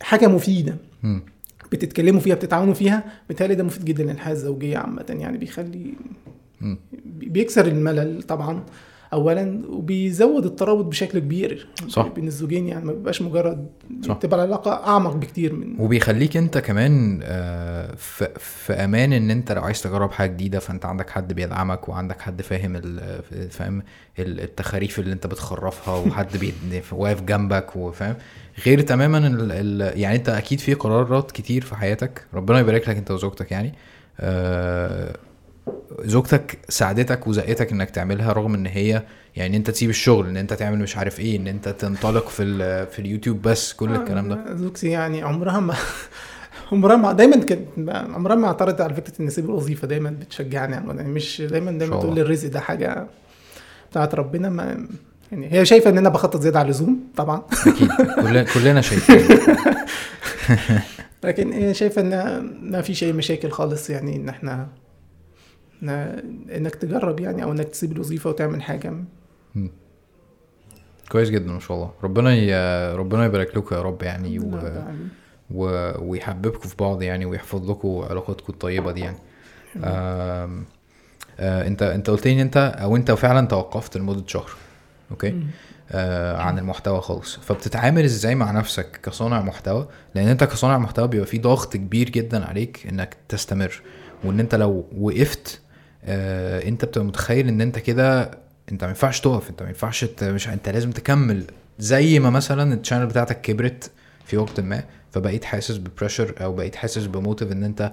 حاجة 0.01 0.27
مفيدة 0.27 0.77
مم. 1.03 1.23
بتتكلموا 1.73 2.21
فيها 2.21 2.35
بتتعاونوا 2.35 2.75
فيها 2.75 3.05
بالتالي 3.29 3.55
ده 3.55 3.65
مفيد 3.65 3.85
جدا 3.85 4.05
للحياة 4.05 4.33
الزوجية 4.33 4.79
عامة 4.79 5.05
يعني 5.09 5.39
بيخلي. 5.39 5.95
بيكسر 7.05 7.67
الملل 7.67 8.23
طبعا 8.23 8.63
اولا 9.13 9.63
وبيزود 9.69 10.45
الترابط 10.45 10.85
بشكل 10.85 11.19
كبير 11.19 11.67
صح. 11.89 12.07
بين 12.07 12.27
الزوجين 12.27 12.69
يعني 12.69 12.85
ما 12.85 12.93
بيبقاش 12.93 13.23
مجرد 13.23 13.67
صح. 14.03 14.15
بتبقى 14.15 14.37
العلاقة 14.45 14.87
أعمق 14.87 15.17
بكتير 15.17 15.53
من 15.53 15.81
وبيخليك 15.81 16.37
أنت 16.37 16.59
كمان 16.59 17.21
آه، 17.23 17.95
في, 18.39 18.73
أمان 18.73 19.13
إن 19.13 19.31
أنت 19.31 19.53
لو 19.53 19.63
عايز 19.63 19.83
تجرب 19.83 20.13
حاجة 20.13 20.31
جديدة 20.31 20.59
فأنت 20.59 20.87
عندك 20.87 21.11
حد 21.11 21.33
بيدعمك 21.33 21.89
وعندك 21.89 22.21
حد 22.21 22.43
فاهم 22.43 22.81
فاهم 23.51 23.83
ال- 24.19 24.41
التخاريف 24.41 24.99
اللي 24.99 25.13
أنت 25.13 25.27
بتخرفها 25.27 25.95
وحد 26.09 26.53
واقف 26.93 27.23
جنبك 27.23 27.77
وفاهم 27.77 28.17
غير 28.67 28.81
تماما 28.81 29.19
ال 29.19 29.53
ال 29.83 30.01
يعني 30.01 30.17
أنت 30.17 30.29
أكيد 30.29 30.59
في 30.61 30.75
قرارات 30.75 31.31
كتير 31.33 31.65
في 31.65 31.77
حياتك 31.77 32.27
ربنا 32.35 32.59
يبارك 32.61 32.89
لك 32.89 32.97
أنت 32.97 33.11
وزوجتك 33.11 33.53
يعني 33.53 33.75
آه، 34.21 35.17
زوجتك 36.05 36.59
ساعدتك 36.69 37.27
وزقتك 37.27 37.73
إنك 37.73 37.91
تعملها 37.91 38.33
رغم 38.33 38.55
إن 38.55 38.67
هي 38.67 39.03
يعني 39.37 39.57
أنت 39.57 39.71
تسيب 39.71 39.91
الشغل 39.91 40.27
إن 40.29 40.37
أنت 40.37 40.53
تعمل 40.53 40.79
مش 40.79 40.97
عارف 40.97 41.21
إيه 41.21 41.37
إن 41.37 41.47
أنت 41.47 41.69
تنطلق 41.69 42.29
في 42.29 42.45
في 42.93 42.99
اليوتيوب 42.99 43.43
بس 43.43 43.73
كل 43.73 43.95
الكلام 43.95 44.29
ده. 44.29 44.35
آه، 44.35 44.55
زوجتي 44.55 44.89
يعني 44.89 45.23
عمرها 45.23 45.61
ما 45.61 45.75
عمرها 46.73 46.97
ما 46.97 47.13
دايما 47.13 47.37
كانت 47.37 47.69
عمرها 47.89 48.37
ما 48.37 48.47
اعترضت 48.47 48.81
على 48.81 48.95
فكرة 48.95 49.13
إن 49.21 49.27
اسيب 49.27 49.45
الوظيفة 49.45 49.89
دايما 49.89 50.11
بتشجعني 50.11 50.73
يعني 50.73 51.09
مش 51.09 51.43
دايما 51.43 51.71
دايما 51.71 52.01
تقول 52.01 52.19
الرزق 52.19 52.49
ده 52.49 52.61
حاجة 52.61 53.07
بتاعت 53.91 54.15
ربنا 54.15 54.49
ما 54.49 54.87
يعني 55.33 55.53
هي 55.53 55.65
شايفة 55.65 55.91
ان 55.91 55.99
أنا 55.99 56.09
بخطط 56.09 56.41
زيادة 56.41 56.59
على 56.59 56.67
اللزوم 56.67 57.01
طبعا. 57.17 57.43
أكيد. 57.67 57.89
كلنا 58.17 58.43
كلنا 58.55 58.81
شايفين. 58.81 59.39
لكن 61.25 61.53
هي 61.53 61.75
شايفة 61.75 62.01
إن 62.03 62.41
ما 62.63 62.83
فيش 62.83 63.05
اي 63.05 63.13
مشاكل 63.13 63.51
خالص 63.51 63.91
يعني 63.91 64.17
إن 64.17 64.29
إحنا 64.29 64.69
إنك 65.83 66.75
تجرب 66.75 67.21
يعني 67.21 67.43
أو 67.43 67.53
إنك 67.53 67.69
تسيب 67.69 67.93
الوظيفة 67.93 68.31
وتعمل 68.31 68.63
حاجة. 68.63 68.95
كويس 71.09 71.31
جدا 71.31 71.53
ما 71.53 71.61
شاء 71.61 71.77
الله. 71.77 71.91
ربنا 72.03 72.35
ي... 72.35 72.55
ربنا 72.95 73.25
يبارك 73.25 73.57
لكم 73.57 73.77
يا 73.77 73.83
رب 73.83 74.03
يعني 74.03 74.39
و... 74.39 74.61
و... 75.51 75.93
ويحببكم 76.11 76.69
في 76.69 76.77
بعض 76.79 77.03
يعني 77.03 77.25
ويحفظ 77.27 77.71
لكم 77.71 78.07
علاقتكم 78.11 78.53
الطيبة 78.53 78.93
دي 78.93 79.01
يعني. 79.01 79.17
آم... 79.77 80.65
آه 81.41 81.67
أنت 81.67 81.83
أنت 81.83 82.11
قلت 82.11 82.27
لي 82.27 82.33
إن 82.33 82.39
أنت 82.39 82.57
أو 82.57 82.97
أنت 82.97 83.13
فعلا 83.13 83.47
توقفت 83.47 83.97
لمدة 83.97 84.25
شهر. 84.27 84.51
أوكي؟ 85.11 85.43
آه 85.91 86.37
عن 86.37 86.59
المحتوى 86.59 87.01
خالص. 87.01 87.37
فبتتعامل 87.37 88.05
إزاي 88.05 88.35
مع 88.35 88.51
نفسك 88.51 89.01
كصانع 89.03 89.43
محتوى؟ 89.43 89.89
لأن 90.15 90.29
أنت 90.29 90.45
كصانع 90.45 90.79
محتوى 90.79 91.09
بيبقى 91.09 91.27
في 91.27 91.39
ضغط 91.39 91.77
كبير 91.77 92.11
جدا 92.11 92.45
عليك 92.45 92.87
إنك 92.87 93.17
تستمر. 93.29 93.83
وإن 94.25 94.41
أنت 94.41 94.55
لو 94.55 94.87
وقفت 94.99 95.61
آه 96.05 96.69
انت 96.69 96.85
بتبقى 96.85 97.07
متخيل 97.07 97.49
ان 97.49 97.61
انت 97.61 97.79
كده 97.79 98.31
انت 98.73 98.85
ما 98.85 98.91
ينفعش 98.91 99.21
تقف 99.21 99.51
انت 99.51 99.63
ما 99.63 99.69
ينفعش. 99.69 100.05
مش 100.23 100.49
انت 100.49 100.69
لازم 100.69 100.91
تكمل. 100.91 101.45
زي 101.79 102.19
ما 102.19 102.31
مثلا 102.31 102.75
ال 102.81 102.84
channel 102.84 103.07
بتاعتك 103.07 103.41
كبرت 103.41 103.91
في 104.25 104.37
وقت 104.37 104.61
ما 104.61 104.85
فبقيت 105.13 105.45
حاسس 105.45 105.77
ب 105.77 105.83
pressure 105.83 106.35
أو 106.41 106.53
بقيت 106.55 106.77
حاسس 106.77 107.07
ب 107.07 107.13
motive 107.13 107.53
إن 107.53 107.65
أنت 107.65 107.93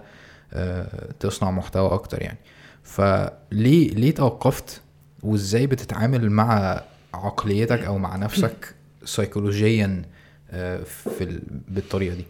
آه 0.53 1.09
تصنع 1.19 1.51
محتوى 1.51 1.93
أكتر 1.93 2.21
يعني. 2.21 2.37
فليه 2.83 3.89
ليه 3.93 4.11
توقفت؟ 4.15 4.81
وإزاي 5.23 5.67
بتتعامل 5.67 6.29
مع 6.29 6.81
عقليتك 7.13 7.79
أو 7.83 7.97
مع 7.97 8.15
نفسك 8.15 8.75
سيكولوجيا 9.05 10.01
آه، 10.51 10.83
في 10.83 11.23
ال... 11.23 11.41
بالطريقة 11.67 12.15
دي؟ 12.15 12.25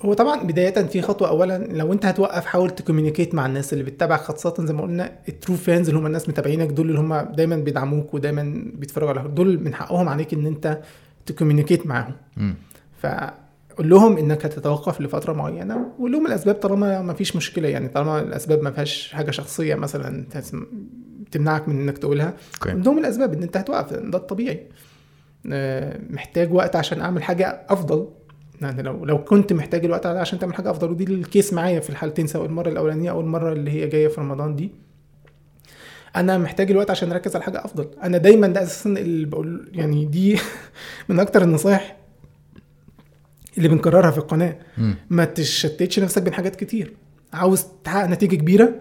هو 0.00 0.14
طبعا 0.14 0.42
بداية 0.42 0.70
في 0.86 1.02
خطوة. 1.02 1.28
أولا 1.28 1.58
لو 1.58 1.92
أنت 1.92 2.06
هتوقف 2.06 2.44
حاول 2.44 2.70
ت 2.70 2.75
communicate 2.75 3.34
مع 3.34 3.46
الناس 3.46 3.72
اللي 3.72 3.84
بتتابعك 3.84 4.20
خاصة 4.20 4.54
زي 4.58 4.74
ما 4.74 4.82
قلنا 4.82 5.12
ال 5.28 5.34
true 5.34 5.56
fans 5.56 5.88
اللي 5.88 6.00
هم 6.00 6.06
الناس 6.06 6.28
متابعينك 6.28 6.68
دول 6.70 6.88
اللي 6.88 7.00
هم 7.00 7.14
دايما 7.20 7.56
بيدعموك 7.56 8.14
ودايما 8.14 8.70
بيتفرجوا 8.74 9.10
على 9.10 9.28
دول 9.28 9.60
من 9.60 9.74
حقهم 9.74 10.08
عليك 10.08 10.34
إن 10.34 10.46
أنت 10.46 10.80
ت 11.26 11.31
communicate 11.31 11.86
معاهم. 11.86 12.14
فقول 13.02 13.90
لهم 13.90 14.16
إنك 14.16 14.46
هتتوقف 14.46 15.00
لفترة 15.00 15.32
معينة 15.32 15.86
وقول 15.98 16.12
لهم 16.12 16.26
الأسباب 16.26 16.54
طالما 16.54 17.02
ما 17.02 17.14
فيش 17.14 17.36
مشكلة. 17.36 17.68
يعني 17.68 17.88
طالما 17.88 18.20
الأسباب 18.20 18.62
ما 18.62 18.70
فيهاش 18.70 19.12
حاجة 19.12 19.30
شخصية 19.30 19.74
مثلا 19.74 20.24
تمنعك 21.30 21.68
من 21.68 21.80
إنك 21.80 21.98
تقولها 21.98 22.34
قول 22.74 22.84
لهم 22.84 22.98
الأسباب 22.98 23.32
إن 23.32 23.42
أنت 23.42 23.56
هتوقف 23.56 23.92
ده 23.92 24.18
الطبيعي. 24.18 24.66
آه، 25.52 26.00
محتاج 26.10 26.52
وقت 26.52 26.76
عشان 26.76 27.00
أعمل 27.00 27.22
حاجة 27.22 27.66
أفضل. 27.68 28.08
يعني 28.62 28.82
لو 28.82 29.04
لو 29.04 29.24
كنت 29.24 29.52
محتاج 29.52 29.84
الوقت 29.84 30.06
ده 30.06 30.20
عشان 30.20 30.38
تعمل 30.38 30.54
حاجة 30.54 30.70
أفضل. 30.70 30.90
ودي 30.90 31.04
الكيس 31.04 31.52
معايا 31.52 31.80
في 31.80 31.90
الحالتين 31.90 32.26
سواء 32.26 32.46
المرة 32.46 32.68
الأولانية 32.68 33.10
أو 33.10 33.20
المرة 33.20 33.52
اللي 33.52 33.70
هي 33.70 33.86
جاية 33.88 34.08
في 34.08 34.20
رمضان 34.20 34.56
دي. 34.56 34.70
أنا 36.16 36.38
محتاج 36.38 36.70
الوقت 36.70 36.90
عشان 36.90 37.12
أركز 37.12 37.36
على 37.36 37.44
حاجة 37.44 37.64
أفضل. 37.64 37.88
أنا 38.02 38.18
دايما 38.18 38.46
ده 38.46 38.62
أساسا 38.62 38.90
اللي 38.90 39.26
بقول 39.26 39.70
يعني 39.72 40.04
دي 40.04 40.38
من 41.08 41.20
أكتر 41.20 41.42
النصايح 41.42 41.96
اللي 43.58 43.68
بنكررها 43.68 44.10
في 44.10 44.18
القناة. 44.18 44.56
ما 45.10 45.24
تشتتش 45.24 45.98
نفسك 46.00 46.22
بين 46.22 46.32
حاجات 46.34 46.56
كتير. 46.56 46.94
عاوز 47.32 47.66
تحقق 47.84 48.06
نتيجة 48.06 48.36
كبيرة. 48.36 48.74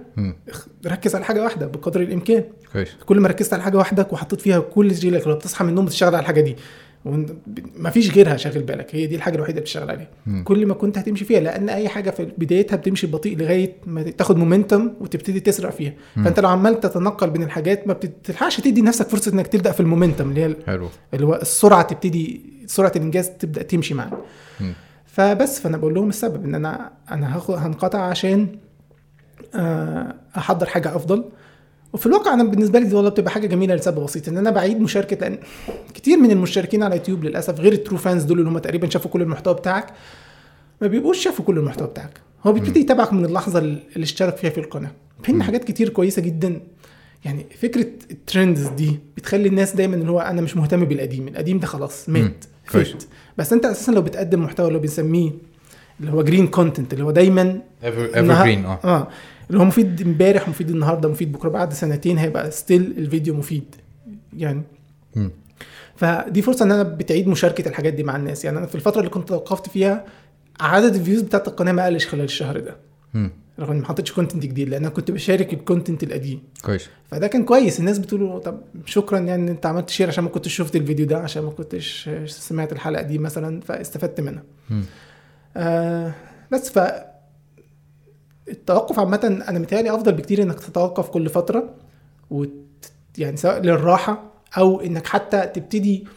ركز 0.85 1.15
على 1.15 1.25
حاجة 1.25 1.43
واحدة 1.43 1.67
بقدر 1.67 2.01
الإمكان. 2.01 2.43
كويس. 2.73 2.89
كل 3.05 3.19
ما 3.19 3.27
ركزت 3.27 3.53
على 3.53 3.63
حاجة 3.63 3.77
واحدة 3.77 4.07
وحطيت 4.11 4.41
فيها 4.41 4.59
كل 4.59 4.91
تشغيلك 4.91 5.27
لو 5.27 5.35
بتصحى 5.35 5.63
من 5.63 5.69
النوم 5.69 5.85
بتشتغل 5.85 6.15
على 6.15 6.21
الحاجة 6.21 6.41
دي. 6.41 6.55
ما 7.77 7.89
فيش 7.89 8.11
غيرها 8.11 8.37
شاغل 8.37 8.61
بالك 8.63 8.95
هي 8.95 9.07
دي 9.07 9.15
الحاجة 9.15 9.35
الوحيدة 9.35 9.57
اللي 9.57 9.61
بتشتغل 9.61 9.89
عليها. 9.89 10.07
كل 10.43 10.65
ما 10.65 10.73
كنت 10.73 10.97
هتمشي 10.97 11.25
فيها 11.25 11.39
لأن 11.39 11.69
أي 11.69 11.89
حاجة 11.89 12.09
في 12.09 12.25
بدايتها 12.37 12.75
بتمشي 12.75 13.07
بطيء 13.07 13.37
لغاية 13.37 13.75
ما 13.85 14.03
تاخد 14.03 14.37
مومنتم 14.37 14.91
وتبتدي 15.01 15.39
تسرع 15.39 15.69
فيها 15.69 15.93
مم. 16.15 16.23
فأنت 16.23 16.39
لو 16.39 16.49
عمال 16.49 16.79
تتنقل 16.79 17.29
بين 17.29 17.43
الحاجات 17.43 17.87
ما 17.87 17.93
بتلحقش 17.93 18.57
تدي 18.57 18.81
نفسك 18.81 19.07
فرصة 19.09 19.33
إنك 19.33 19.47
تبدأ 19.47 19.71
في 19.71 19.79
المومنتم 19.79 20.29
اللي 20.29 20.43
هي 20.43 20.55
حلو 20.67 20.89
اللي 21.13 21.25
هو 21.25 21.35
السرعة 21.35 21.81
تبتدي 21.81 22.41
سرعة 22.65 22.91
الإنجاز 22.95 23.29
تبدأ 23.29 23.63
تمشي 23.63 23.93
معاك. 23.93 24.13
فبس 25.05 25.59
فأنا 25.59 25.77
بقول 25.77 25.93
لهم 25.93 26.09
السبب 26.09 26.45
إن 26.45 26.55
أنا 26.55 26.91
أنا 27.11 27.41
هنقطع 27.49 28.01
عشان 28.01 28.47
آه، 29.55 30.15
أحضر 30.37 30.65
حاجة 30.65 30.95
أفضل 30.95 31.23
وفي 31.93 32.05
الواقع 32.05 32.33
أنا 32.33 32.43
بالنسبة 32.43 32.79
لي 32.79 32.85
دي 32.85 32.95
والله 32.95 33.09
بتبقى 33.09 33.31
حاجة 33.31 33.47
جميلة 33.47 33.75
لسبب 33.75 34.03
بسيط 34.03 34.27
إن 34.27 34.37
أنا 34.37 34.49
بعيد 34.49 34.81
مشاركة 34.81 35.15
لأن 35.15 35.37
كتير 35.93 36.17
من 36.17 36.31
المشتركين 36.31 36.83
على 36.83 36.95
يوتيوب 36.95 37.23
للأسف 37.23 37.59
غير 37.59 37.73
ال 37.73 37.78
true 37.78 37.97
fans 37.97 38.23
دول 38.23 38.39
اللي 38.39 38.49
هم 38.49 38.57
تقريبا 38.57 38.89
شافوا 38.89 39.11
كل 39.11 39.21
المحتوى 39.21 39.53
بتاعك 39.53 39.93
ما 40.81 40.87
بيبقوش 40.87 41.23
شافوا 41.23 41.45
كل 41.45 41.57
المحتوى 41.57 41.87
بتاعك. 41.87 42.21
هو 42.45 42.53
بيبتدي 42.53 42.79
يتابعك 42.79 43.13
من 43.13 43.25
اللحظة 43.25 43.59
اللي 43.59 43.81
اشترك 43.97 44.37
فيها 44.37 44.49
في 44.49 44.57
القناة. 44.57 44.91
فين 45.23 45.43
حاجات 45.43 45.63
كتير 45.63 45.89
كويسة 45.89 46.21
جدا. 46.21 46.61
يعني 47.25 47.45
فكرة 47.61 47.87
ال 48.11 48.19
trends 48.19 48.67
دي 48.67 48.99
بتخلي 49.17 49.47
الناس 49.49 49.75
دايما 49.75 49.95
اللي 49.95 50.11
هو 50.11 50.19
أنا 50.19 50.41
مش 50.41 50.57
مهتم 50.57 50.85
بالقديم 50.85 51.27
القديم 51.27 51.59
ده 51.59 51.67
خلاص. 51.67 52.09
مات. 52.09 52.45
فات. 52.65 53.03
بس 53.37 53.53
أنت 53.53 53.65
أساسا 53.65 53.91
لو 53.91 54.01
بتقدم 54.01 54.43
محتوى 54.43 54.67
اللي 54.67 54.79
بنسميه 54.79 55.31
اللي 55.99 56.11
هو 56.11 56.23
green 56.23 56.47
content 56.47 56.93
اللي 56.93 57.03
هو 57.03 57.11
دايما 57.11 57.61
evergreen 57.83 58.65
آه. 58.65 58.79
آه. 58.83 59.07
اللي 59.49 59.59
هو 59.59 59.65
مفيد 59.65 60.01
امبارح 60.01 60.49
مفيد 60.49 60.69
النهارده 60.69 61.09
مفيد 61.09 61.31
بكره 61.31 61.49
بعد 61.49 61.73
سنتين 61.73 62.17
هيبقى 62.17 62.51
still 62.51 62.93
الفيديو 62.97 63.33
مفيد 63.33 63.75
يعني. 64.37 64.61
مم. 65.15 65.31
فدي 65.95 66.41
فرصة 66.41 66.65
إن 66.65 66.71
أنا 66.71 66.83
بتعيد 66.83 67.27
مشاركة 67.27 67.67
الحاجات 67.69 67.93
دي 67.93 68.03
مع 68.03 68.15
الناس. 68.15 68.45
يعني 68.45 68.57
أنا 68.57 68.65
في 68.65 68.75
الفترة 68.75 68.99
اللي 68.99 69.09
كنت 69.09 69.29
توقفت 69.29 69.69
فيها 69.69 70.05
عدد 70.59 70.95
ال 70.95 70.99
views 70.99 71.21
بتاعت 71.21 71.47
القناة 71.47 71.71
ما 71.71 71.85
قلش 71.85 72.07
خلال 72.07 72.23
الشهر 72.23 72.59
ده. 72.59 72.75
مم. 73.13 73.31
رغم 73.59 73.71
إني 73.71 73.79
ما 73.79 73.85
حطيتش 73.87 74.11
content 74.11 74.43
جديد 74.43 74.69
لأن 74.69 74.81
أنا 74.81 74.89
كنت 74.89 75.11
بشارك 75.11 75.53
ال 75.53 75.59
content 75.59 76.03
القديم. 76.03 76.43
كويس. 76.61 76.89
فده 77.11 77.27
كان 77.27 77.43
كويس. 77.45 77.79
الناس 77.79 77.99
بتقول 77.99 78.41
طب 78.41 78.61
شكرا 78.85 79.19
يعني 79.19 79.43
إن 79.43 79.49
أنت 79.49 79.65
عملت 79.65 79.89
share 79.89 80.07
عشان 80.07 80.23
ما 80.23 80.29
كنتش 80.29 80.55
شفت 80.55 80.75
الفيديو 80.75 81.05
ده 81.05 81.17
عشان 81.17 81.43
ما 81.43 81.49
كنتش 81.49 82.09
سمعت 82.25 82.71
الحلقة 82.71 83.01
دي 83.03 83.17
مثلا 83.17 83.61
فاستفدت 83.61 84.21
منها. 84.21 84.43
آه 85.57 86.13
بس 86.51 86.69
ف 86.69 86.79
التوقف 88.49 88.99
عامة 88.99 89.43
أنا 89.47 89.59
متهيألي 89.59 89.95
أفضل 89.95 90.11
بكتير 90.11 90.41
إنك 90.43 90.59
تتوقف 90.59 91.09
كل 91.09 91.29
فترة 91.29 91.69
وت... 92.31 92.49
يعني 93.17 93.37
سواء 93.37 93.59
للراحة 93.61 94.23
أو 94.57 94.81
إنك 94.81 95.07
حتى 95.07 95.41
تبتدي 95.41 96.07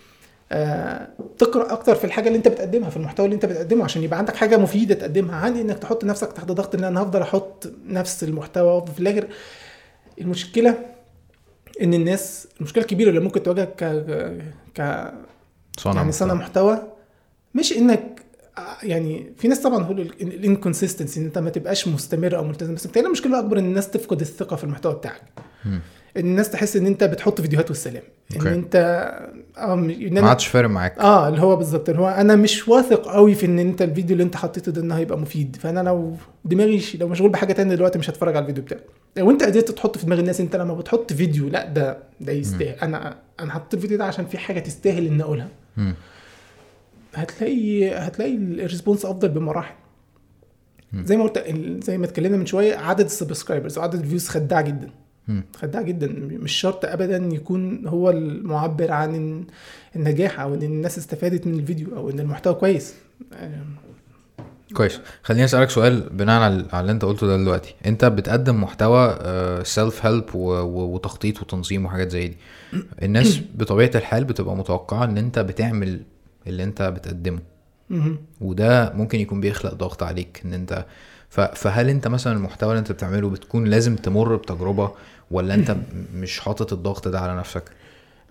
آه 0.52 1.08
تقرأ 1.38 1.72
أكتر 1.72 1.94
في 1.94 2.04
الحاجة 2.04 2.26
اللي 2.26 2.36
أنت 2.38 2.48
بتقدمها 2.48 2.90
في 2.90 2.96
المحتوى 2.96 3.26
اللي 3.26 3.34
أنت 3.34 3.46
بتقدمه 3.46 3.84
عشان 3.84 4.02
يبقى 4.02 4.18
عندك 4.18 4.36
حاجة 4.36 4.56
مفيدة 4.56 4.94
تقدمها. 4.94 5.36
عن 5.36 5.56
إنك 5.56 5.78
تحط 5.78 6.04
نفسك 6.04 6.32
تحت 6.32 6.46
ضغط 6.52 6.74
إن 6.74 6.84
أنا 6.84 7.02
هفضل 7.02 7.22
أحط 7.22 7.72
نفس 7.86 8.24
المحتوى 8.24 8.84
في 8.94 9.00
الآخر. 9.00 9.28
المشكلة 10.20 10.78
إن 11.82 11.94
الناس 11.94 12.48
المشكلة 12.58 12.82
الكبيرة 12.82 13.08
اللي 13.08 13.20
ممكن 13.20 13.42
تواجهك 13.42 13.74
ك... 13.84 13.84
ك... 14.80 15.12
صنع 15.78 15.94
يعني 15.96 16.12
صنع 16.12 16.34
محتوى 16.34 16.82
مش 17.54 17.72
إنك 17.72 18.15
يعني 18.82 19.32
في 19.38 19.48
ناس 19.48 19.60
طبعا 19.60 19.82
بيقولوا 19.82 20.04
ال 20.20 20.27
inconsistency 20.27 21.20
إن 21.20 21.24
أنت 21.26 21.38
ما 21.38 21.50
تبقاش 21.50 21.88
مستمر 21.88 22.36
أو 22.36 22.44
ملتزم. 22.44 22.74
بس 22.74 22.86
بتهيألي 22.86 23.06
المشكلة 23.06 23.32
الاكبر 23.40 23.58
إن 23.58 23.64
الناس 23.64 23.90
تفقد 23.90 24.20
الثقة 24.20 24.56
في 24.56 24.64
المحتوى 24.64 24.94
بتاعك. 24.94 25.22
ان 25.66 25.80
الناس 26.16 26.50
تحس 26.50 26.76
إن 26.76 26.86
أنت 26.86 27.04
بتحط 27.04 27.40
فيديوهات 27.40 27.70
والسلام. 27.70 28.02
إن. 28.36 28.46
أنت 28.46 28.76
آه 29.58 29.74
إن 29.74 30.20
ما 30.20 30.28
عادش 30.28 30.46
فارق 30.46 30.68
معاك. 30.68 30.98
آه 30.98 31.28
اللي 31.28 31.40
هو 31.40 31.56
بالظبط 31.56 31.88
اللي 31.88 32.00
هو 32.02 32.08
أنا 32.08 32.36
مش 32.36 32.68
واثق 32.68 33.06
قوي 33.08 33.34
في 33.34 33.46
إن 33.46 33.58
أنت 33.58 33.82
الفيديو 33.82 34.12
اللي 34.12 34.24
أنت 34.24 34.36
حطيته 34.36 34.72
ده 34.72 34.80
انه 34.82 34.94
هيبقى 34.94 35.18
مفيد. 35.18 35.56
فأنا 35.60 35.80
لو 35.80 36.16
دماغي 36.44 36.82
لو 37.00 37.08
مشغول 37.08 37.30
بحاجة 37.30 37.52
تانية 37.52 37.74
دلوقتي 37.74 37.98
مش 37.98 38.10
هتفرج 38.10 38.36
على 38.36 38.42
الفيديو 38.42 38.64
بتاعك 38.64 38.82
لو 39.16 39.30
أنت 39.30 39.42
قدرت 39.42 39.70
تحط 39.70 39.98
في 39.98 40.06
دماغ 40.06 40.18
الناس 40.18 40.40
أنت 40.40 40.56
لما 40.56 40.74
بتحط 40.74 41.12
فيديو 41.12 41.48
لأ 41.48 41.68
ده 41.68 41.98
ده 42.20 42.32
يستاهل. 42.32 42.78
أنا 42.82 43.16
أنا 43.40 43.52
حطيت 43.52 43.74
الفيديو 43.74 43.98
ده 43.98 44.04
عشان 44.04 44.26
في 44.26 44.38
حاجة 44.38 44.60
تستاهل 44.60 45.06
ان 45.06 45.20
أقولها. 45.20 45.48
هتلاقي 47.16 47.90
هتلاقي 47.90 48.34
ال 48.36 48.44
response 48.44 49.04
أفضل 49.06 49.28
بمراحل. 49.28 49.74
زي 50.94 51.16
ما 51.16 51.24
قلت 51.24 51.44
زي 51.84 51.98
ما 51.98 52.06
اتكلمنا 52.06 52.36
من 52.36 52.46
شوية 52.46 52.76
عدد 52.76 53.04
ال 53.04 53.11
subscribers 53.11 53.78
وعدد 53.78 53.94
ال 54.00 54.05
views 54.05 54.28
خداع 54.28 54.60
جدا. 54.60 54.90
خداع 55.56 55.82
جدا. 55.82 56.06
مش 56.30 56.52
شرط 56.52 56.84
ابدا 56.84 57.16
يكون 57.16 57.86
هو 57.86 58.10
المعبر 58.10 58.92
عن 58.92 59.14
الن- 59.14 59.44
النجاح 59.96 60.40
أو 60.40 60.54
إن 60.54 60.62
الناس 60.62 60.98
استفادت 60.98 61.46
من 61.46 61.54
الفيديو 61.58 61.96
أو 61.96 62.10
إن 62.10 62.20
المحتوى 62.20 62.54
كويس. 62.54 62.94
كويس. 64.74 65.00
خليني 65.22 65.44
أسألك 65.44 65.70
سؤال 65.70 66.00
بناء 66.10 66.40
على 66.42 66.64
على 66.72 66.80
اللي 66.80 66.92
أنت 66.92 67.04
قلته 67.04 67.26
ده 67.26 67.36
دلوقتي. 67.36 67.74
أنت 67.86 68.04
بتقدم 68.04 68.62
محتوى 68.62 69.18
self 69.64 70.06
help 70.06 70.24
وتخطيط 70.34 71.42
وتنظيم 71.42 71.84
وحاجات 71.86 72.10
زي 72.10 72.28
دي. 72.28 72.36
الناس 73.02 73.40
بطبيعة 73.58 73.90
الحال 73.94 74.24
بتبقى 74.24 74.56
متوقعة 74.56 75.04
إن 75.04 75.18
أنت 75.18 75.38
بتعمل 75.38 76.00
اللي 76.46 76.64
انت 76.64 76.82
بتقدمه. 76.82 77.40
وده 78.40 78.92
ممكن 78.92 79.20
يكون 79.20 79.40
بيخلق 79.40 79.74
ضغط 79.74 80.02
عليك 80.02 80.42
ان 80.44 80.52
انت 80.54 80.86
فهل 81.54 81.88
انت 81.88 82.08
مثلا 82.08 82.32
المحتوى 82.32 82.70
اللي 82.70 82.78
انت 82.78 82.92
بتعمله 82.92 83.30
بتكون 83.30 83.64
لازم 83.64 83.96
تمر 83.96 84.36
بتجربة 84.36 84.92
ولا 85.30 85.54
انت 85.54 85.76
مش 86.14 86.40
حاطط 86.40 86.72
الضغط 86.72 87.08
ده 87.08 87.20
على 87.20 87.36
نفسك؟ 87.36 87.62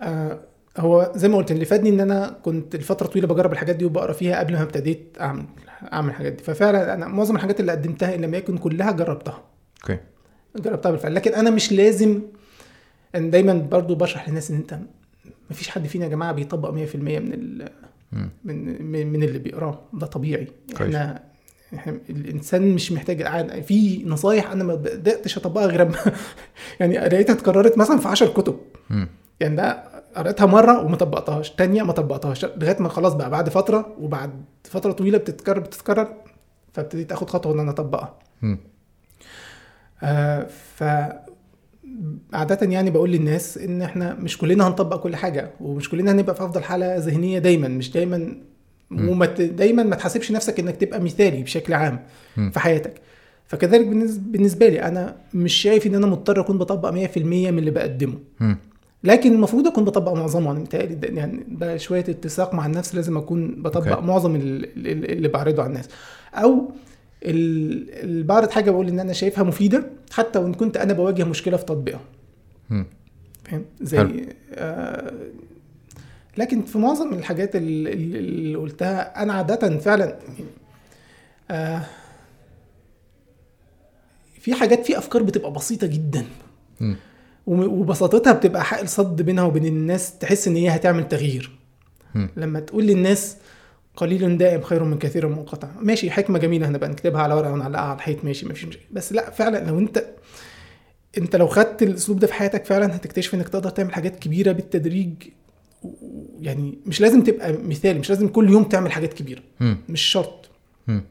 آه 0.02 0.40
هو 0.78 1.12
زي 1.14 1.28
ما 1.28 1.36
قلت 1.36 1.50
اللي 1.50 1.64
فادني 1.64 1.88
ان 1.88 2.00
أنا 2.00 2.36
كنت 2.42 2.76
لفترة 2.76 3.06
طويلة 3.06 3.28
بجرب 3.28 3.52
الحاجات 3.52 3.76
دي 3.76 3.84
وبقرا 3.84 4.12
فيها 4.12 4.38
قبل 4.38 4.52
ما 4.54 4.62
ابتديت 4.62 5.16
اعمل 5.20 5.44
اعمل 5.92 6.08
الحاجات 6.08 6.32
دي. 6.32 6.42
ففعلا 6.42 6.94
أنا 6.94 7.08
معظم 7.08 7.36
الحاجات 7.36 7.60
اللي 7.60 7.72
قدمتها 7.72 8.14
ان 8.14 8.20
لم 8.20 8.34
يكن 8.34 8.58
كلها 8.58 8.90
جربتها. 8.90 9.42
أوكي. 9.82 9.98
جربتها 10.56 10.90
بالفعل. 10.90 11.14
لكن 11.14 11.34
أنا 11.34 11.50
مش 11.50 11.72
لازم 11.72 12.22
أنا 13.14 13.30
دايما 13.30 13.52
برضو 13.54 13.94
بشرح 13.94 14.28
للناس 14.28 14.50
إن 14.50 14.56
انت 14.56 14.78
مفيش 15.50 15.68
حد 15.68 15.86
فينا 15.86 16.04
يا 16.04 16.10
جماعة 16.10 16.32
بيطبق 16.32 16.70
100% 16.70 16.74
من 16.74 17.32
ال. 17.32 17.68
من 18.12 18.82
من 18.82 19.06
من 19.12 19.22
اللي 19.22 19.38
بيقراه. 19.38 19.80
ده 19.92 20.06
طبيعي. 20.06 20.46
إحنا 20.76 21.22
إحنا 21.74 21.98
الإنسان 22.10 22.74
مش 22.74 22.92
محتاج 22.92 23.22
قاعد- 23.22 23.60
في 23.62 24.04
نصايح 24.04 24.50
أنا 24.52 24.64
ما 24.64 24.74
بدأتش 24.74 25.36
أطبقها 25.38 25.66
غير 25.66 25.90
يعني 26.80 26.98
لقيتها 26.98 27.32
اتكررت 27.32 27.78
مثلا 27.78 27.98
في 27.98 28.08
10 28.08 28.26
كتب. 28.32 28.56
مم. 28.90 29.08
يعني 29.40 29.56
ده 29.56 29.84
قريتها 30.16 30.46
مرة 30.46 30.80
وما 30.84 30.96
طبقتهاش. 30.96 31.50
تانية 31.50 31.82
ما 31.82 31.92
طبقتهاش. 31.92 32.44
لغاية 32.44 32.76
ما 32.82 32.88
خلاص 32.88 33.14
بقى 33.14 33.30
بعد 33.30 33.48
فترة 33.48 33.96
وبعد 34.00 34.30
فترة 34.64 34.92
طويلة 34.92 35.18
بتتكرر 35.18 35.60
بتتكرر 35.60 36.08
فابتديت 36.72 37.12
آخد 37.12 37.30
خطوة 37.30 37.52
إن 37.54 37.60
أنا 37.60 37.70
أطبقها. 37.70 38.18
آه 40.02 40.42
ف 40.76 40.84
عادة 42.32 42.66
يعني 42.72 42.90
بقول 42.90 43.10
للناس 43.10 43.58
إن 43.58 43.82
إحنا 43.82 44.14
مش 44.14 44.38
كلنا 44.38 44.68
هنطبق 44.68 45.02
كل 45.02 45.16
حاجة 45.16 45.50
ومش 45.60 45.88
كلنا 45.88 46.12
هنبقى 46.12 46.34
في 46.34 46.44
أفضل 46.44 46.62
حالة 46.62 46.96
ذهنية 46.96 47.38
دايما 47.38 47.68
مش 47.68 47.90
دايما. 47.90 48.36
وما 48.90 49.26
دايما 49.26 49.82
ما 49.82 49.96
تحاسبش 49.96 50.32
نفسك 50.32 50.60
إنك 50.60 50.76
تبقى 50.76 51.00
مثالي 51.00 51.42
بشكل 51.42 51.74
عام 51.74 51.98
مم. 52.36 52.50
في 52.50 52.60
حياتك 52.60 52.94
فكذلك 53.46 53.86
بالنسبة, 53.86 54.68
لي 54.68 54.82
أنا 54.82 55.16
مش 55.34 55.54
شايف 55.54 55.86
إن 55.86 55.94
أنا 55.94 56.06
مضطر 56.06 56.40
أكون 56.40 56.58
بطبق 56.58 56.90
100% 56.90 57.18
من 57.18 57.58
اللي 57.58 57.70
بقدمه 57.70 58.14
مم. 58.40 58.58
لكن 59.04 59.32
المفروض 59.34 59.66
أكون 59.66 59.84
بطبق 59.84 60.12
معظمه 60.12 60.50
أنا 60.50 60.58
متهيألي 60.58 61.16
يعني 61.16 61.44
ده 61.48 61.76
شوية 61.76 62.00
اتساق 62.08 62.54
مع 62.54 62.66
النفس 62.66 62.94
لازم 62.94 63.16
أكون 63.16 63.62
بطبق 63.62 63.88
أوكي. 63.96 64.06
معظم 64.06 64.36
ال- 64.36 64.64
ال- 64.86 65.10
اللي 65.12 65.28
بعرضه 65.28 65.62
على 65.62 65.68
الناس 65.70 65.88
أو 66.34 66.70
بعرض 68.24 68.50
حاجة 68.50 68.70
بقول 68.70 68.88
إن 68.88 69.00
أنا 69.00 69.12
شايفها 69.12 69.44
مفيدة 69.44 69.86
حتى 70.12 70.38
وإن 70.38 70.54
كنت 70.54 70.76
أنا 70.76 70.92
بواجه 70.92 71.24
مشكلة 71.24 71.56
في 71.56 71.64
تطبيقها. 71.64 72.00
فاهم 73.44 73.64
زي. 73.80 74.26
آه 74.54 75.12
لكن 76.38 76.62
في 76.62 76.78
معظم 76.78 77.12
الحاجات 77.14 77.56
اللي, 77.56 77.92
اللي 77.92 78.58
قلتها 78.58 79.22
أنا 79.22 79.32
عادة 79.32 79.78
فعلا 79.78 80.18
آه 81.50 81.82
في 84.40 84.54
حاجات 84.54 84.86
في 84.86 84.98
أفكار 84.98 85.22
بتبقى 85.22 85.52
بسيطة 85.52 85.86
جدا. 85.86 86.24
وم- 87.46 87.60
وبساطتها 87.80 88.32
بتبقى 88.32 88.64
حائل 88.64 88.88
صد 88.88 89.22
بينها 89.22 89.44
وبين 89.44 89.66
الناس 89.66 90.18
تحس 90.18 90.48
إن 90.48 90.56
هي 90.56 90.68
هتعمل 90.68 91.08
تغيير 91.08 91.50
مم. 92.14 92.28
لما 92.36 92.60
تقول 92.60 92.84
للناس 92.86 93.36
قليل 93.96 94.38
دائم 94.38 94.62
خير 94.62 94.84
من 94.84 94.98
كثير 94.98 95.28
منقطع. 95.28 95.68
ماشي 95.80 96.10
حكمة 96.10 96.38
جميلة 96.38 96.68
هنبقى 96.68 96.88
نكتبها 96.88 97.22
على 97.22 97.34
ورقة 97.34 97.52
ونعلقها 97.52 97.82
على 97.84 97.96
الحيط 97.96 98.24
ماشي 98.24 98.46
مفيش 98.46 98.64
مشكلة. 98.64 98.84
بس 98.90 99.12
لا 99.12 99.30
فعلا 99.30 99.70
لو 99.70 99.78
انت 99.78 100.04
انت 101.18 101.36
لو 101.36 101.46
خدت 101.46 101.82
الأسلوب 101.82 102.18
ده 102.18 102.26
في 102.26 102.34
حياتك 102.34 102.64
فعلا 102.64 102.96
هتكتشف 102.96 103.34
إنك 103.34 103.48
تقدر 103.48 103.70
تعمل 103.70 103.94
حاجات 103.94 104.18
كبيرة 104.18 104.52
بالتدريج. 104.52 105.12
يعني 106.40 106.78
مش 106.86 107.00
لازم 107.00 107.22
تبقى 107.22 107.52
مثالي 107.52 107.98
مش 107.98 108.10
لازم 108.10 108.28
كل 108.28 108.50
يوم 108.50 108.64
تعمل 108.64 108.92
حاجات 108.92 109.14
كبيرة. 109.14 109.42
مم. 109.60 109.76
مش 109.88 110.00
شرط. 110.02 110.50
مم. 110.86 111.02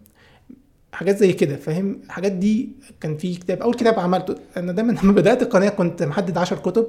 حاجات 0.92 1.18
زي 1.18 1.34
كده 1.34 1.56
فاهم؟ 1.56 2.00
الحاجات 2.06 2.32
دي 2.32 2.70
كان 3.02 3.18
في 3.18 3.36
كتاب 3.36 3.62
أول 3.62 3.74
كتاب 3.74 4.00
عملته 4.00 4.36
أنا 4.58 4.72
دايما 4.72 4.92
لما 5.04 5.12
بدأت 5.14 5.42
القناة 5.42 5.70
كنت 5.70 6.04
محدد 6.04 6.38
10 6.38 6.58
كتب. 6.58 6.88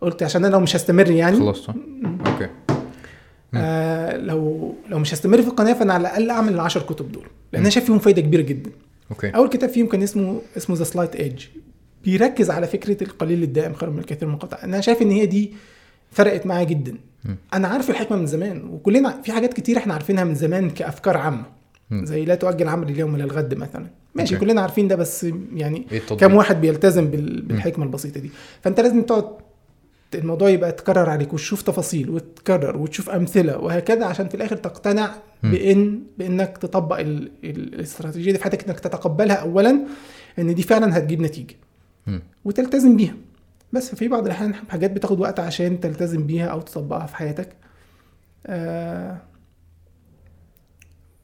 قلت 0.00 0.22
عشان 0.22 0.44
أنا 0.44 0.52
لو 0.52 0.60
مش 0.60 0.76
هستمر 0.76 1.10
يعني. 1.10 1.36
خلاص 1.38 1.58
صح. 1.58 1.74
okay. 2.26 2.48
آه 3.54 4.16
لو 4.16 4.74
لو 4.88 4.98
مش 4.98 5.14
هستمر 5.14 5.42
في 5.42 5.48
القناة 5.48 5.72
فأنا 5.72 5.92
على 5.94 6.00
الأقل 6.00 6.30
أعمل 6.30 6.54
ال 6.54 6.60
10 6.60 6.80
كتب 6.82 7.12
دول 7.12 7.26
لأن 7.52 7.62
أنا 7.62 7.70
شايف 7.70 7.86
فيهم 7.86 7.98
فايدة 7.98 8.22
كبيرة 8.22 8.42
جدا. 8.42 8.70
okay. 9.10 9.30
أول 9.30 9.48
كتاب 9.48 9.70
فيهم 9.70 9.86
كان 9.86 10.02
اسمه 10.02 10.40
اسمه 10.56 10.76
The 10.76 10.84
Slight 10.84 11.16
Edge 11.16 11.44
بيركز 12.04 12.50
على 12.50 12.66
فكرة 12.66 13.04
القليل 13.04 13.42
الدائم 13.42 13.74
خير 13.74 13.90
من 13.90 13.98
الكثير 13.98 14.22
المنقطع 14.28 14.58
أنا 14.64 14.80
شايف 14.80 15.02
إن 15.02 15.10
هي 15.10 15.26
دي 15.26 15.52
فرقت 16.10 16.46
معايا 16.46 16.64
جدا. 16.64 16.94
مم. 17.24 17.36
أنا 17.54 17.68
عارف 17.68 17.90
الحكمة 17.90 18.16
من 18.18 18.26
زمان 18.26 18.68
وكلنا 18.68 19.22
في 19.22 19.32
حاجات 19.32 19.54
كتير 19.54 19.76
إحنا 19.78 19.94
عارفينها 19.94 20.24
من 20.24 20.34
زمان 20.34 20.70
كأفكار 20.70 21.16
عامة. 21.16 21.44
مم. 21.90 22.04
زي 22.06 22.24
لا 22.24 22.34
تؤجل 22.34 22.68
عمل 22.68 22.88
اليوم 22.88 23.16
للغد 23.16 23.54
مثلا. 23.54 23.86
ماشي 24.14 24.34
okay. 24.34 24.46
كلنا 24.46 24.60
عارفين 24.60 24.88
ده 24.88 24.96
بس 24.96 25.26
يعني 25.54 25.86
التطبيق؟ 25.92 26.28
كم 26.28 26.34
واحد 26.34 26.60
بيلتزم 26.60 27.06
بال- 27.10 27.42
بالحكمة 27.42 27.84
البسيطة 27.84 28.20
دي. 28.20 28.30
فأنت 28.62 28.80
لازم 28.80 29.02
تقعد 29.02 29.24
الموضوع 30.14 30.48
يبقى 30.48 30.68
يتكرر 30.70 31.10
عليك 31.10 31.32
وتشوف 31.32 31.62
تفاصيل 31.62 32.10
وتكرر 32.10 32.76
وتشوف 32.76 33.10
أمثلة 33.10 33.58
وهكذا 33.58 34.04
عشان 34.04 34.28
في 34.28 34.34
الآخر 34.34 34.56
تقتنع. 34.56 35.14
بان 35.42 36.02
بإنك 36.18 36.58
تطبق 36.58 36.98
ال... 36.98 37.30
ال... 37.44 37.74
الاستراتيجية 37.74 38.32
دي 38.32 38.38
في 38.38 38.44
حياتك 38.44 38.64
إنك 38.68 38.80
تتقبلها 38.80 39.34
اولا 39.34 39.80
إن 40.38 40.54
دي 40.54 40.62
فعلا 40.62 40.98
هتجيب 40.98 41.22
نتيجة 41.22 41.54
مم. 42.06 42.22
وتلتزم 42.44 42.96
بيها 42.96 43.14
بس 43.72 43.94
في 43.94 44.08
بعض 44.08 44.24
الأحيان 44.26 44.54
حاجات 44.54 44.90
بتاخد 44.90 45.20
وقت 45.20 45.40
عشان 45.40 45.80
تلتزم 45.80 46.26
بيها 46.26 46.46
أو 46.46 46.60
تطبقها 46.60 47.06
في 47.06 47.16
حياتك 47.16 47.48
آه 48.46 49.16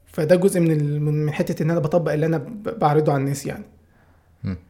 فده 0.07 0.35
جزء 0.35 0.59
من 0.59 0.71
ال- 0.71 1.01
من 1.01 1.31
حتة 1.31 1.63
إن 1.63 1.71
أنا 1.71 1.79
بطبق 1.79 2.11
اللي 2.11 2.25
أنا 2.25 2.37
بعرضه 2.77 3.11
على 3.13 3.21
الناس 3.21 3.45
يعني. 3.45 3.63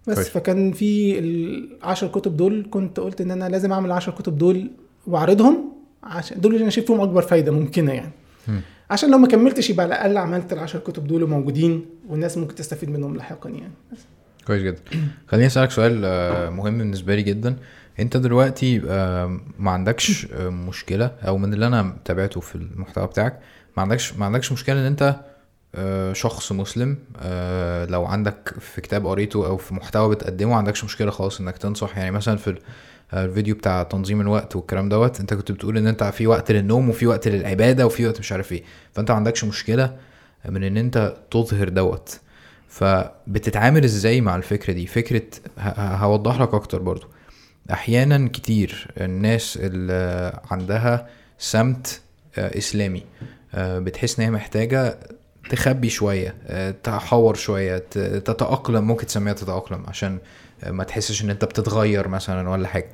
بس 0.08 0.16
كويس. 0.16 0.30
فكان 0.30 0.72
في 0.72 1.20
العشر 1.20 2.08
كتب 2.08 2.38
دول 2.38 2.68
كنت 2.72 3.00
قلت 3.00 3.22
إن 3.22 3.32
أنا 3.32 3.50
لازم 3.50 3.72
أعمل 3.72 3.86
العشر 3.86 4.12
كتب 4.12 4.38
دول 4.38 4.72
وأعرضهم 5.08 5.74
عشان 6.04 6.42
دول 6.42 6.54
اللي 6.54 6.64
أنا 6.64 6.72
شايف 6.72 6.88
فيهم 6.88 7.02
أكبر 7.02 7.22
فايدة 7.22 7.52
ممكنة 7.52 7.92
يعني. 7.92 8.12
مم. 8.48 8.62
عشان 8.90 9.12
لو 9.12 9.18
ما 9.18 9.28
كملتش 9.28 9.70
يبقى 9.70 9.86
على 9.86 9.96
الأقل 9.96 10.18
عملت 10.18 10.54
العشر 10.54 10.80
كتب 10.80 11.08
دول 11.08 11.30
موجودين 11.30 11.86
والناس 12.10 12.38
ممكن 12.38 12.56
تستفيد 12.56 12.90
منهم 12.90 13.16
لاحقا 13.16 13.50
يعني. 13.50 13.74
كويس 14.48 14.62
جدا. 14.64 14.80
خليني 15.28 15.48
أسألك 15.48 15.72
سؤال 15.72 16.02
آه، 16.06 16.50
مهم 16.50 16.78
بالنسبة 16.78 17.16
لي 17.16 17.22
جدا. 17.22 17.56
أنت 18.00 18.18
دلوقتي 18.18 18.82
آه، 18.88 19.40
ما 19.60 19.72
عندكش 19.72 20.28
آه، 20.34 20.50
مشكلة 20.50 21.12
أو 21.28 21.38
من 21.38 21.54
اللي 21.54 21.68
أنا 21.68 21.96
تابعته 22.06 22.40
في 22.40 22.56
المحتوى 22.56 23.08
بتاعك 23.08 23.40
ما 23.78 23.84
عندكش 23.84 24.14
ما 24.14 24.26
عندكش 24.26 24.52
مشكلة 24.52 24.80
إن 24.80 24.86
أنت 24.86 25.16
شخص 26.14 26.52
مسلم 26.52 26.98
آه، 27.20 27.86
لو 27.86 28.06
عندك 28.06 28.54
في 28.60 28.82
كتاب 28.82 29.08
قريته 29.08 29.48
أو 29.48 29.58
في 29.58 29.74
محتوى 29.74 30.16
بتقدمه 30.16 30.56
عندكش 30.56 30.84
مشكلة 30.84 31.12
خالص 31.12 31.40
إنك 31.40 31.58
تنصح. 31.58 31.98
يعني 31.98 32.12
مثلا 32.12 32.38
في 32.38 32.56
آه، 33.14 33.26
الفيديو 33.26 33.56
بتاع 33.56 33.84
تنظيم 33.84 34.22
الوقت 34.22 34.56
والكلام 34.56 34.90
دوت 34.90 35.20
أنت 35.20 35.34
كنت 35.34 35.52
بتقول 35.52 35.78
إن 35.78 35.88
أنت 35.88 36.04
في 36.04 36.28
وقت 36.28 36.52
للنوم 36.52 36.90
وفي 36.90 37.08
وقت 37.08 37.28
للعبادة 37.28 37.86
وفي 37.86 38.08
وقت 38.08 38.20
مش 38.20 38.32
عارف 38.32 38.52
إيه. 38.52 38.64
فأنت 38.94 39.12
ما 39.12 39.18
عندكش 39.18 39.44
مشكلة 39.44 39.98
من 40.50 40.64
إن 40.64 40.78
أنت 40.78 41.14
تظهر 41.32 41.70
دوت. 41.70 42.20
فبتتعامل 42.70 43.84
إزاي 43.84 44.22
مع 44.22 44.36
الفكرة 44.36 44.74
دي؟ 44.74 44.88
فكرة 44.88 45.24
هوضح 45.78 46.42
لك 46.42 46.54
أكتر 46.54 46.82
برضو. 46.82 47.08
أحيانا 47.72 48.30
كتير 48.34 48.88
الناس 48.98 49.58
اللي 49.62 50.40
عندها 50.52 51.08
سمت 51.38 52.02
آه، 52.38 52.58
إسلامي 52.58 53.04
آه، 53.54 53.80
بتحس 53.80 54.20
إن 54.20 54.26
هي 54.26 54.32
محتاجة 54.32 55.00
تخبي 55.50 55.90
شوية 55.90 56.36
آه، 56.48 56.72
تحور 56.84 57.36
شوية 57.36 57.78
تتأقلم 58.20 58.84
ممكن 58.88 59.06
تسميها 59.06 59.34
تتأقلم 59.34 59.84
عشان 59.88 60.18
آه، 60.64 60.72
ما 60.72 60.84
تحسش 60.84 61.24
إن 61.24 61.30
أنت 61.30 61.46
بتتغير 61.46 62.08
مثلا 62.08 62.50
ولا 62.50 62.68
حاجة. 62.68 62.90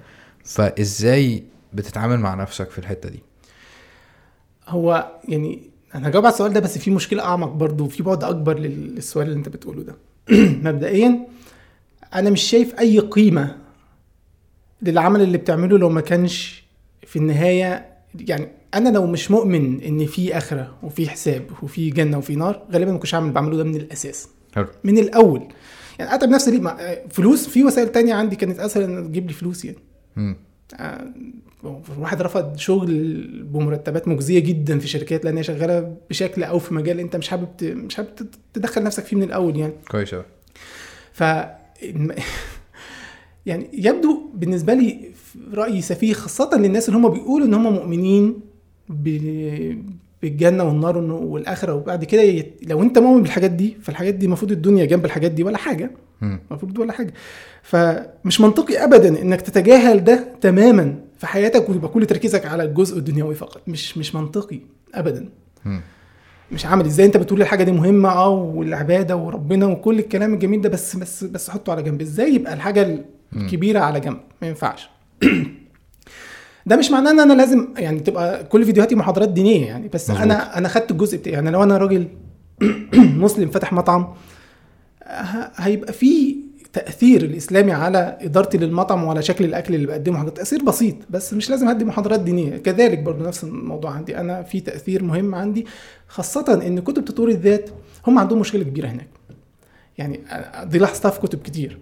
فإزاي 0.46 1.44
بتتعامل 1.74 2.20
مع 2.20 2.34
نفسك 2.36 2.70
في 2.70 2.80
الحتة 2.80 3.10
دي؟ 3.10 3.20
هو 4.68 5.12
يعني 5.30 5.62
أنا 5.96 6.08
هجاوب 6.08 6.26
على 6.26 6.34
السؤال 6.34 6.54
ده 6.54 6.60
بس 6.60 6.78
في 6.78 6.92
مشكلة 6.92 7.24
أعمق 7.24 7.48
برضو 7.50 7.88
في 7.88 8.04
بعد 8.04 8.24
أكبر 8.24 8.60
لل- 8.60 8.96
للسؤال 8.96 9.28
اللي 9.28 9.38
أنت 9.38 9.50
بتقوله 9.50 9.84
ده. 9.84 9.96
مبدئيا 10.72 11.28
أنا 12.16 12.30
مش 12.30 12.42
شايف 12.42 12.80
أي 12.80 13.00
قيمة 13.00 13.58
للعمل 14.82 15.22
اللي 15.22 15.38
بتعمله 15.38 15.78
لو 15.78 15.90
ما 15.90 16.02
كانش 16.02 16.64
في 17.08 17.16
النهاية 17.20 17.86
يعني 18.20 18.48
أنا 18.74 18.90
لو 18.90 19.08
مش 19.08 19.32
مؤمن 19.32 19.82
إن 19.82 20.06
في 20.06 20.38
آخرة 20.38 20.76
وفي 20.84 21.10
حساب 21.10 21.46
وفي 21.64 21.90
جنة 21.90 22.18
وفي 22.18 22.36
نار 22.36 22.64
غالبا 22.72 22.92
ما 22.92 22.98
كنتش 22.98 23.16
هعمل 23.16 23.26
اللي 23.26 23.36
بعمله 23.36 23.58
ده 23.58 23.64
من 23.64 23.76
الأساس 23.76 24.28
حلو 24.56 24.68
من 24.84 24.98
الأول 24.98 25.48
يعني 26.00 26.16
أتعب 26.16 26.30
نفسي 26.30 26.52
ليه 26.52 27.06
فلوس 27.10 27.48
في 27.48 27.64
وسائل 27.64 27.92
تانية 27.92 28.14
عندي 28.14 28.36
كانت 28.36 28.60
أسهل 28.60 28.84
إن 28.84 29.08
تجيب 29.08 29.28
لي 29.28 29.34
فلوس 29.34 29.66
يعني 29.66 29.78
مم. 30.16 30.38
آه، 30.76 31.14
واحد 32.00 32.22
رفض 32.22 32.58
شغل 32.58 33.22
بمرتبات 33.44 34.08
مجزية 34.08 34.40
جدا 34.40 34.80
في 34.80 34.88
شركات 34.88 35.26
لأن 35.26 35.38
هي 35.38 35.44
شغالة 35.44 35.98
بشكل 36.10 36.44
أو 36.44 36.60
في 36.60 36.74
مجال 36.74 37.00
أنت 37.00 37.16
مش 37.16 37.28
حابب 37.30 37.48
مش 37.64 37.96
حابب 37.96 38.10
تدخل 38.54 38.84
نفسك 38.84 39.06
فيه 39.06 39.18
من 39.18 39.24
الأول 39.24 39.58
يعني 39.58 39.74
كويس 39.92 40.14
أوي. 40.14 40.26
ف 41.14 41.24
يعني 43.46 43.70
يبدو 43.74 44.30
بالنسبة 44.34 44.74
لي 44.74 45.12
رأيي 45.54 45.82
سفيه 45.82 46.14
خاصة 46.14 46.58
للناس 46.58 46.90
اللي 46.90 47.00
هم 47.00 47.10
بيقولوا 47.10 47.48
إن 47.48 47.54
هم 47.54 47.74
مؤمنين. 47.74 48.51
بالجنة 48.92 50.64
والنار 50.64 50.98
والن- 50.98 51.12
والآخرة 51.24 51.74
وبعد 51.74 52.04
كده 52.06 52.22
يت... 52.22 52.54
لو 52.68 52.82
أنت 52.84 53.00
مؤمن 53.00 53.22
بالحاجات 53.22 53.52
دي 53.52 53.78
فالحاجات 53.82 54.14
دي 54.14 54.26
المفروض 54.26 54.52
الدنيا 54.52 54.86
جنب 54.86 55.06
الحاجات 55.06 55.32
دي 55.32 55.44
ولا 55.44 55.58
حاجة. 55.58 55.92
المفروض 56.52 56.80
ولا 56.80 56.94
حاجة. 56.94 57.14
فمش 57.64 58.42
منطقي 58.42 58.84
ابدا 58.84 59.22
إنك 59.22 59.42
تتجاهل 59.42 60.04
ده 60.04 60.28
تماما 60.42 60.96
في 61.18 61.28
حياتك 61.28 61.70
ويبقى 61.70 61.90
كل 61.90 62.06
تركيزك 62.06 62.46
على 62.46 62.64
الجزء 62.64 62.98
الدنيوي 62.98 63.36
فقط. 63.36 63.62
مش 63.68 63.98
مش 63.98 64.16
منطقي 64.16 64.60
ابدا. 64.96 65.30
مش 66.52 66.66
عامل 66.66 66.86
إزاي 66.86 67.06
أنت 67.06 67.18
بتقول 67.18 67.42
الحاجة 67.42 67.64
دي 67.64 67.72
مهمة 67.72 68.10
آه 68.10 68.30
والعبادة 68.30 69.16
وربنا 69.16 69.66
وكل 69.66 70.00
الكلام 70.00 70.34
الجميل 70.34 70.62
ده 70.62 70.70
بس 70.70 70.96
بس 70.96 71.24
بس 71.24 71.50
حطه 71.50 71.72
على 71.72 71.84
جنب. 71.84 72.02
إزاي 72.02 72.36
يبقى 72.36 72.54
الحاجة 72.54 73.06
الكبيرة 73.36 73.80
على 73.80 74.00
جنب؟ 74.00 74.18
ما 74.42 74.48
ينفعش. 74.48 74.90
ده 76.66 76.76
مش 76.76 76.92
معناه 76.92 77.12
إن 77.12 77.20
أنا 77.20 77.34
لازم 77.34 77.68
يعني 77.78 78.00
تبقى 78.00 78.44
كل 78.44 78.66
فيديوهاتي 78.66 78.96
محاضرات 78.96 79.30
دينية 79.30 79.66
يعني 79.68 79.88
بس 79.88 80.10
مظبوط. 80.10 80.24
أنا 80.24 80.58
أنا 80.58 80.68
خدت 80.68 80.92
الجزء 80.92 81.18
بتاعي 81.18 81.34
يعني 81.34 81.52
لو 81.52 81.64
أنا 81.64 81.78
راجل 81.78 82.08
مسلم 82.94 83.50
فاتح 83.50 83.74
مطعم 83.74 84.14
هيبقى 85.56 85.94
في 85.94 86.36
تأثير 86.74 87.24
الإسلامي 87.24 87.72
على 87.72 88.18
إدارتي 88.22 88.58
للمطعم 88.58 89.04
وعلى 89.04 89.22
شكل 89.22 89.46
الأكل 89.46 89.76
اللي 89.76 89.88
بقدمه. 89.88 90.30
تأثير 90.30 90.64
بسيط 90.64 90.96
بس 91.10 91.34
مش 91.34 91.50
لازم 91.50 91.70
ادي 91.70 91.86
محاضرات 91.86 92.20
دينية. 92.20 92.58
كذلك 92.58 93.00
برضو 93.00 93.24
نفس 93.24 93.44
الموضوع 93.44 93.92
عندي. 93.92 94.18
أنا 94.18 94.44
في 94.44 94.60
تأثير 94.60 95.04
مهم 95.04 95.36
عندي 95.36 95.66
خاصة 96.08 96.62
إن 96.68 96.80
كتب 96.80 97.06
تطوير 97.06 97.30
الذات 97.30 97.70
هم 98.08 98.20
عندهم 98.20 98.40
مشكلة 98.40 98.64
كبيرة 98.64 98.88
هناك. 98.88 99.08
يعني 99.98 100.20
دي 100.64 100.80
لاحظتها 100.80 101.12
في 101.12 101.20
كتب 101.20 101.42
كتير. 101.42 101.78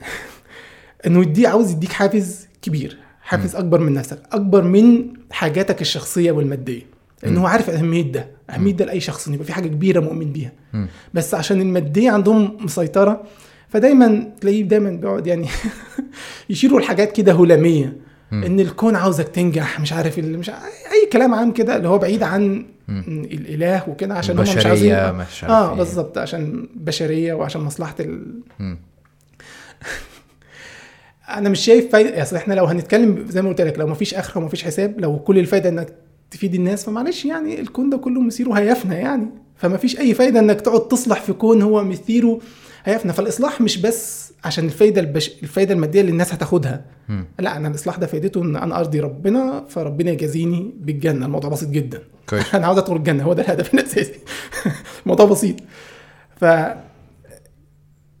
إنه 1.06 1.20
يدي 1.22 1.46
عاوز 1.46 1.70
يديك 1.70 1.92
حافز 1.92 2.46
كبير. 2.62 2.98
حافز 3.28 3.56
أكبر 3.56 3.80
من 3.80 3.92
نفسك 3.94 4.18
أكبر 4.32 4.62
من 4.62 5.04
حاجاتك 5.30 5.80
الشخصية 5.80 6.32
والمادية 6.32 6.82
لأنه 7.22 7.40
هو 7.40 7.46
عارف 7.46 7.70
أهمية 7.70 8.12
ده 8.12 8.26
أهمية 8.50 8.72
ده 8.72 8.84
لأي 8.84 9.00
شخص 9.00 9.28
إن 9.28 9.34
يبقى 9.34 9.46
في 9.46 9.52
حاجة 9.52 9.68
كبيرة 9.68 10.00
مؤمن 10.00 10.32
بيها 10.32 10.52
مم. 10.72 10.86
بس 11.14 11.34
عشان 11.34 11.60
المادية 11.60 12.10
عندهم 12.10 12.56
مسيطرة 12.60 13.22
فدايما 13.68 14.30
تلاقيه 14.40 14.62
دايما 14.62 14.90
بيقعد 14.90 15.26
يعني 15.26 15.46
يشيروا 16.50 16.78
الحاجات 16.78 17.12
كده 17.12 17.32
هلامية. 17.32 17.96
إن 18.32 18.60
الكون 18.60 18.96
عاوزك 18.96 19.28
تنجح 19.28 19.80
مش 19.80 19.92
عارف 19.92 20.18
اللي 20.18 20.38
مش 20.38 20.50
أي 20.50 21.08
كلام 21.12 21.34
عام 21.34 21.52
كده 21.52 21.76
اللي 21.76 21.88
هو 21.88 21.98
بعيد 21.98 22.22
عن. 22.22 22.66
الإله 23.08 23.88
وكده 23.88 24.14
عشان 24.14 24.36
هم 24.36 24.42
مش 24.42 24.50
البشريه 24.50 25.12
مش 25.12 25.44
عارف 25.44 25.54
آه 25.54 25.70
إيه. 25.70 25.76
بالظبط 25.76 26.18
عشان 26.18 26.68
بشرية 26.74 27.32
وعشان 27.34 27.60
مصلحة 27.60 27.94
ال... 28.00 28.40
أنا 31.28 31.48
مش 31.48 31.60
شايف 31.60 31.92
فايدة 31.92 32.22
أصل 32.22 32.36
إحنا 32.36 32.54
لو 32.54 32.64
هنتكلم 32.64 33.26
زي 33.28 33.42
ما 33.42 33.48
قلت 33.48 33.60
لك 33.60 33.78
لو 33.78 33.86
مفيش 33.86 34.14
أخرة 34.14 34.40
ومفيش 34.40 34.64
حساب 34.64 35.00
لو 35.00 35.18
كل 35.18 35.38
الفايدة 35.38 35.68
إنك 35.68 35.88
تفيد 36.30 36.54
الناس 36.54 36.84
فمعلش 36.84 37.24
يعني 37.24 37.60
الكون 37.60 37.90
ده 37.90 37.96
كله 37.96 38.20
مسيره 38.20 38.52
هيفنى 38.52 38.94
يعني. 38.94 39.28
فمفيش 39.56 39.98
أي 40.00 40.14
فايدة 40.14 40.40
إنك 40.40 40.60
تقعد 40.60 40.88
تصلح 40.88 41.20
في 41.22 41.32
كون 41.32 41.62
هو 41.62 41.84
مثيره 41.84 42.38
هيفنى. 42.84 43.12
فالإصلاح 43.12 43.60
مش 43.60 43.78
بس 43.78 44.32
عشان 44.44 44.64
الفايدة 44.64 45.00
البش... 45.00 45.30
الفايدة 45.42 45.74
المادية 45.74 46.00
اللي 46.00 46.12
الناس 46.12 46.34
هتاخدها. 46.34 46.84
مم. 47.08 47.24
لا 47.38 47.56
أنا 47.56 47.68
الإصلاح 47.68 47.96
ده 47.96 48.06
فايدته 48.06 48.42
إن 48.42 48.56
أنا 48.56 48.78
أرضي 48.78 49.00
ربنا 49.00 49.64
فربنا 49.68 50.10
يجازيني 50.10 50.74
بالجنة. 50.80 51.26
الموضوع 51.26 51.50
بسيط 51.50 51.68
جدا. 51.68 52.02
كويس. 52.28 52.44
أنا 52.54 52.66
عاوز 52.66 52.78
أدخل 52.78 52.96
الجنة 52.96 53.24
هو 53.24 53.32
ده 53.32 53.42
الهدف 53.42 53.74
الأساسي. 53.74 54.20
الموضوع 55.04 55.26
بسيط. 55.26 55.56
ف 56.40 56.44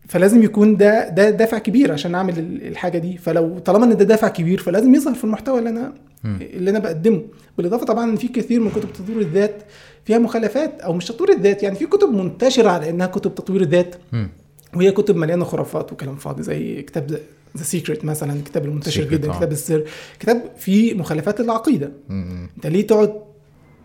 فلازم 0.08 0.42
يكون 0.42 0.76
ده 0.76 1.08
ده 1.08 1.30
دافع 1.30 1.58
كبير 1.58 1.92
عشان 1.92 2.14
أعمل 2.14 2.38
ال- 2.38 2.66
الحاجة 2.68 2.98
دي 2.98 3.16
فلو 3.18 3.58
طالما 3.58 3.84
إن 3.84 3.96
ده 3.96 4.04
دافع 4.04 4.28
كبير 4.28 4.58
فلازم 4.60 4.94
يظهر 4.94 5.14
في 5.14 5.24
المحتوى 5.24 5.58
اللي 5.58 5.70
أنا. 5.70 5.94
اللي 6.24 6.70
أنا 6.70 6.78
بقدمه 6.78 7.22
بالإضافة 7.56 7.84
طبعا 7.86 8.04
إن 8.10 8.16
في 8.16 8.28
كثير 8.28 8.60
من 8.60 8.70
كتب 8.70 8.92
تطوير 8.92 9.20
الذات 9.20 9.62
فيها 10.04 10.18
مخالفات 10.18 10.80
أو 10.80 10.92
مش 10.92 11.04
تطوير 11.04 11.32
الذات 11.32 11.62
يعني 11.62 11.76
في 11.76 11.86
كتب 11.86 12.08
منتشرة 12.12 12.70
على 12.70 12.90
إنها 12.90 13.06
كتب 13.06 13.34
تطوير 13.34 13.60
الذات. 13.60 13.94
وهي 14.76 14.90
كتب 14.90 15.16
مليانة 15.16 15.44
خرافات 15.44 15.92
وكلام 15.92 16.16
فاضي 16.16 16.42
زي 16.42 16.82
كتاب 16.82 17.10
The 17.56 17.62
Secret 17.62 18.04
مثلا 18.04 18.32
الكتاب 18.32 18.64
المنتشر 18.64 19.04
جدا 19.04 19.30
آه. 19.32 19.36
كتاب 19.36 19.52
السر 19.52 19.84
كتاب 20.20 20.42
فيه 20.58 20.94
مخالفات 20.94 21.40
للعقيدة. 21.40 21.92
أنت 22.56 22.66
ليه 22.66 22.86
تقعد 22.86 23.12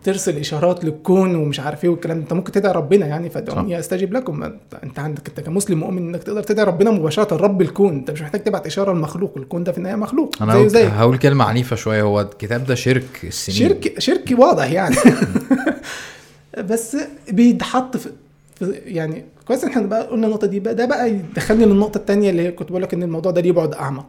ترسل 0.04 0.38
إشارات 0.38 0.84
للكون 0.84 1.34
ومش 1.34 1.60
عارف 1.60 1.84
إيه 1.84 1.90
والكلام 1.90 2.16
أنت 2.18 2.32
ممكن 2.32 2.52
تدعي 2.52 2.72
ربنا 2.72 3.06
يعني 3.06 3.30
فادعوني 3.30 3.78
أستجب 3.78 4.12
لكم. 4.12 4.42
انت- 4.82 4.98
عندك 4.98 5.28
أنت 5.28 5.40
كمسلم 5.40 5.78
مؤمن 5.80 5.98
إنك 6.08 6.22
تقدر 6.22 6.42
تدعي 6.42 6.64
ربنا 6.66 6.90
مباشرة. 6.90 7.36
رب 7.36 7.62
الكون. 7.62 7.92
أنت 7.94 8.10
مش 8.10 8.22
محتاج 8.22 8.42
تبعت 8.42 8.66
إشارة 8.66 8.92
للمخلوق. 8.92 9.32
الكون 9.36 9.64
ده 9.64 9.72
في 9.72 9.78
النهاية 9.78 9.96
مخلوق. 9.96 10.34
أنا 10.42 10.52
هقول, 10.52 10.68
زيك 10.70 10.86
هقول 10.90 11.18
كلمة 11.18 11.44
عنيفة 11.44 11.76
شوية. 11.76 12.02
هو 12.02 12.20
الكتاب 12.20 12.66
ده 12.66 12.74
شرك 12.74 13.20
السنين. 13.24 13.58
شرك 13.58 13.94
شرك 13.98 14.34
واضح 14.38 14.70
يعني. 14.70 14.96
بس 16.70 16.96
بيتحط 17.30 17.96
في 17.96 18.10
في- 18.54 18.72
يعني 18.86 19.24
كويس 19.46 19.64
إن 19.64 19.70
إحنا 19.70 19.82
بقى 19.82 20.06
قلنا 20.06 20.26
النقطة 20.26 20.46
دي. 20.46 20.60
بقى 20.60 20.74
ده 20.74 20.84
بقى 20.86 21.10
يدخلني 21.10 21.64
للنقطة 21.64 21.98
الثانية 21.98 22.30
اللي 22.30 22.50
كنت 22.52 22.70
بقول 22.70 22.82
لك 22.82 22.94
إن 22.94 23.02
الموضوع 23.02 23.32
ده 23.32 23.40
ليه 23.40 23.52
بعد 23.52 23.74
أعمق. 23.74 24.06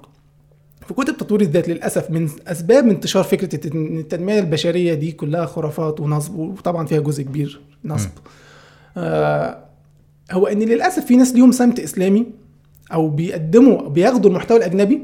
في 0.88 0.94
كتب 0.94 1.18
تطوير 1.18 1.42
الذات 1.42 1.70
للأسف 1.70 2.12
من 2.12 2.30
أسباب 2.48 2.88
انتشار 2.90 3.24
فكرة 3.24 3.72
إن 3.76 3.98
التنمية 4.00 4.40
البشرية 4.40 4.94
دي 4.94 5.12
كلها 5.12 5.46
خرافات 5.46 6.00
ونصب 6.00 6.36
وطبعا 6.36 6.86
فيها 6.86 7.00
جزء 7.00 7.24
كبير 7.24 7.62
نصب. 7.86 8.10
آه 8.98 9.66
هو 10.32 10.48
إن 10.48 10.60
للأسف 10.60 11.06
في 11.06 11.16
ناس 11.16 11.34
ليهم 11.34 11.52
سمت 11.52 11.80
إسلامي 11.80 12.26
أو 12.94 13.10
بيقدموا 13.10 13.90
بياخدوا 13.90 14.30
المحتوى 14.30 14.58
الأجنبي. 14.58 15.02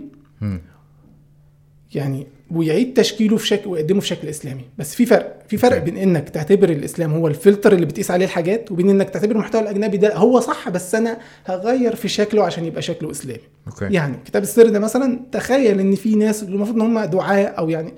يعني 1.96 2.28
ويعيد 2.54 2.94
تشكيله 2.94 3.38
في 3.38 3.48
شكل 3.48 3.70
ويقدمه 3.70 4.00
في 4.00 4.08
شكل 4.08 4.28
إسلامي. 4.28 4.62
بس 4.78 4.96
في 4.96 5.06
فرق 5.06 5.40
في 5.48 5.58
فرق 5.58 5.78
بين 5.78 5.98
إنك 5.98 6.30
تعتبر 6.30 6.70
الإسلام 6.70 7.14
هو 7.14 7.28
الفلتر 7.28 7.74
اللي 7.74 7.86
بتقيس 7.86 8.12
عليه 8.12 8.26
الحاجات 8.26 8.72
وبين 8.72 8.90
إنك 8.90 9.10
تعتبر 9.10 9.32
المحتوى 9.32 9.62
الأجنبي 9.62 9.98
ده 9.98 10.16
هو 10.16 10.40
صح 10.40 10.70
بس 10.70 10.96
أنا 10.96 11.18
هغير 11.46 11.96
في 11.96 12.08
شكله 12.08 12.44
عشان 12.44 12.66
يبقى 12.66 12.82
شكله 12.82 13.12
إسلامي. 13.12 13.42
أوكي. 13.68 13.86
يعني 13.86 14.16
كتاب 14.26 14.44
السر 14.44 14.70
ده 14.70 14.80
مثلا 14.80 15.20
تخيل 15.32 15.80
إن 15.80 15.96
في 15.96 16.16
ناس 16.16 16.44
المفروض 16.44 16.76
إن 16.76 16.82
هم 16.82 17.00
دعاء 17.00 17.58
أو 17.58 17.70
يعني 17.70 17.94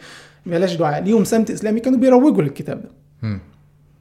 بلاش 0.46 0.76
دعاء 0.76 1.04
ليهم 1.04 1.24
سمت 1.24 1.52
إسلامي 1.52 1.80
كانوا 1.80 2.00
بيروجوا 2.00 2.42
للكتاب 2.42 2.82
ده. 2.82 2.90
مم. 3.22 3.40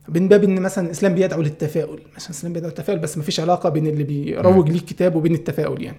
من 0.08 0.28
باب 0.28 0.44
إن 0.44 0.60
مثلا 0.60 0.86
الإسلام 0.86 1.14
بيدعو 1.14 1.42
للتفاؤل 1.42 2.00
مثلا 2.16 2.30
الإسلام 2.30 2.52
بيدعو 2.52 2.68
للتفاؤل 2.68 2.98
بس 2.98 3.18
مفيش 3.18 3.40
علاقة 3.40 3.68
بين 3.68 3.86
اللي 3.86 4.04
بيروج 4.04 4.68
ليه 4.68 4.78
الكتاب 4.78 5.16
وبين 5.16 5.34
التفاؤل 5.34 5.82
يعني. 5.82 5.98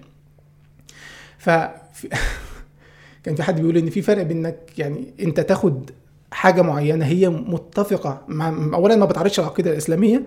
ف 1.38 1.50
كان 3.24 3.34
في 3.34 3.42
حد 3.42 3.60
بيقول 3.60 3.76
إن 3.76 3.90
في 3.90 4.02
فرق 4.02 4.22
بين 4.22 4.46
انك 4.46 4.58
يعني 4.78 5.06
أنت 5.20 5.40
تاخد 5.40 5.90
حاجة 6.30 6.62
معينة 6.62 7.04
هي 7.04 7.28
متفقة 7.28 8.22
مع 8.28 8.48
اولا 8.74 8.96
ما 8.96 9.04
بتعرضش 9.04 9.40
العقيدة 9.40 9.70
الإسلامية 9.70 10.22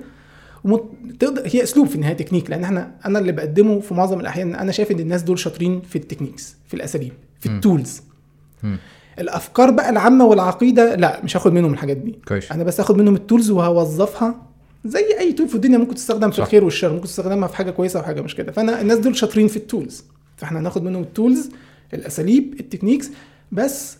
ومت... 0.63 0.83
تقدر 1.19 1.41
هي 1.45 1.63
أسلوب 1.63 1.87
في 1.87 1.95
النهايه 1.95 2.13
تكنيك 2.17 2.49
لأن 2.49 2.63
إحنا 2.63 2.91
أنا 3.05 3.19
اللي 3.19 3.31
بقدمه 3.31 3.79
في 3.79 3.93
معظم 3.93 4.19
الأحيان 4.19 4.55
أنا 4.55 4.71
شايف 4.71 4.91
إن 4.91 4.99
الناس 4.99 5.21
دول 5.21 5.39
شاطرين 5.39 5.81
في 5.81 5.95
ال 5.95 6.01
techniques 6.01 6.55
في 6.67 6.73
الأساليب 6.73 7.13
في. 7.39 7.49
ال 7.49 7.57
tools. 7.57 8.01
الأفكار 9.19 9.71
بقى 9.71 9.89
العامة 9.89 10.25
والعقيدة 10.25 10.95
لا 10.95 11.21
مش 11.23 11.37
هاخد 11.37 11.53
منهم 11.53 11.73
الحاجات 11.73 11.97
دي 11.97 12.19
كويس 12.27 12.51
أنا 12.51 12.63
بس 12.63 12.79
هاخد 12.79 12.97
منهم 12.97 13.15
ال 13.15 13.21
tools 13.21 13.51
وهوظفها 13.51 14.35
زي 14.85 15.05
أي 15.19 15.33
tool 15.33 15.47
في 15.47 15.55
الدنيا 15.55 15.77
ممكن 15.77 15.95
تستخدم 15.95 16.31
في. 16.31 16.39
الخير 16.39 16.63
والشر 16.63 16.93
ممكن 16.93 17.05
تستخدمها 17.07 17.47
في 17.47 17.55
حاجة 17.55 17.71
كويسة 17.71 17.99
وحاجه 17.99 18.21
مش 18.21 18.35
كده 18.35 18.51
فأنا 18.51 18.81
الناس 18.81 18.97
دول 18.97 19.15
شاطرين 19.15 19.47
في 19.47 19.57
ال 19.57 19.65
tools 19.65 20.03
فإحنا 20.37 20.59
هناخد 20.59 20.83
منهم 20.83 21.01
ال 21.01 21.09
tools 21.09 21.49
الأساليب 21.93 22.55
ال 22.59 22.64
techniques 22.64 23.09
بس 23.51 23.97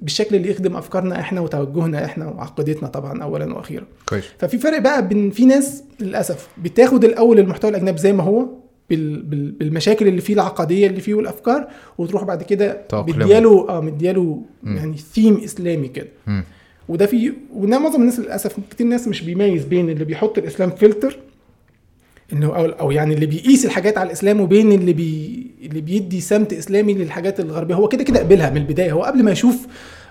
بالشكل 0.00 0.36
اللي 0.36 0.50
يخدم 0.50 0.76
أفكارنا 0.76 1.20
إحنا 1.20 1.40
وتوجهنا 1.40 2.04
إحنا 2.04 2.26
وعقيدتنا 2.26 2.88
طبعا 2.88 3.22
اولا 3.22 3.54
وأخيرا 3.54 3.86
كويس 4.08 4.24
ففي 4.38 4.58
فرق 4.58 4.78
بقى 4.78 5.08
بين 5.08 5.30
في 5.30 5.44
ناس 5.44 5.82
للأسف 6.00 6.48
بتاخد 6.62 7.04
الأول 7.04 7.38
المحتوى 7.38 7.70
الأجنبي 7.70 7.98
زي 7.98 8.12
ما 8.12 8.22
هو 8.22 8.46
بال 8.90 9.22
بال 9.22 9.50
بالمشاكل 9.50 10.08
اللي 10.08 10.20
فيه 10.20 10.34
العقدية 10.34 10.86
اللي 10.86 11.00
فيه 11.00 11.14
والأفكار 11.14 11.68
وتروح 11.98 12.24
بعد 12.24 12.42
كده. 12.42 12.84
مدياله 13.24 13.68
آه 13.68 13.80
مدياله. 13.80 14.42
يعني 14.64 14.96
ثيم 14.96 15.36
إسلامي 15.44 15.88
كده. 15.88 16.08
وده 16.88 17.06
في 17.06 17.32
وده 17.52 17.78
معظم 17.78 18.00
الناس 18.00 18.18
للأسف 18.20 18.56
كتير 18.70 18.86
ناس 18.86 19.08
مش 19.08 19.22
بيميز 19.22 19.64
بين 19.64 19.90
اللي 19.90 20.04
بيحط 20.04 20.38
الإسلام 20.38 20.70
فلتر 20.70 21.18
إنه 22.32 22.46
أو, 22.46 22.64
أو 22.64 22.90
يعني 22.90 23.14
اللي 23.14 23.26
بيقيس 23.26 23.64
الحاجات 23.66 23.98
على 23.98 24.06
الإسلام 24.06 24.40
وبين 24.40 24.72
اللي 24.72 24.92
بي 24.92 25.46
اللي 25.62 25.80
بيدي 25.80 26.20
سمت 26.20 26.52
إسلامي 26.52 26.94
للحاجات 26.94 27.40
الغربية 27.40 27.74
هو 27.74 27.88
كده 27.88 28.04
كده 28.04 28.18
قبلها 28.20 28.50
من 28.50 28.56
البداية. 28.56 28.92
هو 28.92 29.02
قبل 29.02 29.22
ما 29.22 29.30
يشوف 29.30 29.66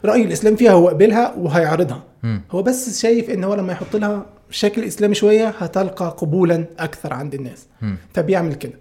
رأي 0.05 0.23
الإسلام 0.23 0.55
فيها 0.55 0.71
هو 0.71 0.87
قبلها 0.89 1.35
وهيعرضها. 1.37 2.03
مم. 2.23 2.41
هو 2.51 2.61
بس 2.63 3.01
شايف 3.01 3.29
إن 3.29 3.43
هو 3.43 3.55
لما 3.55 3.73
يحط 3.73 3.95
لها 3.95 4.25
شكل 4.51 4.83
إسلامي 4.83 5.15
شوية 5.15 5.47
هتلقى 5.47 6.15
قبولا 6.17 6.65
أكثر 6.79 7.13
عند 7.13 7.33
الناس. 7.33 7.65
مم. 7.81 7.97
فبيعمل 8.13 8.53
كده. 8.55 8.73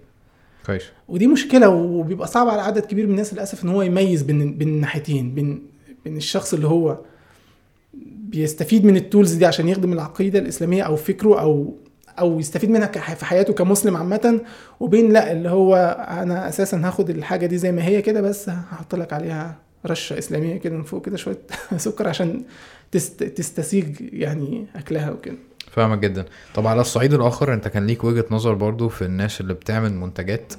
كويس. 0.65 0.83
ودي 1.07 1.27
مشكلة 1.27 1.69
وبيبقى 1.69 2.27
صعب 2.27 2.47
على 2.47 2.61
عدد 2.61 2.85
كبير 2.85 3.05
من 3.05 3.11
الناس 3.11 3.33
للأسف 3.33 3.63
إن 3.63 3.69
هو 3.69 3.81
يميز 3.81 4.21
بين 4.21 4.53
بين 4.57 4.67
الناحيتين 4.67 5.33
بين 5.33 5.61
بين 6.05 6.17
الشخص 6.17 6.53
اللي 6.53 6.67
هو 6.67 6.97
بيستفيد 8.29 8.85
من 8.85 8.97
التولز 8.97 9.33
دي 9.33 9.45
عشان 9.45 9.69
يخدم 9.69 9.93
العقيدة 9.93 10.39
الإسلامية 10.39 10.83
أو 10.83 10.95
فكره 10.95 11.41
أو 11.41 11.73
أو 12.19 12.39
يستفيد 12.39 12.69
منها 12.69 12.87
في 12.87 13.25
حياته 13.25 13.53
كمسلم 13.53 13.97
عامة 13.97 14.41
وبين 14.79 15.13
لا 15.13 15.31
اللي 15.31 15.49
هو 15.49 15.75
أنا 16.09 16.49
أساسا 16.49 16.81
هاخد 16.83 17.09
الحاجة 17.09 17.45
دي 17.45 17.57
زي 17.57 17.71
ما 17.71 17.83
هي 17.85 18.01
كده 18.01 18.21
بس 18.21 18.49
هحط 18.49 18.95
لك 18.95 19.13
عليها 19.13 19.55
رشة 19.85 20.17
إسلامية 20.17 20.57
كده 20.57 20.75
من 20.75 20.83
فوق 20.83 21.05
كده 21.05 21.17
شوية 21.17 21.37
سكر 21.77 22.07
عشان 22.07 22.43
تست... 22.91 23.23
تستسيغ 23.23 23.85
يعني 23.99 24.65
أكلها 24.75 25.11
وكده. 25.11 25.35
فاهمك 25.71 25.97
جدا. 25.99 26.25
طب 26.55 26.67
على 26.67 26.81
الصعيد 26.81 27.13
الآخر 27.13 27.53
أنت 27.53 27.67
كان 27.67 27.87
ليك 27.87 28.03
وجهة 28.03 28.25
نظر 28.31 28.53
برضو 28.53 28.89
في 28.89 29.01
الناس 29.01 29.41
اللي 29.41 29.53
بتعمل 29.53 29.93
منتجات 29.93 30.53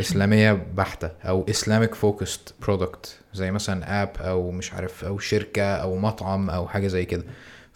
إسلامية 0.00 0.66
بحتة 0.76 1.10
أو 1.24 1.46
Islamic 1.50 1.94
focused 1.94 2.54
product 2.62 3.18
زي 3.34 3.50
مثلا 3.50 4.02
app 4.02 4.10
أو 4.20 4.50
مش 4.50 4.72
عارف 4.72 5.04
أو 5.04 5.18
شركة 5.18 5.62
أو 5.62 5.96
مطعم 5.96 6.50
أو 6.50 6.68
حاجة 6.68 6.86
زي 6.86 7.04
كده. 7.04 7.24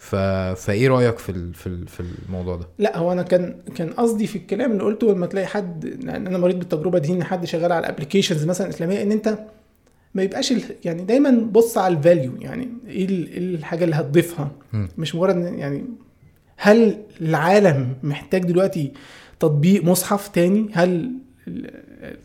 ف... 0.05 0.15
فإيه 0.65 0.87
رأيك 0.87 1.17
في 1.17 1.29
ال... 1.31 1.53
في 1.53 1.67
ال... 1.67 1.87
في 1.87 2.03
الموضوع 2.27 2.55
ده؟ 2.55 2.67
لا 2.79 2.97
هو 2.97 3.11
أنا 3.11 3.21
كان 3.23 3.55
كان 3.75 3.89
قصدي 3.89 4.27
في 4.27 4.35
الكلام 4.35 4.71
اللي 4.71 4.83
قلته 4.83 5.11
لما 5.11 5.25
تلاقي 5.25 5.47
حد 5.47 5.85
لأن 5.85 6.27
أنا 6.27 6.37
مريت 6.37 6.55
بالتجربة 6.55 6.99
دي 6.99 7.13
إن 7.13 7.23
حد 7.23 7.45
شغال 7.45 7.71
على 7.71 7.89
applications 7.89 8.45
مثلا 8.45 8.69
إسلامية 8.69 9.01
إن 9.01 9.11
أنت 9.11 9.37
ما 10.15 10.23
يبقاش 10.23 10.51
ال... 10.51 10.61
يعني 10.85 11.03
دايما 11.03 11.31
بص 11.51 11.77
على 11.77 11.97
ال 11.97 12.03
value 12.03 12.31
يعني 12.39 12.69
إيه 12.87 13.05
ال- 13.05 13.27
إيه 13.31 13.37
الحاجة 13.55 13.83
اللي 13.83 13.95
هتضيفها. 13.95 14.51
مش 14.97 15.15
مجرد 15.15 15.35
يعني 15.57 15.83
هل 16.57 16.97
العالم 17.21 17.93
محتاج 18.03 18.43
دلوقتي 18.45 18.91
تطبيق 19.39 19.83
مصحف 19.83 20.27
تاني؟ 20.27 20.69
هل 20.73 21.11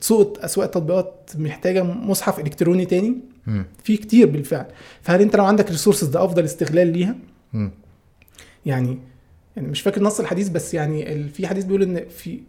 سوق 0.00 0.38
أسواق 0.44 0.66
التطبيقات 0.66 1.30
محتاجة 1.38 1.82
مصحف 1.82 2.38
إلكتروني 2.40 2.84
تاني. 2.86 3.16
في 3.84 3.96
كتير 3.96 4.26
بالفعل. 4.26 4.66
فهل 5.02 5.20
أنت 5.22 5.36
لو 5.36 5.44
عندك 5.44 5.70
resources 5.70 6.08
ده 6.08 6.24
أفضل 6.24 6.44
استغلال 6.44 6.86
ليها؟ 6.92 7.16
مم. 7.52 7.70
يعني 8.66 8.98
يعني 9.56 9.68
مش 9.68 9.80
فاكر 9.80 10.02
نص 10.02 10.20
الحديث 10.20 10.48
بس 10.48 10.74
يعني 10.74 11.28
في 11.28 11.46
حديث 11.46 11.64
بيقول 11.64 11.82
إن 11.82 12.04
في 12.08 12.40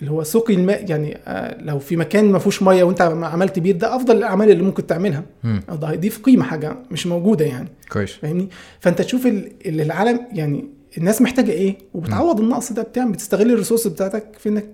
اللي 0.00 0.10
هو 0.10 0.22
سقي 0.22 0.54
الماء 0.54 0.90
يعني 0.90 1.18
آه، 1.26 1.62
لو 1.62 1.78
في 1.78 1.96
مكان 1.96 2.32
ما 2.32 2.38
فيهوش 2.38 2.62
مية 2.62 2.84
وأنت 2.84 3.00
عم- 3.00 3.24
عملت 3.24 3.58
بير 3.58 3.76
ده 3.76 3.96
أفضل 3.96 4.16
الأعمال 4.16 4.50
اللي 4.50 4.62
ممكن 4.62 4.86
تعملها. 4.86 5.22
أو 5.44 5.76
ده 5.76 5.86
هيضيف 5.90 6.18
قيمة 6.22 6.44
حاجة 6.44 6.76
مش 6.90 7.06
موجودة 7.06 7.44
يعني. 7.44 7.68
كويس. 7.92 8.12
فاهمني؟ 8.12 8.48
فأنت 8.80 9.02
تشوف 9.02 9.26
ال- 9.26 9.52
اللي 9.66 9.82
العالم 9.82 10.20
يعني 10.32 10.64
الناس 10.98 11.22
محتاجة 11.22 11.50
إيه؟ 11.50 11.76
وبتعوض 11.94 12.40
النقص 12.40 12.72
ده 12.72 12.82
بتعمل 12.82 13.12
بتستغل 13.12 13.50
ال 13.52 13.55
resources 13.55 13.86
بتاعتك 13.86 14.24
في 14.38 14.48
إنك 14.48 14.66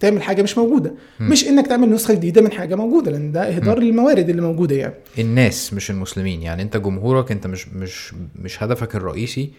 تعمل 0.00 0.22
حاجة 0.22 0.42
مش 0.42 0.58
موجودة. 0.58 0.94
مم. 1.20 1.28
مش 1.28 1.48
إنك 1.48 1.66
تعمل 1.66 1.90
نسخة 1.90 2.14
جديدة 2.14 2.42
من 2.42 2.52
حاجة 2.52 2.74
موجودة 2.74 3.10
لأن 3.10 3.32
ده 3.32 3.48
إهدار 3.56 3.78
للموارد 3.78 4.28
اللي 4.28 4.42
موجودة 4.42 4.76
يعني. 4.76 4.94
الناس 5.18 5.74
مش 5.74 5.90
المسلمين. 5.90 6.42
يعني 6.42 6.62
أنت 6.62 6.76
جمهورك 6.76 7.32
أنت 7.32 7.46
مش 7.46 7.68
مش 7.68 8.14
مش 8.36 8.62
هدفك 8.62 8.96
الرئيسي 8.96 9.50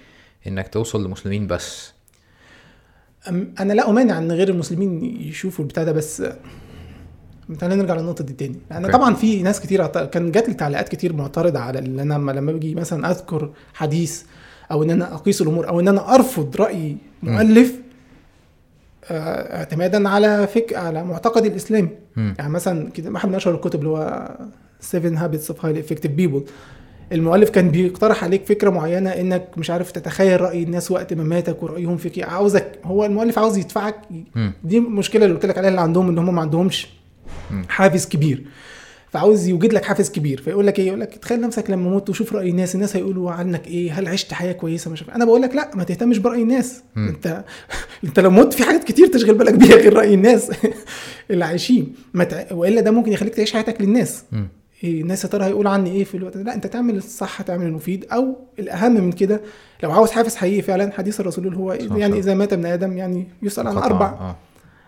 إنك 0.47 0.67
توصل 0.67 1.05
لمسلمين 1.05 1.47
بس. 1.47 1.93
أنا 3.59 3.73
لا 3.73 3.89
أمانع 3.89 4.17
إن 4.17 4.31
غير 4.31 4.49
المسلمين 4.49 5.03
يشوفوا 5.21 5.65
البتاع 5.65 5.83
ده 5.83 5.91
بس 5.91 6.23
تعالى 7.59 7.75
نرجع 7.75 7.95
للنقطة 7.95 8.23
دي 8.23 8.33
تاني. 8.33 8.55
okay. 8.71 8.91
طبعا 8.91 9.13
في 9.13 9.43
ناس 9.43 9.59
كتير 9.61 9.87
كان 9.87 10.31
جات 10.31 10.47
لي 10.47 10.53
تعليقات 10.53 10.89
كتير 10.89 11.13
معترضة 11.13 11.59
على 11.59 11.79
اللي 11.79 12.01
أنا 12.01 12.13
لما 12.13 12.51
باجي 12.51 12.75
مثلا 12.75 13.11
أذكر 13.11 13.51
حديث 13.73 14.23
أو 14.71 14.83
إن 14.83 14.89
أنا 14.91 15.13
أقيس 15.15 15.41
الأمور 15.41 15.67
أو 15.67 15.79
إن 15.79 15.87
أنا 15.87 16.15
أرفض 16.15 16.55
رأي 16.55 16.97
مؤلف 17.23 17.71
آه، 17.71 17.90
اعتمادا 19.11 20.09
على 20.09 20.47
فك 20.47 20.73
على 20.73 21.03
معتقدي 21.03 21.47
الاسلامي. 21.47 21.89
يعني 22.17 22.49
مثلا 22.49 22.89
كده 22.89 23.11
واحد 23.11 23.29
من 23.29 23.35
اشهر 23.35 23.55
الكتب 23.55 23.79
اللي 23.79 23.89
هو 23.89 24.31
7 24.79 25.23
Habits 25.23 25.51
of 25.51 25.65
Highly 25.65 25.79
Effective 25.79 26.11
People 26.11 26.43
المؤلف 27.11 27.49
كان 27.49 27.69
بيقترح 27.69 28.23
عليك 28.23 28.45
فكرة 28.45 28.69
معينة 28.69 29.09
إنك 29.09 29.47
مش 29.57 29.69
عارف 29.69 29.91
تتخيل 29.91 30.41
رأي 30.41 30.63
الناس 30.63 30.91
وقت 30.91 31.13
مماتك 31.13 31.63
ورأيهم 31.63 31.97
فيك. 31.97 32.23
عاوزك 32.23 32.79
هو 32.85 33.05
المؤلف 33.05 33.39
عاوز 33.39 33.57
يدفعك. 33.57 33.95
دي 34.63 34.77
المشكلة 34.77 35.25
اللي 35.25 35.35
قلت 35.35 35.45
لك 35.45 35.57
عليها 35.57 35.69
اللي 35.69 35.81
عندهم 35.81 36.09
إن 36.09 36.17
هم 36.17 36.35
ما 36.35 36.41
عندهمش. 36.41 36.89
حافز 37.69 38.05
كبير 38.05 38.45
فعاوز 39.11 39.47
يوجد 39.47 39.73
لك 39.73 39.85
حافز 39.85 40.09
كبير. 40.09 40.41
فيقول 40.41 40.67
لك 40.67 40.79
إيه؟ 40.79 40.87
يقول 40.87 40.99
لك 40.99 41.15
تخيل 41.15 41.41
نفسك 41.41 41.69
لما 41.69 41.89
موت 41.89 42.09
وشوف 42.09 42.33
رأي 42.33 42.49
الناس 42.49 42.75
الناس 42.75 42.95
هيقولوا 42.95 43.31
عنك 43.31 43.67
إيه؟ 43.67 43.91
هل 43.99 44.07
عشت 44.07 44.33
حياة 44.33 44.53
كويسة؟ 44.53 44.91
مش 44.91 45.01
عارف 45.03 45.15
أنا 45.15 45.25
بقول 45.25 45.41
لك 45.41 45.55
لا 45.55 45.71
ما 45.75 45.83
تهتمش 45.83 46.17
برأي 46.17 46.41
الناس. 46.41 46.81
مم. 46.95 47.07
أنت 47.07 47.43
أنت 48.03 48.19
لو 48.19 48.29
مت 48.29 48.53
في 48.53 48.63
حاجات 48.63 48.83
كتير 48.83 49.07
تشغل 49.07 49.35
بالك 49.35 49.53
بيها 49.53 49.75
غير 49.75 49.93
رأي 49.93 50.13
الناس. 50.13 50.51
اللي 51.31 51.45
عايشين. 51.45 51.93
ما 52.13 52.23
تع... 52.23 52.53
وإلا 52.53 52.81
ده 52.81 52.91
ممكن 52.91 53.11
يخليك 53.11 53.35
تعيش 53.35 53.53
حياتك 53.53 53.81
للناس. 53.81 54.23
إيه 54.83 55.01
الناس 55.01 55.23
يا 55.23 55.29
ترى 55.29 55.45
هيقول 55.45 55.67
عني 55.67 55.91
إيه 55.91 56.03
في 56.03 56.17
الوقت 56.17 56.37
ده؟ 56.37 56.43
لا 56.43 56.53
أنت 56.53 56.67
تعمل 56.67 56.97
الصح 56.97 57.41
تعمل 57.41 57.65
المفيد. 57.65 58.05
أو 58.11 58.35
الأهم 58.59 58.93
من 58.93 59.11
كده 59.11 59.41
لو 59.83 59.91
عاوز 59.91 60.11
حافز 60.11 60.35
حقيقي 60.35 60.61
فعلا 60.61 60.91
حديث 60.91 61.19
الرسول 61.19 61.47
اللي 61.47 61.57
هو 61.57 61.73
يعني. 61.73 62.19
إذا 62.19 62.33
مات 62.33 62.53
ابن 62.53 62.65
آدم 62.65 62.97
يعني 62.97 63.27
يسأل 63.43 63.67
عن. 63.67 63.77
أربع. 63.77 64.35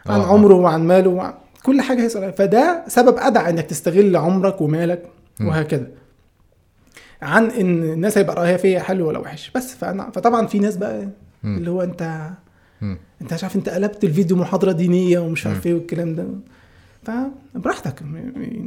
عن 0.06 0.20
آه، 0.20 0.24
آه. 0.24 0.34
عمره 0.34 0.54
وعن 0.54 0.88
ماله 0.88 1.10
وعن 1.10 1.34
كل 1.64 1.82
حاجة 1.82 2.02
هيسأل. 2.02 2.34
فده 2.34 2.84
سبب 2.88 3.18
أدعى 3.18 3.50
إنك 3.50 3.66
تستغل 3.66 4.16
عمرك 4.16 4.62
ومالك. 4.62 5.04
وهكذا 5.42 5.88
عن 7.22 7.46
إن 7.52 7.84
الناس 7.84 8.18
هيبقى 8.18 8.36
رأيها 8.36 8.58
فيا 8.58 8.80
حلو 8.80 9.08
ولا 9.08 9.20
وحش 9.20 9.52
بس 9.56 9.76
فانا 9.76 10.12
فطبعا 10.12 10.48
في 10.48 10.60
ناس 10.60 10.78
بقى. 10.78 11.08
اللي 11.44 11.70
هو 11.72 11.82
انت. 11.82 12.30
أنت 13.22 13.34
مش 13.34 13.44
عارف 13.44 13.56
أنت 13.56 13.70
قلبت 13.70 14.04
الفيديو 14.04 14.38
محاضرة 14.38 14.72
دينية 14.72 15.20
ومش 15.20 15.48
عارف. 15.48 15.66
إيه 15.68 15.74
والكلام 15.74 16.16
ده 16.16 16.26
فبراحتك 17.04 18.02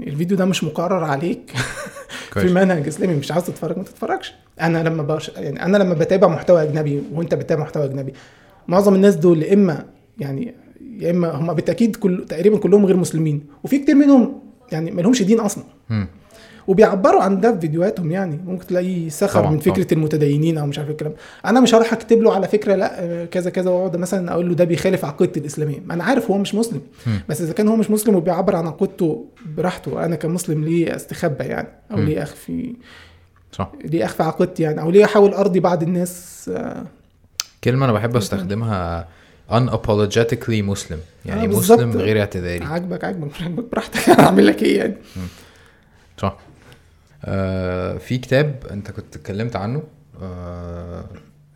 الفيديو 0.06 0.36
ده 0.36 0.44
مش 0.44 0.64
مقرر 0.64 1.04
عليك 1.04 1.52
في 2.32 2.52
منهج 2.52 2.86
إسلامي 2.86 3.14
مش 3.14 3.32
عاوز 3.32 3.44
تتفرج 3.44 3.76
ما 3.78 3.84
تتفرجش 3.84 4.34
أنا 4.60 4.78
لما 4.78 5.02
بش... 5.02 5.28
يعني 5.28 5.64
أنا 5.64 5.76
لما 5.76 5.94
بتابع 5.94 6.28
محتوى 6.28 6.62
أجنبي 6.62 7.02
وأنت 7.12 7.34
بتتابع 7.34 7.62
محتوى 7.62 7.84
أجنبي 7.84 8.12
معظم 8.68 8.94
الناس 8.94 9.14
دول 9.14 9.44
إما 9.44 9.84
يعني 10.18 10.54
يا 11.00 11.10
إما 11.10 11.30
هم 11.30 11.52
بالتأكيد 11.52 11.96
كل 11.96 12.24
تقريبا 12.28 12.58
كلهم 12.58 12.86
غير 12.86 12.96
مسلمين. 12.96 13.42
وفي 13.64 13.78
كتير 13.78 13.94
منهم 13.94 14.40
يعني 14.72 14.90
ما 14.90 15.00
لهمش 15.00 15.22
دين 15.22 15.40
أصلا. 15.40 15.64
مم. 15.90 16.08
وبيعبروا 16.66 17.22
عن 17.22 17.40
ده 17.40 17.54
في 17.54 17.60
فيديوهاتهم 17.60 18.10
يعني. 18.10 18.40
ممكن 18.46 18.66
تلاقيه 18.66 19.08
سخر 19.08 19.40
طبعاً، 19.40 19.50
من 19.50 19.58
فكرة 19.58 19.94
المتدينين 19.94 20.58
أو 20.58 20.66
مش 20.66 20.78
عارف 20.78 20.90
الكلام. 20.90 21.12
أنا 21.44 21.60
مش 21.60 21.74
هروح 21.74 21.92
أكتب 21.92 22.22
له 22.22 22.34
على 22.34 22.48
فكرة 22.48 22.74
لأ 22.74 23.24
كذا 23.24 23.50
كذا 23.50 23.70
وأقعد 23.70 23.96
مثلا 23.96 24.32
أقول 24.32 24.48
له 24.48 24.54
ده 24.54 24.64
بيخالف 24.64 25.04
عقيدتي 25.04 25.40
الإسلامية. 25.40 25.80
ما 25.86 25.94
أنا 25.94 26.04
عارف 26.04 26.30
هو 26.30 26.38
مش 26.38 26.54
مسلم. 26.54 26.80
مم. 27.06 27.20
بس 27.28 27.40
إذا 27.40 27.52
كان 27.52 27.68
هو 27.68 27.76
مش 27.76 27.90
مسلم 27.90 28.14
وبيعبر 28.14 28.56
عن 28.56 28.66
عقيدته 28.66 29.26
براحته 29.56 30.04
أنا 30.04 30.16
كمسلم 30.16 30.64
ليه 30.64 30.96
أستخبى 30.96 31.44
يعني؟ 31.44 31.68
أو 31.90 31.96
مم. 31.96 32.04
ليه 32.04 32.22
أخفي؟ 32.22 32.74
صح. 33.52 33.72
ليه 33.84 34.04
أخفي 34.04 34.22
عقيدتي 34.22 34.62
يعني؟ 34.62 34.80
أو 34.80 34.90
ليه 34.90 35.04
أحاول 35.04 35.34
أرضي 35.34 35.60
بعض 35.60 35.82
الناس؟ 35.82 36.50
آه، 36.54 36.84
كلمة 37.64 37.84
أنا 37.84 37.92
بحب 37.92 38.16
أستخدمها 38.16 39.08
unapologetically 39.50 40.48
مسلم 40.62 40.98
يعني 41.26 41.42
آه،. 41.44 41.46
مسلم 41.46 41.90
غير 41.92 42.20
اعتذاري. 42.20 42.64
عاجبك 42.64 43.04
عاجبك. 43.04 43.42
عاجبك. 43.42 43.64
براحتك. 43.72 44.08
أعمل 44.20 44.46
لك 44.46 44.62
إيه 44.62 44.78
يعني؟ 44.78 44.94
صح. 46.18 46.38
آه 47.24 47.98
في 47.98 48.18
كتاب 48.18 48.66
أنت 48.70 48.90
كنت 48.90 49.16
اتكلمت 49.16 49.56
عنه 49.56 49.82
آه 50.22 51.04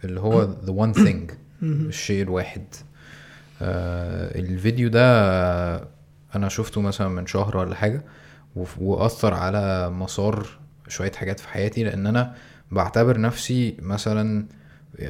اللي 0.05 0.21
هو 0.21 0.49
The 0.67 0.71
One 0.71 0.97
Thing 0.99 1.33
الشيء 1.63 2.23
الواحد. 2.23 2.65
آه 3.63 4.39
الفيديو 4.39 4.89
ده 4.89 5.03
آه، 5.05 5.87
أنا 6.35 6.49
شفته 6.49 6.81
مثلا 6.81 7.09
من 7.09 7.27
شهر 7.27 7.57
ولا 7.57 7.75
حاجة 7.75 8.03
وف- 8.57 8.79
وأثر 8.79 9.35
على 9.35 9.91
مسار 9.91 10.47
شوية 10.89 11.13
حاجات 11.13 11.41
في 11.41 11.49
حياتي 11.49 11.85
لأن 11.85 12.07
أنا 12.07 12.35
بعتبر 12.71 13.21
نفسي 13.21 13.77
مثلا 13.83 14.47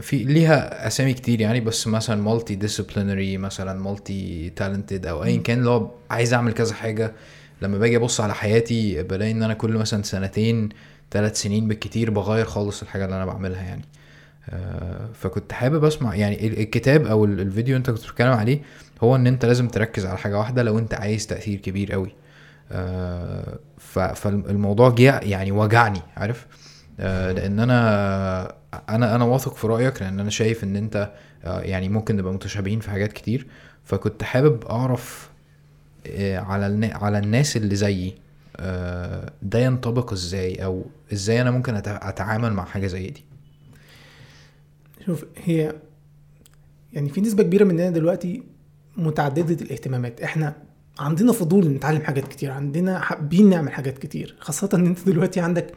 في 0.00 0.16
ليها 0.24 0.86
أسامي 0.86 1.14
كتير 1.14 1.40
يعني 1.40 1.60
بس 1.60 1.86
مثلا 1.86 2.22
multidisciplinary 2.22 3.36
مثلا 3.38 3.80
multi-talented 3.80 5.06
أو 5.06 5.24
ايا 5.24 5.36
كان 5.42 5.58
اللي 5.58 5.70
هو 5.70 5.90
عايز 6.10 6.34
أعمل 6.34 6.52
كذا 6.52 6.74
حاجة. 6.74 7.12
لما 7.62 7.78
باجي 7.78 7.96
أبص 7.96 8.20
على 8.20 8.34
حياتي 8.34 9.02
بلاقي 9.02 9.30
إن 9.30 9.42
أنا 9.42 9.54
كل 9.54 9.70
مثلا 9.72 10.02
سنتين 10.02 10.68
ثلاث 11.10 11.40
سنين 11.42 11.68
بالكتير 11.68 12.10
بغير 12.10 12.44
خالص 12.44 12.82
الحاجة 12.82 13.04
اللي 13.04 13.16
أنا 13.16 13.24
بعملها 13.24 13.62
يعني. 13.62 13.82
آه، 14.50 15.08
فكنت 15.14 15.52
حابب 15.52 15.84
أسمع 15.84 16.14
يعني 16.14 16.46
ال- 16.46 16.58
الكتاب 16.60 17.06
أو 17.06 17.24
ال- 17.24 17.40
الفيديو 17.40 17.76
أنت 17.76 17.90
كنت 17.90 17.98
بتتكلم 18.04 18.32
عليه 18.32 18.62
هو 19.02 19.16
إن 19.16 19.26
أنت 19.26 19.44
لازم 19.44 19.68
تركز 19.68 20.06
على 20.06 20.18
حاجة 20.18 20.38
واحدة 20.38 20.62
لو 20.62 20.78
أنت 20.78 20.94
عايز 20.94 21.26
تأثير 21.26 21.58
كبير 21.58 21.92
قوي 21.92 22.12
آه، 22.72 23.58
فالموضوع 24.14 24.90
جه 24.90 25.18
يعني 25.18 25.52
وجعني 25.52 26.00
عارف؟ 26.16 26.46
آه، 27.00 27.32
لأن 27.32 27.60
أنا 27.60 28.54
أنا 28.88 29.14
أنا 29.14 29.24
واثق 29.24 29.54
في 29.54 29.66
رأيك 29.66 30.02
لأن 30.02 30.20
أنا 30.20 30.30
شايف 30.30 30.64
إن 30.64 30.76
أنت 30.76 31.12
آه، 31.44 31.60
يعني 31.60 31.88
ممكن 31.88 32.16
نبقى 32.16 32.32
متشابهين 32.32 32.80
في 32.80 32.90
حاجات 32.90 33.12
كتير. 33.12 33.46
فكنت 33.84 34.22
حابب 34.22 34.64
أعرف 34.64 35.30
آه، 36.06 36.38
على 36.38 36.86
على 36.86 37.18
الناس 37.18 37.56
اللي 37.56 37.76
زيي 37.76 38.14
آه، 38.56 39.32
ده 39.42 39.58
ينطبق 39.58 40.12
إزاي؟ 40.12 40.64
أو 40.64 40.84
إزاي 41.12 41.40
أنا 41.40 41.50
ممكن 41.50 41.74
أتعامل 41.86 42.52
مع 42.52 42.64
حاجة 42.64 42.86
زي 42.86 43.10
دي؟ 43.10 43.24
شوف 45.06 45.24
هي 45.44 45.74
يعني 46.92 47.08
في 47.08 47.20
نسبة 47.20 47.42
كبيرة 47.42 47.64
مننا 47.64 47.90
دلوقتي 47.90 48.42
متعددة 48.96 49.64
الاهتمامات. 49.64 50.20
إحنا 50.20 50.56
عندنا 50.98 51.32
فضول 51.32 51.68
نتعلم 51.68 52.00
حاجات 52.02 52.28
كتير 52.28 52.50
عندنا 52.50 52.98
حابين 53.00 53.50
نعمل 53.50 53.72
حاجات 53.72 53.98
كتير. 53.98 54.36
خاصة 54.40 54.68
إن 54.74 54.86
أنت 54.86 55.06
دلوقتي 55.06 55.40
عندك 55.40 55.72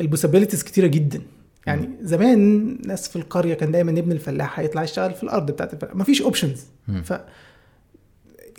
ال 0.00 0.04
possibilities 0.04 0.62
كتيرة 0.62 0.86
جدا. 0.86 1.22
يعني 1.66 1.90
زمان 2.02 2.78
ناس 2.86 3.08
في 3.08 3.16
القرية 3.16 3.54
كان 3.54 3.72
دايما 3.72 3.90
ابن 3.90 4.12
الفلاح 4.12 4.60
هيطلع 4.60 4.82
يشتغل 4.82 5.14
في 5.14 5.22
الأرض 5.22 5.50
بتاعت 5.50 5.74
الفلاح. 5.74 5.94
مفيش 5.96 6.22
options. 6.22 6.64
ف 7.04 7.12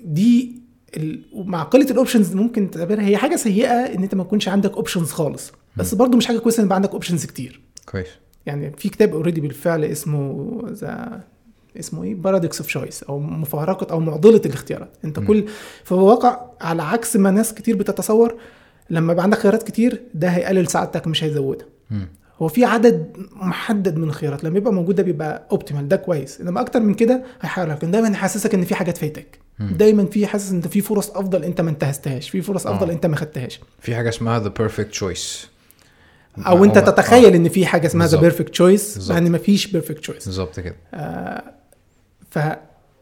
دي 0.04 0.62
ال- 0.98 1.26
ومع 1.34 1.64
قلة 1.64 1.92
ال 1.92 1.97
options 1.97 2.36
ممكن 2.36 2.72
تعتبرها 2.72 3.04
هي 3.06 3.18
حاجة 3.18 3.36
سيئة 3.36 3.72
إن 3.96 4.04
أنت 4.04 4.16
ما 4.16 4.24
يكونش 4.24 4.48
عندك 4.48 4.74
options 4.74 5.12
خالص. 5.12 5.52
بس 5.78 5.94
برضو 5.96 6.18
مش 6.18 6.26
حاجة 6.26 6.38
كويسة 6.38 6.60
إن 6.62 6.66
يبقى 6.66 6.76
عندك 6.76 6.92
options 6.92 7.26
كتير. 7.26 7.62
كويس. 7.86 8.08
يعني 8.46 8.72
في 8.78 8.90
كتاب 8.90 9.14
already 9.14 9.42
بالفعل 9.42 9.84
اسمه 9.86 10.62
the 10.70 11.24
اسمه 11.80 12.04
إيه؟ 12.04 12.16
Paradox 12.16 12.60
of 12.62 12.68
Choice 12.70 13.04
أو 13.04 13.20
مفارقة 13.20 13.92
أو 13.92 14.00
معضلة 14.00 14.42
الاختيارات. 14.46 14.90
أنت 15.06 15.20
مم. 15.20 15.28
كل 15.28 15.46
في 15.84 15.92
الواقع 15.92 16.42
على 16.62 16.84
عكس 16.84 17.16
ما 17.16 17.32
ناس 17.32 17.54
كتير 17.54 17.76
بتتصور. 17.76 18.36
لما 18.90 19.14
يبقى 19.14 19.24
عندك 19.24 19.38
خيارات 19.38 19.64
كتير 19.64 20.02
ده 20.14 20.28
هيقلل 20.28 20.68
سعادتك 20.68 21.08
مش 21.08 21.24
هيزودها. 21.24 21.68
هو 22.44 22.48
في 22.48 22.66
عدد 22.66 23.14
محدد 23.36 23.98
من 23.98 24.04
الخيارات 24.04 24.44
لما 24.44 24.58
يبقى 24.58 24.74
موجود 24.74 24.96
ده 24.96 25.04
بيبقى 25.04 25.48
optimal 25.52 25.88
ده 25.88 25.96
كويس. 25.96 26.42
إنما 26.42 26.62
أكتر 26.62 26.80
من 26.80 26.94
كده 26.94 27.24
هيحاول 27.42 27.70
لكن 27.70 27.92
دايما 27.92 28.08
يحسسك 28.08 28.54
إن 28.54 28.64
في 28.66 28.76
حاجات 28.76 28.98
فايتك. 28.98 29.40
دايما 29.60 30.06
في 30.06 30.28
حاسس 30.28 30.52
إن 30.52 30.62
في 30.62 30.82
فرص 30.82 31.10
أفضل 31.12 31.44
أنت 31.44 31.62
ما 31.62 31.70
انتهزتهاش 31.70 32.30
في 32.30 32.42
فرص 32.42 32.68
أفضل 32.68 32.90
آه. 32.90 32.94
أنت 32.94 33.06
ما 33.06 33.16
خدتهاش. 33.16 33.60
في 33.80 33.96
حاجة 33.96 34.10
اسمها 34.10 34.40
the 34.44 34.52
perfect 34.62 35.00
choice. 35.00 35.48
أو 36.48 36.64
أنت 36.64 36.78
تتخيل 36.78 37.34
آه، 37.34 37.38
إن 37.38 37.50
في 37.50 37.66
حاجة 37.66 37.88
اسمها 37.88 38.08
the. 38.08 38.20
perfect 38.20 38.50
choice. 38.50 39.10
مع 39.12 39.18
إن 39.18 39.32
مفيش 39.32 39.68
perfect 39.68 40.00
choice 40.00 40.26
بالظبط 40.26 40.60
كده. 40.60 40.76
ف 42.32 42.40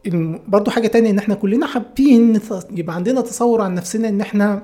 الم- 0.06 0.40
برضو 0.48 0.70
حاجة 0.70 0.86
تانية 0.88 1.10
إن 1.10 1.18
إحنا 1.18 1.34
كلنا 1.34 1.66
حابين 1.66 2.40
يبقى 2.70 2.94
عندنا 2.96 3.20
تصور 3.20 3.60
عن 3.60 3.74
نفسنا 3.74 4.08
إن 4.08 4.20
إحنا 4.20 4.62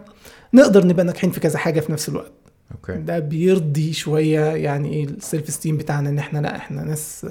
نقدر 0.55 0.87
نبقى 0.87 1.05
ناجحين 1.05 1.31
في 1.31 1.41
كذا 1.41 1.59
حاجة 1.59 1.81
في 1.81 1.93
نفس 1.93 2.09
الوقت. 2.09 2.33
أوكي 2.73 2.97
ده 2.97 3.19
بيرضي 3.19 3.93
شوية 3.93 4.41
يعني 4.41 4.93
إيه 4.93 5.05
ال 5.05 5.51
self-esteem 5.51 5.77
بتاعنا 5.77 6.11
إن 6.11 6.19
إحنا 6.19 6.39
لأ 6.39 6.57
إحنا 6.57 6.85
ناس. 6.85 7.27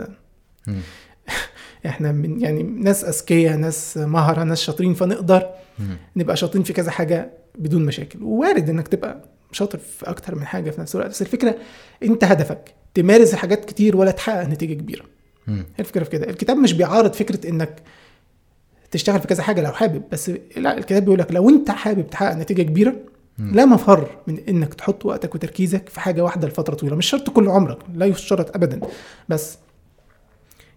إحنا 1.85 2.11
من 2.11 2.41
يعني 2.41 2.63
ناس 2.63 3.03
أذكياء 3.03 3.57
ناس 3.57 3.97
مهرة 3.97 4.43
ناس 4.43 4.61
شاطرين 4.61 4.93
فنقدر. 4.93 5.49
نبقى 6.15 6.37
شاطرين 6.37 6.63
في 6.63 6.73
كذا 6.73 6.91
حاجة 6.91 7.33
بدون 7.57 7.85
مشاكل 7.85 8.23
ووارد 8.23 8.69
إنك 8.69 8.87
تبقى 8.87 9.21
شاطر 9.51 9.77
في 9.77 10.09
أكتر 10.09 10.35
من 10.35 10.45
حاجة 10.45 10.71
في 10.71 10.81
نفس 10.81 10.95
الوقت 10.95 11.09
بس 11.09 11.21
الفكرة 11.21 11.55
أنت 12.03 12.23
هدفك 12.23 12.73
تمارس 12.93 13.35
حاجات 13.35 13.65
كتير 13.65 13.97
ولا 13.97 14.11
تحقق 14.11 14.47
نتيجة 14.47 14.73
كبيرة. 14.73 15.05
هي 15.47 15.79
الفكرة 15.79 16.03
في 16.03 16.09
كده 16.09 16.29
الكتاب 16.29 16.57
مش 16.57 16.73
بيعارض 16.73 17.13
فكرة 17.13 17.49
إنك 17.49 17.81
تشتغل 18.91 19.19
في 19.19 19.27
كذا 19.27 19.43
حاجة 19.43 19.61
لو 19.61 19.71
حابب 19.71 20.03
بس 20.11 20.31
لا 20.57 20.77
الكتاب 20.77 21.03
بيقول 21.03 21.19
لك 21.19 21.31
لو 21.31 21.49
أنت 21.49 21.71
حابب 21.71 22.09
تحقق 22.09 22.35
نتيجة 22.35 22.61
كبيرة 22.61 22.95
لا 23.39 23.65
مفر 23.65 24.07
من 24.27 24.39
إنك 24.49 24.73
تحط 24.73 25.05
وقتك 25.05 25.35
وتركيزك 25.35 25.89
في 25.89 25.99
حاجة 25.99 26.23
واحدة 26.23 26.47
لفترة 26.47 26.75
طويلة 26.75 26.95
مش 26.95 27.05
شرط 27.09 27.29
كل 27.29 27.47
عمرك 27.47 27.77
لا 27.93 28.05
يشترط 28.05 28.55
ابدا. 28.55 28.79
بس 29.29 29.57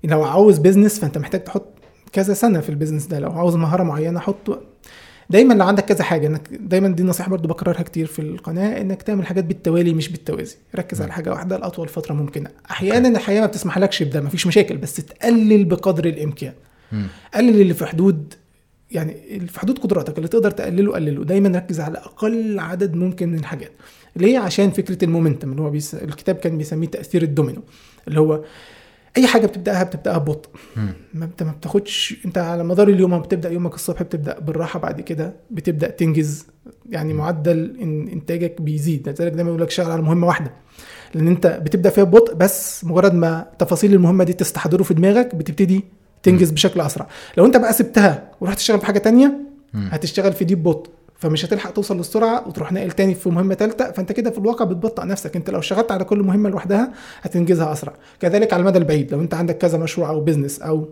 لو 0.04 0.24
عاوز 0.24 0.58
بيزنس 0.58 0.98
فأنت 1.00 1.18
محتاج 1.18 1.44
تحط 1.44 1.66
كذا 2.12 2.34
سنة 2.34 2.60
في 2.60 2.68
ال 2.68 2.72
business 2.72 3.06
ده. 3.06 3.18
لو 3.18 3.32
عاوز 3.32 3.56
مهارة 3.56 3.82
معينة 3.82 4.20
حط. 4.20 4.60
دايما 5.30 5.54
لو 5.54 5.66
عندك 5.66 5.84
كذا 5.84 6.04
حاجة 6.04 6.26
إنك 6.26 6.48
دايما 6.52 6.88
دي 6.88 7.02
نصيحة 7.02 7.30
برضو 7.30 7.48
بكررها 7.48 7.82
كتير 7.82 8.06
في 8.06 8.18
القناة 8.18 8.80
إنك 8.80 9.02
تعمل 9.02 9.26
حاجات 9.26 9.44
بالتوالي 9.44 9.92
مش 9.94 10.08
بالتوازي. 10.08 10.56
ركز 10.76 11.02
على 11.02 11.12
حاجة 11.12 11.30
واحدة 11.30 11.56
لأطول 11.56 11.88
فترة 11.88 12.14
ممكنة. 12.14 12.50
أحيانا 12.70 13.08
الحياة 13.08 13.40
ما 13.40 13.46
بتسمحلكش 13.46 14.02
بده 14.02 14.20
مفيش 14.20 14.46
مشاكل 14.46 14.76
بس 14.76 14.94
تقلل 14.94 15.64
بقدر 15.64 16.04
الإمكان. 16.04 16.52
مم. 16.92 17.06
قلل 17.34 17.60
اللي 17.60 17.74
في 17.74 17.86
حدود 17.86 18.34
يعني 18.90 19.40
في 19.48 19.60
حدود 19.60 19.78
قدراتك 19.78 20.16
اللي 20.16 20.28
تقدر 20.28 20.50
تقلله 20.50 20.92
قلله. 20.92 21.24
دايما 21.24 21.58
ركز 21.58 21.80
على 21.80 21.98
أقل 21.98 22.58
عدد 22.58 22.94
ممكن 22.94 23.28
من 23.28 23.38
الحاجات. 23.38 23.72
ليه 24.16 24.38
عشان 24.38 24.70
فكرة 24.70 25.04
ال 25.04 25.09
momentum 25.09 25.50
اللي 25.50 25.62
هو 25.62 25.70
بيس... 25.70 25.94
الكتاب 25.94 26.36
كان 26.36 26.58
بيسميه 26.58 26.88
تأثير 26.88 27.22
الدومينو. 27.22 27.62
اللي 28.08 28.20
هو 28.20 28.44
أي 29.16 29.26
حاجة 29.26 29.46
بتبدأها 29.46 29.82
بتبدأها 29.82 30.18
ببطء. 30.18 30.50
ما 31.14 31.24
انت 31.24 31.42
ما 31.42 31.50
بتاخدش 31.52 32.16
أنت 32.26 32.38
على 32.38 32.64
مدار 32.64 32.88
اليوم 32.88 33.10
لما 33.10 33.22
بتبدأ 33.22 33.50
يومك 33.50 33.74
الصبح 33.74 34.02
بتبدأ 34.02 34.38
بالراحة 34.38 34.78
بعد 34.78 35.00
كده 35.00 35.34
بتبدأ 35.50 35.90
تنجز. 35.90 36.46
يعني 36.90 37.14
معدل 37.14 37.76
إن 37.82 38.08
إنتاجك 38.08 38.62
بيزيد. 38.62 39.08
لذلك 39.08 39.32
دايما 39.32 39.50
يقول 39.50 39.62
لك 39.62 39.70
شغل 39.70 39.90
على 39.90 40.02
مهمة 40.02 40.26
واحدة. 40.26 40.52
لأن 41.14 41.28
أنت 41.28 41.46
بتبدأ 41.46 41.90
فيها 41.90 42.04
ببطء 42.04 42.34
بس 42.34 42.84
مجرد 42.84 43.14
ما 43.14 43.46
تفاصيل 43.58 43.94
المهمة 43.94 44.24
دي 44.24 44.32
تستحضره 44.32 44.82
في 44.82 44.94
دماغك 44.94 45.34
بتبتدي 45.34 45.84
تنجز 46.22 46.50
بشكل 46.50 46.80
أسرع. 46.80 47.06
لو 47.36 47.46
أنت 47.46 47.56
بقى 47.56 47.72
سبتها 47.72 48.30
ورحت 48.40 48.56
تشتغل 48.58 48.80
في 48.80 48.86
حاجة 48.86 48.98
تانية. 48.98 49.32
هتشتغل 49.74 50.32
في 50.32 50.44
دي 50.44 50.54
ببطء 50.54 50.90
فمش 51.18 51.44
هتلحق 51.44 51.70
توصل 51.70 51.96
للسرعة 51.96 52.48
وتروح 52.48 52.72
ناقل 52.72 52.90
تاني 52.92 53.14
في 53.14 53.28
مهمة 53.28 53.54
ثالثه 53.54 53.92
فأنت 53.92 54.12
كده 54.12 54.30
في 54.30 54.38
الواقع 54.38 54.64
بتبطئ 54.64 55.04
نفسك. 55.04 55.36
أنت 55.36 55.50
لو 55.50 55.58
اشتغلت 55.58 55.92
على 55.92 56.04
كل 56.04 56.18
مهمة 56.18 56.50
لوحدها 56.50 56.92
هتنجزها 57.22 57.72
أسرع. 57.72 57.92
كذلك 58.20 58.52
على 58.52 58.60
المدى 58.60 58.78
البعيد 58.78 59.12
لو 59.12 59.20
أنت 59.20 59.34
عندك 59.34 59.58
كذا 59.58 59.78
مشروع 59.78 60.08
أو 60.10 60.20
business 60.20 60.60
أو 60.60 60.88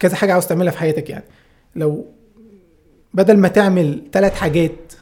كذا 0.00 0.16
حاجة 0.16 0.32
عاوز 0.32 0.46
تعملها 0.46 0.72
في 0.72 0.78
حياتك 0.78 1.10
يعني. 1.10 1.24
لو 1.76 2.06
بدل 3.14 3.36
ما 3.36 3.48
تعمل 3.48 4.02
ثلاث 4.12 4.34
حاجات 4.34 4.92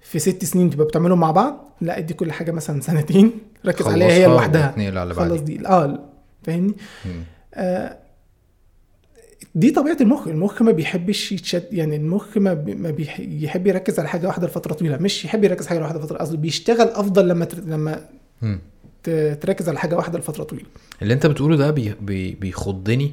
في 0.00 0.18
ست 0.18 0.44
سنين 0.44 0.70
تبقى 0.70 0.86
بتعملهم 0.86 1.20
مع 1.20 1.30
بعض 1.30 1.74
لأ 1.80 1.98
ادي 1.98 2.14
كل 2.14 2.32
حاجة 2.32 2.50
مثلا 2.52 2.80
سنتين. 2.80 3.32
ركز 3.66 3.86
عليها 3.86 4.08
هي 4.08 4.26
لوحدها. 4.26 4.74
خلص. 5.14 5.40
دي 5.40 5.66
آه 5.68 5.98
فاهمني. 6.42 6.74
آه، 7.54 7.96
دي 9.54 9.70
طبيعة 9.70 9.96
المخ 10.00 10.28
المخ 10.28 10.62
ما 10.62 10.72
بيحبش 10.72 11.32
يتشد 11.32 11.64
يعني 11.72 11.96
المخ 11.96 12.38
ما, 12.38 12.54
بي 12.54 12.74
ما 12.74 12.90
بيح- 12.90 13.20
يحب 13.20 13.66
يركز 13.66 13.98
على 13.98 14.08
حاجة 14.08 14.26
واحدة 14.26 14.46
لفترة 14.46 14.72
طويلة 14.74 14.96
مش 14.96 15.24
يحب 15.24 15.44
يركز 15.44 15.66
على 15.66 15.74
حاجة 15.74 15.82
واحدة 15.84 15.98
لفترة 15.98 16.18
قصدي 16.18 16.36
بيشتغل 16.36 16.88
أفضل 16.88 17.28
لما 17.28 17.44
تر... 17.44 17.58
لما 17.60 18.00
تركز 19.40 19.68
على 19.68 19.78
حاجة 19.78 19.96
واحدة 19.96 20.18
لفترة 20.18 20.44
طويلة 20.44 20.66
اللي 21.02 21.14
انت 21.14 21.26
بتقوله 21.26 21.56
ده 21.56 21.70
بي 21.70 21.94
بي 22.00 22.32
بيخضني 22.34 23.12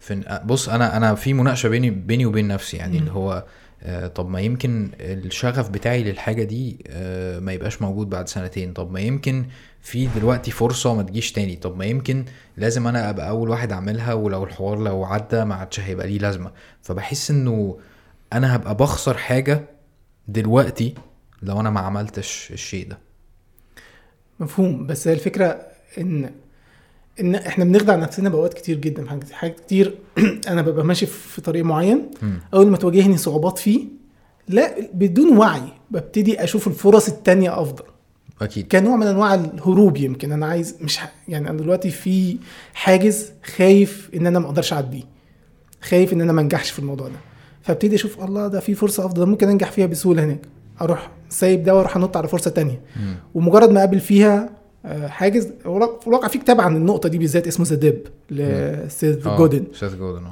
في 0.00 0.40
بص 0.46 0.68
أنا 0.68 0.96
أنا 0.96 1.14
في 1.14 1.34
مناقشة 1.34 1.68
بيني 1.68 1.90
بيني 1.90 2.26
وبين 2.26 2.48
نفسي 2.48 2.76
يعني 2.76 2.92
مم. 2.92 2.98
اللي 2.98 3.12
هو 3.12 3.44
طب 4.14 4.28
ما 4.28 4.40
يمكن 4.40 4.90
الشغف 5.00 5.68
بتاعي 5.70 6.02
للحاجة 6.04 6.42
دي 6.42 6.84
آه، 6.86 7.38
ما 7.38 7.52
يبقاش 7.52 7.82
موجود 7.82 8.10
بعد 8.10 8.28
سنتين. 8.28 8.72
طب 8.72 8.92
ما 8.92 9.00
يمكن 9.00 9.46
في 9.80 10.06
دلوقتي 10.06 10.50
فرصة 10.50 10.94
ما 10.94 11.02
تجيش 11.02 11.32
تاني. 11.32 11.56
طب 11.56 11.76
ما 11.76 11.84
يمكن 11.84 12.24
لازم 12.56 12.86
أنا 12.86 13.10
أبقى 13.10 13.28
أول 13.28 13.48
واحد 13.48 13.72
أعملها 13.72 14.12
ولو 14.14 14.44
الحوار 14.44 14.78
لو 14.78 15.04
عدى 15.04 15.44
ما 15.44 15.54
عادش 15.54 15.80
هيبقى 15.80 16.06
ليه 16.06 16.18
لازمة. 16.18 16.52
فبحس 16.82 17.30
إنه 17.30 17.78
أنا 18.32 18.56
هبقى 18.56 18.74
بخسر 18.76 19.16
حاجة 19.16 19.64
دلوقتي 20.28 20.94
لو 21.42 21.60
أنا 21.60 21.70
ما 21.70 21.80
عملتش 21.80 22.50
الشيء 22.52 22.88
ده. 22.88 22.98
مفهوم. 24.40 24.86
بس 24.86 25.08
الفكرة 25.08 25.60
إن 25.98 26.30
إن 27.20 27.34
إحنا 27.34 27.64
بنخدع 27.64 27.96
نفسنا 27.96 28.28
بأوقات 28.28 28.54
كتير 28.54 28.76
جدا 28.78 29.02
في 29.04 29.10
حاجات- 29.10 29.30
حاجات 29.32 29.60
كتير 29.60 29.94
أنا 30.48 30.62
ببقى 30.62 30.84
ماشي 30.84 31.06
في 31.06 31.40
طريق 31.40 31.64
معين. 31.64 32.10
أول 32.54 32.66
ما 32.70 32.76
تواجهني 32.76 33.16
صعوبات 33.16 33.58
فيه 33.58 33.84
لا 34.48 34.74
بدون 34.94 35.36
وعي 35.38 35.62
ببتدي 35.90 36.44
أشوف 36.44 36.68
الفرص 36.68 37.08
التانية 37.08 37.60
أفضل. 37.62 37.84
أكيد. 38.42 38.66
كنوع 38.72 38.96
من 38.96 39.06
أنواع 39.06 39.34
الهروب 39.34 39.96
يمكن. 39.96 40.32
أنا 40.32 40.46
عايز 40.46 40.76
مش 40.80 40.98
ح... 40.98 41.12
يعني 41.28 41.50
أنا 41.50 41.58
دلوقتي 41.58 41.90
في 41.90 42.36
حاجز 42.74 43.32
خايف 43.56 44.10
إن 44.14 44.26
أنا 44.26 44.38
ما 44.38 44.46
أقدرش 44.46 44.72
اعديه 44.72 45.02
خايف 45.82 46.12
إن 46.12 46.20
أنا 46.20 46.32
ما 46.32 46.40
أنجحش 46.40 46.70
في 46.70 46.78
الموضوع 46.78 47.08
ده. 47.08 47.14
فابتدي 47.62 47.94
أشوف 47.94 48.24
الله 48.24 48.48
ده 48.48 48.60
في 48.60 48.74
فرصة 48.74 49.06
أفضل 49.06 49.26
ممكن 49.26 49.48
أنجح 49.48 49.72
فيها 49.72 49.86
بسهولة 49.86 50.24
هناك. 50.24 50.40
أروح 50.80 51.10
سايب 51.28 51.62
ده 51.64 51.74
وأروح 51.74 51.96
أنط 51.96 52.16
على 52.16 52.28
فرصة 52.28 52.50
تانية. 52.50 52.80
مم. 52.96 53.14
ومجرد 53.34 53.70
ما 53.70 53.78
أقابل 53.80 54.00
فيها 54.00 54.50
حاجز 55.06 55.46
في 55.62 55.66
الواقع 56.06 56.28
في 56.28 56.38
كتاب 56.38 56.60
عن 56.60 56.76
النقطة 56.76 57.08
دي 57.08 57.18
بالذات 57.18 57.46
اسمه 57.46 57.66
The 57.66 57.76
Dip 57.76 58.06
ل 58.30 58.49
سيث 58.49 59.26
آه، 59.26 59.36
جودن 59.38 59.64
سيث 59.74 59.94
جودن 59.94 60.22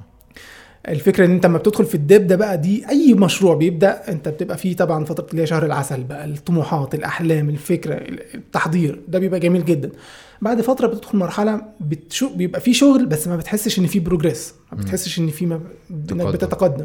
الفكرة 0.89 1.27
إن 1.27 1.31
أنت 1.31 1.47
لما 1.47 1.59
بتدخل 1.59 1.85
في 1.85 1.95
ال 1.95 2.03
dip 2.03 2.27
ده 2.27 2.37
بقى 2.37 2.59
دي 2.59 2.89
أي 2.89 3.15
مشروع 3.15 3.55
بيبدأ 3.55 4.09
أنت 4.09 4.29
بتبقى 4.29 4.59
فيه 4.59 4.77
طبعا 4.77 5.05
فترة 5.05 5.27
اللي 5.31 5.43
هي 5.43 5.47
شهر 5.47 5.67
العسل 5.67 6.05
بقى 6.05 6.25
الطموحات 6.25 6.95
الأحلام 6.95 7.49
الفكرة 7.49 7.95
التحضير 8.35 9.01
ده 9.09 9.19
بيبقى 9.19 9.41
جميل 9.41 9.65
جدا. 9.65 9.91
بعد 10.43 10.61
فترة 10.61 10.87
بتدخل 10.87 11.19
مرحلة 11.19 11.63
بتشو 11.81 12.35
بيبقى 12.35 12.61
فيه 12.61 12.73
شغل 12.73 13.07
بس 13.07 13.29
ما 13.29 13.37
بتحسش 13.37 13.79
إن 13.79 13.87
فيه 13.87 14.01
progress 14.01 14.55
ما 14.73 14.79
بتحسش 14.79 15.19
إن 15.19 15.29
فيه 15.29 15.47
ما... 15.47 15.61
إنك 15.91 16.09
تقدم. 16.09 16.31
بتتقدم. 16.31 16.85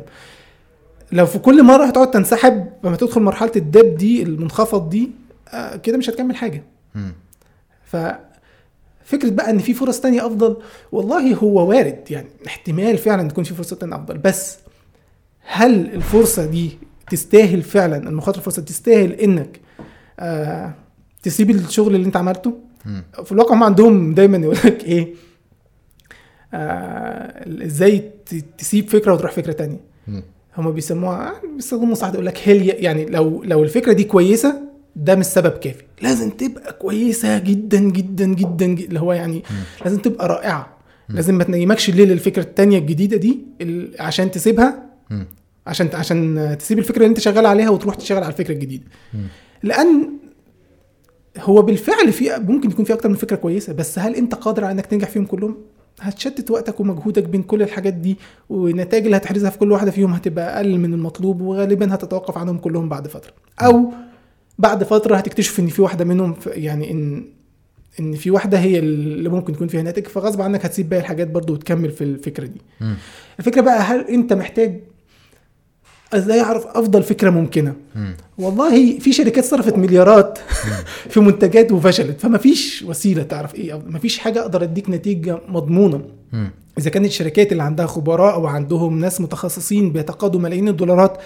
لو 1.12 1.26
في 1.26 1.40
كل 1.40 1.64
مرة 1.64 1.86
هتقعد 1.86 2.12
تنسحب 2.12 2.68
لما 2.84 2.96
تدخل 2.96 3.22
مرحلة 3.22 3.52
الدب 3.56 3.96
دي 3.96 4.24
المنخفض 4.24 4.90
دي 4.90 5.12
آه 5.50 5.76
كده 5.76 5.98
مش 5.98 6.10
هتكمل 6.10 6.36
حاجة. 6.36 6.64
ف 7.91 7.97
فكرة 9.05 9.30
بقى 9.30 9.49
إن 9.49 9.57
في 9.57 9.73
فرص 9.73 9.99
تانية 9.99 10.26
أفضل 10.27 10.57
والله 10.91 11.34
هو 11.35 11.69
وارد 11.69 11.99
يعني 12.09 12.27
احتمال 12.47 12.97
فعلا 12.97 13.30
تكون 13.30 13.43
في 13.43 13.53
فرصة 13.53 13.76
تانية 13.76 13.95
أفضل 13.95 14.18
بس 14.18 14.57
هل 15.41 15.93
الفرصة 15.93 16.45
دي 16.45 16.77
تستاهل 17.09 17.61
فعلا 17.61 17.97
المخاطرة 18.09 18.39
الفرصة 18.39 18.61
تستاهل 18.61 19.11
إنك 19.11 19.59
آه 20.19 20.73
تسيب 21.23 21.49
الشغل 21.49 21.95
اللي 21.95 22.05
أنت 22.07 22.18
عملته 22.18 22.53
مم. 22.85 23.03
في 23.23 23.31
الواقع 23.31 23.55
هم 23.55 23.63
عندهم 23.63 24.13
دايما 24.13 24.38
يقول 24.38 24.55
لك 24.65 24.84
إيه 24.84 25.13
آه 26.53 27.65
إزاي 27.65 28.11
تسيب 28.57 28.89
فكرة 28.89 29.13
وتروح 29.13 29.31
فكرة 29.31 29.51
تانية 29.51 29.80
مم. 30.07 30.23
هم 30.57 30.72
بيسموها 30.72 31.34
بيستخدموا 31.55 31.88
مصطلح 31.88 32.13
يقول 32.13 32.26
لك 32.26 32.39
هيل 32.43 32.84
يعني 32.84 33.05
لو 33.05 33.43
لو 33.43 33.63
الفكرة 33.63 33.93
دي 33.93 34.03
كويسة 34.03 34.61
ده 34.95 35.15
مش 35.15 35.26
سبب 35.26 35.51
كافي. 35.51 35.84
لازم 36.01 36.30
تبقى 36.30 36.73
كويسة 36.73 37.39
جدا 37.39 37.80
جدا 37.80 38.26
جدا, 38.26 38.65
جدا. 38.65 38.88
اللي 38.88 38.99
هو 38.99 39.13
يعني 39.13 39.43
لازم 39.85 39.97
تبقى 39.97 40.27
رائعة. 40.27 40.77
لازم 41.09 41.38
ما 41.38 41.43
تنيمكش 41.43 41.89
الليل 41.89 42.11
الفكرة 42.11 42.41
التانية 42.41 42.77
الجديدة 42.77 43.18
دي 43.18 43.39
عشان 43.99 44.31
تسيبها. 44.31 44.84
عشان 45.68 45.89
عشان 45.93 46.55
تسيب 46.59 46.80
الفكرة 46.80 46.97
اللي 46.97 47.07
انت 47.09 47.19
شغال 47.19 47.45
عليها 47.45 47.69
وتروح 47.69 47.95
تشتغل 47.95 48.23
على 48.23 48.31
الفكرة 48.31 48.53
الجديدة. 48.53 48.84
لأن 49.63 50.09
هو 51.39 51.61
بالفعل 51.61 52.11
في 52.13 52.30
ممكن 52.38 52.69
يكون 52.72 52.85
في 52.85 52.93
أكتر 52.93 53.09
من 53.09 53.15
فكرة 53.15 53.35
كويسة 53.35 53.73
بس 53.73 53.99
هل 53.99 54.15
انت 54.15 54.35
قادر 54.35 54.63
على 54.63 54.72
إنك 54.73 54.85
تنجح 54.85 55.09
فيهم 55.09 55.26
كلهم؟ 55.26 55.57
هتشتت 56.01 56.51
وقتك 56.51 56.80
ومجهودك 56.80 57.23
بين 57.23 57.43
كل 57.43 57.61
الحاجات 57.61 57.93
دي 57.93 58.18
والنتائج 58.49 59.05
اللي 59.05 59.18
هتحرزها 59.18 59.49
في 59.49 59.57
كل 59.57 59.72
واحدة 59.72 59.91
فيهم 59.91 60.13
هتبقى 60.13 60.57
أقل 60.57 60.77
من 60.77 60.93
المطلوب 60.93 61.41
وغالبا 61.41 61.93
هتتوقف 61.95 62.38
عنهم 62.38 62.57
كلهم 62.57 62.89
بعد 62.89 63.07
فترة. 63.07 63.31
أو 63.61 63.91
بعد 64.62 64.84
فترة 64.84 65.16
هتكتشف 65.16 65.60
إن 65.60 65.68
في 65.68 65.82
واحدة 65.82 66.06
منهم 66.06 66.36
يعني 66.48 66.92
إن 66.92 67.26
إن 68.00 68.14
في 68.16 68.32
واحدة 68.32 68.60
هي 68.60 68.80
اللي 68.80 69.30
ممكن 69.30 69.54
يكون 69.54 69.68
فيها 69.68 69.82
ناتج 69.82 70.08
فغصب 70.08 70.42
عنك 70.42 70.66
هتسيب 70.66 70.90
باقي 70.90 71.00
الحاجات 71.00 71.28
برضو 71.28 71.54
وتكمل 71.54 71.92
في 71.92 72.04
الفكرة 72.04 72.46
دي 72.46 72.62
مم. 72.82 72.96
الفكرة 73.40 73.62
بقى 73.62 73.80
هل 73.80 74.08
أنت 74.08 74.34
محتاج 74.34 74.80
إزاي 76.14 76.42
أعرف 76.42 76.68
أفضل 76.68 77.04
فكرة 77.04 77.30
ممكنة 77.30 77.74
مم. 77.96 78.16
والله 78.38 79.00
في 79.00 79.14
شركات 79.14 79.46
صرفت 79.46 79.78
مليارات 79.78 80.40
في 81.12 81.20
منتجات 81.20 81.72
وفشلت 81.72 82.20
فما 82.22 82.38
فيش 82.38 82.84
وسيلة 82.88 83.24
تعرف 83.24 83.56
إيه 83.56 83.82
ما 83.88 84.00
فيش 84.00 84.20
حاجة 84.20 84.42
أقدر 84.42 84.64
أديك 84.64 84.90
نتيجة 84.90 85.40
مضمونة 85.48 86.02
مم. 86.34 86.52
إذا 86.78 86.90
كانت 86.90 87.06
الشركات 87.06 87.52
اللي 87.52 87.64
عندها 87.64 87.86
خبراء 87.86 88.34
أو 88.34 88.48
عندهم 88.48 89.00
ناس 89.00 89.22
متخصصين 89.22 89.92
بيتقاضوا 89.92 90.40
ملايين 90.40 90.68
الدولارات 90.68 91.18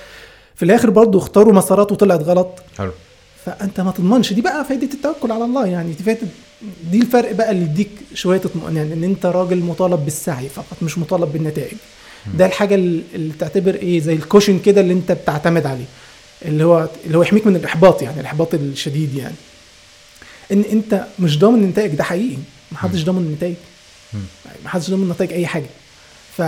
في 0.55 0.65
الآخر 0.65 0.89
برضو 0.89 1.17
اختاروا 1.17 1.53
مسارات 1.53 1.91
وطلعت 1.91 2.23
غلط 2.23 2.63
حلو 2.77 2.91
فأنت 3.45 3.79
ما 3.81 3.91
تضمنش. 3.91 4.33
دي 4.33 4.41
بقى 4.41 4.65
فايدة 4.65 4.89
التوكل 4.93 5.31
على 5.31 5.45
الله 5.45 5.67
يعني. 5.67 5.93
دي 5.93 6.03
فايده 6.03 6.27
دي 6.91 6.97
الفرق 7.01 7.31
بقى 7.31 7.51
اللي 7.51 7.63
يديك 7.63 7.89
شوية 8.13 8.41
اطمئنان 8.45 8.91
إن 8.91 9.03
أنت 9.03 9.25
راجل 9.25 9.59
مطالب 9.59 9.99
بالسعي 10.05 10.49
فقط 10.49 10.77
مش 10.81 10.97
مطالب 10.97 11.33
بالنتائج. 11.33 11.77
ده 12.37 12.45
الحاجة 12.45 12.75
اللي 12.75 13.33
تعتبر 13.39 13.75
إيه؟ 13.75 13.99
زي 13.99 14.13
الكوشن 14.13 14.59
كده 14.59 14.81
اللي 14.81 14.93
أنت 14.93 15.11
بتعتمد 15.11 15.65
عليه. 15.65 15.85
اللي 16.45 16.63
هو 16.63 16.89
اللي 17.05 17.17
هو 17.17 17.21
يحميك 17.21 17.47
من 17.47 17.55
الإحباط 17.55 18.01
يعني 18.01 18.19
الإحباط 18.21 18.53
الشديد 18.53 19.15
يعني. 19.15 19.35
إن 20.51 20.63
أنت 20.71 21.05
مش 21.19 21.39
ضامن 21.39 21.63
النتائج 21.63 21.95
ده 21.95 22.03
حقيقي. 22.03 22.37
محدش 22.71 23.03
ضامن 23.03 23.21
النتائج. 23.21 23.55
محدش 24.65 24.89
ضامن 24.89 25.09
نتائج 25.09 25.33
أي 25.33 25.47
حاجة. 25.47 25.69
ف 26.37 26.41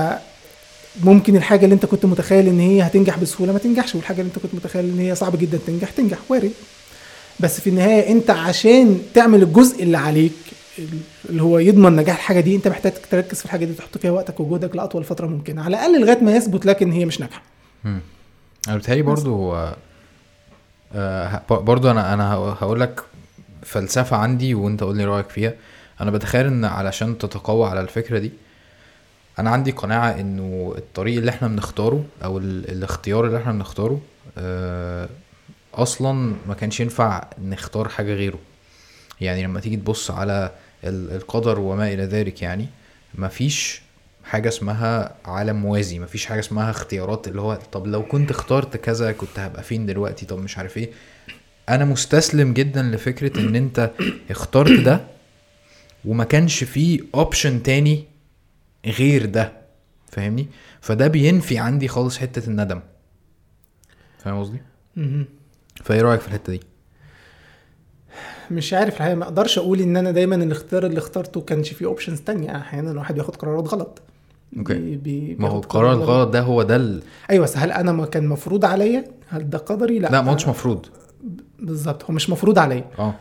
ممكن 1.04 1.36
الحاجة 1.36 1.64
اللي 1.64 1.74
أنت 1.76 1.86
كنت 1.86 2.06
متخيل 2.06 2.48
إن 2.48 2.60
هي 2.60 2.82
هتنجح 2.82 3.18
بسهولة 3.18 3.54
ما 3.54 3.60
تنجحش 3.60 3.96
والحاجة 3.96 4.22
اللي 4.22 4.30
أنت 4.36 4.40
كنت 4.40 4.56
متخيل 4.56 4.86
إن 4.86 5.00
هي 5.00 5.16
صعب 5.16 5.40
جدا 5.40 5.60
تنجح 5.68 5.90
تنجح. 5.90 6.18
وارد. 6.30 6.52
بس 7.40 7.62
في 7.62 7.70
النهاية 7.70 8.12
أنت 8.12 8.30
عشان 8.30 9.02
تعمل 9.14 9.44
الجزء 9.44 9.84
اللي 9.84 9.98
عليك 9.98 10.34
اللي 11.30 11.44
هو 11.44 11.60
يضمن 11.60 11.96
نجاح 11.96 12.16
الحاجة 12.16 12.40
دي 12.40 12.56
أنت 12.56 12.68
محتاج 12.68 12.94
تركز 13.12 13.38
في 13.40 13.46
الحاجة 13.46 13.66
دي 13.66 13.74
تحط 13.74 13.98
فيها 13.98 14.12
وقتك 14.12 14.40
وجهدك 14.40 14.76
لأطول 14.76 15.04
فترة 15.04 15.28
ممكنة 15.28 15.64
على 15.64 15.76
الأقل 15.78 16.02
لغاية 16.02 16.24
ما 16.24 16.36
يثبت 16.36 16.66
لك 16.66 16.82
ان 16.82 16.92
هي 16.92 17.06
مش 17.06 17.20
ناجحة. 17.20 17.42
أنا 18.68 18.78
بتهيألي 18.78 19.02
برضو 19.02 19.56
آه، 19.56 19.76
آه، 20.96 21.42
برضو 21.50 21.92
أنا 21.92 22.14
أنا 22.14 22.34
هقول 22.34 22.80
لك 22.80 23.02
فلسفة 23.64 24.18
عندي 24.18 24.54
وأنت 24.56 24.84
قول 24.84 24.98
لي 24.98 25.06
رأيك 25.06 25.30
فيها. 25.30 25.54
أنا 26.02 26.12
بتخيل 26.12 26.46
إن 26.46 26.66
علشان 26.66 27.18
تتقوى 27.18 27.70
على 27.70 27.82
الفكرة 27.82 28.20
دي 28.20 28.32
أنا 29.40 29.50
عندي 29.50 29.72
قناعة 29.72 30.10
إنه 30.12 30.74
الطريق 30.78 31.18
اللي 31.18 31.32
إحنا 31.32 31.48
بنختاره 31.48 32.04
أو 32.24 32.38
ال- 32.38 32.70
الاختيار 32.72 33.26
اللي 33.26 33.38
إحنا 33.38 33.52
بنختاره 33.52 34.02
آه، 34.38 35.10
أصلا 35.78 36.36
ما 36.48 36.54
كانش 36.54 36.80
ينفع 36.80 37.28
نختار 37.42 37.90
حاجة 37.90 38.14
غيره. 38.14 38.40
يعني 39.22 39.44
لما 39.44 39.60
تيجي 39.60 39.76
تبص 39.76 40.12
على 40.12 40.52
ال- 40.84 41.12
القدر 41.16 41.60
وما 41.60 41.94
إلى 41.94 42.04
ذلك 42.04 42.42
يعني 42.42 42.68
مفيش 43.16 43.82
حاجة 44.24 44.48
اسمها 44.48 45.16
عالم 45.26 45.56
موازي 45.56 46.00
مفيش 46.00 46.26
حاجة 46.26 46.40
اسمها 46.40 46.70
اختيارات 46.72 47.28
اللي 47.28 47.42
هو 47.42 47.60
طب 47.72 47.88
لو 47.88 48.04
كنت 48.06 48.32
اخترت 48.32 48.78
كذا 48.78 49.12
كنت 49.12 49.40
هبقى 49.40 49.64
فين 49.64 49.86
دلوقتي؟ 49.86 50.26
طب 50.26 50.38
مش 50.38 50.58
عارف 50.58 50.78
إيه. 50.78 50.90
أنا 51.70 51.86
مستسلم 51.86 52.54
جدا 52.54 52.82
لفكرة 52.84 53.40
إن 53.40 53.56
أنت 53.56 53.92
اخترت 54.32 54.80
ده 54.80 55.08
وما 56.06 56.24
كانش 56.24 56.64
فيه 56.64 57.00
option 57.16 57.64
تاني 57.64 58.04
غير 58.86 59.26
ده. 59.26 59.52
فاهمني؟ 60.12 60.48
فده 60.82 61.08
بينفي 61.08 61.58
عندي 61.58 61.88
خالص 61.88 62.18
حتة 62.18 62.50
الندم. 62.50 62.80
فاهم 64.24 64.40
قصدي. 64.40 64.60
فايه 65.84 66.02
رأيك 66.02 66.22
في 66.22 66.28
الحتة 66.28 66.54
دي؟ 66.54 66.60
مش 68.52 68.74
عارف 68.74 68.96
الحقيقة 68.96 69.16
ما 69.16 69.24
أقدرش 69.24 69.58
أقول 69.58 69.80
ان 69.80 69.98
أنا 69.98 70.12
دايما 70.12 70.36
الاختيار 70.36 70.86
اللي 70.86 70.98
اخترته 70.98 71.42
كانش 71.42 71.70
فيه 71.74 71.86
options 71.86 72.20
تانية. 72.20 72.58
أحيانا 72.58 72.92
الواحد 72.92 73.16
بياخد 73.16 73.36
قرارات 73.36 73.68
غلط. 73.68 74.02
okay. 74.58 74.74
بي 74.74 74.96
بي 74.96 75.36
ما 75.40 75.50
هو 75.50 75.58
القرار 75.60 75.94
الغلط 75.94 76.30
ده 76.30 76.42
هو 76.42 76.64
ده 76.64 76.76
ال... 76.76 77.02
أيوه 77.30 77.44
بس 77.44 77.58
هل 77.58 77.72
أنا 77.72 77.92
ما 77.92 78.06
كان 78.06 78.28
مفروض 78.28 78.66
عليا؟ 78.66 79.06
هل 79.30 79.50
ده 79.50 79.58
قدري؟ 79.58 80.00
لا. 80.00 80.08
لا 80.08 80.22
ما 80.22 80.32
قلتش 80.32 80.48
مفروض. 80.48 80.86
بالظبط 81.60 82.04
هو 82.04 82.14
مش 82.14 82.30
مفروض 82.30 82.60
عليا. 82.60 82.86
آه. 83.00 83.14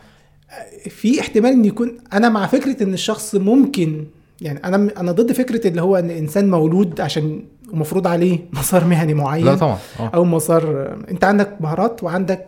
في 0.89 1.19
احتمال 1.19 1.51
إن 1.51 1.65
يكون 1.65 1.97
أنا 2.13 2.29
مع 2.29 2.47
فكرة 2.47 2.83
إن 2.83 2.93
الشخص 2.93 3.35
ممكن 3.35 4.05
يعني 4.41 4.63
أنا 4.63 4.75
أنا 4.99 5.11
ضد 5.11 5.31
فكرة 5.31 5.67
اللي 5.67 5.81
هو 5.81 5.95
إن 5.95 6.05
الانسان 6.11 6.49
مولود 6.49 7.01
عشان 7.01 7.45
ومفروض 7.73 8.07
عليه 8.07 8.39
مسار 8.53 8.83
مهني 8.85 9.13
معين 9.13 9.45
لا 9.45 9.55
طبعا. 9.55 9.77
آه. 9.99 10.07
أو 10.13 10.25
مسار 10.25 10.95
أنت 11.11 11.23
عندك 11.23 11.57
مهارات 11.61 12.03
وعندك 12.03 12.45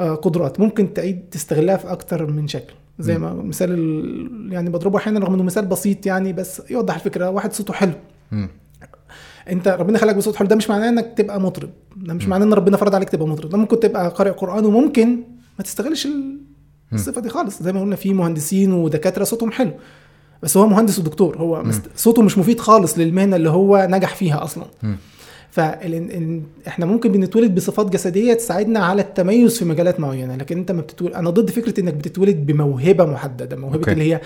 آه، 0.00 0.14
قدرات 0.14 0.60
ممكن 0.60 0.94
تعيد 0.94 1.24
تستغلها 1.30 1.76
في 1.76 1.92
أكتر 1.92 2.26
من 2.26 2.48
شكل. 2.48 2.74
زي 2.98 3.18
ما 3.18 3.32
المثال 3.32 3.70
ال- 3.72 4.52
يعني 4.52 4.70
بضربه 4.70 4.98
أحيانا 4.98 5.20
رغم 5.20 5.34
إنه 5.34 5.42
مثال 5.42 5.66
بسيط 5.66 6.06
يعني 6.06 6.32
بس 6.32 6.62
يوضح 6.70 6.94
الفكرة. 6.94 7.30
واحد 7.30 7.52
صوته 7.52 7.72
حلو. 7.74 7.92
مم. 8.32 8.48
أنت 9.50 9.68
ربنا 9.68 9.98
خلقك 9.98 10.16
بصوت 10.16 10.36
حلو 10.36 10.48
ده 10.48 10.56
مش 10.56 10.70
معناه 10.70 10.88
إنك 10.88 11.12
تبقى 11.16 11.40
مطرب. 11.40 11.70
ده 11.96 12.14
مش 12.14 12.28
معناه 12.28 12.46
إن 12.46 12.52
ربنا 12.54 12.76
فرض 12.76 12.94
عليك 12.94 13.08
تبقى 13.08 13.28
مطرب. 13.28 13.50
ده 13.50 13.58
ممكن 13.58 13.80
تبقى 13.80 14.08
قارئ 14.10 14.30
قرآن 14.30 14.64
وممكن 14.66 15.18
ما 15.58 15.64
تستغلش 15.64 16.06
ال- 16.06 16.38
الصفة 16.92 17.20
دي 17.20 17.28
خالص. 17.28 17.62
زي 17.62 17.72
ما 17.72 17.80
قلنا 17.80 17.96
في 17.96 18.12
مهندسين 18.14 18.72
ودكاترة 18.72 19.24
صوتهم 19.24 19.50
حلو. 19.52 19.70
بس 20.44 20.56
هو 20.56 20.66
مهندس 20.66 20.98
ودكتور 20.98 21.36
هو 21.36 21.62
مست... 21.62 21.82
صوته 21.96 22.22
مش 22.22 22.38
مفيد 22.38 22.60
خالص 22.60 22.98
للمهنة 22.98 23.36
اللي 23.36 23.50
هو 23.50 23.86
نجح 23.90 24.14
فيها 24.14 24.44
أصلا. 24.44 24.64
فاحنا 25.50 26.86
ممكن 26.86 27.12
بنتولد 27.12 27.54
بصفات 27.54 27.90
جسدية 27.90 28.34
تساعدنا 28.34 28.80
على 28.80 29.02
التميز 29.02 29.58
في 29.58 29.64
مجالات 29.64 30.00
معينة 30.00 30.36
لكن 30.36 30.58
أنت 30.58 30.72
ما 30.72 30.80
بتتولد 30.80 31.12
أنا 31.14 31.30
ضد 31.30 31.50
فكرة 31.50 31.80
إنك 31.80 31.94
بتتولد 31.94 32.46
بموهبة 32.46 33.04
محددة 33.04 33.56
موهبة 33.56 33.76
أوكي. 33.76 33.92
اللي 33.92 34.12
هي 34.14 34.20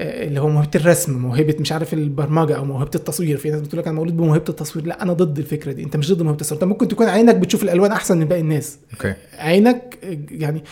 اللي 0.00 0.40
هو 0.40 0.48
موهبة 0.48 0.70
الرسم 0.74 1.18
موهبة 1.18 1.56
مش 1.60 1.72
عارف 1.72 1.94
البرمجة 1.94 2.56
أو 2.56 2.64
موهبة 2.64 2.90
التصوير. 2.94 3.36
في 3.36 3.50
ناس 3.50 3.60
بتقول 3.60 3.78
لك 3.80 3.86
أنا 3.86 3.96
مولود 3.96 4.16
بموهبة 4.16 4.44
التصوير. 4.48 4.86
لا 4.86 5.02
أنا 5.02 5.12
ضد 5.12 5.38
الفكرة 5.38 5.72
دي. 5.72 5.82
أنت 5.82 5.96
مش 5.96 6.12
ضد 6.12 6.22
موهبة 6.22 6.36
التصوير. 6.36 6.62
أنت 6.62 6.70
ممكن 6.70 6.88
تكون 6.88 7.06
عينك 7.08 7.34
بتشوف 7.34 7.62
الألوان 7.62 7.92
أحسن 7.92 8.18
من 8.18 8.24
باقي 8.24 8.40
الناس. 8.40 8.78
okay. 8.94 9.14
عينك 9.38 9.98
آه، 10.04 10.18
يعني 10.30 10.64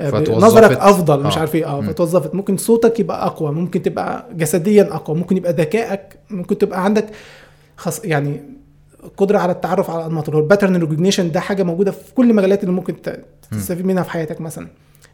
آه، 0.00 0.10
فتوظفت. 0.10 0.44
نظرك 0.44 0.76
أفضل 0.78 1.22
مش 1.22 1.36
آه. 1.36 1.40
عارف 1.40 1.54
إيه. 1.54 1.66
آه. 1.66 1.80
فتوظفت. 1.80 2.34
ممكن 2.34 2.56
صوتك 2.56 3.00
يبقى 3.00 3.26
أقوى 3.26 3.52
ممكن 3.52 3.82
تبقى 3.82 4.26
جسديا 4.32 4.94
أقوى 4.94 5.16
ممكن 5.16 5.36
يبقى 5.36 5.52
ذكائك 5.52 6.18
ممكن 6.30 6.58
تبقى 6.58 6.84
عندك 6.84 7.06
خص 7.76 8.04
يعني 8.04 8.40
قدرة 9.16 9.38
على 9.38 9.52
التعرف 9.52 9.90
على 9.90 10.00
الانماط 10.00 10.24
اللي 10.24 10.36
هو 10.36 10.42
ال 10.42 10.46
pattern 10.46 10.76
recognition 10.76 11.32
ده 11.32 11.40
حاجة 11.40 11.62
موجودة 11.62 11.90
في 11.90 12.14
كل 12.14 12.30
المجالات 12.30 12.62
اللي 12.62 12.72
ممكن 12.74 12.94
تستفيد 13.50 13.86
منها 13.86 14.02
في 14.02 14.10
حياتك 14.10 14.40
مثلا. 14.40 14.68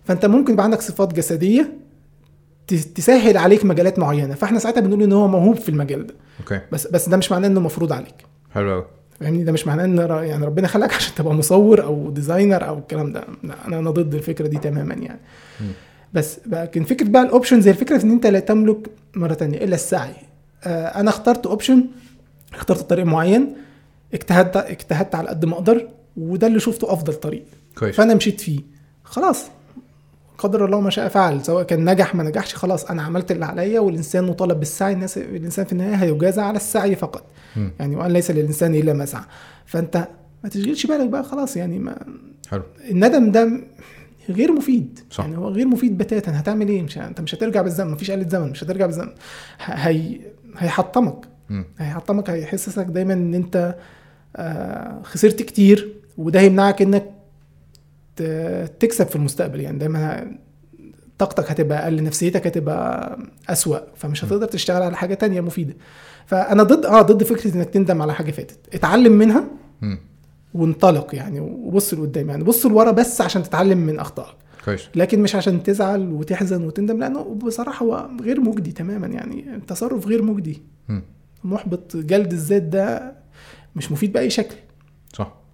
فأنت 0.05 0.27
ممكن 0.27 0.53
يبقى 0.53 0.65
عندك 0.65 0.81
صفات 0.81 1.15
جسدية 1.15 1.73
تسهل 2.75 3.37
عليك 3.37 3.65
مجالات 3.65 3.99
معينة. 3.99 4.35
فاحنا 4.35 4.59
ساعتها 4.59 4.81
بنقول 4.81 5.03
إن 5.03 5.13
هو 5.13 5.29
موهوب 5.29 5.57
في 5.57 5.69
المجال 5.69 6.07
ده. 6.07 6.15
أوكي. 6.41 6.61
بس 6.73 6.87
بس 6.87 7.09
ده 7.09 7.17
مش 7.17 7.33
معناه 7.33 7.49
إنه 7.49 7.61
مفروض 7.61 7.93
عليك. 7.93 8.15
حلو 8.55 8.73
قوي 8.73 8.85
فاهمني؟ 9.21 9.45
ده 9.45 9.53
مش 9.53 9.67
معناه 9.67 9.85
إن 9.85 9.99
يعني 10.29 10.47
ربنا 10.47 10.69
خلقك 10.69 10.95
عشان 10.95 11.15
تبقى 11.15 11.35
مصور 11.35 11.83
أو 11.85 12.11
designer 12.11 12.69
أو 12.69 12.79
الكلام 12.79 13.13
ده. 13.13 13.25
لا 13.43 13.55
أنا 13.67 13.79
أنا 13.79 13.91
ضد 13.91 14.15
الفكرة 14.15 14.47
دي 14.47 14.59
تماما 14.59 14.95
يعني. 14.95 15.21
مم. 15.61 15.67
بس 16.15 16.41
لكن 16.47 16.85
فكرة 16.85 17.09
بقى 17.09 17.23
ال 17.23 17.28
options 17.28 17.67
هي 17.67 17.73
الفكرة 17.73 17.99
في 17.99 18.05
إن 18.05 18.11
أنت 18.11 18.27
لا 18.27 18.41
تملك 18.41 18.91
مرة 19.17 19.35
تانية 19.35 19.65
إلا 19.65 19.75
السعي. 19.75 20.15
آه 20.65 20.87
أنا 21.01 21.11
اخترت 21.11 21.47
option 21.47 21.85
اخترت 22.55 22.91
طريق 22.91 23.05
معين 23.05 23.57
اجتهدت 24.15 24.57
اجتهدت 24.57 25.15
على 25.15 25.29
قد 25.29 25.45
ما 25.45 25.55
أقدر 25.55 25.89
وده 26.17 26.47
اللي 26.47 26.61
شفته 26.61 26.93
أفضل 26.93 27.15
طريق. 27.15 27.45
كويس. 27.79 27.97
فأنا 27.97 28.15
مشيت 28.15 28.41
فيه. 28.41 28.61
خلاص. 29.05 29.45
قدر 30.41 30.65
الله 30.65 30.81
ما 30.81 30.91
شاء 30.91 31.09
فعل 31.09 31.45
سواء 31.45 31.63
كان 31.63 31.91
نجح 31.91 32.15
ما 32.15 32.23
نجحش 32.23 32.55
خلاص 32.55 32.85
أنا 32.85 33.03
عملت 33.03 33.31
اللي 33.33 33.45
عليا 33.45 33.81
والإنسان 33.81 34.25
مطالب 34.25 34.59
بالسعي 34.59 34.93
الناس 34.93 35.19
الإنسان 35.19 35.65
في 35.65 35.73
النهاية 35.73 35.95
هيجازى 35.95 36.41
على 36.41 36.57
السعي 36.57 36.97
فقط. 36.97 37.25
مم. 37.57 37.73
يعني 37.81 37.97
وأن 37.97 38.11
ليس 38.11 38.31
للإنسان 38.31 38.75
إلا 38.75 38.93
ما 38.93 39.05
سعى. 39.05 39.25
فأنت 39.67 40.09
ما 40.45 40.51
تشغلش 40.51 40.87
بالك 40.87 41.09
بقى 41.09 41.25
خلاص 41.25 41.57
يعني 41.57 41.79
ما 41.79 41.97
حلو. 42.51 42.63
الندم 42.91 43.31
ده 43.31 43.61
غير 44.29 44.53
مفيد. 44.53 44.99
صح. 45.11 45.25
يعني 45.25 45.39
هو 45.39 45.49
غير 45.49 45.67
مفيد 45.67 45.99
بتاتا. 45.99 46.41
هتعمل 46.41 46.69
إيه؟ 46.69 46.83
مش 46.83 46.99
أنت 46.99 47.21
مش 47.21 47.35
هترجع 47.35 47.63
بالزمن. 47.63 47.91
مفيش 47.91 48.11
آلة 48.11 48.29
زمن. 48.29 48.51
مش 48.51 48.65
هترجع 48.65 48.87
بالزمن. 48.87 49.11
هي 49.61 50.21
هيحطمك. 50.59 51.25
مم. 51.51 51.65
هيحطمك 51.79 52.31
هيحسسك 52.31 52.85
دايما 52.85 53.13
إن 53.13 53.35
أنت 53.35 53.75
آه، 54.37 55.01
خسرت 55.03 55.43
كتير 55.43 55.95
وده 56.19 56.41
هيمنعك 56.41 56.83
إنك 56.83 57.11
تكسب 58.81 59.07
في 59.07 59.17
المستقبل. 59.17 59.61
يعني 59.61 59.79
دايما 59.79 60.33
طاقتك 61.19 61.51
هتبقى 61.51 61.85
أقل 61.85 62.03
نفسيتك 62.03 62.47
هتبقى 62.47 63.19
أسوأ 63.49 63.79
فمش 63.97 64.25
هتقدر 64.25 64.47
تشتغل 64.47 64.83
على 64.83 64.97
حاجة 64.97 65.15
تانية 65.15 65.41
مفيدة. 65.41 65.77
فأنا 66.27 66.63
ضد 66.63 66.87
آه 66.87 67.03
ضد 67.03 67.23
فكرة 67.25 67.55
إنك 67.57 67.69
تندم 67.71 68.03
على 68.03 68.15
حاجة 68.15 68.31
فاتت. 68.31 68.75
اتعلم 68.75 69.13
منها. 69.13 69.45
وانطلق 70.55 71.15
يعني 71.15 71.41
وبص 71.41 71.95
لقدام 71.95 72.31
يعني 72.31 72.45
بص 72.45 72.67
لورا 72.67 72.91
بس 72.91 73.21
عشان 73.21 73.43
تتعلم 73.43 73.79
من 73.79 73.99
أخطائك. 73.99 74.35
كويس. 74.65 74.81
لكن 74.95 75.23
مش 75.23 75.37
عشان 75.37 75.63
تزعل 75.63 76.13
وتحزن 76.13 76.65
وتندم 76.65 76.99
لأنه 76.99 77.23
بصراحة 77.23 77.87
هو 77.87 78.11
غير 78.23 78.41
مجدي 78.41 78.73
تماما 78.73 79.07
يعني 79.07 79.55
التصرف 79.55 80.07
غير 80.07 80.23
مجدي. 80.23 80.63
محبط 81.45 81.97
جلد 81.97 82.33
الذات 82.33 82.63
ده 82.63 83.13
مش 83.77 83.93
مفيد 83.93 84.13
بأي 84.13 84.31
شكل. 84.31 84.57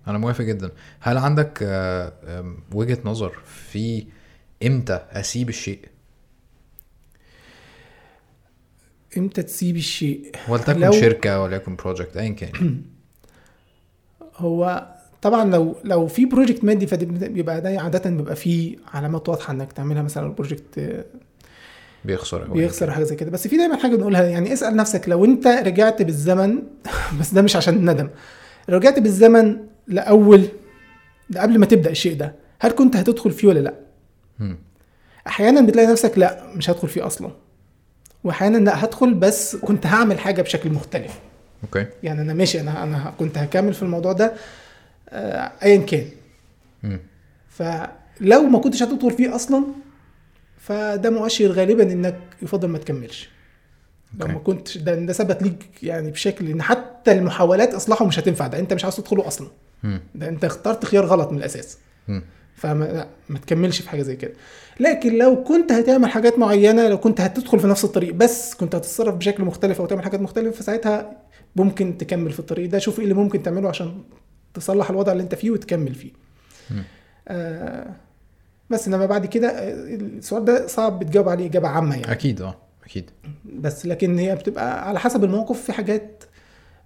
أنا 0.08 0.18
موافق 0.18 0.44
جدا. 0.44 0.70
هل 1.00 1.18
عندك 1.18 1.58
آه، 1.62 2.54
وجهة 2.74 2.98
نظر 3.04 3.32
في 3.44 4.06
إمتى 4.66 5.00
أسيب 5.12 5.48
الشيء؟ 5.48 5.80
إمتى 9.18 9.42
تسيب 9.42 9.76
الشيء؟ 9.76 10.32
ولتكن 10.48 10.80
لو- 10.80 10.92
شركة 10.92 11.40
وليكن 11.42 11.76
project 11.76 12.16
ايا 12.16 12.28
كان. 12.30 12.82
هو 14.36 14.86
طبعا 15.22 15.44
لو 15.50 15.76
لو 15.84 16.06
في 16.06 16.24
project 16.26 16.64
مادي 16.64 16.86
فبيبقى 16.86 17.60
ده 17.60 17.80
عادة 17.80 18.10
بيبقى 18.10 18.36
فيه 18.36 18.76
علامات 18.94 19.28
واضحة 19.28 19.52
إنك 19.52 19.72
تعملها. 19.72 20.02
مثلا 20.02 20.26
ال 20.26 20.36
project 20.36 21.04
بيخسر 22.04 22.42
أو 22.42 22.46
أيا 22.46 22.52
بيخسر 22.62 22.90
حاجة 22.90 23.04
زي 23.04 23.16
كده. 23.16 23.30
بس 23.30 23.48
في 23.48 23.56
دايما 23.56 23.76
حاجة 23.76 23.96
بنقولها 23.96 24.24
يعني 24.24 24.52
اسأل 24.52 24.76
نفسك 24.76 25.08
لو 25.08 25.24
أنت 25.24 25.46
رجعت 25.46 26.02
بالزمن 26.02 26.62
بس 27.20 27.34
ده 27.34 27.42
مش 27.42 27.56
عشان 27.56 27.74
الندم 27.74 28.08
رجعت 28.68 28.98
بالزمن 28.98 29.56
لأول 29.86 30.48
قبل 31.36 31.58
ما 31.58 31.66
تبدأ 31.66 31.90
الشيء 31.90 32.16
ده 32.16 32.34
هل 32.60 32.70
كنت 32.72 32.96
هتدخل 32.96 33.30
فيه 33.30 33.48
ولا 33.48 33.58
لأ. 33.60 33.74
أحيانا 35.26 35.60
بتلاقي 35.60 35.88
نفسك 35.88 36.18
لأ 36.18 36.46
مش 36.54 36.70
هدخل 36.70 36.88
فيه 36.88 37.06
أصلا. 37.06 37.30
واحيانا 38.24 38.58
لأ 38.58 38.84
هدخل 38.84 39.14
بس 39.14 39.56
كنت 39.56 39.86
هعمل 39.86 40.18
حاجة 40.18 40.42
بشكل 40.42 40.70
مختلف. 40.70 41.18
أوكي. 41.64 41.86
يعني 42.02 42.20
أنا 42.20 42.34
ماشي 42.34 42.60
أنا 42.60 42.82
أنا 42.82 43.14
كنت 43.18 43.38
هكمل 43.38 43.74
في 43.74 43.82
الموضوع 43.82 44.12
ده 44.12 44.32
آه، 45.08 45.52
ايا 45.62 45.76
كان. 45.76 46.04
فلو 47.48 48.42
ما 48.42 48.58
كنتش 48.58 48.82
هتدخل 48.82 49.10
فيه 49.10 49.34
أصلا 49.34 49.64
فده 50.58 51.10
مؤشر 51.10 51.46
غالبا 51.46 51.82
إنك 51.92 52.16
يفضل 52.42 52.68
ما 52.68 52.78
تكملش. 52.78 53.28
لو. 54.18 54.26
ما 54.26 54.38
كنتش 54.38 54.78
ده 54.78 54.94
ده 54.94 55.12
ثبت 55.12 55.42
ليك 55.42 55.66
يعني 55.82 56.10
بشكل 56.10 56.50
إن 56.50 56.62
حتى 56.62 57.12
المحاولات 57.12 57.74
إصلاحه 57.74 58.04
مش 58.06 58.18
هتنفع 58.18 58.46
ده 58.46 58.58
أنت 58.58 58.72
مش 58.72 58.84
عاوز 58.84 58.96
تدخله 58.96 59.26
أصلا. 59.26 59.48
ده 60.14 60.28
أنت 60.28 60.44
اخترت 60.44 60.84
خيار 60.84 61.06
غلط 61.06 61.32
من 61.32 61.38
الأساس. 61.38 61.78
فما 62.56 62.84
لا 62.84 63.06
ما 63.28 63.38
تكملش 63.38 63.80
في 63.82 63.90
حاجة 63.90 64.02
زي 64.02 64.16
كده 64.16 64.32
لكن 64.80 65.18
لو 65.18 65.44
كنت 65.44 65.72
هتعمل 65.72 66.08
حاجات 66.10 66.38
معينة 66.38 66.88
لو 66.88 66.98
كنت 66.98 67.20
هتدخل 67.20 67.60
في 67.60 67.66
نفس 67.66 67.84
الطريق 67.84 68.14
بس 68.14 68.54
كنت 68.54 68.74
هتتصرف 68.74 69.14
بشكل 69.14 69.44
مختلف 69.44 69.80
أو 69.80 69.86
تعمل 69.86 70.04
حاجات 70.04 70.20
مختلفة 70.20 70.50
فساعتها 70.60 71.12
ممكن 71.56 71.98
تكمل 71.98 72.32
في 72.32 72.38
الطريق 72.40 72.70
ده 72.70 72.78
شوف 72.78 72.98
إيه 72.98 73.04
اللي 73.04 73.14
ممكن 73.14 73.42
تعمله 73.42 73.68
عشان 73.68 74.02
تصلح 74.54 74.90
الوضع 74.90 75.12
اللي 75.12 75.22
أنت 75.22 75.34
فيه 75.34 75.50
وتكمل 75.50 75.94
فيه. 75.94 76.10
آه 77.28 77.86
بس 78.70 78.88
إنما 78.88 79.06
بعد 79.06 79.26
كده 79.26 79.48
آه، 79.48 79.72
السؤال 79.94 80.44
ده 80.44 80.66
صعب 80.66 80.98
بتجاوب 80.98 81.28
عليه 81.28 81.46
إجابة 81.46 81.68
عامة 81.68 81.94
يعني 81.94 82.12
أكيد 82.12 82.40
آه 82.40 82.56
أكيد. 82.86 83.10
بس 83.44 83.86
لكن 83.86 84.18
هي 84.18 84.34
بتبقى 84.34 84.88
على 84.88 85.00
حسب 85.00 85.24
الموقف 85.24 85.62
في 85.62 85.72
حاجات 85.72 86.24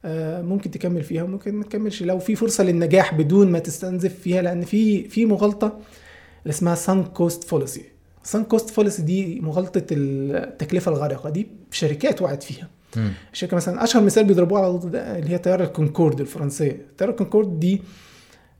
آه، 0.04 0.42
ممكن 0.42 0.70
تكمل 0.70 1.02
فيها 1.02 1.22
وممكن 1.22 1.54
ما 1.54 1.64
تكملش. 1.64 2.02
لو 2.02 2.18
في 2.18 2.34
فرصة 2.36 2.64
للنجاح 2.64 3.14
بدون 3.14 3.50
ما 3.50 3.58
تستنزف 3.58 4.14
فيها 4.20 4.42
لأن 4.42 4.62
في 4.62 5.08
في 5.08 5.26
مغالطة 5.26 5.66
اللي 6.42 6.52
اسمها 6.52 6.74
sunk 6.74 7.04
cost 7.04 7.44
fallacy 7.44 7.84
sunk 8.22 8.44
cost 8.44 8.70
fallacy 8.70 9.02
دي 9.02 9.40
مغالطة 9.40 9.82
التكلفة 9.90 10.92
الغارقة. 10.92 11.30
دي 11.30 11.46
شركات 11.70 12.22
وقعت 12.22 12.42
فيها. 12.42 12.68
مم. 12.96 13.12
الشركة 13.32 13.56
مثلا 13.56 13.84
أشهر 13.84 14.02
مثال 14.02 14.24
بيضربوه 14.24 14.58
على 14.60 14.78
ده 14.84 15.18
اللي 15.18 15.30
هي 15.30 15.38
طياره 15.38 15.64
الكونكورد 15.64 16.20
الفرنسية. 16.20 16.70
الطياره 16.70 17.10
الكونكورد 17.10 17.60
دي 17.60 17.82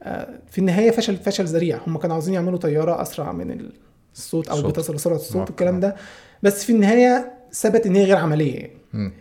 آه، 0.03 0.29
في 0.51 0.59
النهاية 0.59 0.91
فشل 0.91 1.17
فشل 1.17 1.45
ذريع. 1.45 1.81
هم 1.87 1.99
كانوا 1.99 2.15
عاوزين 2.15 2.35
يعملوا 2.35 2.59
طيارة 2.59 3.03
أسرع 3.03 3.33
من 3.33 3.69
الصوت 4.15 4.49
أو. 4.49 4.63
بتصل 4.69 4.95
لسرعه 4.95 5.17
الصوت. 5.17 5.49
والكلام 5.49 5.81
ده. 5.81 5.97
بس 6.43 6.65
في 6.65 6.73
النهاية 6.73 7.33
ثبت 7.53 7.87
إن 7.87 7.97
هي 7.97 8.05
غير 8.05 8.17
عملية. 8.17 8.71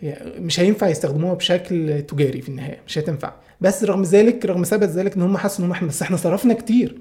يعني 0.02 0.40
مش 0.40 0.60
هينفع 0.60 0.88
يستخدموها 0.88 1.34
بشكل 1.34 2.02
تجاري 2.02 2.42
في 2.42 2.48
النهاية 2.48 2.78
مش 2.86 2.98
هتنفع. 2.98 3.32
بس 3.60 3.84
رغم 3.84 4.02
ذلك 4.02 4.46
رغم 4.46 4.62
ثبت 4.64 4.88
ذلك 4.88 5.16
إن 5.16 5.22
هم 5.22 5.36
حسوا 5.36 5.58
إن 5.58 5.64
هم 5.64 5.72
إحنا 5.72 5.88
بس 5.88 6.02
إحنا 6.02 6.16
صرفنا 6.16 6.54
كتير. 6.54 6.98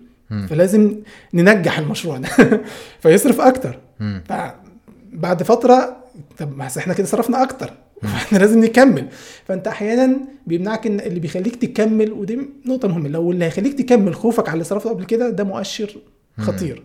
فلازم 0.50 0.96
ننجح 1.34 1.80
المشروع 1.80 2.18
ده. 2.18 2.28
فيصرف 3.02 3.42
أكتر. 3.42 3.80
بعد 5.14 5.44
فترة 5.44 5.98
طب 6.38 6.58
ما 6.58 6.68
إحنا 6.78 6.94
كده 6.94 7.08
صرفنا 7.08 7.44
أكتر. 7.44 7.74
فاحنا 8.02 8.38
لازم 8.44 8.64
نكمل. 8.66 9.08
فأنت 9.48 9.68
أحيانا 9.68 10.18
بيمنعك 10.48 10.88
إن 10.88 11.00
اللي 11.00 11.20
بيخليك 11.20 11.56
تكمل 11.56 12.12
ودي 12.12 12.40
نقطة 12.66 12.88
مهمة 12.88 13.10
لو 13.10 13.32
اللي 13.32 13.46
هيخليك 13.46 13.78
تكمل 13.80 14.16
خوفك 14.16 14.48
على 14.48 14.54
اللي 14.54 14.64
صرفته 14.64 14.90
قبل 14.90 15.06
كده 15.06 15.30
ده 15.30 15.44
مؤشر 15.44 15.96
خطير. 16.40 16.84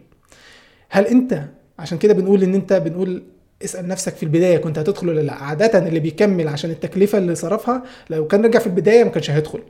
هل 0.91 1.07
أنت 1.07 1.45
عشان 1.79 1.99
كده 1.99 2.15
بنقول 2.15 2.43
إن 2.43 2.55
أنت 2.55 2.73
بنقول 2.73 3.23
اسأل 3.65 3.89
نفسك 3.89 4.15
في 4.17 4.23
البداية 4.23 4.57
كنت 4.59 4.79
هتدخل 4.79 5.09
ولا 5.09 5.21
لأ 5.21 5.35
عادة 5.35 5.89
اللي 5.89 6.01
بيكمل 6.01 6.49
عشان 6.49 6.71
التكلفة 6.71 7.19
اللي 7.19 7.35
صرفها 7.35 7.83
لو 8.11 8.27
كان 8.27 8.45
رجع 8.45 8.59
في 8.59 8.67
البداية 8.67 9.05
ما 9.05 9.11
كانش 9.11 9.31
هيدخل. 9.31 9.61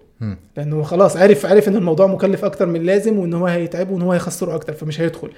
لأنه 0.57 0.83
خلاص 0.83 1.17
عرف 1.17 1.47
عرف 1.47 1.69
إن 1.69 1.77
الموضوع 1.77 2.07
مكلف 2.07 2.45
أكتر 2.45 2.67
من 2.67 2.77
اللازم 2.77 3.19
وإن 3.19 3.35
هو 3.35 3.47
هيتعبه 3.47 3.93
وإن 3.93 4.03
هو 4.03 4.13
هيخسره 4.13 4.55
أكتر 4.55 4.73
فمش 4.73 5.01
هيدخل 5.01 5.31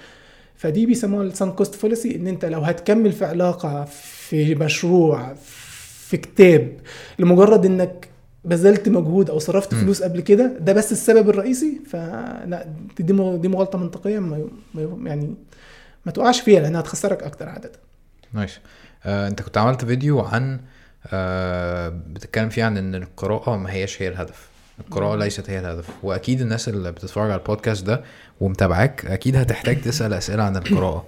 فدي 0.57 0.87
بيسموها 0.87 1.23
ال 1.25 1.30
sunk 1.30 1.53
cost 1.53 1.75
fallacy 1.75 2.17
إن 2.17 2.27
أنت 2.27 2.45
لو 2.45 2.61
هتكمل 2.61 3.13
في 3.13 3.25
علاقة 3.25 3.85
في 4.29 4.55
مشروع 4.55 5.35
في 6.09 6.17
كتاب 6.17 6.73
لمجرد 7.19 7.67
إنك 7.67 8.09
بذلت 8.45 8.89
مجهود 8.89 9.31
أو 9.31 9.39
صرفت 9.39 9.75
مم. 9.75 9.81
فلوس 9.81 10.03
قبل 10.03 10.21
كده 10.21 10.53
ده 10.61 10.73
بس 10.73 10.93
السبب 10.93 11.29
الرئيسي 11.31 11.81
فلا 11.91 12.67
دي 12.99 13.03
دي 13.37 13.49
مغالطة 13.49 13.79
منطقية 13.79 14.19
ما- 14.19 14.49
يعني 15.05 15.35
ما 16.07 16.13
تقعش 16.13 16.41
فيها 16.41 16.61
لأنها 16.61 16.81
هتخسرك 16.81 17.23
أكتر 17.23 17.49
عاده 17.49 17.73
nice 18.33 18.59
آه، 19.05 19.29
أنت 19.29 19.43
كنت 19.43 19.59
عملت 19.59 19.85
فيديو 19.85 20.21
عن 20.21 20.61
آه، 21.13 21.89
بتتكلم 21.89 22.49
فيه 22.49 22.65
عن 22.65 22.77
إن 22.79 22.95
القراءة 22.95 23.57
ما 23.57 23.73
هياش 23.73 24.03
هي 24.03 24.09
الهدف. 24.09 24.49
القراءة. 24.81 25.17
ليست 25.17 25.51
هي 25.51 25.59
الهدف. 25.61 25.89
وأكيد 26.03 26.41
الناس 26.41 26.69
اللي 26.69 26.93
بتتفرج 26.93 27.31
على 27.31 27.41
البودكاست 27.41 27.85
ده 27.85 28.05
ومتابعاك 28.41 29.07
أكيد 29.07 29.37
هتحتاج 29.37 29.81
تسأل 29.81 30.13
أسئلة 30.13 30.43
عن 30.43 30.57
القراءة. 30.57 31.07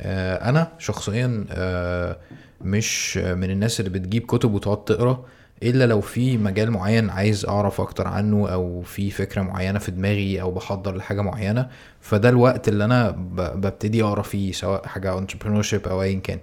آه، 0.00 0.48
أنا 0.48 0.72
شخصيا 0.78 1.44
آه، 1.50 2.16
مش 2.60 3.16
من 3.16 3.50
الناس 3.50 3.80
اللي 3.80 3.90
بتجيب 3.90 4.26
كتب 4.26 4.54
وتقعد 4.54 4.84
تقرأ 4.84 5.24
إلا 5.62 5.86
لو 5.86 6.00
في 6.00 6.38
مجال 6.38 6.70
معين 6.70 7.10
عايز 7.10 7.44
أعرف 7.46 7.80
أكتر 7.80 8.08
عنه 8.08 8.48
أو 8.48 8.82
في 8.82 9.10
فكرة 9.10 9.42
معينة 9.42 9.78
في 9.78 9.90
دماغي 9.90 10.40
أو 10.40 10.50
بحضر 10.50 10.96
لحاجة 10.96 11.20
معينة 11.20 11.68
فده 12.00 12.28
الوقت 12.28 12.68
اللي 12.68 12.84
أنا 12.84 13.10
ببتدي 13.54 14.02
أقرأ 14.02 14.22
فيه 14.22 14.52
سواء 14.52 14.86
حاجة 14.86 15.20
entrepreneurship 15.20 15.88
أو 15.88 16.02
ايا 16.02 16.20
كان. 16.20 16.38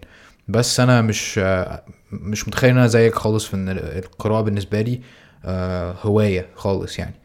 بس 0.47 0.79
أنا 0.79 1.01
مش 1.01 1.37
مش 2.11 2.47
متخيل 2.47 2.69
إن 2.71 2.77
أنا 2.77 2.87
زيك 2.87 3.15
خالص 3.15 3.45
في 3.45 3.53
إن 3.55 3.69
القراءة 3.69 4.41
بالنسبة 4.41 4.81
لي 4.81 5.01
آه، 5.45 5.95
هواية 6.01 6.45
خالص 6.55 6.99
يعني. 6.99 7.15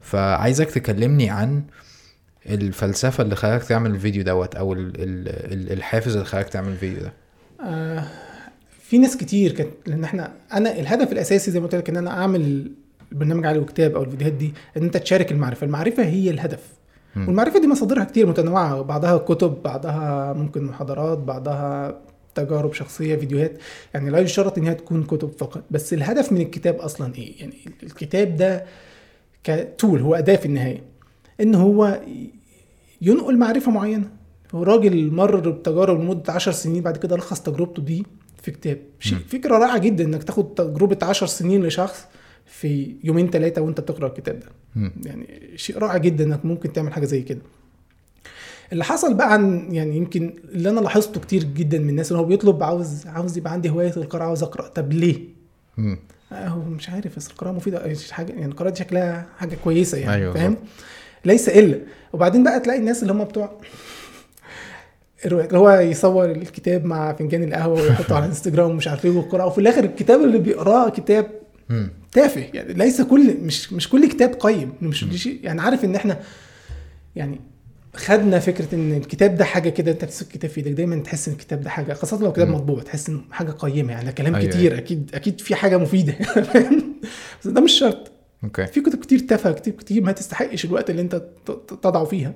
فعايزك 0.00 0.70
تكلمني 0.70 1.30
عن 1.30 1.62
الفلسفة 2.46 3.22
اللي 3.24 3.36
خلاك 3.36 3.62
تعمل 3.64 3.90
الفيديو 3.90 4.22
دوت 4.22 4.54
أو 4.54 4.72
ال- 4.72 4.78
ال- 4.96 5.52
ال- 5.52 5.72
الحافز 5.72 6.12
اللي 6.12 6.24
خلاك 6.24 6.48
تعمل 6.48 6.68
الفيديو 6.68 7.00
ده. 7.00 7.12
آه، 7.66 8.04
في 8.88 8.98
ناس 8.98 9.16
كتير 9.16 9.52
كانت 9.52 9.70
لأن 9.86 10.04
إحنا 10.04 10.32
أنا 10.52 10.78
الهدف 10.78 11.12
الأساسي 11.12 11.50
زي 11.50 11.60
ما 11.60 11.66
قلت 11.66 11.74
لك 11.74 11.88
إن 11.88 11.96
أنا 11.96 12.10
أعمل 12.10 12.72
البرنامج 13.12 13.46
على 13.46 13.58
وكتاب 13.58 13.94
أو 13.96 14.02
الفيديوهات 14.02 14.32
دي 14.32 14.54
إن 14.76 14.82
أنت 14.82 14.96
تشارك 14.96 15.32
المعرفة. 15.32 15.64
المعرفة 15.64 16.02
هي 16.04 16.30
الهدف. 16.30 16.60
مم. 17.16 17.26
والمعرفة 17.26 17.60
دي 17.60 17.66
مصادرها 17.66 18.04
كتير 18.04 18.26
متنوعة 18.26 18.82
بعضها 18.82 19.16
كتب 19.18 19.62
بعضها 19.64 20.32
ممكن 20.32 20.64
محاضرات 20.64 21.18
بعضها 21.18 22.00
تجارب 22.34 22.72
شخصية 22.72 23.16
فيديوهات. 23.16 23.58
يعني 23.94 24.10
لا 24.10 24.18
يشترط 24.18 24.58
إن 24.58 24.66
هي 24.66 24.74
تكون 24.74 25.02
كتب 25.04 25.30
فقط. 25.38 25.62
بس 25.70 25.92
الهدف 25.92 26.32
من 26.32 26.40
الكتاب 26.40 26.76
أصلا 26.76 27.14
إيه؟ 27.14 27.40
يعني 27.40 27.54
الكتاب 27.82 28.36
ده 28.36 28.64
كتول 29.44 30.00
هو 30.00 30.14
اداه 30.14 30.36
في 30.36 30.46
النهاية. 30.46 30.82
إن 31.40 31.54
هو 31.54 32.00
ينقل 33.02 33.38
معرفة 33.38 33.70
معينة. 33.70 34.10
هو 34.54 34.62
راجل 34.62 35.10
مر 35.10 35.36
بتجارب 35.50 36.00
لمدة 36.00 36.32
10 36.32 36.52
سنين 36.52 36.82
بعد 36.82 36.96
كده 36.96 37.16
لخص 37.16 37.40
تجربته 37.40 37.82
دي. 37.82 38.06
في 38.50 38.56
كتاب 38.56 38.78
شيء. 39.00 39.18
فكرة 39.18 39.58
رائعة 39.58 39.78
جدا 39.78 40.04
إنك 40.04 40.22
تاخد 40.22 40.54
تجربة 40.54 40.98
10 41.02 41.26
سنين 41.26 41.64
لشخص 41.64 42.04
في 42.46 42.94
يومين 43.04 43.30
ثلاثة 43.30 43.60
وأنت 43.62 43.80
بتقرأ 43.80 44.06
الكتاب 44.06 44.40
ده. 44.40 44.46
يعني 45.04 45.26
شيء 45.56 45.78
رائع 45.78 45.96
جدا 45.96 46.24
إنك 46.24 46.44
ممكن 46.44 46.72
تعمل 46.72 46.92
حاجة 46.92 47.04
زي 47.04 47.22
كده 47.22 47.40
اللي 48.72 48.84
حصل 48.84 49.14
بقى 49.14 49.32
عن 49.32 49.68
يعني 49.74 49.96
يمكن 49.96 50.34
اللي 50.44 50.70
أنا 50.70 50.80
لاحظته 50.80 51.20
كتير 51.20 51.42
جدا 51.44 51.78
من 51.78 51.88
الناس 51.88 52.12
إن 52.12 52.18
هو 52.18 52.24
بيطلب 52.24 52.62
عاوز 52.62 53.06
عاوز 53.06 53.38
يبقى 53.38 53.52
عندي 53.52 53.70
هواية 53.70 53.92
القراءة 53.96 54.24
عاوز 54.24 54.42
أقرأ 54.42 54.68
طب 54.68 54.92
ليه؟ 54.92 55.18
آه، 56.32 56.48
هو 56.48 56.62
مش 56.62 56.88
عارف 56.90 57.16
بس 57.16 57.30
القراءة 57.30 57.52
مفيدة 57.52 57.94
حاجة 58.10 58.32
يعني 58.32 58.46
القراءة 58.46 58.70
دي 58.72 58.78
شكلها 58.78 59.26
حاجة 59.38 59.56
كويسة 59.64 59.98
يعني 59.98 60.14
أيوة 60.14 60.34
فاهم؟ 60.34 60.56
ليس 61.24 61.48
إلا 61.48 61.80
وبعدين 62.12 62.44
بقى 62.44 62.60
تلاقي 62.60 62.78
الناس 62.78 63.02
اللي 63.02 63.12
هم 63.12 63.24
بتوع 63.24 63.44
اللي 63.44 63.68
هو 65.54 65.70
يصور 65.70 66.30
الكتاب 66.30 66.84
مع 66.84 67.12
فنجان 67.12 67.42
القهوة 67.42 67.82
ويحطه 67.82 68.14
على 68.16 68.24
الانستجرام 68.24 68.70
ومش 68.70 68.88
عارف 68.88 69.04
إيه 69.04 69.10
والقراءه 69.10 69.46
وفي 69.46 69.58
الآخر 69.58 69.84
الكتاب 69.84 70.20
اللي 70.20 70.38
بيقراه 70.38 70.88
كتاب. 70.88 71.26
تافه. 72.12 72.40
يعني 72.54 72.72
ليس 72.72 73.00
كل 73.02 73.36
مش 73.42 73.72
مش 73.72 73.88
كل 73.88 74.08
كتاب 74.08 74.34
قيم. 74.40 74.72
مش 74.82 75.26
يعني 75.26 75.60
عارف 75.60 75.84
إن 75.84 75.94
إحنا 75.94 76.20
يعني 77.16 77.40
خدنا 77.96 78.38
فكرة 78.38 78.74
إن 78.74 78.92
الكتاب 78.96 79.34
ده 79.34 79.44
حاجة 79.44 79.68
كده 79.68 79.90
أنت 79.92 80.04
بتمسك 80.04 80.26
الكتاب 80.26 80.50
في 80.50 80.58
إيدك 80.58 80.70
دايما 80.72 80.96
تحس 80.96 81.28
إن 81.28 81.34
الكتاب 81.34 81.60
ده 81.60 81.70
حاجة 81.70 81.92
خاصة 81.92 82.22
لو 82.22 82.32
كتاب. 82.32 82.48
مطبوع 82.48 82.82
تحس 82.82 83.08
انه 83.08 83.20
حاجة 83.30 83.50
قيمة. 83.50 83.92
يعني 83.92 84.12
كلام 84.12 84.34
أيوة، 84.34 84.50
كتير 84.50 84.78
أكيد 84.78 85.10
أكيد 85.14 85.40
في 85.40 85.54
حاجة 85.54 85.76
مفيدة؟ 85.76 86.14
بس 87.40 87.46
ده 87.48 87.60
مش 87.60 87.72
شرط. 87.72 88.10
أوكي. 88.44 88.66
في 88.66 88.80
كتب 88.80 88.98
كتير 88.98 89.18
تافهة 89.18 89.52
كتير 89.52 89.72
كتير 89.72 90.02
ما 90.02 90.12
تستحقش 90.12 90.64
الوقت 90.64 90.90
اللي 90.90 91.02
أنت 91.02 91.22
تضعه 91.82 92.04
فيها. 92.04 92.34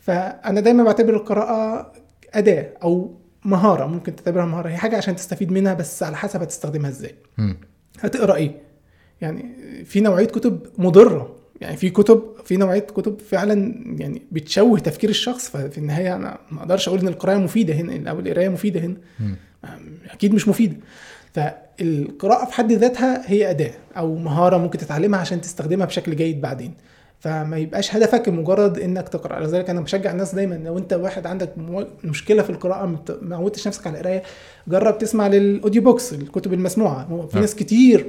فأنا 0.00 0.60
دايما 0.60 0.84
بعتبر 0.84 1.16
القراءة 1.16 1.92
أداة 2.34 2.68
أو 2.82 3.14
مهارة 3.44 3.86
ممكن 3.86 4.16
تعتبرها 4.16 4.46
مهارة 4.46 4.68
هي 4.68 4.76
حاجة 4.76 4.96
عشان 4.96 5.16
تستفيد 5.16 5.52
منها 5.52 5.74
بس 5.74 6.02
على 6.02 6.16
حسب 6.16 6.42
هتستخدمها 6.42 6.90
إزاي. 6.90 7.14
هتقرأ 8.00 8.34
إيه؟ 8.34 8.52
يعني 9.20 9.44
في 9.84 10.00
نوعية 10.00 10.26
كتب 10.26 10.66
مضرة. 10.78 11.36
يعني 11.60 11.76
في 11.76 11.90
كتب 11.90 12.22
في 12.44 12.56
نوعية 12.56 12.80
كتب 12.80 13.20
فعلا 13.20 13.74
يعني 13.98 14.22
بتشوه 14.32 14.78
تفكير 14.78 15.10
الشخص 15.10 15.48
ففي 15.48 15.78
النهاية 15.78 16.16
أنا 16.16 16.38
ما 16.50 16.60
أقدرش 16.60 16.88
أقول 16.88 17.00
إن 17.00 17.08
القراءة 17.08 17.38
مفيدة 17.38 17.74
هنا 17.74 18.10
أو 18.10 18.20
القراية 18.20 18.48
مفيدة 18.48 18.80
هنا. 18.80 18.96
مم. 19.20 19.36
أكيد 20.10 20.34
مش 20.34 20.48
مفيدة. 20.48 20.76
فالقراءة 21.32 22.44
في 22.46 22.52
حد 22.54 22.72
ذاتها 22.72 23.30
هي 23.30 23.50
أداة 23.50 23.72
أو 23.96 24.16
مهارة 24.16 24.56
ممكن 24.56 24.78
تتعلمها 24.78 25.20
عشان 25.20 25.40
تستخدمها 25.40 25.86
بشكل 25.86 26.16
جيد 26.16 26.40
بعدين. 26.40 26.74
فما 27.20 27.56
يبقاش 27.56 27.96
هدفك 27.96 28.28
مجرد 28.28 28.78
إنك 28.78 29.08
تقرأ 29.08 29.40
لذلك 29.40 29.70
أنا 29.70 29.80
بشجع 29.80 30.10
الناس 30.10 30.34
دايما 30.34 30.54
لو 30.54 30.78
أنت 30.78 30.92
واحد 30.92 31.26
عندك 31.26 31.52
مشكلة 32.04 32.42
في 32.42 32.50
القراءة 32.50 32.98
ما 33.22 33.36
عودتش 33.36 33.66
نفسك 33.68 33.86
على 33.86 33.96
القراية 33.98 34.22
جرب 34.68 34.98
تسمع 34.98 35.26
لل 35.26 35.42
audio 35.42 35.82
books 35.82 36.12
الكتب 36.12 36.52
المسموعة 36.52 37.04
في 37.06 37.12
نعم. 37.32 37.40
ناس 37.40 37.54
كتير 37.54 38.06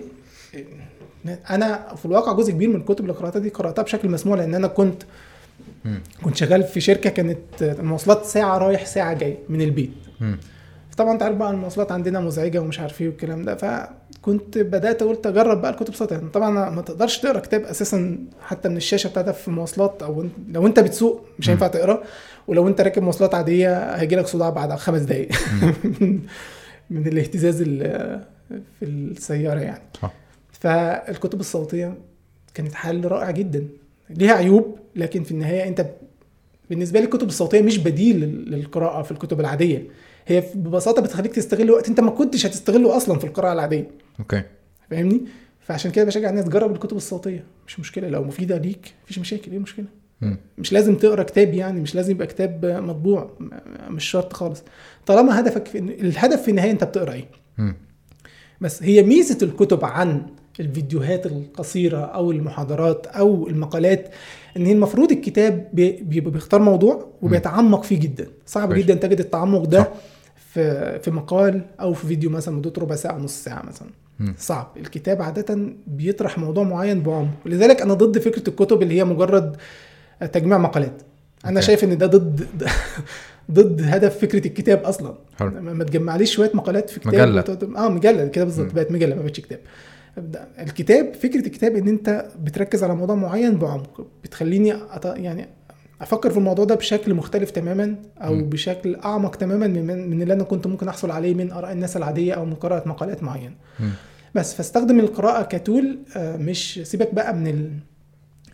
أنا 1.49 1.95
في 1.95 2.05
الواقع 2.05 2.33
جزء 2.33 2.51
كبير 2.51 2.69
من 2.69 2.75
الكتب 2.75 3.01
اللي 3.01 3.13
قرأتها 3.13 3.39
دي 3.39 3.49
قرأتها 3.49 3.81
بشكل 3.83 4.09
مسموع 4.09 4.37
لأن 4.37 4.55
أنا 4.55 4.67
كنت. 4.67 5.03
كنت 6.23 6.35
شغال 6.35 6.63
في 6.63 6.79
شركة 6.81 7.09
كانت 7.09 7.37
المواصلات 7.61 8.25
ساعة 8.25 8.57
رايح 8.57 8.85
ساعة 8.85 9.13
جاي 9.13 9.37
من 9.49 9.61
البيت. 9.61 9.91
طبعا 10.97 11.13
أنت 11.13 11.23
عارف 11.23 11.35
بقى 11.35 11.51
المواصلات 11.51 11.91
عندنا 11.91 12.19
مزعجة 12.19 12.61
ومش 12.61 12.79
عارف 12.79 13.01
إيه 13.01 13.07
والكلام 13.07 13.45
ده 13.45 13.89
فكنت 14.27 14.57
بدأت 14.57 15.03
قلت 15.03 15.27
اجرب 15.27 15.61
بقى 15.61 15.71
الكتب 15.71 15.93
صوتها 15.93 16.21
طبعا 16.33 16.69
ما 16.69 16.81
تقدرش 16.81 17.17
تقرأ 17.17 17.39
كتاب 17.39 17.61
أساسا 17.63 18.17
حتى 18.41 18.69
من 18.69 18.77
الشاشة 18.77 19.07
بتاعتها 19.09 19.31
في 19.31 19.51
مواصلات 19.51 20.03
أو 20.03 20.25
لو 20.49 20.67
أنت 20.67 20.79
بتسوق 20.79 21.25
مش 21.39 21.49
هينفع 21.49 21.67
تقرأ. 21.67 22.03
ولو 22.47 22.67
أنت 22.67 22.81
راكب 22.81 23.03
مواصلات 23.03 23.35
عادية 23.35 23.95
هيجي 23.95 24.15
لك 24.15 24.27
صداع 24.27 24.49
بعد 24.49 24.73
خمس 24.75 25.01
دقائق 25.01 25.31
من 26.89 27.07
الاهتزاز 27.07 27.61
ال- 27.61 28.23
في 28.79 28.85
السيارة 28.85 29.59
يعني. 29.59 29.81
صح. 30.01 30.13
فالكتب 30.51 31.39
الصوتية 31.39 31.97
كانت 32.53 32.73
حل 32.73 33.05
رائع 33.05 33.31
جدا. 33.31 33.67
ليها 34.09 34.33
عيوب 34.33 34.77
لكن 34.95 35.23
في 35.23 35.31
النهاية 35.31 35.67
أنت 35.67 35.85
بالنسبة 36.69 36.99
لي 36.99 37.05
الكتب 37.05 37.27
الصوتية 37.27 37.61
مش 37.61 37.77
بديل 37.77 38.19
لل- 38.19 38.51
للقراءة 38.51 39.01
في 39.01 39.11
الكتب 39.11 39.39
العادية. 39.39 39.83
هي 40.27 40.43
ببساطة 40.55 41.01
بتخليك 41.01 41.33
تستغل 41.35 41.71
وقت 41.71 41.89
انت 41.89 41.99
ما 41.99 42.11
كنتش 42.11 42.45
هتستغله 42.45 42.97
أصلا 42.97 43.19
في 43.19 43.23
القراءة 43.27 43.53
العادية. 43.53 43.87
أوكي. 44.19 44.41
فاهمني؟ 44.91 45.21
فعشان 45.59 45.91
كده 45.91 46.05
بشجع 46.05 46.29
الناس 46.29 46.45
تجرب 46.45 46.71
الكتب 46.71 46.97
الصوتية. 46.97 47.43
مش 47.67 47.79
مشكلة 47.79 48.07
لو 48.09 48.23
مفيدة 48.23 48.57
ليك 48.57 48.93
مفيش 49.03 49.19
مشاكل 49.19 49.51
إيه 49.51 49.57
المشكلة. 49.57 49.85
مش 50.57 50.73
لازم 50.73 50.95
تقرأ 50.95 51.23
كتاب 51.23 51.53
يعني 51.53 51.79
مش 51.81 51.95
لازم 51.95 52.11
يبقى 52.11 52.27
كتاب 52.27 52.65
مطبوع 52.65 53.29
مش 53.89 54.05
شرط 54.05 54.33
خالص. 54.33 54.63
طالما 55.05 55.39
هدفك 55.39 55.67
في 55.67 55.77
الهدف 55.77 56.41
في 56.41 56.51
النهاية 56.51 56.71
انت 56.71 56.83
بتقرأ 56.83 57.13
إيه. 57.13 57.25
بس 58.61 58.83
هي 58.83 59.03
ميزة 59.03 59.37
الكتب 59.41 59.85
عن 59.85 60.21
الفيديوهات 60.59 61.25
القصيرة 61.25 61.97
أو 61.97 62.31
المحاضرات 62.31 63.07
أو 63.07 63.47
المقالات 63.47 64.09
إن 64.57 64.65
هي 64.65 64.71
المفروض 64.71 65.11
الكتاب 65.11 65.69
بي- 65.73 65.91
بيبقى 66.01 66.31
بيختار 66.31 66.61
موضوع 66.61 67.07
وبيتعمق 67.21 67.83
فيه 67.83 67.99
جدا. 67.99 68.27
صعب. 68.45 68.73
جدا 68.73 68.93
تجد 68.95 69.19
التعمق 69.19 69.65
ده 69.65 69.79
صح. 69.83 69.87
في 70.57 70.99
في 70.99 71.11
مقال 71.11 71.61
أو 71.79 71.93
في 71.93 72.07
فيديو 72.07 72.29
مثلا 72.29 72.55
مدته 72.55 72.81
ربع 72.81 72.95
ساعة 72.95 73.17
نص 73.17 73.43
ساعة 73.43 73.63
مثلا. 73.65 73.87
صعب 74.37 74.71
الكتاب 74.77 75.21
عادة 75.21 75.59
بيطرح 75.87 76.37
موضوع 76.37 76.63
معين 76.63 77.01
بعمق 77.03 77.27
ولذلك 77.45 77.81
أنا 77.81 77.93
ضد 77.93 78.17
فكرة 78.19 78.49
الكتب 78.49 78.81
اللي 78.81 78.97
هي 78.99 79.03
مجرد 79.03 79.57
تجميع 80.33 80.57
مقالات 80.57 81.01
أنا 81.45 81.53
أوكي. 81.53 81.65
شايف 81.67 81.83
إن 81.83 81.97
ده 81.97 82.05
ضد 82.07 82.47
ضد 83.51 83.81
هدف 83.83 84.17
فكرة 84.19 84.47
الكتاب 84.47 84.83
أصلا 84.83 85.15
حلو. 85.39 85.51
ما 85.61 85.83
تجمعليش 85.83 86.33
شوية 86.33 86.51
مقالات 86.53 86.89
في 86.89 86.99
كتاب. 86.99 87.35
وتقعد- 87.35 87.75
آه 87.75 87.89
مجلة 87.89 88.27
كده 88.27 88.45
بالظبط. 88.45 88.73
بقت 88.73 88.91
مجلة 88.91 89.15
ما 89.15 89.21
بقتش 89.21 89.39
كتاب 89.39 89.59
الكتاب 90.59 91.13
فكرة 91.13 91.45
الكتاب 91.47 91.75
إن 91.75 91.87
أنت 91.87 92.25
بتركز 92.39 92.83
على 92.83 92.95
موضوع 92.95 93.15
معين 93.15 93.57
بعمق 93.57 94.07
بتخليني 94.23 94.73
أط... 94.73 95.05
يعني 95.05 95.47
أفكر 96.01 96.29
في 96.29 96.37
الموضوع 96.37 96.65
ده 96.65 96.75
بشكل 96.75 97.13
مختلف 97.13 97.51
تماما 97.51 97.95
أو 98.17 98.33
مم. 98.33 98.49
بشكل 98.49 98.95
أعمق 98.95 99.35
تماما 99.35 99.67
من 99.67 100.09
من 100.09 100.21
اللي 100.21 100.33
أنا 100.33 100.43
كنت 100.43 100.67
ممكن 100.67 100.87
أحصل 100.87 101.11
عليه 101.11 101.33
من 101.33 101.51
آراء 101.51 101.71
الناس 101.71 101.97
العادية 101.97 102.33
أو 102.33 102.45
من 102.45 102.53
قراءة 102.53 102.89
مقالات 102.89 103.23
معينة. 103.23 103.55
بس 104.35 104.53
فاستخدم 104.53 104.99
القراءة 104.99 105.43
ك 105.43 105.55
tool 105.55 105.99
آه، 106.17 106.37
مش 106.37 106.79
سيبك 106.83 107.13
بقى 107.13 107.33
من 107.35 107.71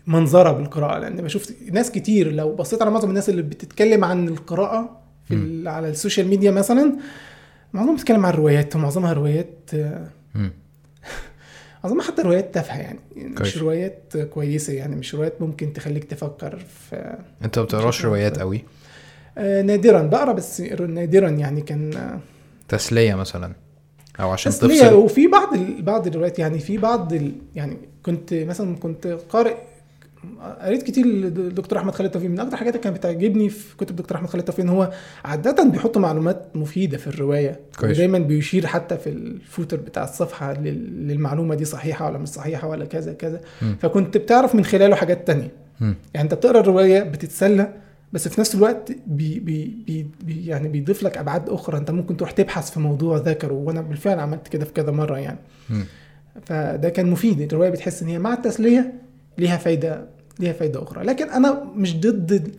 المنظره 0.08 0.52
بالقراءة 0.52 1.00
لأن 1.00 1.16
بشوف 1.16 1.52
ناس 1.72 1.92
كتير 1.92 2.32
لو 2.32 2.56
بصيت 2.56 2.82
على 2.82 2.92
معظم 2.92 3.10
الناس 3.10 3.30
اللي 3.30 3.42
بتتكلم 3.42 4.04
عن 4.04 4.28
القراءة 4.28 5.02
في 5.28 5.64
على 5.70 5.90
ال 5.90 5.95
social 5.95 6.28
media 6.28 6.52
مثلا 6.52 6.96
معظمهم 7.74 7.96
بتتكلم 7.96 8.26
عن 8.26 8.34
روايات 8.34 8.76
ومعظمها 8.76 9.14
روايات 9.14 9.70
آه، 9.74 10.08
معظمها 11.84 12.04
حتى 12.06 12.22
روايات 12.22 12.54
تافهة 12.54 12.78
يعني 12.78 13.00
مش 13.16 13.38
كويس. 13.38 13.58
روايات 13.58 14.18
كويسة 14.18 14.74
يعني 14.74 14.96
مش 14.96 15.16
روايات 15.16 15.42
ممكن 15.42 15.74
تخليك 15.74 16.04
تفكر 16.04 16.60
في 16.90 17.18
أنت 17.46 17.60
ما 17.60 17.66
بتقراش 17.66 18.06
روايات. 18.06 18.40
قوي 18.40 18.64
آه، 19.38 19.62
نادرا 19.62 20.02
بقرا 20.02 20.34
بس 20.34 20.62
نادرا 20.62 21.30
يعني 21.30 21.62
كان 21.62 21.94
آه، 21.94 22.20
تسلية 22.68 23.16
مثلا 23.16 23.54
أو 24.20 24.32
عشان 24.32 24.52
تسلية 24.52 24.82
تفصل 24.82 24.94
وفي 24.94 25.28
بعض 25.28 25.54
ال... 25.54 25.82
بعض 25.82 26.08
الروايات 26.08 26.40
يعني 26.40 26.60
في 26.60 26.78
بعض 26.78 27.14
ال... 27.14 27.32
يعني 27.56 27.78
كنت 28.04 28.34
مثلا 28.34 28.76
كنت 28.76 29.08
قارئ 29.30 29.56
قريت 30.62 30.84
كتير 30.84 31.06
لدكتور 31.08 31.80
أحمد 31.80 31.96
خالد 31.96 32.12
توفيق 32.12 32.30
من 32.30 32.40
أكتر 32.40 32.58
حاجات 32.58 32.74
اللي 32.74 32.84
كانت 32.84 32.98
بتعجبني 32.98 33.50
في 33.50 33.78
كتب 33.78 33.96
دكتور 33.96 34.18
أحمد 34.18 34.30
خالد 34.30 34.44
توفيق 34.44 34.66
إن 34.66 34.70
هو 34.70 34.92
عادة 35.26 35.64
بيحط 35.64 35.98
معلومات 35.98 36.46
مفيدة 36.56 36.98
في 36.98 37.08
الرواية 37.08 37.60
كويس. 37.80 37.98
ودايما 37.98 38.20
بيشير 38.20 38.66
حتى 38.68 38.98
في 38.98 39.10
ال 39.10 39.20
footer 39.20 39.78
بتاع 39.78 40.04
الصفحة 40.04 40.54
لل... 40.54 41.08
للمعلومة 41.08 41.56
دي 41.56 41.66
صحيحة 41.66 42.06
ولا 42.08 42.18
مش 42.18 42.28
صحيحة 42.28 42.68
ولا 42.68 42.86
كذا 42.86 43.14
كذا 43.14 43.42
مم. 43.62 43.76
فكنت 43.82 44.18
بتعرف 44.18 44.56
من 44.56 44.66
خلاله 44.66 44.96
حاجات 44.96 45.28
تانية 45.28 45.52
مم. 45.82 45.96
يعني 46.14 46.24
أنت 46.26 46.34
بتقرأ 46.34 46.60
الرواية 46.60 47.04
بتتسلى 47.04 47.74
بس 48.14 48.28
في 48.28 48.42
نفس 48.42 48.56
الوقت 48.56 48.92
بي 49.08 49.40
بي 49.40 49.84
بي 49.88 50.08
بي 50.24 50.46
يعني 50.46 50.68
بيضيف 50.68 51.04
لك 51.04 51.18
أبعاد 51.18 51.50
أخرى 51.50 51.78
أنت 51.78 51.92
ممكن 51.92 52.18
تروح 52.18 52.32
تبحث 52.32 52.72
في 52.72 52.80
موضوع 52.80 53.18
ذكره 53.18 53.54
وأنا 53.54 53.82
بالفعل 53.82 54.20
عملت 54.20 54.48
كده 54.48 54.66
في 54.66 54.74
كذا 54.74 54.92
مرة 54.92 55.18
يعني 55.18 55.40
مم. 55.70 55.86
فده 56.46 56.90
كان 56.90 57.10
مفيد 57.10 57.42
الرواية 57.42 57.70
بتحس 57.70 58.02
إن 58.04 58.08
هي 58.08 58.20
مع 58.20 58.34
التسلية 58.34 58.94
ليها 59.38 59.58
فايدة 59.58 60.06
ليها 60.40 60.54
فايدة 60.54 60.84
أخرى 60.84 61.04
لكن 61.04 61.30
أنا 61.30 61.64
مش 61.76 61.98
ضد 62.00 62.56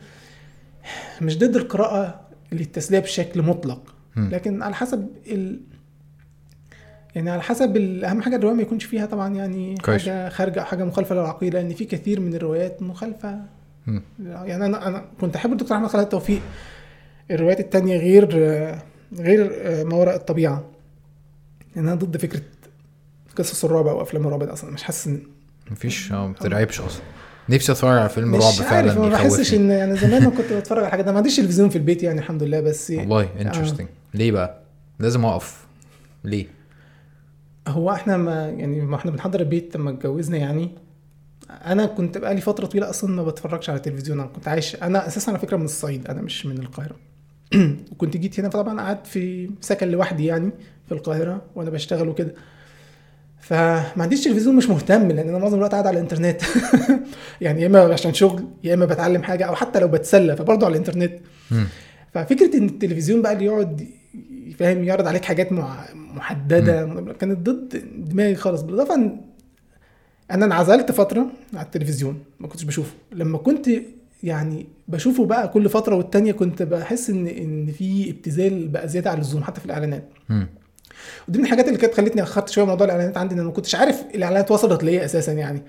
مش 1.23 1.39
ضد 1.39 1.57
القراءة 1.57 2.21
للتسلية 2.53 2.99
بشكل 2.99 3.43
مطلق. 3.43 3.95
لكن 4.17 4.63
على 4.63 4.75
حسب 4.75 5.09
ال 5.27 5.61
يعني 7.15 7.31
على 7.31 7.43
حسب 7.43 7.77
ال- 7.77 8.05
أهم 8.05 8.23
حاجة 8.23 8.37
الرواية 8.37 8.55
ما 8.55 8.63
يكونش 8.63 8.85
فيها 8.85 9.07
طبعا 9.07 9.35
يعني 9.35 9.75
كويس. 9.75 10.03
حاجة 10.03 10.29
خارجة 10.29 10.61
أو 10.61 10.65
حاجة 10.65 10.85
مخالفة 10.85 11.15
للعقيدة 11.15 11.61
لأن 11.63 11.75
في 11.75 11.85
كثير 11.85 12.21
من 12.21 12.35
الروايات 12.35 12.83
مخالفة. 12.83 13.39
يعني 14.25 14.67
أنا 14.67 14.87
أنا 14.89 15.05
كنت 15.21 15.37
أحب 15.37 15.53
الدكتور 15.53 15.77
أحمد 15.77 15.89
خالد 15.89 16.09
توفيق 16.09 16.41
الروايات 17.31 17.61
التانية 17.61 17.97
غير 17.97 18.27
غير 19.19 19.51
ما 19.85 19.95
وراء 19.97 20.17
الطبيعة 20.17 20.65
يعني 21.77 21.89
أنا 21.89 21.95
ضد 21.95 22.17
فكرة 22.17 22.43
قصص 23.37 23.65
الرعب 23.65 23.87
أو 23.87 24.03
أفلام 24.03 24.27
الرعب 24.27 24.43
أصلا 24.43 24.71
مش 24.71 24.83
حاسس 24.83 25.07
إن 25.07 25.23
مفيش 25.71 26.13
ما 26.13 26.29
بترعبش 26.29 26.81
أصلا. 26.81 27.03
نفسي 27.49 27.73
أتفرج 27.73 27.99
على 27.99 28.09
فيلم 28.09 28.35
رعب 28.35 28.53
مش 28.53 28.59
فعلا 28.59 28.77
عارف 28.77 28.99
ما 28.99 29.09
بحسش 29.09 29.55
إن 29.55 29.71
يعني 29.71 29.97
زمان 29.97 30.31
كنت 30.31 30.53
بتفرج 30.53 30.79
على 30.79 30.91
حاجات 30.91 31.05
ده 31.05 31.13
ما 31.13 31.17
عنديش 31.17 31.37
تلفزيون 31.37 31.69
في 31.69 31.77
البيت 31.77 32.03
يعني 32.03 32.19
الحمد 32.21 32.43
لله 32.43 32.61
بس 32.61 32.91
والله 32.91 33.29
انترستنج 33.41 33.89
ليه 34.15 34.33
بقى؟ 34.33 34.61
لازم 34.99 35.25
أقف. 35.25 35.67
ليه؟ 36.25 36.47
هو 37.69 37.91
إحنا 37.91 38.17
ما 38.17 38.49
يعني 38.49 38.81
ما 38.81 38.97
إحنا 38.97 39.11
بنحضر 39.11 39.41
البيت 39.41 39.77
لما 39.77 39.91
اتجوزنا 39.91 40.37
يعني. 40.37 40.71
أنا 41.51 41.87
كنت 41.87 42.19
بقالي 42.19 42.41
فترة 42.41 42.67
طويلة 42.67 42.91
أصلا 42.91 43.11
ما 43.11 43.23
بتفرجش 43.25 43.71
على 43.71 43.77
التلفزيون. 43.77 44.21
أنا 44.21 44.29
كنت 44.29 44.49
عايش 44.49 44.77
أنا 44.77 45.07
أساسا 45.07 45.31
على 45.31 45.39
فكرة 45.39 45.57
من 45.57 45.65
الصعيد 45.65 46.07
أنا 46.07 46.23
مش 46.23 46.47
من 46.47 46.59
القاهرة. 46.59 46.97
وكنت 47.93 48.17
جيت 48.17 48.41
هنا 48.41 48.49
فطبعا 48.49 48.81
قعدت 48.81 49.07
في 49.07 49.51
سكن 49.61 49.89
لوحدي 49.89 50.25
يعني 50.27 50.51
في 50.87 50.93
القاهرة 50.93 51.43
وأنا 51.55 51.71
بشتغل 51.71 52.09
وكده. 52.09 52.35
فما 53.45 54.03
عنديش 54.03 54.25
تلفزيون 54.25 54.57
مش 54.57 54.69
مهتم 54.69 55.09
لأن 55.09 55.29
أنا 55.29 55.39
معظم 55.39 55.57
الوقت 55.57 55.73
قاعد 55.73 55.87
على 55.87 55.95
الإنترنت. 55.95 56.43
يعني 57.41 57.63
يا 57.63 57.67
إما 57.67 57.81
عشان 57.93 58.15
شغل 58.15 58.45
يا 58.65 58.75
إما 58.75 58.87
بتعلم 58.87 59.23
حاجة 59.23 59.45
أو 59.45 59.55
حتى 59.55 59.81
لو 59.81 59.89
بتسلى 59.89 60.37
فبرضه 60.37 60.67
على 60.67 60.73
الإنترنت. 60.73 61.13
ففكرة 62.15 62.57
إن 62.57 62.67
التلفزيون 62.67 63.23
بقى 63.23 63.33
اللي 63.33 63.45
يقعد 63.45 63.89
فاهم 64.59 64.85
يعرض 64.85 65.07
عليك 65.07 65.25
حاجات 65.25 65.53
محددة 65.93 67.13
كانت 67.21 67.39
ضد 67.51 67.83
دماغي 67.97 68.35
خالص. 68.35 68.63
بالإضافة 68.63 68.95
إن 68.95 69.21
أنا 70.31 70.45
انعزلت 70.45 70.93
فترة 70.93 71.27
على 71.55 71.67
التلفزيون 71.67 72.19
ما 72.41 72.49
كنتش 72.49 72.63
بشوفه. 72.65 72.93
لما 73.13 73.39
كنت 73.39 73.71
يعني 74.23 74.67
بشوفه 74.89 75.27
بقى 75.27 75.49
كل 75.49 75.69
فترة 75.69 75.95
والتانية 75.97 76.33
كنت 76.33 76.63
بحس 76.63 77.11
إن 77.11 77.27
إن 77.27 77.67
في 77.67 78.11
ابتذال 78.11 78.69
بقى 78.69 78.89
زيادة 78.89 79.11
عن 79.11 79.17
اللزوم 79.17 79.43
حتى 79.43 79.61
في 79.61 79.67
الإعلانات. 79.67 80.09
ودي 81.29 81.39
من 81.39 81.45
الحاجات 81.45 81.67
اللي 81.69 81.79
كانت 81.79 81.95
خلتني 81.95 82.23
أخرت 82.23 82.49
شوية 82.49 82.65
موضوع 82.65 82.85
الإعلانات 82.87 83.17
عندي 83.17 83.35
ان 83.35 83.39
أنا 83.39 83.49
ما 83.49 83.55
كنتش 83.55 83.75
عارف 83.75 84.03
الإعلانات 84.15 84.51
وصلت 84.51 84.85
لإيه 84.85 85.05
أساسا 85.05 85.33
يعني. 85.33 85.63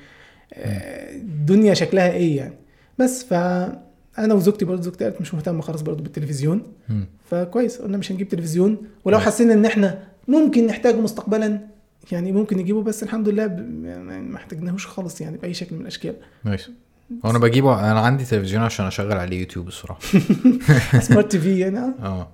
آه، 0.54 1.16
الدنيا 1.16 1.74
شكلها 1.74 2.12
إيه 2.12 2.38
يعني. 2.38 2.54
بس 3.00 3.24
ف 3.24 3.34
أنا 4.20 4.34
وزوجتي 4.34 4.66
برضه 4.66 4.82
زوجتي 4.82 5.04
قالت 5.04 5.22
مش 5.22 5.34
مهتمة 5.34 5.62
خالص 5.62 5.82
برضه 5.82 6.04
بالتلفزيون. 6.04 6.64
فكويس 7.32 7.78
قلنا 7.78 7.98
مش 7.98 8.12
هنجيب 8.12 8.30
تلفزيون. 8.30 8.78
ولو. 9.06 9.20
حسينا 9.20 9.54
إن 9.54 9.66
إحنا 9.66 10.00
ممكن 10.28 10.68
نحتاجه 10.68 10.96
مستقبلا 10.96 11.60
يعني 12.12 12.32
ممكن 12.32 12.58
نجيبه 12.58 12.82
بس 12.84 13.04
الحمد 13.04 13.30
لله 13.30 13.48
ب- 13.48 13.86
يعني 13.86 14.22
ما 14.22 14.38
احتاجناهوش 14.38 14.88
خالص 14.88 15.22
يعني 15.22 15.38
بأي 15.38 15.54
شكل 15.54 15.76
من 15.76 15.82
الأشكال. 15.82 16.16
هو 17.26 17.30
أنا 17.30 17.40
بجيبه 17.40 17.92
أنا 17.92 18.00
عندي 18.00 18.24
تلفزيون 18.26 18.64
عشان 18.64 18.86
أشغل 18.86 19.12
عليه 19.18 19.40
يوتيوب 19.40 19.68
الصراحه 19.68 20.00
سمارت 21.00 21.32
تي 21.32 21.40
في 21.40 21.60
يعني 21.60 21.78
آه. 21.80 21.94
آه. 22.04 22.28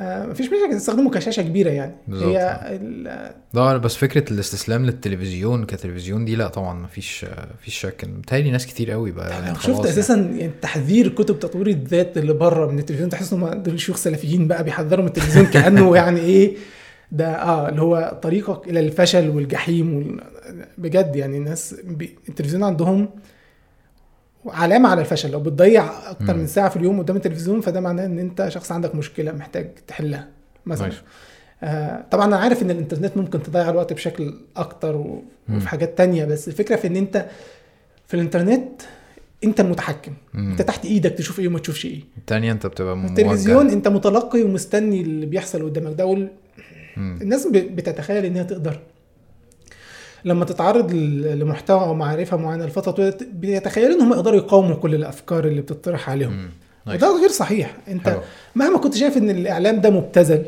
مفيش 0.00 0.46
مشكله 0.46 0.72
تستخدمه 0.78 1.10
كشاشة 1.10 1.42
كبيرة 1.42 1.70
يعني. 1.70 1.94
بالظبط. 2.08 2.28
هي 2.28 2.60
ال- 2.66 3.32
لا 3.54 3.76
بس 3.76 3.96
فكرة 3.96 4.32
الاستسلام 4.32 4.86
للتلفزيون 4.86 5.64
كتلفزيون 5.64 6.24
دي 6.24 6.36
لا 6.36 6.48
طبعا 6.48 6.74
مفيش 6.82 7.26
مفيش 7.54 7.74
شك. 7.78 8.04
متهيألي 8.18 8.50
ناس 8.50 8.66
كتير 8.66 8.90
قوي 8.90 9.10
بقى 9.12 9.28
لو 9.40 9.44
يعني 9.46 9.58
شفت 9.58 9.86
أساسا 9.86 10.14
يعني 10.14 10.52
تحذير 10.62 11.08
كتب 11.08 11.38
تطوير 11.38 11.66
الذات 11.66 12.18
اللي 12.18 12.32
بره 12.32 12.66
من 12.66 12.78
التلفزيون. 12.78 13.10
تحس 13.10 13.32
انهم 13.32 13.62
دول 13.62 13.80
شيوخ 13.80 13.96
سلفيين 13.96 14.48
بقى 14.48 14.64
بيحذروا 14.64 15.02
من 15.02 15.08
التلفزيون 15.08 15.46
كأنه 15.54 15.96
يعني 15.96 16.20
إيه 16.20 16.56
ده 17.12 17.26
آه 17.42 17.68
اللي 17.68 17.82
هو 17.82 18.18
طريقك 18.22 18.68
إلى 18.68 18.80
الفشل 18.80 19.28
والجحيم 19.28 19.94
وال... 19.96 20.20
بجد 20.78 21.16
يعني 21.16 21.36
الناس 21.36 21.74
بي... 21.84 22.18
التلفزيون 22.28 22.62
عندهم 22.62 23.08
علامة 24.46 24.88
على 24.88 25.00
الفشل 25.00 25.30
لو 25.30 25.40
بتضيع 25.40 26.10
أكتر. 26.10 26.36
من 26.36 26.46
ساعة 26.46 26.68
في 26.68 26.76
اليوم 26.76 26.98
قدام 26.98 27.16
التلفزيون 27.16 27.60
فده 27.60 27.80
معناه 27.80 28.06
إن 28.06 28.18
أنت 28.18 28.48
شخص 28.48 28.72
عندك 28.72 28.94
مشكلة 28.94 29.32
محتاج 29.32 29.70
تحلها 29.86 30.28
مثلا. 30.66 30.90
آه 31.62 32.04
طبعا 32.10 32.24
أنا 32.26 32.36
عارف 32.36 32.62
إن 32.62 32.70
الإنترنت 32.70 33.16
ممكن 33.16 33.42
تضيع 33.42 33.70
الوقت 33.70 33.92
بشكل 33.92 34.34
أكتر. 34.56 34.96
وفي 35.54 35.68
حاجات 35.68 35.98
تانية 35.98 36.24
بس 36.24 36.48
الفكرة 36.48 36.76
في 36.76 36.86
إن 36.86 36.96
أنت 36.96 37.26
في 38.06 38.14
الإنترنت 38.14 38.82
أنت 39.44 39.60
المتحكم 39.60 40.12
مم. 40.34 40.50
أنت 40.50 40.62
تحت 40.62 40.84
إيدك 40.84 41.10
تشوف 41.10 41.40
إيه 41.40 41.48
وما 41.48 41.58
تشوفش 41.58 41.86
إيه 41.86 42.00
التانية 42.18 42.52
أنت 42.52 42.66
بتبقى 42.66 42.96
موجه 42.96 43.10
التلفزيون 43.10 43.70
أنت 43.70 43.88
متلقي 43.88 44.42
ومستني 44.42 45.00
اللي 45.00 45.26
بيحصل 45.26 45.64
قدامك 45.64 45.94
ده. 45.98 46.28
الناس 46.96 47.46
بتتخيل 47.52 48.24
انها 48.24 48.42
تقدر 48.42 48.80
لما 50.24 50.44
تتعرض 50.44 50.92
لمحتوى 50.92 51.80
أو 51.80 51.94
معرفة 51.94 52.36
معينة 52.36 52.66
لفترة 52.66 52.92
طويلة 52.92 53.16
بيتخيلوا 53.32 53.96
إنهم 53.96 54.12
يقدروا 54.12 54.36
يقاوموا 54.36 54.74
كل 54.76 54.94
الأفكار 54.94 55.44
اللي 55.44 55.60
بتطرح 55.60 56.10
عليهم. 56.10 56.48
وده 56.86 57.20
غير 57.20 57.28
صحيح 57.28 57.76
أنت 57.88 58.08
حلو. 58.08 58.20
مهما 58.54 58.78
كنت 58.78 58.94
شايف 58.94 59.16
إن 59.16 59.30
الإعلام 59.30 59.80
ده 59.80 59.90
مبتذل. 59.90 60.44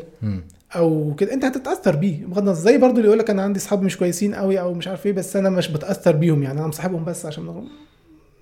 أو 0.75 1.13
كده 1.17 1.33
أنت 1.33 1.45
هتتأثر 1.45 1.95
بيه 1.95 2.25
بغض 2.25 2.37
النظر 2.37 2.61
زي 2.61 2.77
برضو 2.77 2.95
اللي 2.95 3.07
يقول 3.07 3.19
لك 3.19 3.29
أنا 3.29 3.41
عندي 3.41 3.59
أصحاب 3.59 3.81
مش 3.83 3.97
كويسين 3.97 4.35
قوي 4.35 4.59
أو 4.59 4.73
مش 4.73 4.87
عارف 4.87 5.05
إيه 5.05 5.11
بس 5.13 5.35
أنا 5.35 5.49
مش 5.49 5.67
بتأثر 5.67 6.11
بيهم 6.15 6.43
يعني 6.43 6.59
أنا 6.59 6.67
مصاحبهم 6.67 7.05
بس 7.05 7.25
عشان. 7.25 7.67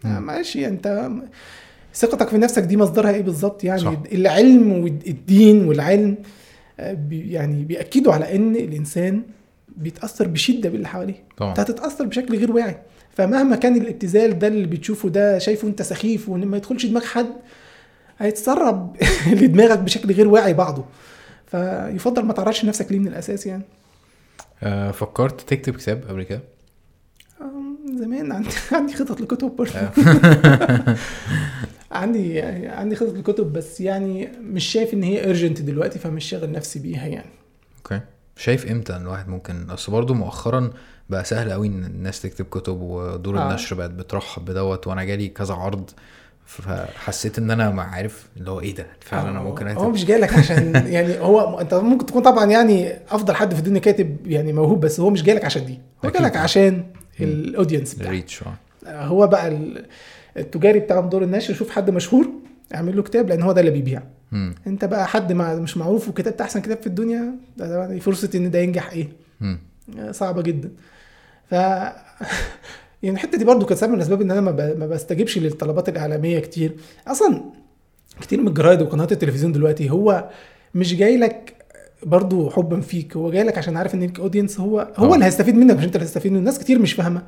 آه 0.06 0.20
ماشي 0.20 0.68
أنت 0.68 1.10
ثقتك 1.96 2.28
في 2.30 2.38
نفسك 2.38 2.64
دي 2.64 2.78
مصدرها 2.78 3.12
إيه 3.12 3.22
بالظبط 3.22 3.64
يعني 3.64 3.82
صح. 3.82 3.94
العلم 4.12 4.72
والدين 4.72 5.66
والعلم 5.66 6.16
آه، 6.80 6.94
بي 6.94 7.32
يعني 7.32 7.64
بيأكدوا 7.64 8.14
على 8.14 8.36
إن 8.36 8.56
الإنسان 8.56 9.22
بيتأثر 9.78 10.28
بشدة 10.28 10.70
باللي 10.70 10.88
حواليه. 10.88 11.24
طبعا. 11.38 11.50
أنت 11.50 11.60
هتتأثر 11.60 12.06
بشكل 12.06 12.38
غير 12.38 12.52
واعي. 12.52 12.78
فمهما 13.12 13.56
كان 13.56 13.76
الابتذال 13.78 14.40
ده 14.40 14.48
اللي 14.48 14.66
بتشوفه 14.68 15.10
ده 15.10 15.40
شايفه 15.40 15.68
أنت 15.68 15.82
سخيف 15.82 16.30
وإن 16.30 16.46
ما 16.46 16.58
يدخلش 16.58 16.86
دماغ 16.86 17.04
حد 17.06 17.30
هيتسرب 18.20 18.98
لدماغك 19.42 19.80
بشكل 19.80 20.12
غير 20.12 20.28
واعي 20.28 20.54
بعضه. 20.54 20.86
فيفضل 21.48 22.26
ما 22.26 22.34
تعرضش 22.34 22.66
نفسك 22.66 22.92
ليه 22.92 23.00
من 23.00 23.08
الأساس 23.08 23.46
يعني. 23.48 23.64
آه 24.64 24.92
فكرت 24.92 25.42
تكتب 25.42 25.76
كتاب 25.76 26.04
قبل 26.10 26.24
كده؟ 26.24 26.42
زمان 27.96 28.32
عندي 28.32 28.50
عندي 28.72 28.94
خطط 28.94 29.22
لكتب 29.22 29.56
برضه. 29.56 29.72
آه. 29.74 30.96
عندي 31.92 32.34
يعني 32.34 32.68
عندي 32.68 32.96
خطط 32.96 33.14
لكتب 33.14 33.54
بس 33.54 33.82
يعني 33.82 34.30
مش 34.42 34.66
شايف 34.66 34.94
إن 34.94 35.04
هي 35.04 35.30
ارجنت 35.30 35.62
دلوقتي 35.62 36.00
فمش 36.00 36.26
شاغل 36.26 36.52
نفسي 36.52 36.80
بيها 36.80 37.08
يعني. 37.08 37.30
شايف 38.36 38.72
إمتى 38.72 38.96
إن 38.96 39.02
الواحد 39.02 39.28
ممكن 39.28 39.70
أصل 39.70 39.92
برضه 39.92 40.14
مؤخرا 40.14 40.70
بقى 41.10 41.24
سهل 41.26 41.52
قوي 41.52 41.68
إن 41.68 41.84
الناس 41.84 42.22
تكتب 42.22 42.46
كتب 42.46 42.82
ودور 42.82 43.38
آه. 43.38 43.50
النشر 43.50 43.76
بقت 43.76 43.90
بترحب 43.92 44.46
بدوت 44.46 44.88
وأنا 44.88 45.04
جالي 45.04 45.28
كذا 45.28 45.54
عرض 45.54 45.90
فحسيت 46.46 47.38
إن 47.38 47.52
أنا 47.52 47.70
ما 47.70 47.84
عارف 47.84 48.28
اللي 48.38 48.52
هو 48.52 48.60
إيه 48.60 48.76
ده؟ 48.76 48.88
فعلا 49.02 49.30
أنا 49.30 49.40
هو- 49.40 49.44
ممكن 49.44 49.68
هو 49.68 49.90
مش 49.90 50.06
جاي 50.06 50.18
لك 50.20 50.34
عشان 50.34 50.74
يعني 50.88 51.20
هو 51.20 51.60
أنت 51.60 51.74
ممكن 51.74 52.06
تكون 52.06 52.22
طبعا 52.22 52.46
يعني 52.46 52.94
أفضل 53.12 53.36
حد 53.36 53.54
في 53.54 53.60
الدنيا 53.60 53.80
كاتب 53.80 54.28
يعني 54.28 54.54
موهوب 54.54 54.80
بس 54.80 55.00
هو 55.00 55.10
مش 55.10 55.24
جاي 55.24 55.36
لك 55.36 55.46
عشان 55.46 55.66
دي. 55.66 55.80
هو. 56.06 56.10
جاي 56.10 56.24
لك 56.24 56.38
عشان 56.38 56.84
ال 57.20 57.28
audience 57.28 57.94
بتاعك. 57.94 58.10
reach 58.12 58.44
آه. 58.88 59.06
هو 59.06 59.28
بقى 59.28 59.48
ال- 59.48 59.86
التجاري 60.38 60.80
بتاع 60.80 61.00
دور 61.00 61.24
النشر 61.24 61.54
شوف 61.54 61.70
حد 61.70 61.90
مشهور 61.90 62.28
اعمل 62.76 62.96
له 62.96 63.04
كتاب 63.04 63.30
لأن 63.30 63.42
هو 63.42 63.52
ده 63.52 63.62
اللي 63.62 63.72
بيبيع 63.72 64.04
مم. 64.32 64.56
انت 64.68 64.86
بقى 64.86 65.08
حد 65.08 65.34
مع 65.34 65.54
مش 65.56 65.78
معروف 65.78 66.10
وكتبت 66.10 66.42
أحسن 66.42 66.62
كتاب 66.62 66.78
في 66.78 66.88
الدنيا 66.88 67.32
ده 67.58 67.86
طبعاً 67.86 68.00
فرصة 68.00 68.30
إن 68.36 68.52
ده 68.52 68.60
ينجح 68.60 68.92
إيه 68.92 69.08
مم. 69.42 69.60
صعبة 70.12 70.42
جدا 70.42 70.72
ف 71.50 71.54
يعني 73.04 73.16
الحتة 73.16 73.38
دي 73.38 73.46
برضو 73.46 73.66
كانت 73.66 73.80
سبب 73.80 73.90
من 73.92 73.98
الأسباب 73.98 74.22
إن 74.22 74.32
أنا 74.32 74.42
ما, 74.42 74.52
ب... 74.52 74.80
ما 74.80 74.88
بستجيبش 74.88 75.38
للطلبات 75.38 75.90
الإعلامية 75.90 76.40
كتير 76.40 76.76
أصلا 77.08 77.44
كتير 78.22 78.42
من 78.42 78.48
الجرايد 78.48 78.82
وقنوات 78.82 79.12
التلفزيون 79.12 79.52
دلوقتي 79.52 79.90
هو 79.90 80.30
مش 80.76 80.96
جاي 80.96 81.18
لك 81.18 81.54
برضو 82.04 82.50
حبا 82.50 82.82
فيك 82.82 83.16
هو 83.18 83.32
جاي 83.32 83.44
لك 83.44 83.58
عشان 83.58 83.78
عارف 83.78 83.96
إن 83.96 84.00
ليك 84.00 84.20
audience 84.20 84.60
هو 84.60 84.80
هو 84.80 84.86
طبعا. 85.06 85.14
اللي 85.16 85.26
هيستفيد 85.26 85.56
منك 85.56 85.78
مش 85.78 85.84
أنت 85.84 85.96
اللي 85.96 86.06
هتستفيد 86.06 86.32
منه 86.32 86.40
الناس 86.40 86.60
كتير 86.60 86.80
مش 86.80 86.94
فاهمة 86.94 87.22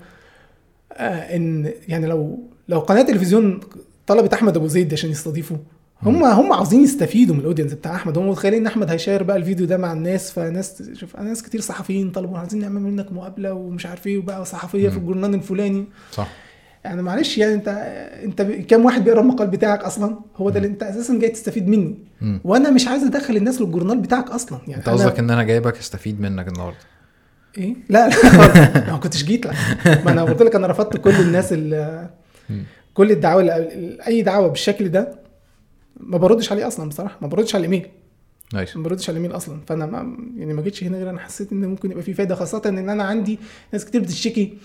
آه 0.94 1.36
إن 1.36 1.72
يعني 1.88 2.08
لو 2.08 2.40
لو 2.70 2.80
قناة 2.80 3.02
تلفزيون 3.02 3.60
طلبت 4.08 4.34
أحمد 4.34 4.58
أبو 4.58 4.68
زيد 4.68 4.94
عشان 4.94 5.10
يستضيفه 5.10 5.60
هم 6.04 6.24
هم 6.24 6.54
عاوزين 6.54 6.84
يستفيدوا 6.84 7.36
من 7.36 7.42
ال 7.42 7.45
audience 7.45 7.74
بتاع 7.74 7.96
أحمد. 7.96 8.18
هم 8.18 8.30
متخيلين 8.30 8.60
إن 8.62 8.68
أحمد 8.68 8.90
هي 8.90 9.00
share 9.00 9.24
بقى 9.24 9.38
الفيديو 9.38 9.66
ده 9.66 9.78
مع 9.78 9.94
الناس 9.94 10.32
فناس 10.32 10.84
شوف 10.94 11.16
ناس 11.16 11.44
كتير 11.44 11.62
صحفيين 11.62 12.12
طلبوا 12.12 12.38
عايزين 12.38 12.62
نعمل 12.62 12.82
منك 12.82 13.12
مقابلة 13.12 13.54
ومش 13.54 13.86
عارف 13.86 14.08
إيه 14.08 14.18
وبقى 14.18 14.46
صحفية 14.46 14.90
في. 14.90 14.98
الجورنال 14.98 15.34
الفلاني. 15.34 15.86
صح. 16.12 16.28
يعني 16.84 17.02
معلش 17.02 17.38
يعني 17.38 17.54
انت 17.54 17.68
أنت 18.24 18.42
كام 18.42 18.86
واحد 18.86 19.04
بيقرأ 19.04 19.22
المقال 19.22 19.48
بتاعك 19.48 19.84
أصلا؟ 19.84 20.20
هو 20.36 20.50
ده 20.50 20.58
اللي 20.58 20.68
أنت 20.68 20.84
أساسا 20.84 21.20
جاي 21.20 21.30
تستفيد 21.30 21.68
مني. 21.68 21.98
وأنا 22.44 22.72
مش 22.72 22.88
عايز 22.88 23.04
أدخل 23.04 23.38
الناس 23.38 23.62
للجورنال 23.62 23.98
بتاعك 23.98 24.30
أصلا. 24.30 24.60
يعني 24.68 24.78
أنت 24.80 24.90
قصدك 24.90 25.20
إن 25.20 25.30
أنا 25.30 25.44
جايبك 25.44 25.78
أستفيد 25.78 26.22
منك 26.22 26.48
النهارده؟ 26.48 26.78
إيه؟ 27.58 27.76
لا 27.90 28.10
لا 28.10 28.92
ما 28.92 28.98
كنتش 28.98 29.24
جيت 29.24 29.46
لك. 29.46 29.56
ما 30.06 30.12
أنا 30.12 30.24
قلت 30.24 30.42
لك 30.42 30.56
أنا 30.56 30.68
رفضت 30.68 30.98
كل 30.98 31.16
الناس 31.16 31.54
اللي. 31.54 32.10
كل 32.96 33.12
الدعاوى 33.12 33.52
أي 34.08 34.22
دعوه 34.22 34.48
بالشكل 34.48 34.90
ده 34.90 35.20
ما 36.00 36.18
بردش 36.18 36.52
عليه 36.52 36.68
أصلا 36.68 36.90
بصراحة 36.90 37.18
ما 37.22 37.28
بردش 37.28 37.56
على 37.56 37.66
الإيميل. 37.68 37.90
nice. 38.54 38.78
ما 38.78 38.84
بردش 38.84 39.10
على 39.10 39.18
الإيميل 39.18 39.38
أصلا. 39.38 39.60
فأنا 39.68 39.86
ما 39.86 40.18
يعني 40.38 40.54
ما 40.54 40.62
جيتش 40.62 40.84
هنا 40.84 40.98
غير 40.98 41.10
أنا 41.10 41.20
حسيت 41.20 41.52
إن 41.52 41.66
ممكن 41.66 41.92
يبقى 41.92 42.04
في 42.04 42.14
فايدة 42.14 42.36
خاصة 42.36 42.62
إن 42.66 42.90
أنا 42.90 43.04
عندي 43.04 43.40
ناس 43.74 43.86
كتير 43.86 44.02
بتشتكي 44.02 44.58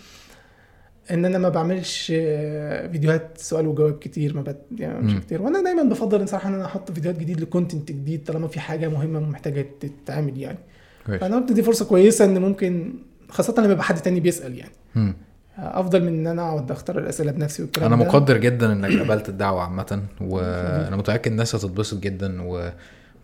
إن 1.10 1.24
أنا 1.24 1.38
ما 1.38 1.48
بعملش 1.48 2.12
آه، 2.16 2.86
فيديوهات 2.86 3.38
سؤال 3.38 3.66
وجواب 3.66 3.98
كتير 3.98 4.36
ما 4.36 4.42
بت... 4.42 4.58
يعني 4.78 4.98
مش. 5.06 5.20
كتير. 5.24 5.42
وأنا 5.42 5.62
دايما 5.62 5.82
بفضل 5.82 6.28
صراحة 6.28 6.48
إن 6.48 6.54
أنا 6.54 6.64
أحط 6.64 6.92
فيديوهات 6.92 7.18
جديد 7.18 7.40
ل 7.40 7.47
content 7.47 7.92
جديد 7.92 8.24
طالما 8.24 8.48
في 8.48 8.60
حاجة 8.60 8.88
مهمة 8.88 9.20
محتاجة 9.20 9.66
تتعمل 9.80 10.38
يعني. 10.38 10.58
كويس. 11.06 11.20
فأنا 11.20 11.36
قلت 11.36 11.52
دي 11.52 11.62
فرصة 11.62 11.84
كويسة 11.84 12.24
إن 12.24 12.38
ممكن 12.40 12.94
خاصة 13.28 13.54
لما 13.58 13.72
يبقى 13.72 13.84
حد 13.84 13.96
تاني 14.02 14.20
بيسأل 14.20 14.58
يعني. 14.58 14.72
مم. 14.94 15.14
أفضل 15.58 16.02
من 16.02 16.08
إن 16.08 16.26
أنا 16.26 16.42
أقعد 16.42 16.70
أختار 16.70 16.98
الأسئلة 16.98 17.32
بنفسي 17.32 17.62
والكلام 17.62 17.92
أنا 17.92 18.02
ده. 18.02 18.08
مقدر 18.08 18.36
جدا 18.36 18.72
إنك 18.72 19.00
قبلت 19.00 19.28
الدعوة 19.28 19.62
عامة 19.62 20.02
وأنا 20.20 20.96
متأكد 20.96 21.30
الناس 21.30 21.54
هتتبسط 21.54 22.00
جدا 22.00 22.42
و... 22.42 22.70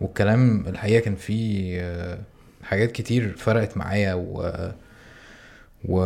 والكلام 0.01 0.65
الحقيقة 0.67 0.99
كان 1.01 1.15
فيه 1.15 1.81
آه، 1.81 2.17
حاجات 2.63 2.91
كتير 2.91 3.35
فرقت 3.37 3.77
معايا 3.77 4.13
و... 4.13 4.51
و... 5.85 6.01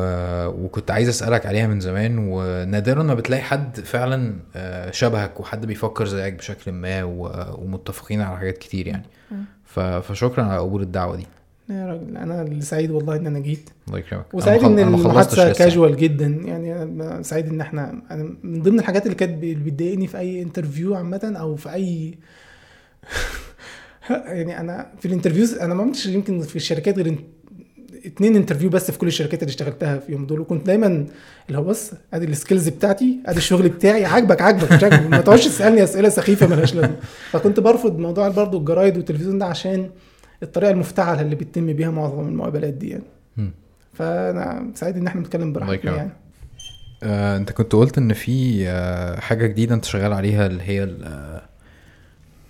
وكنت 0.47 0.91
عايز 0.91 1.09
أسألك 1.09 1.45
عليها 1.45 1.67
من 1.67 1.79
زمان 1.79 2.17
ونادرا 2.17 3.03
ما 3.03 3.13
بتلاقي 3.13 3.43
حد 3.43 3.79
فعلا 3.79 4.33
آه، 4.55 4.91
شبهك 4.91 5.39
وحد 5.39 5.65
بيفكر 5.65 6.05
زيك 6.05 6.33
بشكل 6.33 6.71
ما 6.71 7.03
و... 7.03 7.31
ومتفقين 7.57 8.21
على 8.21 8.37
حاجات 8.37 8.57
كتير 8.57 8.87
يعني. 8.87 9.05
ف... 9.65 9.79
فشكرا 9.79 10.43
على 10.43 10.59
قبول 10.59 10.81
الدعوة 10.81 11.15
دي. 11.15 11.27
يا 11.71 11.85
راجل 11.85 12.17
أنا 12.17 12.41
اللي 12.41 12.61
سعيد 12.61 12.91
والله 12.91 13.15
إن 13.15 13.27
أنا 13.27 13.39
جيت. 13.39 13.69
الله 13.87 13.99
يكرمك. 13.99 14.25
أنا 14.33 14.41
وسعيد 14.41 14.63
إن 14.63 14.79
أنا 14.79 14.95
المحادثة. 14.95 15.53
كاجوال 15.53 15.97
جدا. 15.97 16.25
يعني 16.25 16.81
أنا 16.83 17.21
سعيد 17.21 17.47
إن 17.47 17.61
إحنا 17.61 18.01
أنا 18.11 18.33
من 18.43 18.61
ضمن 18.61 18.79
الحاجات 18.79 19.03
اللي 19.05 19.15
كانت 19.15 19.43
بتضايقني 19.43 20.07
في 20.07 20.17
أي 20.17 20.41
interview 20.41 20.95
عامة 20.95 21.33
أو 21.39 21.55
في 21.55 21.73
أي 21.73 22.17
يعني 24.09 24.59
أنا 24.59 24.91
في 24.99 25.05
ال 25.07 25.12
interviews 25.12 25.53
أنا 25.53 25.73
ما 25.73 25.81
عملتش 25.83 26.05
يمكن 26.05 26.41
في 26.41 26.55
الشركات 26.55 26.99
غير 26.99 27.15
اتنين 28.05 28.35
interview 28.35 28.69
بس 28.69 28.91
في 28.91 28.97
كل 28.97 29.07
الشركات 29.07 29.43
اللي 29.43 29.49
اشتغلتها 29.49 29.97
فيهم 29.97 30.25
دول. 30.25 30.39
وكنت 30.39 30.65
دايما 30.67 31.05
اللي 31.47 31.59
هو 31.59 31.63
بص 31.63 31.91
أدي 32.13 32.25
ال 32.25 32.32
skills 32.32 32.69
بتاعتي 32.69 33.19
أدي 33.25 33.37
الشغل 33.37 33.69
بتاعي 33.69 34.05
عاجبك 34.05 34.41
عاجبك 34.41 34.71
مش 34.71 34.83
عاجبك 34.83 35.09
ما 35.09 35.21
تقعدش 35.21 35.45
تسألني 35.45 35.83
أسئلة 35.83 36.09
سخيفة 36.09 36.47
مالهاش 36.47 36.75
لازمة. 36.75 36.95
فكنت 37.31 37.59
برفض 37.59 37.99
موضوع 37.99 38.29
برضه 38.29 38.57
الجرايد 38.57 38.97
والتلفزيون 38.97 39.37
ده 39.37 39.45
عشان 39.45 39.89
الطريقة 40.43 40.71
المفتعلة 40.71 41.21
اللي 41.21 41.35
بيتم 41.35 41.73
بيها 41.73 41.89
معظم 41.89 42.27
المقابلات 42.27 42.73
دي 42.73 42.89
يعني. 42.89 43.03
فأنا 43.93 44.71
سعيد 44.75 44.97
إن 44.97 45.07
إحنا 45.07 45.21
بنتكلم 45.21 45.53
براحتنا. 45.53 45.95
يعني 45.95 46.11
آه، 47.03 47.37
أنت 47.37 47.51
كنت 47.51 47.73
قلت 47.73 47.97
إن 47.97 48.13
في 48.13 48.67
آه، 48.67 49.19
حاجة 49.19 49.47
جديدة 49.47 49.75
أنت 49.75 49.85
شغال 49.85 50.13
عليها 50.13 50.45
اللي 50.45 50.63
هي 50.63 50.83
آه، 50.83 51.41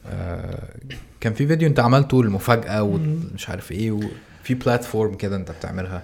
آه، 0.06 0.70
كان 1.20 1.34
في 1.34 1.48
فيديو 1.48 1.70
أنت 1.70 1.80
عملته 1.80 2.22
المفاجاه 2.22 2.84
ومش 2.84 3.50
عارف 3.50 3.72
إيه 3.72 3.92
وفي 3.92 4.54
بلاتفورم 4.54 5.14
كده 5.16 5.36
أنت 5.36 5.52
بتعملها 5.52 6.04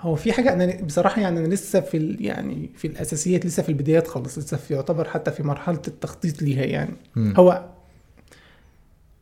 هو 0.00 0.14
في 0.14 0.32
حاجة 0.32 0.52
أنا 0.52 0.82
بصراحة 0.82 1.22
يعني 1.22 1.38
أنا 1.38 1.46
لسه 1.54 1.80
في 1.80 2.16
يعني 2.20 2.70
في 2.76 2.86
الأساسيات 2.86 3.46
لسه 3.46 3.62
في 3.62 3.68
البدايات 3.68 4.06
خالص 4.06 4.38
لسه 4.38 4.56
في 4.56 4.74
يعتبر 4.74 5.08
حتى 5.08 5.30
في 5.30 5.42
مرحلة 5.42 5.82
التخطيط 5.88 6.42
ليها 6.42 6.64
يعني 6.64 6.94
مم. 7.16 7.34
هو 7.36 7.64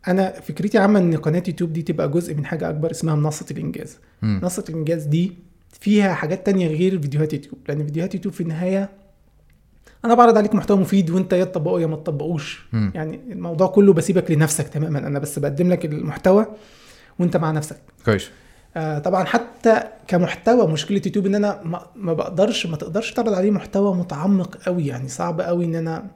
أنا 0.08 0.40
فكرتي 0.40 0.78
عامة 0.78 0.98
إن 0.98 1.16
قناة 1.16 1.42
يوتيوب 1.48 1.72
دي 1.72 1.82
تبقى 1.82 2.08
جزء 2.08 2.34
من 2.34 2.46
حاجة 2.46 2.70
أكبر 2.70 2.90
اسمها 2.90 3.14
منصة 3.14 3.46
الإنجاز 3.50 3.98
مم. 4.22 4.40
منصة 4.42 4.64
الإنجاز 4.68 5.04
دي 5.04 5.32
فيها 5.80 6.14
حاجات 6.14 6.46
تانية 6.46 6.68
غير 6.68 7.00
فيديوهات 7.00 7.32
يوتيوب 7.32 7.58
لأن 7.68 7.84
فيديوهات 7.84 8.14
يوتيوب 8.14 8.34
في 8.34 8.40
النهاية 8.40 8.90
أنا 10.04 10.14
بعرض 10.14 10.36
عليك 10.38 10.54
محتوى 10.54 10.76
مفيد 10.78 11.10
وأنت 11.10 11.32
يا 11.32 11.44
تطبقه 11.44 11.80
يا 11.80 11.86
ما 11.86 11.96
تطبقوش. 11.96 12.66
يعني 12.72 13.20
الموضوع 13.30 13.66
كله 13.66 13.92
بسيبك 13.92 14.30
لنفسك 14.30 14.68
تماما 14.68 14.98
أنا 14.98 15.18
بس 15.18 15.38
بقدم 15.38 15.68
لك 15.68 15.84
المحتوى 15.84 16.46
وأنت 17.18 17.36
مع 17.36 17.50
نفسك 17.50 17.76
كويس 18.04 18.30
آه 18.76 18.98
طبعا 18.98 19.24
حتى 19.24 19.82
كمحتوى 20.08 20.66
مشكلة 20.66 21.02
يوتيوب 21.06 21.26
إن 21.26 21.34
أنا 21.34 21.60
ما, 21.96 22.12
بقدرش 22.12 22.66
ما 22.66 22.76
تقدرش 22.76 23.12
تعرض 23.12 23.32
عليه 23.34 23.50
محتوى 23.50 23.94
متعمق 23.94 24.56
قوي 24.56 24.86
يعني 24.86 25.08
صعب 25.08 25.40
قوي 25.40 25.64
إن 25.64 25.74
أنا 25.74 26.06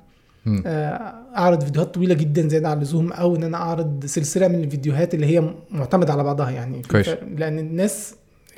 أعرض 1.37 1.65
فيديوهات 1.65 1.95
طويلة 1.95 2.15
جدا 2.15 2.49
زيادة 2.49 2.69
عن 2.69 2.77
اللزوم 2.79 3.13
أو 3.13 3.37
إن 3.37 3.43
أنا 3.45 3.57
أعرض 3.57 4.07
سلسلة 4.07 4.49
من 4.49 4.65
الفيديوهات 4.65 5.15
اللي 5.15 5.27
هي 5.27 5.55
معتمدة 5.71 6.13
على 6.13 6.25
بعضها 6.25 6.51
يعني. 6.51 6.83
فرق- 6.83 7.25
لأن 7.37 7.59
الناس 7.59 8.15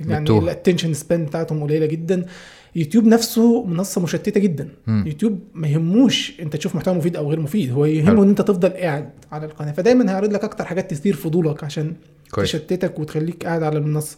يعني. 0.09 0.31
ال 0.39 0.44
attention 0.44 0.95
span 0.95 1.25
بتاعتهم 1.25 1.63
قليلة 1.63 1.87
جدا. 1.87 2.27
يوتيوب 2.77 3.05
نفسه 3.05 3.65
منصة 3.65 4.01
مشتتة 4.01 4.41
جدا. 4.41 4.69
مم. 4.87 5.05
يوتيوب 5.07 5.39
ما 5.55 5.69
يهموش 5.69 6.33
أنت 6.41 6.57
تشوف 6.57 6.77
محتوى 6.77 6.95
مفيد 6.95 7.17
أو 7.17 7.29
غير 7.31 7.41
مفيد. 7.41 7.73
هو. 7.73 7.85
يهمه 7.85 8.23
إن 8.23 8.29
أنت 8.29 8.43
تفضل 8.43 8.69
قاعد 8.71 9.11
على 9.33 9.47
القناة. 9.47 9.73
فدايما 9.73 10.11
هيعرض 10.11 10.33
لك 10.33 10.45
أكتر 10.45 10.65
حاجات 10.65 10.91
تثير 10.91 11.17
فضولك 11.17 11.65
عشان 11.65 11.95
كويس. 12.31 12.53
تشتتك 12.53 12.99
وتخليك 12.99 13.47
قاعد 13.47 13.63
على 13.63 13.79
المنصة. 13.79 14.17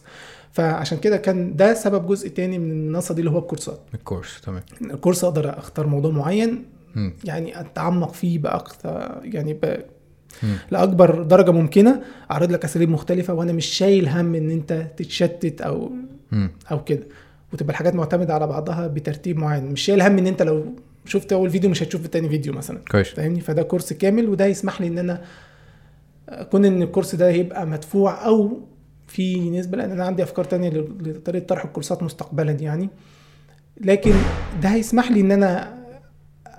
فعشان 0.51 0.97
كده 0.97 1.17
كان 1.17 1.55
ده 1.55 1.73
سبب 1.73 2.07
جزء 2.07 2.29
تاني 2.29 2.59
من 2.59 2.71
المنصة 2.71 3.13
دي 3.15 3.19
اللي 3.19 3.31
هو 3.31 3.39
الكورسات. 3.39 3.79
الكورس 3.93 4.41
تمام. 4.41 4.61
الكورس 4.81 5.23
أقدر 5.23 5.57
أختار 5.59 5.87
موضوع 5.87 6.11
معين. 6.11 6.65
يعني 7.23 7.59
أتعمق 7.59 8.13
فيه 8.13 8.39
بأكثر 8.39 9.19
يعني 9.23 9.53
ب... 9.53 9.77
لأكبر 10.71 11.23
درجة 11.23 11.51
ممكنة. 11.51 12.01
أعرض 12.31 12.51
لك 12.51 12.63
أساليب 12.63 12.89
مختلفة 12.89 13.33
وأنا 13.33 13.53
مش 13.53 13.65
شايل 13.65 14.09
هم 14.09 14.35
إن 14.35 14.49
أنت 14.51 14.87
تتشتت 14.97 15.61
أو. 15.61 15.91
أو 16.71 16.83
كده. 16.83 17.03
وتبقى 17.53 17.71
الحاجات 17.71 17.95
معتمدة 17.95 18.33
على 18.33 18.47
بعضها 18.47 18.87
بترتيب 18.87 19.37
معين. 19.37 19.65
مش 19.65 19.81
شايل 19.81 20.01
هم 20.01 20.17
إن 20.17 20.27
أنت 20.27 20.41
لو 20.41 20.65
شفت 21.05 21.33
أول 21.33 21.49
فيديو 21.49 21.69
مش 21.69 21.83
هتشوف 21.83 22.05
التاني 22.05 22.29
فيديو 22.29 22.53
مثلا. 22.53 22.79
كويس. 22.91 23.07
فاهمني؟ 23.07 23.41
فده 23.41 23.63
كورس 23.63 23.93
كامل 23.93 24.29
وده 24.29 24.45
يسمح 24.45 24.81
لي 24.81 24.87
إن 24.87 24.97
أنا 24.97 25.21
كون 26.51 26.65
إن 26.65 26.81
الكورس 26.81 27.15
ده 27.15 27.29
يبقى 27.29 27.67
مدفوع 27.67 28.25
أو 28.25 28.59
في 29.07 29.49
نسبة 29.49 29.77
لأن 29.77 29.91
أنا 29.91 30.05
عندي 30.05 30.23
أفكار 30.23 30.45
تانية 30.45 30.69
لطريقة 30.69 31.45
طرح 31.45 31.65
الكورسات 31.65 32.03
مستقبلا 32.03 32.51
يعني. 32.51 32.89
لكن 33.81 34.13
ده 34.61 34.69
هيسمح 34.69 35.11
لي 35.11 35.21
إن 35.21 35.31
أنا 35.31 35.82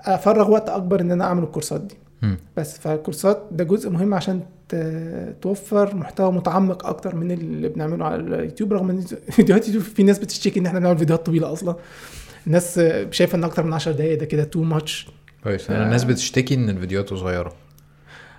أفرغ 0.05 0.51
وقت 0.51 0.69
أكبر 0.69 1.01
إن 1.01 1.11
أنا 1.11 1.23
أعمل 1.23 1.43
الكورسات 1.43 1.81
دي. 1.81 1.95
بس 2.57 2.77
فالكورسات 2.77 3.43
ده 3.51 3.63
جزء 3.63 3.89
مهم 3.89 4.13
عشان 4.13 4.41
توفر 5.41 5.95
محتوى 5.95 6.31
متعمق 6.31 6.85
أكتر 6.85 7.15
من 7.15 7.31
اللي 7.31 7.69
بنعمله 7.69 8.05
على 8.05 8.15
اليوتيوب 8.15 8.73
رغم 8.73 8.89
إن 8.89 9.01
فيديوهات 9.35 9.65
يوتيوب 9.67 9.83
في 9.83 10.03
ناس 10.03 10.19
بتشتكي 10.19 10.59
إن 10.59 10.65
إحنا 10.65 10.79
بنعمل 10.79 10.97
فيديوهات 10.97 11.25
طويلة 11.25 11.53
أصلا. 11.53 11.75
الناس 12.47 12.79
شايفة 13.11 13.37
إن 13.37 13.43
أكتر 13.43 13.63
من 13.63 13.73
10 13.73 13.91
دقايق 13.91 14.19
ده 14.19 14.25
كده 14.25 14.43
too 14.43 14.63
much 14.63 15.07
كويس. 15.43 15.71
أنا 15.71 15.83
الناس 15.85 16.03
بتشتكي 16.03 16.55
إن 16.55 16.69
الفيديوهات 16.69 17.13
صغيره 17.13 17.53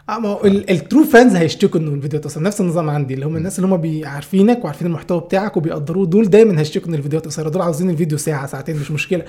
ما 0.08 0.28
هو 0.28 0.44
ال 0.44 0.56
true 0.56 1.04
fans 1.04 1.34
هيشتكوا 1.36 1.80
إنه 1.80 1.90
الفيديوهات 1.94 2.24
قصيره 2.24 2.42
نفس 2.42 2.60
النظام 2.60 2.90
عندي 2.90 3.14
اللي 3.14 3.26
هم 3.26 3.36
الناس 3.36 3.58
اللي 3.58 3.74
هم 3.74 4.06
عارفينك 4.06 4.64
وعارفين 4.64 4.86
المحتوى 4.86 5.20
بتاعك 5.20 5.56
وبيقدروه 5.56 6.06
دول 6.06 6.30
دايما 6.30 6.60
هيشتكوا 6.60 6.88
ان 6.88 6.94
الفيديوهات 6.94 7.26
قصيرة. 7.26 7.48
دول 7.48 7.62
عاوزين 7.62 7.90
الفيديو 7.90 8.18
ساعة 8.18 8.46
ساعتين 8.46 8.76
مش 8.76 8.90
مشكلة. 8.90 9.24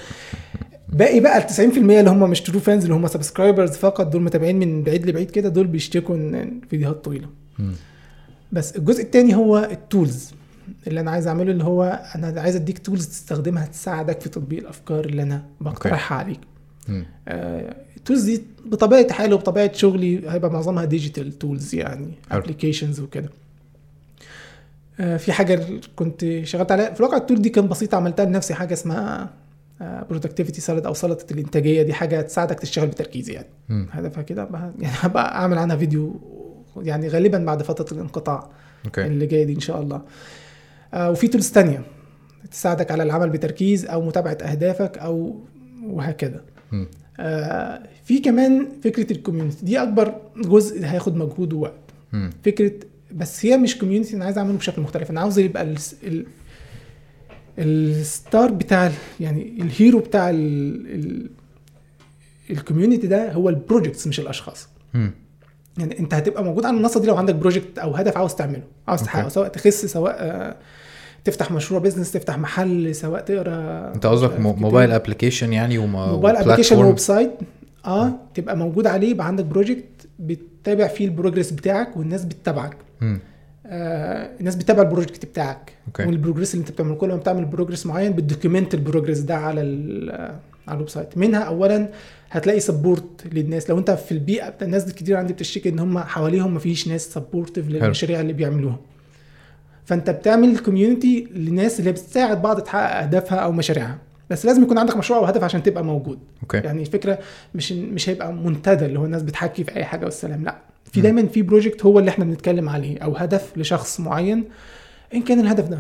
باقي 0.90 1.20
بقى 1.20 1.38
ال 1.38 1.44
90% 1.48 1.78
اللي 1.78 2.10
هم 2.10 2.30
مش 2.30 2.42
true 2.42 2.60
fans 2.60 2.84
اللي 2.84 2.96
هم 2.96 3.08
subscribers 3.08 3.72
فقط 3.72 4.08
دول 4.08 4.22
متابعين 4.22 4.60
من 4.60 4.84
بعيد 4.84 5.06
لبعيد 5.06 5.32
كده 5.32 5.50
دول 5.50 5.68
بيشتكوا 5.68 6.16
إن 6.16 6.36
الفيديوهات 6.64 7.04
طويلة. 7.06 7.28
بس 8.52 8.76
الجزء 8.76 9.04
الثاني 9.04 9.36
هو 9.36 9.58
ال 9.72 9.82
tools 9.82 10.32
اللي 10.88 11.00
أنا 11.00 11.12
عايز 11.12 11.28
أعمله 11.28 11.52
اللي 11.52 11.64
هو 11.64 12.08
أنا 12.16 12.42
عايز 12.42 12.56
أديك 12.56 12.78
tools 12.80 13.08
تستخدمها 13.08 13.66
تساعدك 13.66 14.22
في 14.22 14.30
تطبيق 14.30 14.60
الأفكار 14.60 15.06
اللي 15.06 15.22
أنا 15.24 15.44
بقترحها 15.62 16.18
عليك. 16.18 16.40
آه، 17.28 17.76
ال 18.10 18.12
tools 18.12 18.24
دي 18.24 18.44
بطبيعة 18.66 19.14
حالي 19.14 19.34
وبطبيعة 19.34 19.74
شغلي 19.74 20.30
هيبقى 20.30 20.52
معظمها 20.52 20.86
digital 20.86 21.40
tools 21.40 21.76
يعني. 21.76 22.12
applications 22.32 23.00
وكده. 23.00 23.30
آه، 25.00 25.18
في 25.18 25.32
حاجة 25.32 25.66
كنت 25.96 26.42
شغلت 26.44 26.72
عليها. 26.72 26.94
في 26.94 27.00
الواقع 27.00 27.18
ال 27.18 27.23
tool 27.23 27.42
دي 27.42 27.50
كانت 27.50 27.68
بسيطة 27.72 27.96
عملتها 27.96 28.26
لنفسي 28.26 28.54
حاجة 28.54 28.74
اسمها 28.74 29.30
productivity 29.82 30.62
salad 30.62 30.86
أو 30.86 30.94
سلطة 30.94 31.34
الإنتاجية. 31.34 31.84
دي 31.84 31.94
حاجة 31.94 32.22
تساعدك 32.22 32.60
تشتغل 32.60 32.88
بتركيز 32.88 33.30
يعني. 33.30 33.48
مم. 33.70 33.88
هدفها 33.92 34.24
كده. 34.24 34.50
يعني 34.80 34.96
هبقى 35.00 35.36
أعمل 35.36 35.58
عنها 35.58 35.76
فيديو 35.76 36.16
يعني 36.78 37.08
غالبا 37.08 37.38
بعد 37.38 37.64
فترة 37.64 37.96
الانقطاع 37.96 38.50
okay. 38.86 39.06
اللي 39.06 39.26
جاية 39.26 39.44
دي 39.44 39.54
إن 39.54 39.60
شاء 39.60 39.82
الله. 39.82 40.02
آه، 40.94 41.12
وفي 41.12 41.28
tools 41.28 41.52
تانية 41.52 41.82
تساعدك 42.52 42.92
على 42.92 43.04
العمل 43.04 43.30
بتركيز 43.30 43.86
أو 43.86 44.02
متابعة 44.02 44.38
أهدافك 44.42 44.98
أو 44.98 45.36
وهكذا. 45.84 46.42
آه، 47.20 47.84
في 48.08 48.20
كمان 48.20 48.68
فكرة 48.84 49.12
ال 49.14 49.19
community 49.19 49.66
دي 49.66 49.82
أكبر 49.84 50.16
جزء 50.38 50.86
هياخد 50.86 51.16
مجهود 51.16 51.54
ووقت. 51.54 51.74
فكرة 52.46 52.72
بس 53.16 53.46
هي 53.46 53.58
مش 53.58 53.78
community 53.78 54.16
أنا 54.16 54.26
عايز 54.26 54.38
أعمله 54.38 54.58
بشكل 54.58 54.82
مختلف 54.82 55.10
أنا 55.12 55.22
عاوز 55.22 55.40
يبقى 55.40 55.64
ال 55.64 55.78
ال 56.04 56.26
ال 57.60 57.78
star 57.78 58.52
بتاع 58.52 58.88
ال- 58.88 58.92
يعني 59.20 59.54
ال 59.62 59.69
hero 59.69 60.00
بتاع 60.00 60.30
ال 60.30 61.30
ال 62.50 62.56
community 62.56 63.08
ده 63.08 63.32
هو 63.32 63.50
ال 63.50 63.56
projects 63.56 64.08
مش 64.08 64.20
الأشخاص 64.20 64.68
مم. 64.94 65.12
يعني 65.78 66.00
أنت 66.00 66.14
هتبقى 66.14 66.44
موجود 66.44 66.66
على 66.66 66.78
المنصة 66.78 67.00
دي 67.00 67.08
لو 67.08 67.16
عندك 67.18 67.36
project 67.36 67.80
أو 67.80 67.92
هدف 67.96 68.18
عاوز 68.18 68.34
تعمله 68.36 68.64
عاوز. 68.88 69.02
تحققه 69.04 69.30
سواء 69.30 69.48
تخس 69.48 69.86
سواء 69.86 70.16
آه، 70.20 70.56
تفتح 71.24 71.52
مشروع 71.52 71.80
business 71.80 72.12
تفتح 72.12 72.38
محل 72.38 72.96
سواء 72.96 73.22
تقرأ 73.22 73.92
أنت 73.96 74.06
قصدك. 74.06 74.40
موبايل 74.40 74.92
ابلكيشن 74.92 75.54
يعني 75.54 75.78
وما 75.78 76.12
mobile 76.12 76.36
application. 76.36 76.76
ويب 76.84 77.00
سايت 77.00 77.32
آه 77.88 78.12
تبقى 78.34 78.58
موجود 78.58 78.88
عليه 78.88 79.10
يبقى 79.10 79.28
عندك 79.28 79.46
project 79.46 80.08
بتتابع 80.20 80.88
فيه 80.88 81.06
ال 81.06 81.11
progress 81.11 81.52
بتاعك 81.52 81.98
والناس 81.98 82.26
بتتابعك. 82.26 82.78
آه 83.66 84.30
الناس 84.40 84.56
بتتابع 84.56 84.82
ال 84.82 84.87
project 84.87 85.26
بتاعك 85.26 85.74
okay. 85.88 86.06
وال 86.06 86.15
progress 86.15 86.54
اللي 86.54 86.62
انت 86.62 86.72
بتعمله. 86.72 86.96
كل 86.96 87.08
ما 87.08 87.16
بتعمل 87.16 87.46
progress 87.46 87.86
معين 87.86 88.12
بت 88.14 88.26
document 88.26 88.74
ال 88.74 88.79
progress 88.79 89.18
ده 89.20 89.36
على 89.36 89.62
آه، 90.12 90.40
على 90.68 90.76
ال 90.76 90.90
website 90.90 91.18
منها 91.18 91.40
اولا 91.40 91.90
هتلاقي 92.30 92.60
support 92.60 93.28
للناس. 93.34 93.70
لو 93.70 93.78
انت 93.78 93.92
في 93.92 94.12
البيئة 94.12 94.50
بتاع 94.50 94.68
الناس 94.68 94.94
كتير 94.94 95.18
عندي 95.18 95.34
بتشتكي 95.34 95.70
إن 95.70 95.80
هم 95.80 96.00
حواليهم 96.00 96.54
مفيش 96.56 96.88
ناس 96.88 97.14
supportive 97.14 97.70
للمشاريع 97.70 98.22
اللي 98.22 98.34
بيعملوها. 98.34 98.80
فانت 99.86 100.10
بتعمل 100.10 100.58
community 100.58 101.28
للناس 101.36 101.80
اللي 101.80 101.92
بتساعد 101.92 102.42
بعض 102.42 102.60
تحقق 102.62 103.02
أهدافها 103.02 103.38
أو 103.38 103.52
مشاريعها. 103.52 103.98
بس 104.30 104.46
لازم 104.46 104.64
يكون 104.64 104.78
عندك 104.78 104.98
مشروع 104.98 105.20
أو 105.20 105.26
هدف 105.26 105.44
عشان 105.44 105.64
تبقى 105.64 105.84
موجود. 105.84 106.20
okay. 106.44 106.58
يعني 106.58 106.82
الفكرة 106.82 107.20
مش 107.56 107.72
مش 107.72 108.10
هيبقى 108.10 108.34
منتدى 108.34 108.86
اللي 108.86 109.00
هو 109.00 109.06
الناس 109.06 109.24
بتحكي 109.24 109.64
في 109.64 109.76
أي 109.76 109.86
حاجة 109.86 110.06
والسلام 110.06 110.44
لأ. 110.44 110.56
في. 110.94 111.02
دايما 111.02 111.26
في 111.26 111.42
project 111.42 111.86
هو 111.86 112.00
اللي 112.00 112.10
إحنا 112.10 112.26
بنتكلم 112.26 112.70
عليه 112.70 113.00
أو 113.00 113.16
هدف 113.16 113.58
لشخص 113.58 114.00
معين 114.00 114.44
ايا 115.14 115.22
كان 115.22 115.40
الهدف 115.40 115.68
ده. 115.68 115.80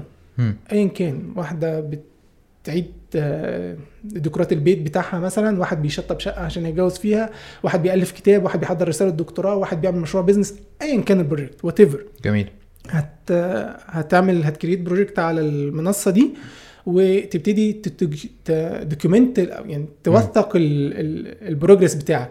ايا 0.72 0.88
كان 0.88 1.34
واحدة 1.36 1.80
بتعيد 2.64 2.92
آه، 3.16 3.78
ديكورات 4.04 4.52
البيت 4.52 4.82
بتاعها 4.82 5.20
مثلا 5.20 5.60
واحد 5.60 5.82
بيشطب 5.82 6.20
شقة 6.20 6.42
عشان 6.42 6.66
يتجوز 6.66 6.98
فيها 6.98 7.30
واحد 7.64 7.84
بيألف 7.84 8.12
كتاب 8.12 8.44
واحد 8.44 8.60
بيحضر 8.60 8.88
رسالة 8.88 9.12
دكتوراه 9.12 9.56
واحد 9.56 9.82
بيعمل 9.82 10.00
مشروع 10.00 10.24
business 10.24 10.54
ايا 10.82 11.02
كان 11.02 11.20
ال 11.20 11.25
project 11.25 11.66
what 11.66 11.82
جميل. 12.24 12.50
هت 12.90 13.32
هتعمل 13.86 14.44
هت 14.44 14.53
create 14.53 14.80
project 14.80 15.20
على 15.20 15.42
المنصة 15.42 16.12
دي. 16.12 16.34
وتبتدي 16.88 17.74
ت 18.46 18.56
document 18.56 19.38
يعني 19.38 19.86
توثق 20.04 20.56
ال- 20.56 20.94
ال- 20.94 21.48
ال 21.48 21.53
progress 21.53 21.94
بتاعك 21.94 22.30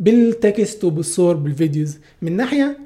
بال 0.00 0.28
text 0.28 0.84
وبالصور 0.84 1.36
بال 1.36 1.52
videos 1.52 1.98
من 2.22 2.36
ناحية 2.36 2.78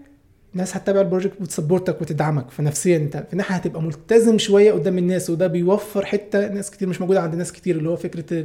ناس 0.55 0.77
هتتابع 0.77 1.01
ال 1.01 1.06
project 1.06 1.41
وت 1.41 1.53
support 1.53 1.95
ك 1.95 2.01
وتدعمك. 2.03 2.51
فنفسيا 2.51 2.97
انت 2.97 3.27
في 3.31 3.37
ناحية 3.37 3.55
هتبقى 3.55 3.83
ملتزم 3.83 4.39
شوية 4.39 4.73
قدام 4.73 4.99
الناس 4.99 5.31
وده 5.31 5.47
بيوفر 5.47 6.05
حتة 6.07 6.49
ناس 6.49 6.71
كتير 6.71 6.89
مش 6.89 7.01
موجودة 7.01 7.21
عند 7.21 7.35
ناس 7.35 7.53
كتير 7.53 7.77
اللي 7.77 7.89
هو 7.89 7.97
فكرة 7.97 8.45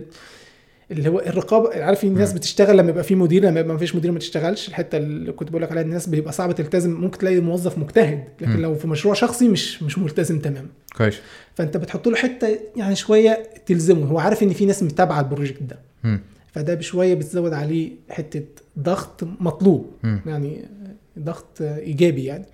اللي 0.92 1.10
هو 1.10 1.20
الرقابة 1.20 1.84
عارف 1.84 2.00
في 2.00 2.10
ناس 2.10 2.30
مم. 2.30 2.36
بتشتغل 2.36 2.78
لما 2.78 2.90
يبقى 2.90 3.04
في 3.04 3.16
مدير 3.16 3.44
لما 3.46 3.60
يبقى 3.60 3.74
ما 3.74 3.80
فيش 3.80 3.96
مدير 3.96 4.12
ما 4.12 4.20
تشتغلش 4.20 4.68
الحتة 4.68 4.98
اللي 4.98 5.32
كنت 5.32 5.50
بقول 5.50 5.62
لك 5.62 5.72
عليها 5.72 5.84
الناس 5.84 6.10
بيبقى 6.10 6.34
صعب 6.34 6.56
تلتزم 6.56 6.92
ممكن 6.92 7.18
تلاقي 7.18 7.40
موظف 7.40 7.78
مجتهد 7.78 8.24
لكن 8.42 8.52
مم. 8.52 8.62
لو 8.62 8.76
في 8.76 8.88
مشروع 8.88 9.14
شخصي 9.14 9.48
مش 9.48 9.84
مش 9.84 9.98
ملتزم 9.98 10.40
تماما 10.40 10.68
كويس 10.98 11.16
فأنت 11.56 11.78
بتحط 11.78 12.08
له 12.08 12.16
حتة 12.16 12.60
يعني 12.76 12.96
شوية 12.96 13.44
تلزمه 13.66 14.06
هو 14.06 14.20
عارف 14.20 14.44
إن 14.44 14.54
في 14.54 14.66
ناس 14.66 14.84
متابعة 14.84 15.20
ال 15.20 15.25
project 15.25 15.64
ده. 15.64 15.80
فده 16.54 16.74
بشوية 16.76 17.14
بتزود 17.14 17.54
عليه 17.54 17.92
حتة 18.10 18.44
ضغط 18.80 19.24
مطلوب 19.40 19.92
مم. 20.04 20.22
يعني 20.26 20.66
ضغط 21.20 21.62
إيجابي 21.62 22.24
يعني 22.26 22.46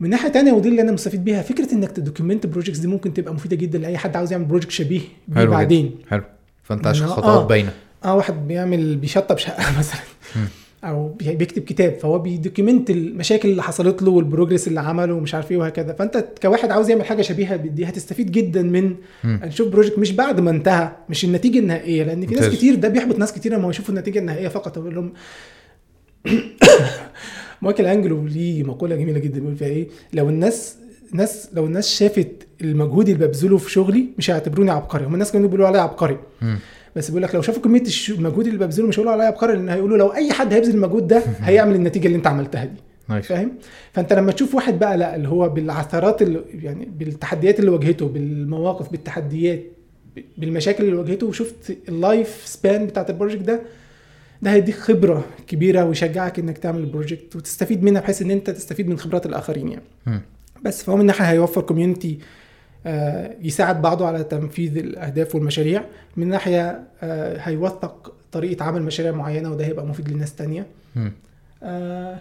من 0.00 0.10
ناحية 0.10 0.28
تانية 0.28 0.52
ودي 0.52 0.68
اللي 0.68 0.82
أنا 0.82 0.92
مستفيد 0.92 1.24
بيها 1.24 1.42
فكرة 1.42 1.74
إنك 1.74 1.92
ت 1.92 1.98
document 1.98 2.46
projects 2.46 2.78
دي 2.78 2.86
ممكن 2.86 3.14
تبقى 3.14 3.34
مفيدة 3.34 3.56
جدا 3.56 3.78
لأي 3.78 3.98
حد 3.98 4.16
عاوز 4.16 4.32
يعمل 4.32 4.44
project 4.44 4.70
شبيه 4.70 5.00
بيه. 5.28 5.44
بعدين 5.44 5.94
حلو 6.08 6.22
فانت 6.66 6.86
عشان 6.86 7.06
إنه- 7.06 7.10
خطوات 7.10 7.38
آه. 7.42 7.46
باينة 7.46 7.72
آه 8.04 8.14
واحد 8.16 8.48
بيعمل 8.48 8.96
بيشطب 8.96 9.38
شقة 9.38 9.64
مثلا. 9.78 10.00
أو 10.84 11.08
بي- 11.08 11.34
بيكتب 11.34 11.62
كتاب 11.62 11.94
فهو 11.98 12.18
بي 12.18 12.32
document 12.32 12.90
المشاكل 12.90 13.48
اللي 13.48 13.62
حصلت 13.62 14.02
له 14.02 14.10
وال 14.10 14.22
progress 14.22 14.68
اللي 14.68 14.80
عمله 14.80 15.14
ومش 15.14 15.34
عارف 15.34 15.50
إيه 15.50 15.56
وهكذا 15.56 15.92
فأنت 15.92 16.24
كواحد 16.42 16.70
عاوز 16.70 16.90
يعمل 16.90 17.04
حاجة 17.04 17.22
شبيهة 17.22 17.56
دي 17.56 17.84
هتستفيد 17.84 18.30
جدا 18.32 18.62
من. 18.62 18.94
نشوف 19.24 19.68
project 19.68 19.98
مش 19.98 20.12
بعد 20.12 20.40
ما 20.40 20.50
انتهى 20.50 20.92
مش 21.08 21.24
النتيجة 21.24 21.58
النهائية 21.58 22.02
لأن 22.04 22.26
في 22.26 22.34
ناس. 22.34 22.48
كتير 22.54 22.74
ده 22.74 22.88
بيحبط 22.88 23.18
ناس 23.18 23.32
كتير 23.32 23.52
لما 23.52 23.70
يشوفوا 23.70 23.94
النتيجة 23.94 24.18
النهائية 24.18 24.48
فقط 24.48 24.78
أقول 24.78 24.94
لهم 24.94 25.12
مايكل 27.62 27.86
أنجلو 27.86 28.26
ليه 28.26 28.62
مقولة 28.62 28.96
جميلة 28.96 29.18
جدا 29.18 29.40
بيقول 29.40 29.56
فيها 29.56 29.68
إيه 29.68 29.88
لو 30.12 30.28
الناس 30.28 30.76
ناس 31.12 31.48
لو 31.52 31.66
الناس 31.66 31.88
شافت 31.98 32.45
المجهود 32.62 33.08
اللي 33.08 33.26
ببذله 33.26 33.56
في 33.56 33.70
شغلي 33.70 34.06
مش 34.18 34.30
هيعتبروني 34.30 34.70
عبقري. 34.70 35.04
هم 35.06 35.14
الناس 35.14 35.32
كانوا 35.32 35.46
بيقولوا 35.48 35.66
عليا 35.66 35.80
عبقري. 35.80 36.18
بس 36.96 37.08
بيقول 37.08 37.22
لك 37.22 37.34
لو 37.34 37.42
شافوا 37.42 37.62
كمية 37.62 37.80
الش- 37.80 38.10
المجهود 38.10 38.46
اللي 38.46 38.58
ببذله 38.66 38.86
مش 38.86 38.94
هيقولوا 38.98 39.12
عليا 39.12 39.24
عبقري 39.26 39.52
لأن 39.56 39.68
هيقولوا 39.68 39.98
لو 39.98 40.12
أي 40.12 40.32
حد 40.32 40.52
هيبذل 40.52 40.74
المجهود 40.74 41.06
ده 41.06 41.18
هيعمل 41.40 41.74
النتيجة 41.74 42.06
اللي 42.06 42.16
أنت 42.16 42.26
عملتها 42.26 42.64
دي. 42.64 42.76
nice. 43.08 43.26
فاهم؟ 43.26 43.52
فأنت 43.92 44.12
لما 44.12 44.32
تشوف 44.32 44.54
واحد 44.54 44.78
بقى 44.78 44.96
لأ 44.98 45.16
اللي 45.16 45.28
هو 45.28 45.48
بالعثرات 45.48 46.22
اللي 46.22 46.40
يعني 46.62 46.88
بالتحديات 46.98 47.60
اللي 47.60 47.70
واجهته 47.70 48.06
بالمواقف 48.08 48.90
بالتحديات 48.90 49.62
بالمشاكل 50.38 50.84
اللي 50.84 50.96
واجهته 50.96 51.26
وشفت 51.26 51.76
ال 51.88 51.99
life 51.99 52.42
span 52.44 52.86
بتاعت 52.86 53.10
ال 53.10 53.14
project 53.14 53.42
ده 53.42 53.60
ده 54.42 54.52
هيديك 54.52 54.74
خبرة 54.74 55.24
كبيرة 55.46 55.84
ويشجعك 55.84 56.38
إنك 56.38 56.58
تعمل 56.58 56.80
البروجكت 56.80 57.36
وتستفيد 57.36 57.82
منها 57.82 58.00
بحيث 58.00 58.22
إن 58.22 58.30
أنت 58.30 58.50
تستفيد 58.50 58.88
من 58.88 58.98
خبرات 58.98 59.26
الآخرين 59.26 59.68
يعني. 59.68 59.82
مم. 60.06 60.20
بس 60.64 60.82
فهو 60.82 60.96
من 60.96 61.06
ناحية 61.06 61.24
هيوفر 61.30 61.60
community 61.60 62.18
يساعد 63.42 63.82
بعضه 63.82 64.06
على 64.06 64.24
تنفيذ 64.24 64.76
الأهداف 64.78 65.34
والمشاريع. 65.34 65.84
من 66.16 66.28
ناحية 66.28 66.80
آه، 67.02 67.38
هيوثق 67.38 68.12
طريقة 68.32 68.64
عمل 68.64 68.82
مشاريع 68.82 69.12
معينة 69.12 69.50
وده 69.52 69.64
هيبقى 69.66 69.86
مفيد 69.86 70.08
لناس 70.08 70.34
تانية. 70.34 70.66
آه، 71.62 72.18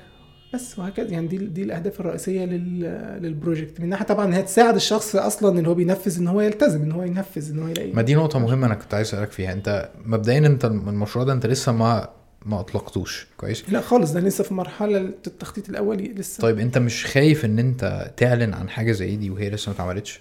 بس 0.53 0.79
وهكذا. 0.79 1.09
يعني 1.09 1.27
دي 1.27 1.37
دي 1.37 1.63
الأهداف 1.63 1.99
الرئيسية 1.99 2.45
لل 2.45 2.79
للبروجكت. 3.21 3.81
من 3.81 3.89
ناحية 3.89 4.05
طبعا 4.05 4.35
هي 4.35 4.41
تساعد 4.41 4.75
الشخص 4.75 5.15
أصلا 5.15 5.57
اللي 5.59 5.69
هو 5.69 5.73
بينفذ 5.73 6.19
إن 6.19 6.27
هو 6.27 6.41
يلتزم 6.41 6.81
إن 6.81 6.91
هو 6.91 7.03
ينفذ 7.03 7.51
إن 7.51 7.59
هو 7.59 7.67
يلاقي. 7.67 7.91
ما 7.91 8.01
دي 8.01 8.15
نقطة 8.15 8.39
مهمة 8.39 8.67
أنا 8.67 8.75
كنت 8.75 8.93
عايز 8.93 9.07
أسألك 9.07 9.31
فيها. 9.31 9.53
أنت 9.53 9.89
مبدئيا 10.05 10.37
أنت 10.37 10.65
المشروع 10.65 11.25
ده 11.25 11.33
أنت 11.33 11.45
لسه 11.45 11.71
ما 11.71 12.09
ما 12.45 12.59
أطلقتوش. 12.59 13.27
كويس؟ 13.37 13.69
لا 13.69 13.81
خالص 13.81 14.11
ده 14.11 14.19
لسه 14.19 14.43
في 14.43 14.53
مرحلة 14.53 14.97
التخطيط 14.97 15.69
الأولي 15.69 16.07
لسه. 16.07 16.41
طيب 16.41 16.59
أنت 16.59 16.77
مش 16.77 17.05
خايف 17.05 17.45
إن 17.45 17.59
أنت 17.59 18.11
تعلن 18.17 18.53
عن 18.53 18.69
حاجة 18.69 18.91
زي 18.91 19.15
دي 19.15 19.29
وهي 19.29 19.49
لسه 19.49 19.69
ما 19.69 19.75
اتعملتش؟ 19.75 20.19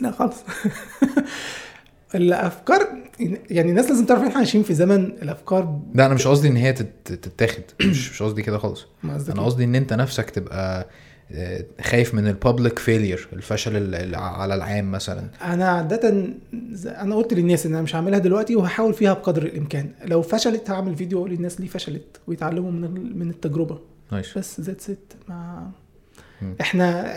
لا 0.00 0.10
خالص. 0.10 0.36
الأفكار 2.14 2.88
يعني 3.50 3.70
الناس 3.70 3.88
لازم 3.90 4.06
تعرف 4.06 4.20
ان 4.20 4.26
إحنا 4.26 4.38
عايشين 4.38 4.62
في 4.62 4.74
زمن 4.74 5.04
الأفكار 5.04 5.80
لا 5.94 6.06
أنا 6.06 6.14
مش 6.14 6.26
قصدي 6.26 6.48
إن 6.48 6.56
هي 6.56 6.72
تت- 6.72 7.12
تتاخد. 7.12 7.62
مش 7.90 8.10
مش 8.12 8.22
قصدي 8.22 8.42
كده 8.42 8.58
خالص. 8.58 8.86
أنا 9.04 9.16
إيه؟ 9.28 9.32
قصدي 9.40 9.64
إن 9.64 9.74
أنت 9.74 9.92
نفسك 9.92 10.30
تبقى 10.30 10.86
آه، 11.34 11.64
خايف 11.80 12.14
من 12.14 12.26
ال 12.28 12.35
public 12.35 12.78
failure 12.78 13.28
الفشل 13.32 13.76
ال- 13.76 13.94
ال- 13.94 14.14
على 14.14 14.54
العام 14.54 14.90
مثلا. 14.92 15.28
أنا 15.44 15.68
عادة 15.68 16.24
أنا 16.86 17.14
قلت 17.14 17.34
للناس 17.34 17.66
إن 17.66 17.72
أنا 17.72 17.82
مش 17.82 17.94
هعملها 17.96 18.18
دلوقتي 18.18 18.56
وهحاول 18.56 18.94
فيها 18.94 19.12
بقدر 19.12 19.42
الإمكان. 19.42 19.90
لو 20.04 20.22
فشلت 20.22 20.70
هعمل 20.70 20.96
فيديو 20.96 21.18
أقول 21.18 21.30
للناس 21.30 21.60
ليه 21.60 21.68
فشلت 21.68 22.20
ويتعلموا 22.26 22.70
من 22.70 23.18
من 23.18 23.30
التجربة. 23.30 23.78
nice. 24.12 24.38
بس 24.38 24.60
that's 24.60 24.90
it 24.90 25.12
ما. 25.28 25.70
إحنا 26.60 27.14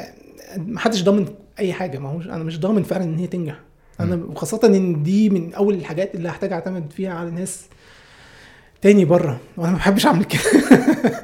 ما 0.57 0.79
حدش 0.79 1.03
ضامن 1.03 1.27
أي 1.59 1.73
حاجة. 1.73 1.99
ما 1.99 2.09
هوش 2.09 2.25
أنا 2.25 2.43
مش 2.43 2.59
ضامن 2.59 2.83
فعلا 2.83 3.03
إن 3.03 3.15
هي 3.17 3.27
تنجح. 3.27 3.59
أنا 3.99 4.15
وخاصه 4.15 4.59
إن 4.63 5.03
دي 5.03 5.29
من 5.29 5.53
أول 5.53 5.73
الحاجات 5.73 6.15
اللي 6.15 6.29
هحتاج 6.29 6.53
أعتمد 6.53 6.91
فيها 6.91 7.13
على 7.13 7.31
ناس 7.31 7.65
تاني 8.81 9.05
بره. 9.05 9.39
وأنا 9.57 9.71
ما 9.71 9.77
بحبش 9.77 10.05
أعمل 10.05 10.23
كده. 10.23 10.41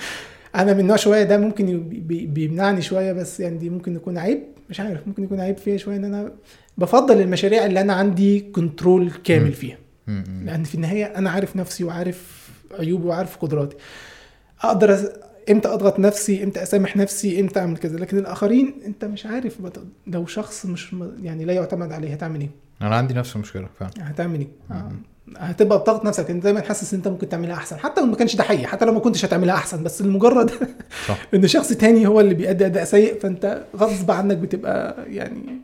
أنا 0.56 0.74
من 0.74 0.88
نوع 0.88 0.96
شوية 0.96 1.24
ده 1.24 1.38
ممكن 1.38 1.84
بيمنعني 2.08 2.82
شوية 2.82 3.14
بس 3.14 3.40
يعني 3.40 3.58
دي 3.58 3.70
ممكن 3.70 3.96
يكون 3.96 4.18
عيب. 4.18 4.44
مش 4.70 4.80
عارف 4.80 5.08
ممكن 5.08 5.24
يكون 5.24 5.40
عيب 5.40 5.58
فيها 5.58 5.78
شوية 5.78 5.96
إن 5.96 6.06
أنا 6.06 6.32
بفضل 6.78 7.22
المشاريع 7.22 7.66
اللي 7.66 7.82
أنا 7.82 7.94
عندي 7.94 8.40
كنترول. 8.40 9.12
كامل 9.24 9.54
فيها. 9.54 9.78
لأن 10.46 10.64
في 10.64 10.76
النهاية 10.76 11.06
أنا 11.06 11.30
عارف 11.30 11.56
نفسي 11.56 11.84
وعارف 11.84 12.50
عيوبي 12.80 13.08
وعارف 13.08 13.38
قدراتي. 13.38 13.76
أقدر. 14.62 15.10
إمتى 15.50 15.68
اضغط 15.68 16.00
نفسي 16.00 16.44
إمتى 16.44 16.64
اسامح 16.64 16.98
نفسي 16.98 17.40
إمتى 17.40 17.60
اعمل 17.60 17.78
كذا. 17.78 17.98
لكن 17.98 18.18
الآخرين 18.18 18.74
انت 18.86 19.06
مش 19.06 19.26
عارف. 19.26 19.58
لو 20.08 20.26
شخص 20.26 20.66
مش 20.66 20.96
يعني 21.24 21.46
لا 21.46 21.54
يعتمد 21.54 21.92
عليه 21.92 22.14
هتعمل 22.14 22.42
إيه؟ 22.42 22.50
أنا 22.82 22.96
عندي 22.96 23.14
نفس 23.14 23.36
المشكلة 23.36 23.68
فعلا. 23.80 23.92
هتعمل 24.00 24.40
إيه؟ 24.40 24.48
آه. 24.72 24.92
هتبقى 25.38 25.80
بضغط 25.80 26.06
نفسك. 26.06 26.30
انت 26.32 26.44
دايما 26.44 26.62
حاسس 26.62 26.94
إن 26.94 27.00
انت 27.00 27.08
ممكن 27.08 27.30
تعملها 27.30 27.56
أحسن. 27.56 27.78
حتى 27.78 28.02
لو 28.02 28.08
ما 28.08 28.16
كانش 28.16 28.36
ده 28.36 28.44
حقيقي 28.44 28.68
حتى 28.68 28.86
لو 28.86 28.94
ما 28.94 29.00
كنتش 29.00 29.26
هتعملها 29.26 29.56
أحسن. 29.56 29.84
بس 29.84 30.02
لمجرد 30.02 30.52
صح. 31.08 31.28
إن 31.34 31.48
شخص 31.48 31.70
تاني 31.70 32.08
هو 32.08 32.20
اللي 32.20 32.34
بيأدي 32.34 32.66
أداء 32.66 32.84
سيء 32.84 33.20
فأنت 33.20 33.64
غصب 33.76 34.12
عنك 34.12 34.38
بتبقى 34.38 35.06
يعني 35.08 35.62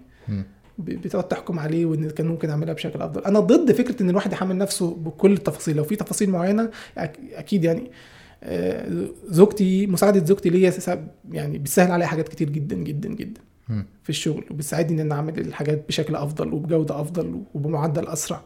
بتقعد 0.77 1.27
تحكم 1.27 1.59
عليه 1.59 1.85
وإن 1.85 2.09
كان 2.09 2.27
ممكن 2.27 2.49
أعملها 2.49 2.73
بشكل 2.73 3.01
أفضل. 3.01 3.25
أنا 3.25 3.39
ضد 3.39 3.71
فكرة 3.71 4.01
إن 4.03 4.09
الواحد 4.09 4.33
يحمل 4.33 4.57
نفسه 4.57 4.95
بكل 4.95 5.33
التفاصيل. 5.33 5.75
لو 5.75 5.83
في 5.83 5.95
تفاصيل 5.95 6.29
معينة 6.29 6.69
أكيد 6.97 7.63
يعني 7.63 7.91
زوجتي 9.27 9.87
مساعدة 9.87 10.25
زوجتي 10.25 10.49
ليا 10.49 10.73
يعني 11.31 11.57
بتسهل 11.57 11.91
عليا 11.91 12.05
حاجات 12.07 12.29
كتير 12.29 12.49
جدا 12.49 12.75
جدا 12.75 13.09
جدا 13.09 13.41
مم. 13.69 13.85
في 14.03 14.09
الشغل 14.09 14.43
وبتساعدني 14.51 15.01
إن 15.01 15.05
أنا 15.05 15.15
أعمل 15.15 15.39
الحاجات 15.39 15.87
بشكل 15.87 16.15
أفضل 16.15 16.53
وبجودة 16.53 17.01
أفضل 17.01 17.41
وبمعدل 17.53 18.07
أسرع 18.07 18.41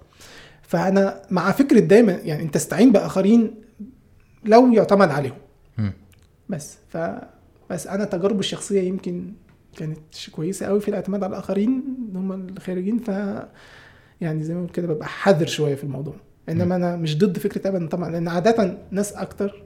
فأنا 0.61 1.21
مع 1.31 1.51
فكرة 1.51 1.79
دايما 1.79 2.11
يعني 2.11 2.43
أنت 2.43 2.55
استعين 2.55 2.91
بآخرين 2.91 3.55
لو 4.45 4.73
يعتمد 4.73 5.09
عليهم 5.09 5.37
مم. 5.77 5.93
بس 6.49 6.77
ف 6.89 6.97
بس 7.69 7.87
أنا 7.87 8.05
تجاربي 8.05 8.39
الشخصية 8.39 8.81
يمكن 8.81 9.33
كانت 9.77 9.97
كويسة 10.31 10.65
قوي 10.65 10.79
في 10.79 10.87
الاعتماد 10.87 11.23
على 11.23 11.31
الآخرين 11.31 11.83
اللي 12.07 12.19
هم 12.19 12.31
الخارجين 12.31 12.97
ف 12.99 13.07
يعني 14.21 14.43
زي 14.43 14.53
ما 14.53 14.67
كده 14.67 14.87
ببقى 14.87 15.07
حذر 15.07 15.45
شوية 15.47 15.75
في 15.75 15.83
الموضوع 15.83 16.13
إنما 16.49 16.75
أنا 16.75 16.95
مش 16.95 17.17
ضد 17.17 17.37
فكرة 17.37 17.67
ابدا 17.69 17.87
طبعا 17.87 18.09
لأن 18.11 18.27
عادة 18.27 18.77
ناس 18.91 19.13
أكتر 19.13 19.63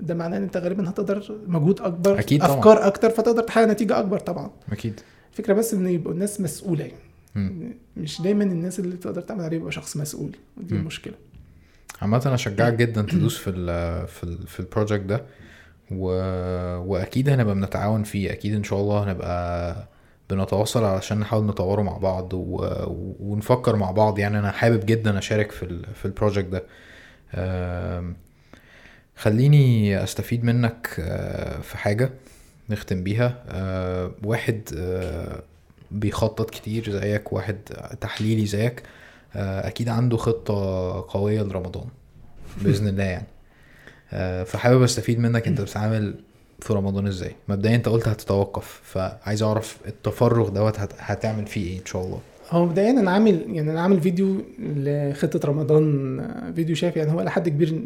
ده 0.00 0.14
معناه 0.14 0.38
إن 0.38 0.42
أنت 0.42 0.56
غالبا 0.56 0.90
هتقدر 0.90 1.22
مجهود 1.46 1.80
أكبر 1.80 2.18
أكيد 2.18 2.40
طبعاً. 2.40 2.58
أفكار 2.58 2.86
أكتر 2.86 3.10
فتقدر 3.10 3.42
تحقق 3.42 3.64
نتيجة 3.66 3.98
أكبر 3.98 4.18
طبعا. 4.18 4.50
أكيد. 4.72 5.00
الفكرة 5.32 5.52
بس 5.54 5.74
إن 5.74 5.86
يبقوا 5.86 6.12
الناس 6.12 6.40
مسؤولة. 6.40 6.84
يعني 6.84 6.98
مم. 7.34 7.74
مش 7.96 8.20
دايما 8.22 8.44
الناس 8.44 8.78
اللي 8.80 8.96
تقدر 8.96 9.20
تعمل 9.22 9.44
عليه 9.44 9.56
يبقى 9.56 9.72
شخص 9.72 9.96
مسؤول. 9.96 10.36
ودي 10.56 10.74
مم. 10.74 10.80
المشكلة. 10.80 11.14
عامة 12.02 12.22
أنا 12.26 12.34
أشجعك 12.34 12.72
جدا 12.74 13.02
تدوس 13.12 13.38
في 13.38 13.50
ال 13.50 13.66
في 14.08 14.24
ال 14.24 14.46
في 14.46 14.60
ال 14.60 14.65
project 14.65 15.02
ده 15.04 15.22
و... 15.90 16.04
وأكيد 16.78 17.28
هنبقى 17.28 17.54
بنتعاون 17.54 18.02
فيه. 18.02 18.32
أكيد 18.32 18.54
إن 18.54 18.64
شاء 18.64 18.80
الله 18.80 19.04
هنبقى 19.04 19.76
بنتواصل 20.30 20.84
علشان 20.84 21.18
نحاول 21.20 21.44
نطوره 21.44 21.82
مع 21.82 21.96
بعض 21.98 22.34
و... 22.34 22.66
ونفكر 23.20 23.76
مع 23.76 23.90
بعض. 23.90 24.18
يعني 24.18 24.38
أنا 24.38 24.50
حابب 24.50 24.86
جدا 24.86 25.18
أشارك 25.18 25.50
في 25.52 25.62
ال 25.62 25.86
في 25.94 26.04
ال 26.04 26.09
project 26.09 26.48
ده. 26.48 26.62
آم، 27.34 28.16
خليني 29.26 30.02
أستفيد 30.04 30.44
منك 30.44 30.96
آه، 31.00 31.60
في 31.60 31.78
حاجة 31.78 32.10
نختم 32.70 33.02
بيها. 33.02 33.44
آه، 33.48 34.10
واحد 34.24 34.60
آه، 34.76 35.42
بيخطط 35.90 36.50
كتير 36.50 36.90
زيك 36.90 37.32
واحد 37.32 37.56
تحليلي 38.00 38.46
زيك 38.46 38.82
أكيد 39.34 39.88
عنده 39.88 40.16
خطة 40.16 40.54
قوية 41.08 41.42
لرمضان 41.42 41.84
بإذن 42.62 42.88
الله 42.88 43.04
يعني. 43.04 43.26
فحابب 44.44 44.82
أستفيد 44.82 45.18
منك 45.18 45.46
أنت 45.48 45.60
بتتعامل 45.60 46.14
في 46.60 46.72
رمضان 46.72 47.06
إزاي؟ 47.06 47.32
مبدئيا 47.48 47.74
أنت 47.76 47.88
قلت 47.88 48.08
هتتوقف 48.08 48.80
فعايز 48.84 49.42
أعرف 49.42 49.78
التفرغ 49.86 50.48
دوت 50.48 50.78
هت- 50.80 50.92
هتعمل 50.98 51.46
فيه 51.46 51.70
إيه 51.72 51.80
إن 51.80 51.86
شاء 51.86 52.02
الله؟ 52.04 52.20
هو 52.50 52.66
مبدئيا 52.66 52.90
أنا 52.90 53.10
عامل 53.10 53.44
يعني 53.48 53.70
أنا 53.70 53.80
عامل 53.82 54.00
فيديو 54.00 54.42
لخطة 54.58 55.48
رمضان 55.48 56.52
فيديو 56.56 56.74
شايف 56.76 56.96
يعني 56.96 57.12
هو 57.12 57.20
إلى 57.20 57.30
حد 57.30 57.48
كبير 57.48 57.82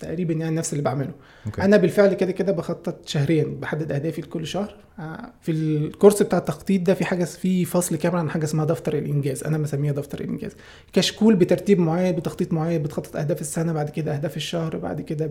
تقريبا 0.00 0.34
يعني 0.34 0.56
نفس 0.56 0.72
اللي 0.72 0.84
بعمله. 0.84 1.12
okay. 1.46 1.62
أنا 1.62 1.76
بالفعل 1.76 2.14
كده 2.14 2.32
كده 2.32 2.52
بخطط 2.52 3.08
شهريا 3.08 3.44
بحدد 3.44 3.92
أهدافي 3.92 4.20
لكل 4.20 4.46
شهر. 4.46 4.76
آه، 4.98 5.32
في 5.42 5.52
ال 5.52 5.62
course 5.62 6.22
بتاع 6.22 6.38
التخطيط 6.38 6.82
ده 6.82 6.94
في 6.94 7.04
حاجة 7.04 7.24
في 7.24 7.64
فصل 7.64 7.96
كامل 7.96 8.16
عن 8.18 8.30
حاجة 8.30 8.44
اسمها 8.44 8.64
دفتر 8.64 8.98
الإنجاز. 8.98 9.44
أنا 9.44 9.58
مسميها 9.58 9.92
دفتر 9.92 10.20
الإنجاز. 10.20 10.52
كشكول 10.92 11.36
بترتيب 11.36 11.78
معين 11.78 12.16
بتخطيط 12.16 12.52
معين 12.52 12.82
بتخطط 12.82 13.16
أهداف 13.16 13.40
السنة 13.40 13.72
بعد 13.72 13.90
كده 13.90 14.14
أهداف 14.14 14.36
الشهر 14.36 14.76
بعد 14.76 15.00
كده 15.00 15.30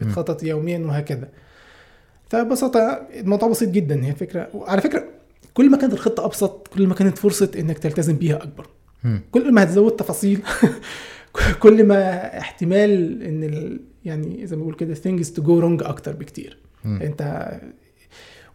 بتخطط 0.00 0.42
يوميا 0.42 0.78
وهكذا. 0.78 1.28
فببساطة 2.28 3.06
الموضوع 3.14 3.48
بسيط 3.48 3.68
جدا 3.68 4.04
هي 4.04 4.10
الفكرة. 4.10 4.48
وعلى 4.54 4.80
فكرة 4.80 5.04
كل 5.54 5.70
ما 5.70 5.76
كانت 5.76 5.92
الخطة 5.92 6.24
أبسط 6.24 6.68
كل 6.68 6.86
ما 6.86 6.94
كانت 6.94 7.18
فرصة 7.18 7.50
إنك 7.58 7.78
تلتزم 7.78 8.16
بيها 8.16 8.36
أكبر. 8.36 8.66
كل 9.30 9.52
ما 9.52 9.62
هتزود 9.62 9.96
تفاصيل 9.96 10.42
كل 11.62 11.84
ما 11.84 12.38
احتمال 12.38 13.22
إن. 13.22 13.80
يعني 14.04 14.46
زي 14.46 14.56
ما 14.56 14.62
بقول 14.62 14.74
كده 14.74 14.94
things 14.94 15.26
to 15.26 15.40
go 15.42 15.62
wrong 15.62 15.86
أكتر 15.88 16.12
بكتير. 16.12 16.58
مم. 16.84 17.02
أنت 17.02 17.50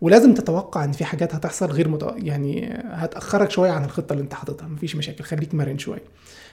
ولازم 0.01 0.33
تتوقع 0.33 0.83
إن 0.83 0.91
في 0.91 1.05
حاجات 1.05 1.35
هتحصل 1.35 1.65
غير 1.65 1.87
مت... 1.87 2.13
يعني 2.17 2.69
هتأخرك 2.85 3.51
شوية 3.51 3.71
عن 3.71 3.83
الخطة 3.85 4.13
اللي 4.13 4.23
أنت 4.23 4.33
حاططها. 4.33 4.67
مفيش 4.67 4.95
مشاكل 4.95 5.23
خليك 5.23 5.53
مرن 5.55 5.77
شوية. 5.77 6.01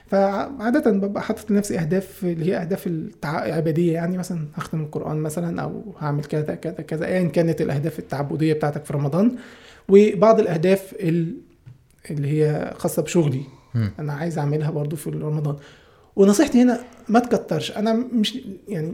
فعادة 0.07 0.91
ببقى 0.91 1.23
حاطط 1.23 1.51
لنفسي 1.51 1.79
أهداف 1.79 2.23
اللي 2.23 2.45
هي 2.45 2.57
أهداف 2.57 2.87
العبادية 2.87 3.93
يعني 3.93 4.17
مثلا 4.17 4.47
هختم 4.55 4.81
القرآن 4.81 5.17
مثلا 5.17 5.61
أو 5.61 5.95
هعمل 5.99 6.23
كذا 6.23 6.55
كذا 6.55 6.73
كذا 6.73 7.05
أيا 7.05 7.23
كانت 7.27 7.61
الأهداف 7.61 7.99
التعبدية 7.99 8.53
بتاعتك 8.53 8.85
في 8.85 8.93
رمضان. 8.93 9.35
وبعض 9.89 10.39
الأهداف 10.39 10.93
ال- 10.99 11.37
اللي 12.11 12.27
هي 12.43 12.73
خاصة 12.77 13.01
بشغلي. 13.01 13.41
مم. 13.75 13.91
أنا 13.99 14.13
عايز 14.13 14.37
أعملها 14.37 14.71
برضو 14.71 14.95
في 14.95 15.09
رمضان. 15.09 15.55
ونصيحتي 16.15 16.61
هنا 16.61 16.79
ما 17.09 17.19
تكترش 17.19 17.71
أنا 17.71 17.93
مش 17.93 18.37
يعني 18.67 18.93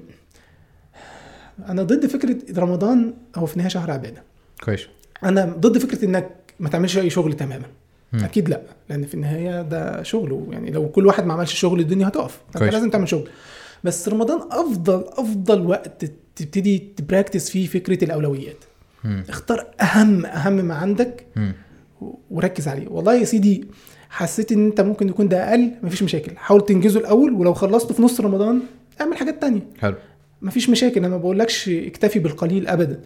أنا 1.70 1.84
ضد 1.84 2.06
فكرة 2.06 2.38
رمضان 2.60 3.14
هو 3.36 3.46
في 3.46 3.54
النهاية 3.54 3.70
شهر 3.70 3.92
عبادة 3.92 4.24
كويس 4.64 4.82
أنا 5.24 5.46
ضد 5.46 5.78
فكرة 5.78 6.06
إنك 6.06 6.30
ما 6.60 6.70
تعملش 6.70 6.98
أي 6.98 7.10
شغل 7.10 7.34
تماما 7.34 7.66
مم. 8.14 8.24
أكيد 8.24 8.50
لأ 8.50 8.62
لأن 8.90 9.06
في 9.06 9.14
النهاية 9.14 9.62
ده 9.62 10.04
شغله 10.04 10.48
يعني 10.52 10.72
لو 10.72 10.90
كل 10.90 11.08
واحد 11.08 11.26
ما 11.26 11.34
عملش 11.34 11.54
شغل 11.54 11.80
الدنيا 11.80 12.08
هتقف 12.08 12.42
كويس. 12.58 12.74
لازم 12.74 12.90
تعمل 12.90 13.08
شغل 13.10 13.30
بس 13.84 14.10
رمضان 14.10 14.40
أفضل 14.52 15.04
أفضل 15.08 15.66
وقت 15.66 16.06
تبتدي 16.36 16.78
تبراكتس 16.98 17.50
فيه 17.50 17.68
فكرة 17.68 18.04
الأولويات 18.04 18.64
مم. 19.04 19.24
اختار 19.30 19.68
أهم 19.82 20.26
أهم 20.26 20.54
ما 20.54 20.76
عندك 20.76 21.26
مم. 21.36 21.54
وركز 22.32 22.68
عليه 22.68 22.88
والله 22.88 23.14
يا 23.16 23.26
سيدي 23.26 23.66
حسيت 24.10 24.52
إن 24.52 24.66
أنت 24.66 24.82
ممكن 24.82 25.10
يكون 25.10 25.28
ده 25.28 25.50
أقل 25.50 25.72
مفيش 25.84 26.04
مشاكل 26.04 26.38
حاول 26.38 26.66
تنجزه 26.66 27.00
الأول 27.00 27.34
ولو 27.34 27.54
خلصته 27.54 27.94
في 27.94 28.02
نص 28.02 28.22
رمضان 28.22 28.60
اعمل 29.02 29.18
حاجات 29.18 29.42
تانية 29.42 29.62
حلو 29.80 29.96
مفيش 30.42 30.70
مشاكل 30.70 31.00
أنا 31.00 31.08
ما 31.10 31.18
بقولكش 31.18 31.70
اكتفي 31.70 32.20
بالقليل 32.20 32.68
ابدا 32.68 33.00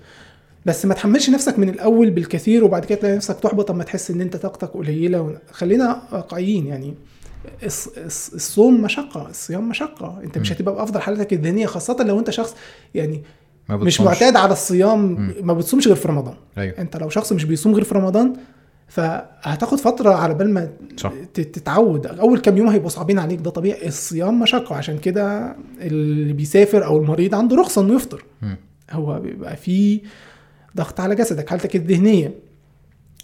بس 0.65 0.85
ما 0.85 0.93
تحملش 0.93 1.29
نفسك 1.29 1.59
من 1.59 1.69
الأول 1.69 2.09
بالكثير 2.11 2.63
وبعد 2.63 2.85
كده 2.85 2.99
تلاقي 2.99 3.15
نفسك 3.15 3.39
تحبط 3.39 3.71
أما 3.71 3.83
تحس 3.83 4.11
إن 4.11 4.21
أنت 4.21 4.35
طاقتك 4.35 4.67
قليلة. 4.69 5.37
خلينا 5.51 6.01
واقعيين 6.11 6.67
يعني 6.67 6.93
الص- 7.61 7.87
الص- 7.95 8.33
الصوم 8.33 8.81
مشقة 8.81 9.29
الصيام 9.29 9.69
مشقة 9.69 10.19
أنت 10.23 10.37
مش. 10.37 10.51
هتبقى 10.53 10.75
بأفضل 10.75 10.99
حالتك 11.01 11.33
الذهنية 11.33 11.65
خاصة 11.65 12.03
لو 12.03 12.19
أنت 12.19 12.29
شخص 12.29 12.55
يعني 12.95 13.23
ما 13.69 13.77
مش. 13.77 14.01
معتاد 14.01 14.35
على 14.35 14.51
الصيام 14.53 14.99
مم. 15.05 15.33
ما 15.41 15.53
بتصومش 15.53 15.87
غير 15.87 15.95
في 15.95 16.07
رمضان 16.07 16.35
أيوه 16.57 16.77
أنت 16.79 16.97
لو 16.97 17.09
شخص 17.09 17.33
مش 17.33 17.45
بيصوم 17.45 17.73
غير 17.73 17.83
في 17.83 17.95
رمضان 17.95 18.33
فهتاخد 18.93 19.79
فترة 19.79 20.09
على 20.13 20.33
بال 20.33 20.49
ما 20.53 20.69
صح. 20.97 21.13
تتعود. 21.33 22.07
أول 22.07 22.39
كام 22.39 22.57
يوم 22.57 22.67
هيبقوا 22.67 22.89
صعبين 22.89 23.19
عليك. 23.19 23.39
ده 23.39 23.49
طبيعي. 23.49 23.87
الصيام 23.87 24.39
مشقه 24.39 24.75
عشان 24.75 24.97
كده 24.97 25.55
اللي 25.81 26.33
بيسافر 26.33 26.85
أو 26.85 26.97
المريض 26.97 27.35
عنده 27.35 27.55
رخصة 27.55 27.81
إنه 27.81 27.95
يفطر. 27.95 28.23
مم. 28.41 28.57
هو 28.91 29.19
بيبقى 29.19 29.55
فيه 29.55 30.01
ضغط 30.77 30.99
على 30.99 31.15
جسدك. 31.15 31.49
حالتك 31.49 31.75
الذهنية 31.75 32.33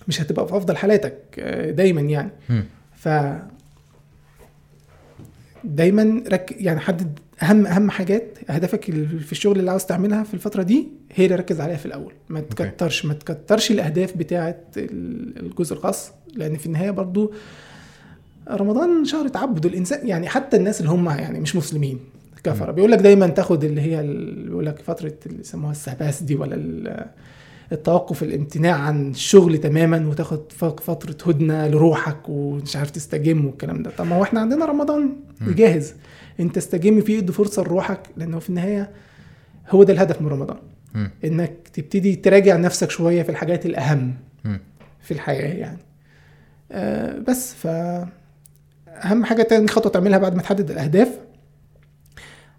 مش 0.08 0.22
هتبقى 0.22 0.48
في 0.48 0.58
أفضل 0.58 0.78
حالاتك 0.78 1.18
آه، 1.40 1.72
دايما 1.72 2.02
يعني. 2.02 2.32
مم. 2.50 2.64
ف 2.96 3.10
دايما 5.64 6.24
رك 6.28 6.56
يعني 6.60 6.80
حدد 6.80 7.20
اهم 7.44 7.68
أهم 7.68 7.90
حاجات 7.90 8.38
اهدافك 8.49 8.84
في 9.26 9.32
الشغل 9.32 9.60
اللي 9.60 9.72
عاوز 9.72 9.86
تعملها 9.86 10.24
في 10.24 10.34
الفترة 10.34 10.64
دي 10.64 10.88
هي 11.14 11.26
اللي 11.26 11.36
ركز 11.36 11.61
عليها 11.61 11.78
في 11.78 11.86
الأول. 11.86 12.14
ما. 12.30 12.40
تكترش 12.40 13.06
ما 13.06 13.14
تكترش 13.14 13.72
الأهداف 13.72 14.18
بتاعه 14.18 14.57
ال- 14.78 15.40
الجزء 15.45 15.74
الخاص 15.76 16.11
لأن 16.36 16.56
في 16.57 16.66
النهاية 16.66 16.91
برضو 16.91 17.32
رمضان 18.52 19.06
شهر 19.06 19.28
تعبد. 19.28 19.66
الانسان 19.66 20.07
يعني 20.07 20.30
حتى 20.30 20.57
الناس 20.57 20.80
اللي 20.80 20.91
هم 20.91 21.10
يعني 21.10 21.40
مش 21.40 21.56
مسلمين 21.56 21.99
كفرة. 22.44 22.72
بيقول 22.72 22.91
لك 22.91 22.99
دايما 22.99 23.28
تاخد 23.28 23.64
اللي 23.64 23.82
هي 23.82 24.03
بيقول 24.45 24.66
لك 24.66 24.80
فترة 24.80 25.14
اللي 25.26 25.40
يسموها 25.40 25.72
السباس 25.72 26.24
دي 26.24 26.36
ولا 26.36 26.56
ال- 26.56 27.06
التوقف 27.72 28.24
الامتناع 28.24 28.76
عن 28.76 29.10
الشغل 29.11 29.57
تماما 29.57 30.07
وتاخد 30.07 30.52
فترة 30.82 31.16
هدنة 31.32 31.68
لروحك 31.68 32.30
ومش 32.30 32.76
عارف 32.76 32.91
تستجم 32.91 33.45
والكلام 33.45 33.84
ده. 33.84 33.91
طب 33.98 34.06
ما 34.07 34.16
هو 34.16 34.24
إحنا 34.24 34.40
عندنا 34.40 34.66
رمضان. 34.66 35.10
جاهز. 35.41 35.94
انت 36.40 36.57
استجم 36.57 37.02
فيه 37.02 37.20
ادي 37.20 37.32
فرصة 37.32 37.64
لروحك 37.64 37.99
لأنه 38.18 38.40
في 38.40 38.49
النهاية 38.49 38.91
هو 39.70 39.84
ده 39.84 39.94
الهدف 39.94 40.22
من 40.22 40.28
رمضان 40.28 40.57
مم. 40.94 41.11
إنك 41.24 41.53
تبتدي 41.74 42.16
تراجع 42.16 42.56
نفسك 42.57 42.90
شوية 42.91 43.24
في 43.24 43.30
الحاجات 43.30 43.66
الأهم 43.66 44.14
مم. 44.44 44.60
في 45.02 45.11
الحياة 45.14 45.53
يعني 45.53 45.80
آه 46.72 47.20
بس 47.20 47.53
ف 47.53 47.68
أهم 48.88 49.26
حاجة 49.26 49.44
تاني 49.44 49.68
خطوة 49.68 49.91
تعملها 49.91 50.18
بعد 50.20 50.36
ما 50.36 50.41
تحدد 50.41 50.72
الأهداف 50.72 51.10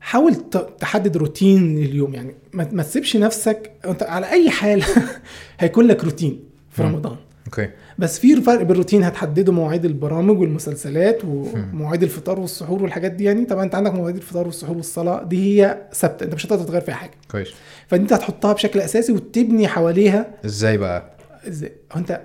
حاول 0.01 0.35
تحدد 0.81 1.17
روتين 1.17 1.79
اليوم 1.79 2.15
يعني 2.15 2.35
ما, 2.53 2.83
تسيبش 2.83 3.17
نفسك 3.17 3.73
أنت 3.85 4.03
على 4.03 4.31
أي 4.31 4.51
حال 4.51 4.85
هيكون 5.61 5.87
لك 5.87 6.05
روتين 6.05 6.41
في. 6.71 6.83
رمضان 6.83 7.17
okay. 7.51 7.69
بس 7.99 8.19
في 8.19 8.43
فرق 8.43 8.63
بين 8.63 8.71
الروتين 8.71 9.03
هتحدده 9.03 9.53
مواعيد 9.53 9.85
البرامج 9.85 10.39
والمسلسلات 10.41 11.25
ومواعيد 11.25 12.03
الفطار 12.03 12.41
والسحور 12.41 12.83
والحاجات 12.83 13.13
دي 13.13 13.25
يعني. 13.25 13.45
طبعا 13.45 13.65
أنت 13.65 13.75
عندك 13.75 13.95
مواعيد 13.95 14.17
الفطار 14.17 14.47
والسحور 14.47 14.77
والصلاة 14.77 15.23
دي 15.25 15.63
هي 15.63 15.79
ثابتة 15.93 16.25
أنت 16.25 16.35
مش 16.35 16.47
هتقدر 16.47 16.65
تغير 16.65 16.81
فيها 16.81 16.95
حاجة. 16.95 17.11
كويس. 17.31 17.49
فأنت 17.89 18.13
هتحطها 18.13 18.53
بشكل 18.53 18.81
أساسي 18.81 19.13
وتبني 19.13 19.69
حواليها 19.69 20.31
إزاي 20.45 20.79
بقى؟ 20.79 21.11
إزاي؟ 21.49 21.73
أنت 21.97 22.21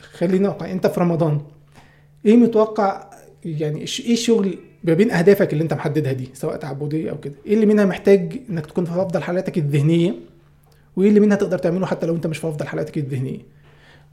خلينا 0.00 0.48
واقعي 0.48 0.72
أنت 0.72 0.86
في 0.86 1.00
رمضان 1.00 1.40
إيه 2.26 2.36
متوقع 2.36 3.10
يعني 3.44 3.78
إيه 3.78 4.12
الشغل 4.12 4.58
ما 4.84 4.94
بين 4.94 5.10
أهدافك 5.10 5.52
اللي 5.52 5.62
أنت 5.62 5.74
محددها 5.74 6.12
دي 6.12 6.28
سواء 6.34 6.56
تعبدية 6.56 7.10
أو 7.10 7.20
كده؟ 7.20 7.34
إيه 7.46 7.54
اللي 7.54 7.66
منها 7.66 7.84
محتاج 7.84 8.40
إنك 8.50 8.66
تكون 8.66 8.84
في 8.84 8.92
أفضل 8.92 9.22
حالاتك 9.22 9.58
الذهنية؟ 9.58 10.14
وإيه 10.96 11.08
اللي 11.08 11.20
منها 11.20 11.36
تقدر 11.36 11.58
تعمله 11.58 11.86
حتى 11.86 12.06
لو 12.06 12.14
أنت 12.16 12.26
مش 12.26 12.38
في 12.38 12.48
أفضل 12.48 12.66
حالاتك 12.66 12.98
الذهنية؟ 12.98 13.38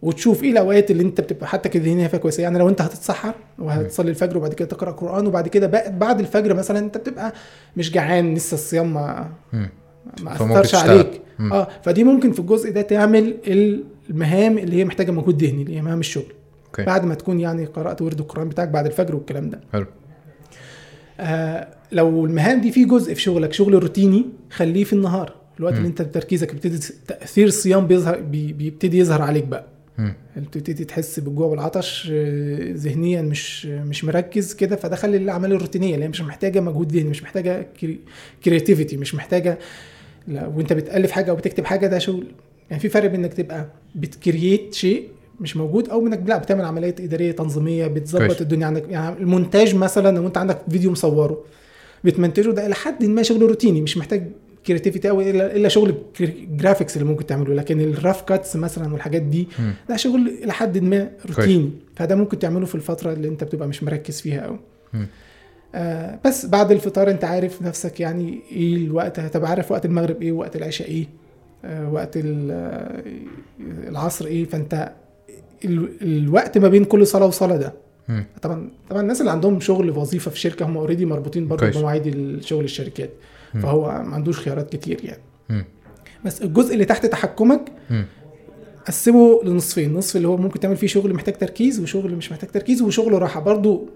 وتشوف 0.02 0.44
إيه 0.44 0.52
الأوقات 0.52 0.92
اللي 0.92 1.04
أنت 1.04 1.22
بتبقى 1.22 1.48
حالتك 1.48 1.76
الذهنيه 1.76 2.08
فيها 2.08 2.20
كويسة 2.20 2.44
يعني 2.44 2.60
لو 2.60 2.70
أنت 2.70 2.82
هتتسحر 2.82 3.34
وهتصلي 3.60 4.10
الفجر 4.10 4.38
وبعد 4.38 4.54
كده 4.54 4.68
تقرأ 4.68 4.92
قرآن 4.92 5.28
وبعد 5.28 5.48
كده 5.48 5.68
بعد 5.90 6.20
الفجر 6.20 6.54
مثلا 6.54 6.80
أنت 6.80 6.98
بتبقى 6.98 7.34
مش 7.78 7.92
جعان 7.92 8.34
لسه 8.34 8.56
الصيام 8.56 8.94
ما. 8.94 9.30
ما 10.22 10.36
أثرش. 10.36 10.76
عليك 10.76 11.22
مم. 11.40 11.54
آه 11.54 11.68
فدي 11.84 12.04
ممكن 12.04 12.32
في 12.32 12.40
الجزء 12.40 12.72
ده 12.72 12.82
تعمل 12.82 13.38
المهام 14.10 14.58
اللي 14.58 14.76
هي 14.78 14.86
محتاجة 14.86 15.12
مجهود 15.12 15.44
ذهني 15.44 15.62
اللي 15.62 15.78
هي 15.78 15.82
مهام 15.82 16.00
الشغل 16.00 16.34
okay 16.66 16.84
بعد 16.84 17.06
ما 17.06 17.16
تكون 17.16 17.40
يعني 17.40 17.66
قرأت 17.66 18.02
ورد 18.02 18.20
القرآن 18.20 18.50
بتاعك 18.50 18.68
بعد 18.70 18.86
الفجر 18.86 19.16
والكلام 19.16 19.50
ده 19.50 19.60
حلو 19.74 19.86
آه 21.20 21.68
لو 21.92 22.26
المهام 22.26 22.62
دي 22.62 22.72
في 22.72 22.86
جزء 22.86 23.14
في 23.14 23.22
شغلك 23.22 23.54
شغل 23.54 23.74
روتيني 23.74 24.26
خليه 24.52 24.84
في 24.84 24.94
النهار 24.94 25.34
الوقت 25.60 25.74
مم. 25.74 25.80
اللي 25.80 25.90
أنت 25.90 26.02
تركيزك 26.02 26.52
بيبتدي 26.52 26.78
تأثير 27.08 27.48
الصيام 27.48 27.88
بيظهر 27.88 28.20
بي 28.20 28.54
بيبتدي 28.54 28.98
يظهر 28.98 29.22
عليك 29.22 29.44
بقى. 29.44 29.66
بتبتدي 30.38 30.86
تحس 30.86 31.20
بالجوع 31.20 31.48
والعطش 31.48 32.10
آه، 32.12 32.72
ذهنيا 32.74 33.22
مش 33.22 33.66
مش 33.66 34.04
مركز 34.04 34.54
كده 34.54 34.76
فده 34.76 34.96
خلي 34.96 35.18
الأعمال 35.18 35.52
الروتينية 35.52 35.94
اللي 35.94 36.06
هي 36.06 36.10
مش 36.10 36.22
محتاجة 36.22 36.60
مجهود 36.60 36.92
ذهني 36.92 37.10
مش 37.10 37.24
محتاجة 37.24 37.68
creativity 38.46 38.98
مش 38.98 39.16
محتاجة 39.16 39.58
لا 40.28 40.48
وانت 40.48 40.74
بتألف 40.74 41.12
حاجة 41.12 41.32
أو 41.32 41.36
بتكتب 41.36 41.66
حاجة 41.66 41.88
ده 41.88 42.00
شغل. 42.00 42.28
يعني 42.70 42.82
في 42.82 42.90
فرق 42.90 43.10
بين 43.10 43.20
إنك 43.24 43.34
تبقى 43.34 43.66
بت 43.96 44.15
create 44.15 44.74
شيء 44.74 45.08
مش 45.40 45.58
موجود 45.58 45.90
أو 45.90 46.08
إنك 46.08 46.24
لا 46.28 46.38
بتعمل 46.38 46.66
عمليات 46.66 47.02
إدارية 47.02 47.32
تنظيمية 47.32 47.88
بتظبط. 47.88 48.42
الدنيا 48.42 48.68
عندك. 48.68 48.84
يعني 48.90 49.18
المونتاج 49.18 49.76
مثلا 49.76 50.18
لو 50.18 50.28
أنت 50.28 50.38
عندك 50.38 50.58
فيديو 50.70 50.92
مصوره 50.92 51.44
بتمنتجه 52.04 52.50
ده 52.52 52.66
إلى 52.66 52.76
حد 52.76 53.06
ما 53.06 53.24
شغل 53.24 53.42
روتيني 53.42 53.82
مش 53.82 53.98
محتاج 53.98 54.24
creativity 54.68 55.08
قوي 55.08 55.30
الا 55.30 55.56
إلا 55.56 55.70
شغل 55.70 55.96
graphics 56.52 56.98
اللي 56.98 57.08
ممكن 57.08 57.26
تعمله 57.26 57.54
لكن 57.54 57.82
ال 57.82 57.88
rough 57.88 58.22
cuts 58.22 58.56
مثلا 58.56 58.94
والحاجات 58.94 59.22
دي. 59.22 59.48
ده 59.90 59.96
شغل 59.96 60.28
إلى 60.44 60.54
حد 60.54 60.78
ما 60.78 61.12
روتيني 61.30 61.72
فده 61.96 62.16
ممكن 62.16 62.40
تعمله 62.40 62.66
في 62.66 62.76
الفترة 62.76 63.14
اللي 63.14 63.28
أنت 63.28 63.44
بتبقى 63.44 63.68
مش 63.68 63.84
مركز 63.84 64.22
فيها 64.22 64.46
قوي. 64.46 64.60
آه 65.76 66.20
بس 66.26 66.46
بعد 66.46 66.72
الفطار 66.72 67.10
أنت 67.12 67.24
عارف 67.24 67.62
نفسك 67.62 68.00
يعني 68.00 68.40
إيه 68.52 68.76
الوقت 68.76 69.20
هتبقى 69.20 69.50
عارف 69.50 69.72
وقت 69.72 69.86
المغرب 69.86 70.22
إيه 70.22 70.32
وقت 70.32 70.56
العشاء 70.56 70.88
إيه 70.88 71.08
آه 71.66 71.90
وقت 71.92 72.18
آه، 72.18 73.04
العصر 73.88 74.26
إيه 74.26 74.46
فأنت 74.46 74.92
ال- 75.66 75.90
الوقت 76.02 76.58
ما 76.58 76.68
بين 76.68 76.86
كل 76.86 77.08
صلاة 77.08 77.26
وصلاة 77.26 77.58
ده. 77.58 77.74
طبعا 78.42 78.70
طبعا 78.90 79.02
الناس 79.02 79.20
اللي 79.22 79.32
عندهم 79.32 79.60
شغل 79.60 79.90
وظيفة 79.90 80.32
في 80.32 80.40
شركة 80.40 80.66
هم 80.66 80.78
اوريدي 80.78 81.06
مربوطين 81.06 81.48
برضه. 81.48 81.66
بمواعيد 81.80 82.08
الشغل 82.08 82.64
الشركات. 82.64 83.10
فهو 83.54 84.04
ما 84.04 84.16
عندوش 84.16 84.40
خيارات 84.40 84.76
كتير 84.76 85.00
يعني. 85.04 85.66
بس 86.26 86.42
الجزء 86.42 86.74
اللي 86.74 86.86
تحت 86.86 87.06
تحكمك. 87.06 87.72
قسمه 88.88 89.42
لنصفين. 89.44 89.94
نصف 89.94 90.16
اللي 90.16 90.28
هو 90.28 90.38
ممكن 90.38 90.60
تعمل 90.60 90.78
فيه 90.78 90.88
شغل 90.88 91.14
محتاج 91.14 91.38
تركيز 91.38 91.80
وشغل 91.80 92.16
مش 92.16 92.32
محتاج 92.32 92.50
تركيز 92.50 92.82
وشغل 92.82 93.22
راحة. 93.22 93.40
برضو. 93.40 93.90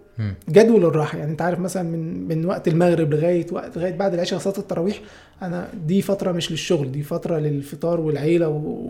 جدول 0.49 0.85
الراحة. 0.85 1.17
يعني 1.17 1.31
انت 1.31 1.41
عارف 1.41 1.59
مثلا 1.59 1.83
من 1.83 2.27
من 2.27 2.45
وقت 2.45 2.67
المغرب 2.67 3.13
لغاية 3.13 3.45
وقت 3.51 3.77
لغاية 3.77 3.97
بعد 3.97 4.13
العشاء 4.13 4.39
صلاه 4.39 4.57
التراويح 4.57 4.99
أنا 5.41 5.69
دي 5.87 6.01
فترة 6.01 6.31
مش 6.31 6.51
للشغل 6.51 6.91
دي 6.91 7.03
فترة 7.03 7.37
للفطار 7.37 7.99
والعيلة 7.99 8.47
و... 8.47 8.89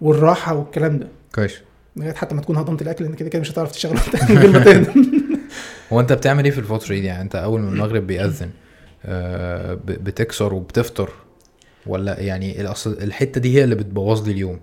والراحة 0.00 0.54
والكلام 0.54 0.98
ده. 0.98 1.06
كويس. 1.34 1.54
لغاية 1.96 2.12
حتى 2.14 2.34
ما 2.34 2.40
تكون 2.40 2.56
هضمت 2.56 2.82
الأكل 2.82 3.04
لأن 3.04 3.14
كده 3.14 3.28
كده 3.28 3.40
مش 3.40 3.50
هتعرف 3.50 3.72
تشتغل 3.72 3.96
من 4.28 4.38
غير 4.38 4.50
ما 4.50 4.58
تهضم 4.64 5.06
هو 5.92 6.00
أنت 6.00 6.12
بتعمل 6.12 6.44
إيه 6.44 6.50
في 6.50 6.58
الفترة 6.58 6.94
دي؟ 6.94 7.04
يعني 7.04 7.22
أنت 7.22 7.36
أول 7.36 7.60
ما 7.60 7.68
المغرب 7.68 8.06
بيأذن 8.06 8.50
بتكسر 9.84 10.54
وبتفطر 10.54 11.10
ولا 11.86 12.20
يعني 12.20 12.60
الحتة 12.86 13.40
دي 13.40 13.58
هي 13.58 13.64
اللي 13.64 13.74
بتبوظ 13.74 14.26
لي 14.26 14.32
اليوم 14.32 14.60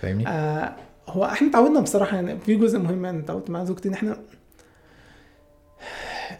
فاهمني؟ 0.00 0.28
آه 0.28 0.72
هو 1.08 1.24
إحنا 1.24 1.48
اتعودنا 1.48 1.80
بصراحة 1.80 2.16
يعني 2.16 2.38
في 2.46 2.54
جزء 2.54 2.78
مهم 2.78 3.04
يعني 3.04 3.18
اتعودت 3.20 3.50
مع 3.50 3.64
زوجتي 3.64 3.88
ان 3.88 3.94
إحنا 3.94 4.16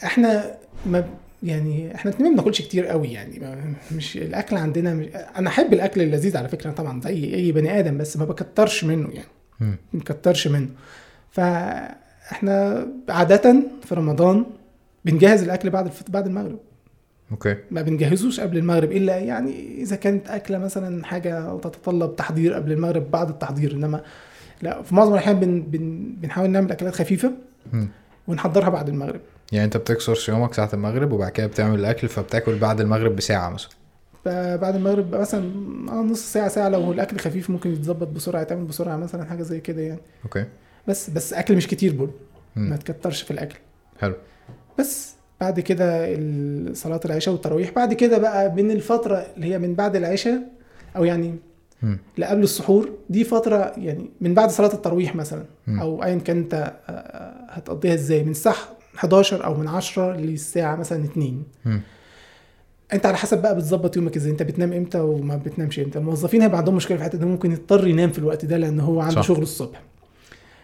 إحنا 0.05 0.55
ما 0.87 1.05
يعني 1.43 1.95
إحنا 1.95 2.11
الاتنين 2.11 2.31
ما 2.31 2.37
بناكلش 2.37 2.63
كتير 2.63 2.87
قوي 2.87 3.13
يعني 3.13 3.41
مش 3.93 4.17
الأكل 4.17 4.57
عندنا 4.57 4.95
مش 4.95 5.07
أنا 5.37 5.49
أحب 5.49 5.73
الأكل 5.73 6.03
اللذيذ 6.03 6.37
على 6.37 6.49
فكرة 6.49 6.71
طبعا 6.71 7.01
زي 7.01 7.35
أي 7.35 7.53
بني 7.53 7.79
آدم 7.79 7.99
بس 7.99 8.17
ما 8.17 8.25
بكترش 8.25 8.85
منه 8.85 9.09
يعني. 9.13 9.29
ما 9.61 9.77
بكترش 9.93 10.49
منه. 10.49 10.69
فاحنا 11.31 12.87
عادة 13.09 13.63
في 13.85 13.95
رمضان 13.95 14.47
بنجهز 15.05 15.43
الأكل 15.43 15.71
بعد 15.71 15.91
بعد 16.09 16.27
المغرب. 16.27 16.59
أوكي. 17.33 17.57
ما 17.71 17.83
بنجهزوش 17.83 18.41
قبل 18.41 18.59
المغرب 18.59 18.93
إلا 18.93 19.17
يعني 19.19 19.83
إذا 19.83 19.97
كانت 19.97 20.29
أكلة 20.29 20.59
مثلا 20.59 21.05
حاجة 21.05 21.57
تتطلب 21.57 22.17
تحضير 22.17 22.55
قبل 22.55 22.73
المغرب 22.73 23.11
بعد 23.11 23.29
التحضير. 23.29 23.73
إنما 23.73 24.03
لا 24.63 24.83
في 24.83 24.95
معظم 24.95 25.13
الأحيان 25.13 25.41
بن 25.41 25.63
بن 25.63 26.15
بنحاول 26.21 26.51
نعمل 26.51 26.73
أكلات 26.73 26.95
خفيفة 26.95 27.33
مم. 27.73 27.89
ونحضرها 28.29 28.69
بعد 28.69 28.89
المغرب. 28.89 29.21
يعني 29.53 29.65
أنت 29.65 29.77
بتكسر 29.77 30.15
صيامك 30.15 30.55
ساعة 30.55 30.71
المغرب 30.75 31.13
وبعد 31.13 31.31
كده 31.31 31.47
بتعمل 31.47 31.79
الأكل 31.81 32.09
فبتاكل 32.09 32.59
بعد 32.59 32.81
المغرب 32.81 33.17
بساعة 33.17 33.51
مثلا. 33.51 33.71
بعد 34.57 34.75
المغرب 34.75 35.15
مثلا 35.15 35.45
آه 35.89 36.03
نص 36.03 36.33
ساعة 36.33 36.49
ساعة 36.49 36.69
لو 36.69 36.93
الأكل 36.93 37.19
خفيف 37.19 37.51
ممكن 37.51 37.73
يتظبط 37.73 38.09
بسرعة 38.09 38.43
يتعمل 38.43 38.65
بسرعة 38.65 38.97
مثلا 38.97 39.25
حاجة 39.25 39.43
زي 39.43 39.61
كده 39.61 39.83
يعني. 39.83 40.01
أوكي. 40.25 40.45
بس 40.89 41.11
بس 41.11 41.33
أكل 41.33 41.57
مش 41.57 41.67
كتير 41.67 41.93
برضه. 41.93 42.13
ما 42.57 42.77
تكترش 42.77 43.23
في 43.23 43.31
الأكل. 43.31 43.59
حلو. 44.01 44.15
بس. 44.79 45.15
بعد 45.43 45.61
كده 45.61 46.17
صلاة 46.75 47.01
العشاء 47.05 47.35
والتراويح 47.35 47.71
بعد 47.71 47.95
كده 47.95 48.19
بقى 48.19 48.55
من 48.55 48.71
الفترة 48.71 49.27
اللي 49.37 49.47
هي 49.55 49.59
من 49.59 49.75
بعد 49.75 49.97
العشاء 49.97 50.43
أو 50.97 51.05
يعني 51.05 51.35
مم. 51.83 51.99
اللي 52.15 52.27
قبل 52.27 52.43
السحور 52.43 52.91
دي 53.11 53.25
فترة 53.25 53.73
يعني 53.77 54.11
من 54.21 54.35
بعد 54.35 54.51
صلاة 54.51 54.73
التراويح 54.75 55.17
مثلا. 55.17 55.45
أو 55.69 56.03
ايا 56.05 56.17
كان 56.19 56.37
أنت 56.39 56.73
آه، 56.89 57.33
هتقضيها 57.51 57.95
إزاي 57.95 58.23
من 58.25 58.31
الساعة 58.31 58.55
11 58.99 59.45
أو 59.45 59.55
من 59.55 59.69
10 59.69 60.13
للساعة 60.17 60.77
مثلا 60.77 61.05
2 61.05 61.43
مم. 61.65 61.81
أنت 62.93 63.07
على 63.07 63.17
حسب 63.17 63.43
بقى 63.43 63.57
بتظبط 63.57 63.97
يومك 63.97 64.17
إزاي 64.17 64.33
أنت 64.33 64.43
بتنام 64.43 64.73
إمتى 64.73 65.01
وما 65.01 65.37
بتنامش 65.37 65.79
إمتى 65.81 65.99
الموظفين 65.99 66.43
هيبقى 66.43 66.59
عندهم 66.59 66.75
مشكلة 66.77 66.97
في 66.97 67.03
الحته 67.03 67.19
دي 67.19 67.25
ممكن 67.27 67.53
يضطر 67.53 67.87
ينام 67.89 68.11
في 68.11 68.19
الوقت 68.19 68.45
ده 68.45 68.57
لأن 68.57 68.81
هو 68.81 69.01
عنده. 69.01 69.23
شغل 69.23 69.43
الصبح 69.43 69.83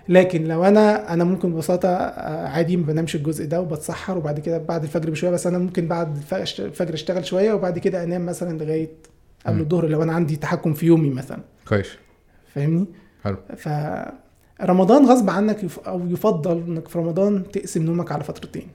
لكن 0.09 0.45
لو 0.45 0.65
أنا 0.65 1.13
أنا 1.13 1.25
ممكن 1.25 1.53
ببساطة 1.53 1.89
آه، 1.89 2.49
عادي 2.49 2.77
ما 2.77 2.87
بنامش 2.87 3.17
الجزء 3.17 3.47
ده 3.47 3.61
وبتسحر 3.61 4.19
وبعد 4.19 4.41
كده 4.41 4.59
بعد 4.59 4.83
الفجر 4.83 5.11
بشوية 5.11 5.31
بس 5.31 5.47
أنا 5.47 5.59
ممكن 5.59 5.89
بعد 5.89 6.17
الف- 6.17 6.61
الفجر 6.61 6.95
أشتغل 6.95 7.25
شوية 7.27 7.53
وبعد 7.53 7.79
كده 7.79 8.05
أنام 8.05 8.27
مثلا 8.27 8.59
لغاية 8.59 8.91
قبل. 9.47 9.61
الظهر 9.61 9.87
لو 9.89 10.03
أنا 10.03 10.13
عندي 10.13 10.37
تحكم 10.37 10.75
في 10.75 10.87
يومي 10.87 11.11
مثلا. 11.11 11.39
كويس. 11.69 11.89
فاهمني؟ 12.55 12.87
حلو. 13.25 13.37
ف 13.57 13.69
رمضان 14.63 15.05
غصب 15.07 15.31
عنك 15.31 15.65
يف... 15.65 15.79
أو 15.79 16.07
يفضل 16.07 16.59
إنك 16.69 16.89
في 16.89 16.99
رمضان 16.99 17.51
تقسم 17.53 17.83
نومك 17.83 18.13
على 18.13 18.25
فترتين. 18.25 18.67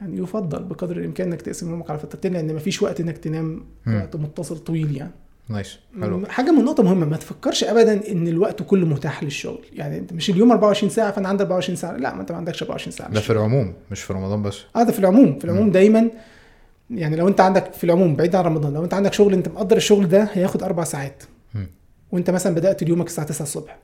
يعني 0.00 0.18
يفضل 0.18 0.64
بقدر 0.64 0.96
الإمكان 0.96 1.28
إنك 1.28 1.42
تقسم 1.42 1.70
نومك 1.70 1.90
على 1.90 1.98
فترتين 1.98 2.32
لأن 2.32 2.54
مفيش 2.54 2.82
وقت 2.82 3.00
إنك 3.00 3.18
تنام. 3.18 3.64
وقت 3.86 4.16
متصل 4.16 4.58
طويل 4.58 4.96
يعني. 4.96 5.10
نايس 5.50 5.78
حلو. 6.00 6.26
حاجة 6.26 6.50
من 6.50 6.64
نقطة 6.64 6.82
مهمة 6.82 7.06
ما 7.06 7.16
تفكرش 7.16 7.64
ابدا 7.64 8.12
إن 8.12 8.28
الوقت 8.28 8.62
كله 8.62 8.86
متاح 8.86 9.22
للشغل. 9.22 9.64
يعني 9.72 9.98
أنت 9.98 10.12
مش 10.12 10.30
اليوم 10.30 10.50
24 10.50 10.90
ساعة 10.90 11.10
فأنا 11.12 11.28
عندي 11.28 11.42
24 11.42 11.76
ساعة. 11.76 11.96
لا 11.96 12.14
ما 12.14 12.20
أنت 12.20 12.32
ما 12.32 12.38
عندكش 12.38 12.62
24 12.62 12.92
ساعة. 12.92 13.10
ده 13.10 13.20
في 13.20 13.30
العموم 13.32 13.72
مش 13.90 14.02
في 14.02 14.12
رمضان 14.12 14.42
بس. 14.42 14.58
آه 14.76 14.82
ده 14.82 14.92
في 14.92 14.98
العموم. 14.98 15.38
في 15.38 15.44
العموم 15.44 15.66
مم. 15.66 15.72
دايما 15.72 16.10
يعني 16.90 17.16
لو 17.16 17.28
أنت 17.28 17.40
عندك 17.40 17.72
في 17.72 17.84
العموم 17.84 18.16
بعيد 18.16 18.34
عن 18.36 18.44
رمضان 18.44 18.72
لو 18.74 18.84
أنت 18.84 18.94
عندك 18.94 19.12
شغل 19.12 19.32
أنت 19.34 19.48
مقدر 19.48 19.76
الشغل 19.76 20.08
ده 20.08 20.28
هياخد 20.32 20.62
أربع 20.62 20.84
ساعات. 20.84 21.22
مم. 21.54 21.66
وأنت 22.12 22.30
مثلا 22.30 22.54
بدأت 22.54 22.82
يومك 22.88 23.06
الساعة 23.06 23.26
9 23.26 23.42
الصبح. 23.42 23.78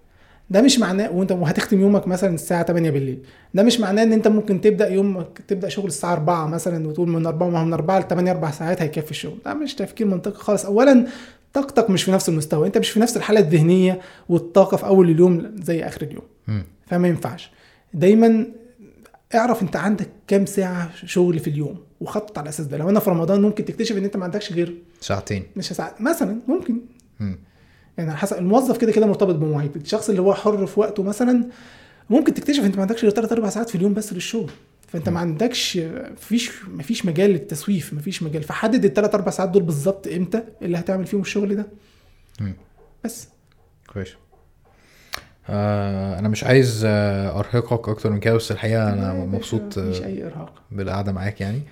ده 0.51 0.63
مش 0.63 0.79
معناه 0.79 1.11
وأنت 1.13 1.33
وهتختم 1.33 1.81
يومك 1.81 2.09
مثلا 2.09 2.35
الساعة 2.35 2.63
8 2.63 2.91
بالليل. 2.91 3.19
ده 3.55 3.63
مش 3.63 3.81
معناه 3.81 4.03
إن 4.03 4.13
أنت 4.13 4.29
ممكن 4.29 4.61
تبدأ 4.61 4.89
يومك 4.89 5.27
تبدأ 5.49 5.69
شغل 5.69 5.87
الساعة 5.87 6.13
4 6.13 6.47
مثلا 6.47 6.89
وتقول 6.89 7.09
من 7.09 7.27
4 7.27 7.49
ما 7.51 7.61
هو 7.61 7.65
من 7.65 7.73
4 7.73 7.99
ل 8.01 8.09
8 8.09 8.31
أربع 8.31 8.51
ساعات 8.51 8.83
هيكفي 8.83 9.11
الشغل. 9.11 9.39
ده 9.45 9.55
مش 9.55 9.75
تفكير 9.75 10.07
منطقي 10.07 10.35
خالص. 10.35 10.65
اولا 10.65 11.07
طاقتك 11.57 11.91
مش 11.91 12.03
في 12.03 12.11
نفس 12.13 12.29
المستوى 12.29 12.67
انت 12.67 12.79
مش 12.79 12.91
في 12.91 13.01
نفس 13.01 13.17
الحالة 13.17 13.41
الذهنية 13.41 14.01
والطاقة 14.29 14.77
في 14.77 14.87
أول 14.87 15.11
اليوم 15.11 15.53
زي 15.63 15.83
آخر 15.85 16.03
اليوم. 16.03 16.23
فما 16.87 17.09
ينفعش. 17.09 17.51
دايما 17.95 18.47
اعرف 19.35 19.63
انت 19.63 19.77
عندك 19.77 20.09
كام 20.29 20.47
ساعة 20.47 20.91
شغل 21.07 21.39
في 21.39 21.51
اليوم 21.51 21.77
وخطط 22.01 22.39
على 22.39 22.45
الأساس 22.45 22.67
ده. 22.67 22.77
لو 22.77 22.91
أنا 22.91 23.01
في 23.01 23.11
رمضان 23.11 23.43
ممكن 23.43 23.65
تكتشف 23.65 23.97
إن 23.97 24.05
أنت 24.05 24.17
ما 24.17 24.25
عندكش 24.25 24.53
غير 24.53 24.75
ساعتين. 25.01 25.45
مش 25.57 25.69
ساعات 25.69 26.01
مثلا 26.01 26.39
ممكن. 26.49 26.81
مم. 27.21 27.39
يعني 27.99 28.11
على 28.11 28.19
حسب 28.19 28.39
الموظف 28.39 28.77
كده 28.79 28.93
كده 28.93 29.07
مرتبط 29.07 29.35
بمواعيد 29.35 29.77
الشخص 29.77 30.09
اللي 30.09 30.23
هو 30.23 30.35
حر 30.35 30.67
في 30.67 30.81
وقته 30.81 31.03
مثلا 31.03 31.45
ممكن 32.11 32.35
تكتشف 32.35 32.65
أنت 32.65 32.77
ما 32.77 32.83
عندكش 32.83 33.03
غير 33.03 33.13
3 33.13 33.33
4 33.33 33.51
ساعات 33.51 33.69
في 33.69 33.75
اليوم 33.75 33.95
بس 33.95 34.13
للشغل. 34.13 34.51
فانت 34.97 35.09
ما 35.09 35.21
عندكش 35.21 35.77
مفيش 36.13 36.51
مفيش 36.69 37.07
مجال 37.07 37.31
للتسويف 37.31 37.95
مفيش 37.95 38.23
مجال. 38.23 38.43
فحدد 38.43 38.85
الثلاث 38.85 39.15
أربع 39.15 39.31
ساعات 39.31 39.51
دول 39.51 39.63
بالظبط 39.63 40.07
إمتى 40.07 40.43
اللي 40.63 40.79
هتعمل 40.79 41.07
فيهم 41.07 41.21
الشغل 41.21 41.57
ده. 41.57 41.67
بس. 43.05 43.29
كويس. 43.93 44.09
آه 45.49 46.19
أنا 46.19 46.29
مش 46.29 46.45
عايز 46.45 46.83
آه 46.87 47.39
أرهقك 47.41 47.89
أكتر 47.89 48.11
من 48.11 48.21
كده 48.21 48.35
بس 48.35 48.53
الحقيقة 48.53 48.93
أنا 48.93 49.13
مبسوط 49.13 49.79
آه، 49.79 50.05
أي 50.05 50.27
إرهاق. 50.27 50.63
بالقعدة 50.73 51.13
معاك 51.13 51.41
يعني. 51.41 51.63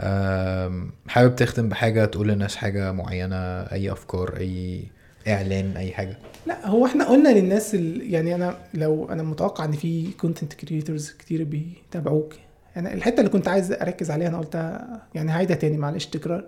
آم، 0.00 0.90
حابب 1.08 1.36
تختم 1.36 1.68
بحاجة 1.68 2.04
تقول 2.04 2.28
للناس 2.28 2.56
حاجة 2.56 2.92
معينة 2.92 3.36
أي 3.62 3.92
أفكار 3.92 4.36
أي 4.36 4.84
إعلان 5.28 5.76
أي 5.76 5.92
حاجة؟ 5.92 6.18
لا 6.46 6.66
هو 6.66 6.86
إحنا 6.86 7.08
قلنا 7.08 7.28
للناس 7.28 7.74
ال... 7.74 8.14
يعني 8.14 8.34
أنا 8.34 8.58
لو 8.74 9.08
أنا 9.12 9.22
متوقع 9.22 9.64
إن 9.64 9.72
في 9.72 10.12
content 10.12 10.52
creators 10.52 11.10
كتير 11.10 11.44
بيتابعوك. 11.44 12.34
يعني 12.78 12.94
الحتة 12.94 13.18
اللي 13.18 13.30
كنت 13.30 13.48
عايز 13.48 13.72
أركز 13.72 14.10
عليها 14.10 14.28
أنا 14.28 14.38
قلتها 14.38 15.02
يعني 15.14 15.30
هعيدها 15.30 15.56
تاني 15.56 15.76
معلش 15.76 16.06
تكرار 16.06 16.44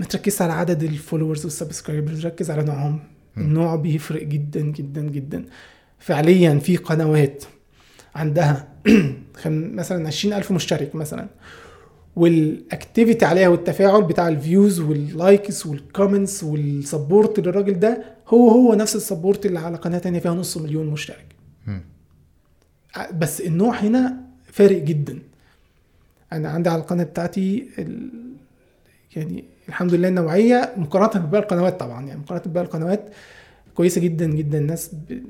ما 0.00 0.06
تركزش 0.06 0.42
على 0.42 0.52
عدد 0.52 0.82
ال 0.82 0.88
followers 0.88 1.44
وال 1.44 1.57
subscribers 1.57 2.26
ركز 2.26 2.50
على 2.50 2.62
نوعهم. 2.64 3.00
النوع 3.36 3.76
بيفرق 3.76 4.22
جدا 4.22 4.60
جدا 4.60 5.02
جدا. 5.02 5.44
فعليا 5.98 6.58
في 6.58 6.76
قنوات 6.76 7.44
عندها 8.14 8.68
مثلا 9.46 10.06
20000 10.06 10.52
مشترك 10.52 10.94
مثلا. 10.94 11.28
وال 12.16 12.38
activity 12.38 13.24
عليها 13.24 13.48
والتفاعل 13.48 14.02
بتاع 14.02 14.28
ال 14.28 14.37
views 14.37 14.80
وال 14.80 15.05
likes 15.05 15.66
وال 15.66 15.82
comments 15.82 16.44
وال 16.44 16.65
support 16.65 17.40
للراجل 17.40 17.78
ده 17.78 18.04
هو 18.28 18.50
هو 18.50 18.74
نفس 18.74 18.96
ال 18.96 19.02
support 19.02 19.46
اللي 19.46 19.58
على 19.58 19.76
قناة 19.76 19.98
تانية 19.98 20.18
فيها 20.18 20.34
نص 20.34 20.56
مليون 20.56 20.86
مشترك. 20.86 21.36
بس 23.12 23.40
النوع 23.40 23.76
هنا 23.76 24.25
فارق 24.56 24.82
جدا. 24.82 25.18
أنا 26.32 26.48
عندي 26.48 26.68
على 26.68 26.82
القناة 26.82 27.04
بتاعتي 27.04 27.68
ال... 27.78 28.10
يعني 29.16 29.44
الحمد 29.68 29.94
لله 29.94 30.08
النوعيه 30.08 30.72
مقارنة 30.76 31.26
بباقي 31.26 31.42
القنوات 31.42 31.80
طبعا. 31.80 32.06
يعني 32.06 32.20
مقارنة 32.20 32.44
بباقي 32.46 32.66
القنوات 32.66 33.10
كويسة 33.74 34.00
جدا 34.00 34.26
جدا. 34.26 34.58
الناس 34.58 34.94
ب... 34.94 35.22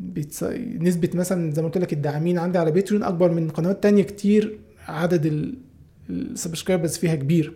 بتص... 0.00 0.44
نسبة 0.78 1.10
مثلا 1.14 1.50
زي 1.52 1.62
ما 1.62 1.68
قلت 1.68 1.78
لك 1.78 1.92
الداعمين 1.92 2.38
عندي 2.38 2.58
على 2.58 2.70
باتريون 2.70 3.02
أكبر 3.02 3.30
من 3.32 3.50
قنوات 3.50 3.82
تانية 3.82 4.02
كتير. 4.02 4.58
عدد 4.88 5.26
ال... 5.26 5.54
ال 6.10 6.17
subscribers 6.17 6.96
فيها 6.96 7.14
كبير. 7.14 7.52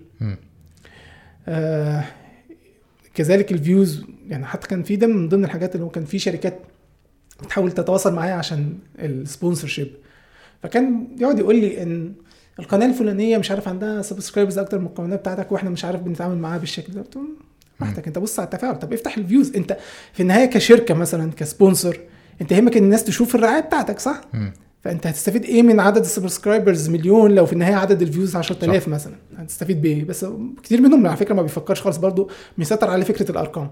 آه 1.49 2.05
كذلك 3.15 3.53
ال 3.53 3.60
views. 3.60 4.05
يعني 4.29 4.47
حتى 4.47 4.69
كان 4.69 4.83
في 4.83 4.97
ده 4.97 5.07
من 5.07 5.29
ضمن 5.29 5.45
الحاجات 5.45 5.75
اللي 5.75 5.87
هو 5.87 5.91
كان 5.91 6.05
في 6.05 6.19
شركات 6.19 6.59
بتحاول 7.43 7.73
تتواصل 7.73 8.15
معايا 8.15 8.35
عشان 8.35 8.79
ال 8.99 9.69
sponsorship 9.69 9.91
فكان 10.67 11.09
يقعد 11.19 11.39
يقول 11.39 11.57
لي 11.57 11.83
إن 11.83 12.13
القناة 12.59 12.87
الفلانية 12.87 13.39
مش 13.39 13.51
عارف 13.51 13.69
عندها 13.69 14.03
subscribers 14.03 14.59
أكتر 14.59 14.79
من 14.79 14.87
القناة 14.87 15.17
بتاعتك 15.17 15.53
وإحنا 15.53 15.71
مش 15.71 15.85
عارف 15.85 16.01
بنتعامل 16.01 16.39
معاها 16.39 16.59
بالشكل 16.59 16.93
ده. 16.93 17.01
قلت 17.01 17.19
براحتك 17.81 18.07
أنت 18.07 18.19
بص 18.19 18.39
على 18.39 18.47
التفاعل. 18.47 18.79
طب 18.79 18.93
افتح 18.93 19.17
ال 19.17 19.24
views 19.24 19.57
أنت 19.57 19.77
في 20.13 20.23
النهاية 20.23 20.47
كشركة 20.47 20.95
مثلا 20.95 21.33
ك 21.33 21.41
sponsor 21.41 22.01
أنت 22.41 22.53
يهمك 22.53 22.77
إن 22.77 22.85
الناس 22.85 23.05
تشوف 23.05 23.35
الرعاية 23.35 23.61
بتاعتك 23.61 23.99
صح؟ 23.99 24.21
مم. 24.33 24.53
فأنت 24.85 25.07
هتستفيد 25.07 25.45
إيه 25.45 25.63
من 25.63 25.81
عدد 25.81 26.01
ال 26.01 26.08
subscribers 26.08 26.89
مليون. 26.89 27.35
لو 27.35 27.47
في 27.47 27.53
النهاية 27.53 27.75
عدد 27.75 28.03
ال 28.03 28.09
views 28.09 28.37
10000 28.37 28.89
مثلا 28.89 29.15
هتستفيد 29.37 29.83
بإيه؟ 29.83 30.05
بس 30.05 30.27
كتير 30.63 30.81
منهم 30.81 31.07
على 31.07 31.17
فكرة 31.17 31.35
ما 31.35 31.43
بيفكرش 31.43 31.81
خالص. 31.81 31.97
برضو 31.97 32.31
بيسيطر 32.59 32.91
على 32.91 33.05
فكرة 33.05 33.31
الأرقام. 33.31 33.71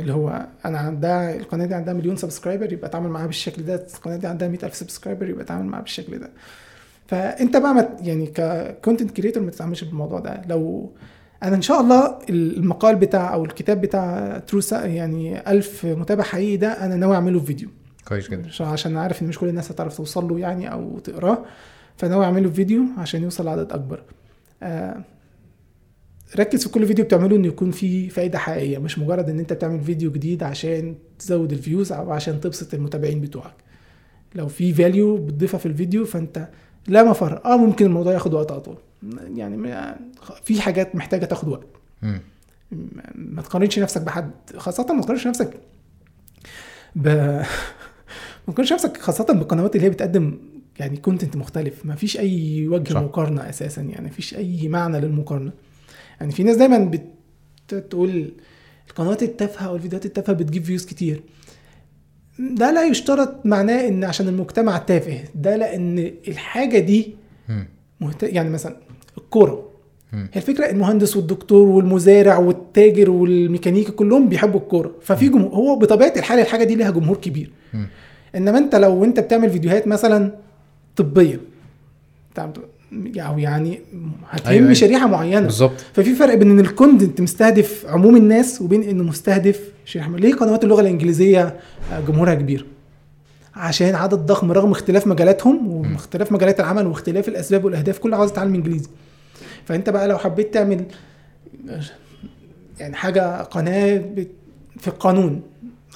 اللي 0.00 0.12
هو 0.12 0.46
أنا 0.64 0.78
عندها 0.78 1.36
القناة 1.36 1.66
دي 1.66 1.74
عندها 1.74 1.94
مليون 1.94 2.16
subscriber 2.16 2.72
يبقى 2.72 2.88
أتعامل 2.88 3.08
معاها 3.10 3.26
بالشكل 3.26 3.62
ده. 3.62 3.74
القناة 3.96 4.16
دي 4.16 4.26
عندها 4.26 4.48
100000 4.48 4.74
subscriber 4.74 5.28
يبقى 5.28 5.44
أتعامل 5.44 5.66
معاها 5.66 5.82
بالشكل 5.82 6.18
ده. 6.18 6.30
فأنت 7.06 7.56
بقى 7.56 7.74
ما 7.74 7.88
يعني 8.00 8.26
ك 8.26 8.36
content 8.36 9.10
creator 9.10 9.42
ما 9.42 9.50
تتعاملش 9.50 9.84
بالموضوع 9.84 10.18
ده. 10.20 10.42
لو 10.48 10.92
أنا 11.42 11.56
إن 11.56 11.62
شاء 11.62 11.80
الله 11.80 12.18
المقال 12.30 12.96
بتاع 12.96 13.34
أو 13.34 13.44
الكتاب 13.44 13.80
بتاع 13.80 14.38
true 14.38 14.60
يعني 14.72 15.50
1000 15.50 15.84
متابع 15.86 16.22
حقيقي 16.24 16.56
ده 16.56 16.68
أنا 16.84 16.96
ناوي 16.96 17.14
أعمله 17.14 17.40
في 17.40 17.46
فيديو. 17.46 17.68
كويس 18.08 18.28
جدا. 18.30 18.48
عشان- 18.60 18.96
عارف 18.96 19.22
إن 19.22 19.28
مش 19.28 19.38
كل 19.38 19.48
الناس 19.48 19.70
هتعرف 19.70 19.96
توصل 19.96 20.28
له 20.28 20.38
يعني 20.38 20.72
أو 20.72 20.98
تقراه. 20.98 21.38
فناوي 21.96 22.24
أعمله 22.24 22.50
فيديو 22.50 22.82
عشان 22.98 23.22
يوصل 23.22 23.44
لعدد 23.44 23.72
أكبر. 23.72 24.02
آه 24.62 24.96
ركز 26.38 26.62
في 26.62 26.68
كل 26.68 26.86
فيديو 26.86 27.04
بتعمله 27.04 27.36
إنه 27.36 27.46
يكون 27.48 27.70
فيه 27.70 28.08
فايدة 28.08 28.38
حقيقية 28.38 28.78
مش 28.78 28.98
مجرد 28.98 29.30
إن 29.30 29.38
أنت 29.38 29.52
بتعمل 29.52 29.80
فيديو 29.80 30.12
جديد 30.12 30.42
عشان 30.42 30.94
تزود 31.18 31.52
ال 31.52 31.59
views 31.59 31.92
أو 31.92 32.12
عشان 32.12 32.40
تبسط 32.40 32.74
المتابعين 32.74 33.20
بتوعك. 33.20 33.54
لو 34.34 34.48
في 34.48 34.74
value 34.74 35.16
بتضيفها 35.16 35.58
في 35.58 35.66
الفيديو 35.66 36.04
فأنت 36.04 36.48
لا 36.88 37.02
مفر. 37.02 37.44
آه 37.44 37.56
ممكن 37.56 37.86
الموضوع 37.86 38.12
ياخد 38.12 38.34
وقت 38.34 38.50
اطول 38.50 38.76
يعني 39.34 39.84
في 40.44 40.60
حاجات 40.60 40.96
محتاجة 40.96 41.24
تاخد 41.24 41.48
وقت. 41.48 41.66
ما 43.14 43.42
تقارنش 43.42 43.78
نفسك 43.78 44.02
بحد 44.02 44.30
خاصة 44.56 44.92
ما 44.94 45.02
تقارنش 45.02 45.26
نفسك 45.26 45.50
ب 46.96 47.08
ما 48.46 48.52
تقارنش 48.52 48.72
نفسك 48.72 48.96
خاصة 48.96 49.24
بالقنوات 49.24 49.76
اللي 49.76 49.86
هي 49.86 49.90
بتقدم 49.90 50.38
يعني 50.78 50.96
content 50.96 51.36
مختلف. 51.36 51.86
ما 51.86 51.94
فيش 51.94 52.18
أي 52.18 52.68
وجه 52.68 52.92
صح. 52.92 53.00
مقارنة 53.00 53.48
أساسا 53.48 53.82
يعني 53.82 54.04
ما 54.04 54.10
فيش 54.10 54.34
أي 54.34 54.68
معنى 54.68 55.00
للمقارنة. 55.00 55.52
يعني 56.20 56.32
في 56.32 56.42
ناس 56.42 56.56
دايما 56.56 56.90
بتقول 57.72 58.32
القنوات 58.90 59.22
التافهة 59.22 59.66
أو 59.66 59.76
الفيديوهات 59.76 60.06
التافهة 60.06 60.36
بتجيب 60.36 60.64
views 60.64 60.86
كتير 60.86 61.22
ده 62.38 62.70
لا 62.70 62.84
يشترط 62.84 63.46
معناه 63.46 63.88
إن 63.88 64.04
عشان 64.04 64.28
المجتمع 64.28 64.78
تافه 64.78 65.18
ده 65.34 65.56
لأن 65.56 66.12
الحاجة 66.28 66.78
دي. 66.78 67.14
مهت... 68.00 68.22
يعني 68.22 68.50
مثلا 68.50 68.76
الكورة. 69.18 69.70
هي 70.12 70.28
الفكرة 70.36 70.70
المهندس 70.70 71.16
والدكتور 71.16 71.68
والمزارع 71.68 72.38
والتاجر 72.38 73.10
والميكانيكي 73.10 73.92
كلهم 73.92 74.28
بيحبوا 74.28 74.60
الكورة 74.60 74.94
ففي 75.02 75.28
جمهور 75.28 75.54
هو 75.54 75.78
بطبيعة 75.78 76.12
الحال 76.16 76.38
الحاجة 76.38 76.64
دي 76.64 76.74
ليها 76.74 76.90
جمهور 76.90 77.16
كبير. 77.16 77.50
إنما 78.34 78.58
أنت 78.58 78.74
لو 78.74 79.04
أنت 79.04 79.20
بتعمل 79.20 79.50
فيديوهات 79.50 79.86
مثلا 79.86 80.32
طبية 80.96 81.40
أو 83.16 83.38
يعني 83.38 83.80
هتهم 84.30 84.48
أيوة، 84.48 84.62
أيوة. 84.62 84.72
شريحة 84.74 85.06
معينة 85.06 85.40
بالظبط 85.40 85.84
ففي 85.94 86.14
فرق 86.14 86.34
بين 86.34 86.50
إن 86.50 86.60
الكونتنت 86.60 87.20
مستهدف 87.20 87.86
عموم 87.88 88.16
الناس 88.16 88.62
وبين 88.62 88.82
إنه 88.82 89.02
مستهدف 89.02 89.60
شريحة. 89.84 90.16
ليه 90.16 90.34
قنوات 90.34 90.64
اللغة 90.64 90.80
الإنجليزية 90.80 91.56
آه، 91.92 92.00
جمهورها 92.00 92.34
كبير 92.34 92.66
عشان 93.54 93.94
عدد 93.94 94.14
ضخم 94.18 94.52
رغم 94.52 94.70
اختلاف 94.70 95.06
مجالاتهم 95.06 95.68
واختلاف 95.68 96.32
مجالات 96.32 96.60
العمل 96.60 96.86
واختلاف 96.86 97.28
الأسباب 97.28 97.64
والأهداف 97.64 97.98
كله 97.98 98.16
عاوز 98.16 98.30
يتعلم 98.30 98.54
إنجليزي 98.54 98.88
فأنت 99.64 99.90
بقى 99.90 100.08
لو 100.08 100.18
حبيت 100.18 100.54
تعمل 100.54 100.84
يعني 102.80 102.94
حاجة 102.96 103.42
قناة 103.42 104.02
في 104.78 104.88
القانون 104.88 105.42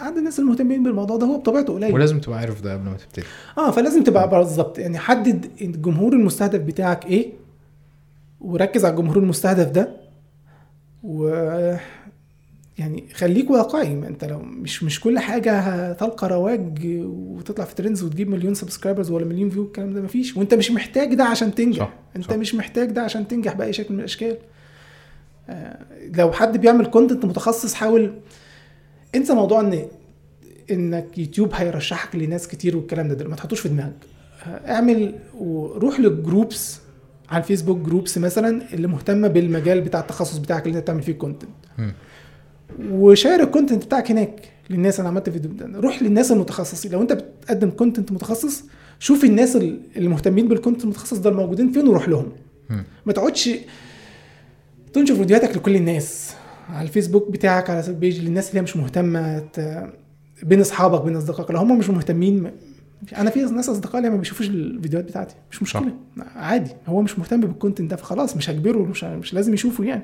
عدد 0.01 0.17
الناس 0.17 0.39
المهتمين 0.39 0.83
بالموضوع 0.83 1.17
ده 1.17 1.27
هو 1.27 1.39
بطبيعته 1.39 1.73
قليل. 1.75 1.95
ولازم 1.95 2.21
تبقى 2.21 2.39
عارف 2.39 2.61
ده 2.63 2.73
قبل 2.73 2.85
ما 2.85 2.97
تبتدي. 2.97 3.27
آه 3.59 3.71
فلازم 3.71 4.05
تبقى 4.05 4.29
بالظبط. 4.31 4.79
يعني 4.79 4.99
حدد 4.99 5.47
الجمهور 5.61 6.13
المستهدف 6.13 6.61
بتاعك 6.61 7.07
إيه 7.07 7.33
وركز 8.41 8.85
على 8.85 8.93
الجمهور 8.95 9.19
المستهدف 9.19 9.71
ده 9.71 9.97
و 11.03 11.29
يعني 12.79 13.05
خليك 13.15 13.51
واقعي. 13.51 13.95
ما 13.95 14.09
أنت 14.09 14.25
لو 14.25 14.39
مش 14.39 14.83
مش 14.83 15.01
كل 15.01 15.19
حاجة 15.19 15.59
هتلقى 15.59 16.29
رواج 16.29 16.79
وتطلع 17.05 17.65
في 17.65 17.75
trends 17.75 18.03
وتجيب 18.03 18.31
مليون 18.31 18.55
subscribers 18.55 19.11
ولا 19.11 19.25
مليون 19.25 19.51
view 19.51 19.63
الكلام 19.63 19.95
ده 19.95 20.01
مفيش. 20.03 20.37
وأنت 20.37 20.55
مش 20.55 20.71
محتاج 20.71 21.15
ده 21.15 21.25
عشان 21.25 21.55
تنجح. 21.55 21.79
صح، 21.79 21.93
أنت 22.17 22.25
صح. 22.31 22.37
مش 22.37 22.55
محتاج 22.55 22.91
ده 22.91 23.03
عشان 23.03 23.29
تنجح 23.29 23.55
بأي 23.55 23.73
شكل 23.73 23.95
من 23.95 24.01
الأشكال. 24.01 24.37
آه، 25.49 25.79
لو 26.17 26.33
حد 26.33 26.57
بيعمل 26.61 26.87
content 26.87 27.25
متخصص 27.25 27.75
حاول 27.75 28.13
انسى 29.15 29.35
موضوع 29.35 29.61
ان 29.61 29.87
انك 30.71 31.19
يوتيوب 31.19 31.51
هيرشحك 31.55 32.17
لناس 32.17 32.49
كتير 32.49 32.77
والكلام 32.77 33.09
ده, 33.09 33.15
ده 33.15 33.29
ما 33.29 33.37
تحطوش 33.37 33.61
في 33.61 33.69
دماغك. 33.69 33.93
اعمل 34.47 35.15
وروح 35.39 36.01
لل 36.01 36.20
groups 36.20 36.79
على 37.29 37.43
الفيسبوك 37.43 37.79
groups 37.79 38.19
مثلا 38.19 38.75
اللي 38.75 38.87
مهتمة 38.89 39.29
بالمجال 39.29 39.81
بتاع 39.81 40.01
التخصص 40.01 40.37
بتاعك 40.39 40.67
اللي 40.67 40.75
انت 40.79 40.83
بتعمل 40.85 41.03
فيه 41.03 41.13
content. 41.13 41.51
وشارك 42.91 43.41
ال 43.47 43.51
content 43.52 43.85
بتاعك 43.85 44.11
هناك 44.11 44.49
للناس 44.71 45.01
أنا 45.01 45.09
عملت 45.09 45.31
فيديو 45.31 45.51
ده. 45.53 45.81
روح 45.81 46.03
للناس 46.03 46.33
المتخصصين. 46.33 46.93
لو 46.93 47.03
انت 47.03 47.13
بتقدم 47.13 47.71
content 47.71 48.13
متخصص 48.13 48.65
شوف 48.99 49.25
الناس 49.25 49.57
ال- 49.57 49.81
اللي 49.97 50.09
مهتمين 50.09 50.49
بال 50.49 50.57
content 50.57 50.85
المتخصص 50.85 51.19
ده 51.19 51.31
الموجودين 51.31 51.73
فين 51.73 51.89
وروح 51.89 52.09
لهم. 52.09 52.33
ما 53.07 53.13
تقعدش 53.13 53.51
تنشر 54.93 55.15
فيديوهاتك 55.15 55.57
لكل 55.57 55.77
الناس. 55.77 56.35
على 56.71 56.89
الفيسبوك 56.89 57.31
بتاعك 57.31 57.71
على 57.71 57.93
page 57.93 58.21
للناس 58.21 58.49
اللي 58.49 58.59
هي 58.59 58.63
مش 58.63 58.77
مهتمة 58.77 59.45
بين 60.43 60.61
أصحابك 60.61 61.03
بين 61.05 61.17
أصدقائك. 61.17 61.51
لو 61.51 61.59
هم 61.59 61.79
مش 61.79 61.91
مهتمين 61.91 62.51
أنا 63.17 63.31
في 63.31 63.41
ناس 63.41 63.69
أصدقائي 63.69 64.07
لما 64.07 64.17
بيشوفوش 64.17 64.49
الفيديوهات 64.49 65.07
بتاعتي 65.09 65.35
مش 65.51 65.63
مشكله 65.63 65.93
عادي. 66.37 66.71
هو 66.87 67.03
مش 67.03 67.19
مهتم 67.19 67.41
بال 67.41 67.52
content 67.52 67.91
ده 67.91 67.97
فخلاص 67.97 68.37
مش 68.37 68.51
هجبره 68.51 68.79
مش 68.79 69.05
مش 69.05 69.35
لازم 69.35 69.55
يشوفه 69.55 69.85
يعني. 69.85 70.03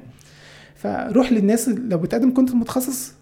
فروح 0.76 1.32
للناس 1.32 1.68
لو 1.68 1.98
بتقدم 1.98 2.30
content 2.30 2.56
متخصص 2.56 3.12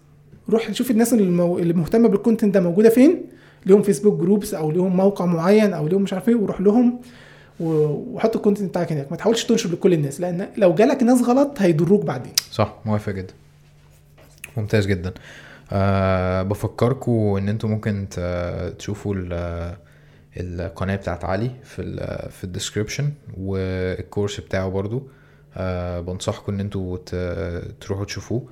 روح 0.49 0.71
شوف 0.71 0.91
الناس 0.91 1.13
اللي, 1.13 1.73
مهتمة 1.73 2.07
بال 2.07 2.17
content 2.17 2.53
ده 2.53 2.61
موجودة 2.61 2.89
فين. 2.89 3.21
ليهم 3.65 3.81
فيسبوك 3.81 4.19
groups 4.19 4.53
أو 4.53 4.71
ليهم 4.71 4.97
موقع 4.97 5.25
معين 5.25 5.73
أو 5.73 5.87
ليهم 5.87 6.01
مش 6.01 6.13
عارف 6.13 6.29
إيه 6.29 6.35
وروح 6.35 6.61
لهم. 6.61 6.99
وحط 7.59 8.35
ال 8.35 8.39
content 8.39 8.69
بتاعك 8.69 8.91
هناك. 8.91 9.11
ما 9.11 9.17
تحاولش 9.17 9.43
تنشر 9.43 9.69
لكل 9.71 9.93
الناس 9.93 10.21
لأن 10.21 10.47
لو 10.57 10.73
جالك 10.75 11.03
ناس 11.03 11.21
غلط 11.21 11.61
هيضروك 11.61 12.05
بعدين. 12.05 12.33
صح 12.51 12.73
موافق 12.85 13.11
جدا. 13.13 13.33
ممتاز 14.57 14.85
جدا. 14.87 15.13
أه 15.71 16.43
بفكركم 16.43 17.11
إن 17.37 17.49
أنتوا 17.49 17.69
ممكن 17.69 18.07
تشوفوا 18.79 19.15
ال- 19.15 19.75
القناة 20.37 20.95
بتاعت 20.95 21.25
علي 21.25 21.51
في 21.63 21.81
ال 21.81 22.29
في 22.31 22.43
الديسكريبشن 22.43 23.09
والكورس 23.37 24.39
بتاعه 24.39 24.69
برضو. 24.69 25.03
أه 25.57 25.99
بنصحكم 25.99 26.53
إن 26.53 26.59
أنتوا 26.59 26.97
تروحوا 27.81 28.05
تشوفوه. 28.05 28.43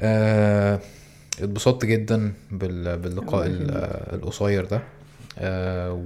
أه 0.00 0.80
اتبسطت 1.42 1.84
جدا 1.84 2.32
بال- 2.50 2.96
باللقاء. 2.98 3.46
القصير 4.12 4.64
ده. 4.64 4.82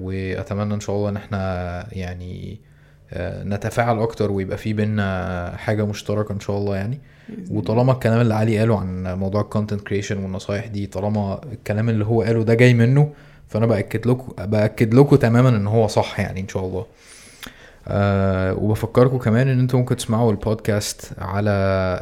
وأتمنى 0.02 0.74
إن 0.74 0.80
شاء 0.80 0.96
الله 0.96 1.08
إن 1.08 1.16
إحنا 1.16 1.86
يعني 1.92 2.60
آه، 3.12 3.44
نتفاعل 3.44 4.00
أكتر 4.00 4.30
ويبقى 4.32 4.56
في 4.58 4.72
بينا 4.72 5.52
حاجة 5.56 5.86
مشتركة 5.86 6.32
إن 6.32 6.40
شاء 6.40 6.56
الله 6.58 6.76
يعني. 6.76 7.00
وطالما 7.50 7.92
الكلام 7.92 8.20
اللي 8.20 8.34
علي 8.34 8.58
قاله 8.58 8.78
عن 8.80 9.14
موضوع 9.18 9.40
ال 9.40 9.45
content 9.45 9.80
creation 9.80 10.22
والنصايح 10.22 10.66
دي 10.66 10.86
طالما 10.86 11.40
الكلام 11.52 11.88
اللي 11.88 12.04
هو 12.04 12.22
قاله 12.22 12.42
ده 12.44 12.54
جاي 12.54 12.74
منه 12.74 13.12
فأنا 13.48 13.66
بأكد 13.66 14.06
لكم 14.06 14.32
بأكد 14.46 14.94
لكم 14.94 15.16
تماما 15.16 15.48
إن 15.48 15.66
هو 15.66 15.86
صح 15.86 16.20
يعني 16.20 16.40
إن 16.40 16.48
شاء 16.48 16.66
الله. 16.66 16.86
أه 17.88 18.54
وبفكركم 18.54 19.18
كمان 19.18 19.48
إن 19.48 19.58
أنتم 19.60 19.78
ممكن 19.78 19.96
تسمعوا 19.96 20.30
البودكاست 20.30 21.10
على 21.18 21.50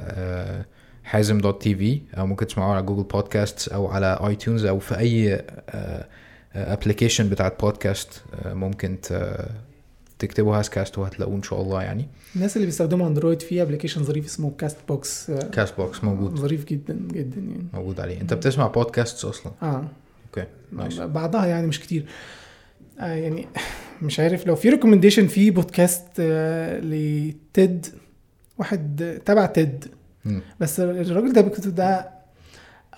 أه 0.00 0.64
حازم 1.04 1.38
dot 1.38 1.62
TV 1.62 2.00
أو 2.18 2.26
ممكن 2.26 2.46
تسمعوه 2.46 2.74
على 2.74 2.82
Google 2.86 3.02
Podcasts 3.02 3.68
أو 3.68 3.86
على 3.88 4.18
iTunes 4.26 4.64
أو 4.64 4.78
في 4.78 4.98
أي 4.98 5.42
application 6.62 7.28
بتاعت 7.28 7.60
بودكاست 7.60 8.22
آه، 8.44 8.54
ممكن 8.54 8.96
تكتبوا 10.18 10.56
HazCast 10.56 10.98
وهتلاقوه 10.98 11.36
إن 11.36 11.42
شاء 11.42 11.62
الله 11.62 11.82
يعني. 11.82 12.08
الناس 12.36 12.56
اللي 12.56 12.66
بيستخدموا 12.66 13.08
Android 13.08 13.42
في 13.42 13.62
application 13.62 14.02
ظريف 14.04 14.24
اسمه 14.26 14.52
CastBox 14.58 15.30
CastBox 15.30 16.04
موجود. 16.04 16.36
ظريف 16.36 16.64
جدا 16.64 16.98
جدا 17.12 17.40
يعني. 17.40 17.66
موجود 17.72 18.00
عليه. 18.00 18.20
أنت 18.20 18.34
بتسمع 18.34 18.66
بودكاست 18.66 19.24
أصلا؟ 19.24 19.52
آه. 19.62 19.84
okay 20.26 20.48
nice 20.72 21.00
بعضها 21.00 21.46
يعني 21.46 21.66
مش 21.66 21.80
كتير. 21.80 22.04
آه 23.00 23.04
يعني 23.14 23.46
مش 24.02 24.20
عارف 24.20 24.46
لو 24.46 24.56
في 24.56 24.68
recommendation 24.68 25.26
في 25.26 25.50
بودكاست 25.50 26.06
آه 26.20 26.80
ل 26.80 27.07
TED 27.07 27.86
واحد 28.58 29.18
تبع 29.24 29.46
TED. 29.46 29.84
بس 30.60 30.80
الراجل 30.80 31.32
ده 31.32 31.40
بيكتب 31.40 31.74
ده 31.74 32.10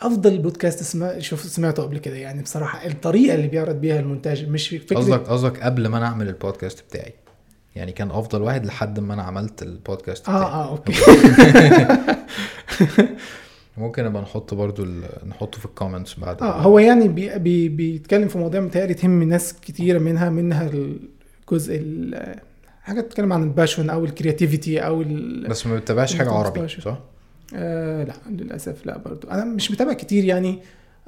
أفضل 0.02 0.38
بودكاست 0.38 0.80
اسمه 0.80 1.18
شوف 1.18 1.42
سمعته 1.42 1.82
قبل 1.82 1.98
كده 1.98 2.16
يعني 2.16 2.42
بصراحة 2.42 2.86
الطريقة 2.86 3.34
اللي 3.34 3.48
بيعرض 3.48 3.74
بيها 3.80 4.00
المونتاج 4.00 4.48
مش 4.48 4.68
فكره 4.68 4.96
قصدك 4.96 5.20
قصدك 5.20 5.60
قبل 5.62 5.86
ما 5.86 5.98
أنا 5.98 6.06
أعمل 6.06 6.28
البودكاست 6.28 6.80
بتاعي 6.88 7.14
يعني 7.76 7.92
كان 7.92 8.10
أفضل 8.10 8.42
واحد 8.42 8.66
لحد 8.66 9.00
ما 9.00 9.14
أنا 9.14 9.22
عملت 9.22 9.62
البودكاست 9.62 10.28
آه 10.28 10.38
بتاعي 10.38 10.52
آه 10.52 10.68
okay 10.68 10.92
ممكن 13.78 14.04
نبقى 14.04 14.22
نحط 14.22 14.54
برضو 14.54 14.84
ال... 14.84 15.02
نحطه 15.28 15.58
في 15.58 15.64
ال 15.66 15.72
comments 15.72 16.18
بعد 16.18 16.42
آه 16.42 16.60
هو 16.60 16.78
يعني 16.78 17.08
بي 17.08 17.38
بي 17.38 17.68
بيتكلم 17.68 18.28
في 18.28 18.38
مواضيع 18.38 18.60
متهيألي 18.60 18.94
تهم 18.94 19.22
ناس 19.22 19.54
كتيرة 19.60 19.98
منها 19.98 20.30
منها 20.30 20.70
الجزء 20.72 21.76
ال- 21.82 22.40
حاجة 22.82 23.00
بتتكلم 23.00 23.32
عن 23.32 23.42
ال 23.42 23.48
passion 23.48 23.90
أو 23.90 24.04
ال 24.04 24.11
creativity 24.11 24.78
أو 24.78 25.02
ال 25.02 25.48
بس 25.48 25.66
ما 25.66 25.76
بتتابعش 25.76 26.14
حاجة 26.16 26.30
عربي 26.30 26.58
15. 26.60 26.82
صح؟ 26.82 26.98
آه 27.54 28.04
لا 28.04 28.14
للأسف 28.30 28.86
لا 28.86 28.98
برضو. 28.98 29.28
أنا 29.28 29.44
مش 29.44 29.70
متابع 29.70 29.92
كتير 29.92 30.24
يعني. 30.24 30.58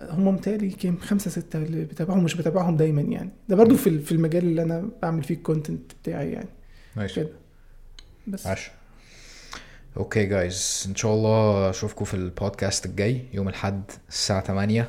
هم 0.00 0.28
متهيألي 0.28 0.70
كام 0.70 0.96
خمسة 0.98 1.30
ستة 1.30 1.56
اللي 1.62 1.84
بتابعهم 1.84 2.24
مش 2.24 2.34
بتابعهم 2.34 2.76
دايما 2.76 3.02
يعني. 3.02 3.30
ده 3.48 3.56
برضو 3.56 3.76
في 3.76 3.98
في 3.98 4.12
المجال 4.12 4.44
اللي 4.44 4.62
أنا 4.62 4.88
بعمل 5.02 5.22
فيه 5.22 5.34
ال 5.34 5.41
content 5.41 5.92
بتاعي 6.02 6.32
يعني. 6.32 6.48
ماشي. 6.96 7.20
كده. 7.20 7.30
بس. 8.26 8.46
عاش. 8.46 8.70
okay 9.96 10.26
guys 10.26 10.84
إن 10.88 10.94
شاء 10.94 11.14
الله 11.14 11.70
أشوفكم 11.70 12.04
في 12.04 12.14
البودكاست 12.14 12.86
الجاي 12.86 13.20
يوم 13.34 13.48
الأحد 13.48 13.82
الساعة 14.08 14.40
8 14.44 14.88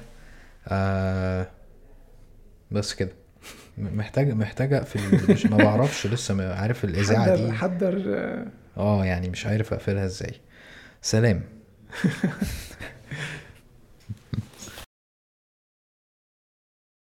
آه 0.68 1.48
بس 2.72 2.94
كده. 2.94 3.12
محتاج 3.78 4.32
محتاج 4.34 4.74
أقفل. 4.74 5.32
مش 5.34 5.46
ما 5.46 5.58
بعرفش 5.58 6.08
لسه 6.08 6.54
عارف 6.54 6.84
الإذاعة 6.84 7.26
حضر 7.26 7.46
دي. 7.46 7.52
حضر. 7.52 8.04
آه 8.78 9.06
يعني 9.06 9.30
مش 9.30 9.46
عارف 9.46 9.74
أقفلها 9.74 10.06
إزاي. 10.06 10.34
سلام. 11.04 11.44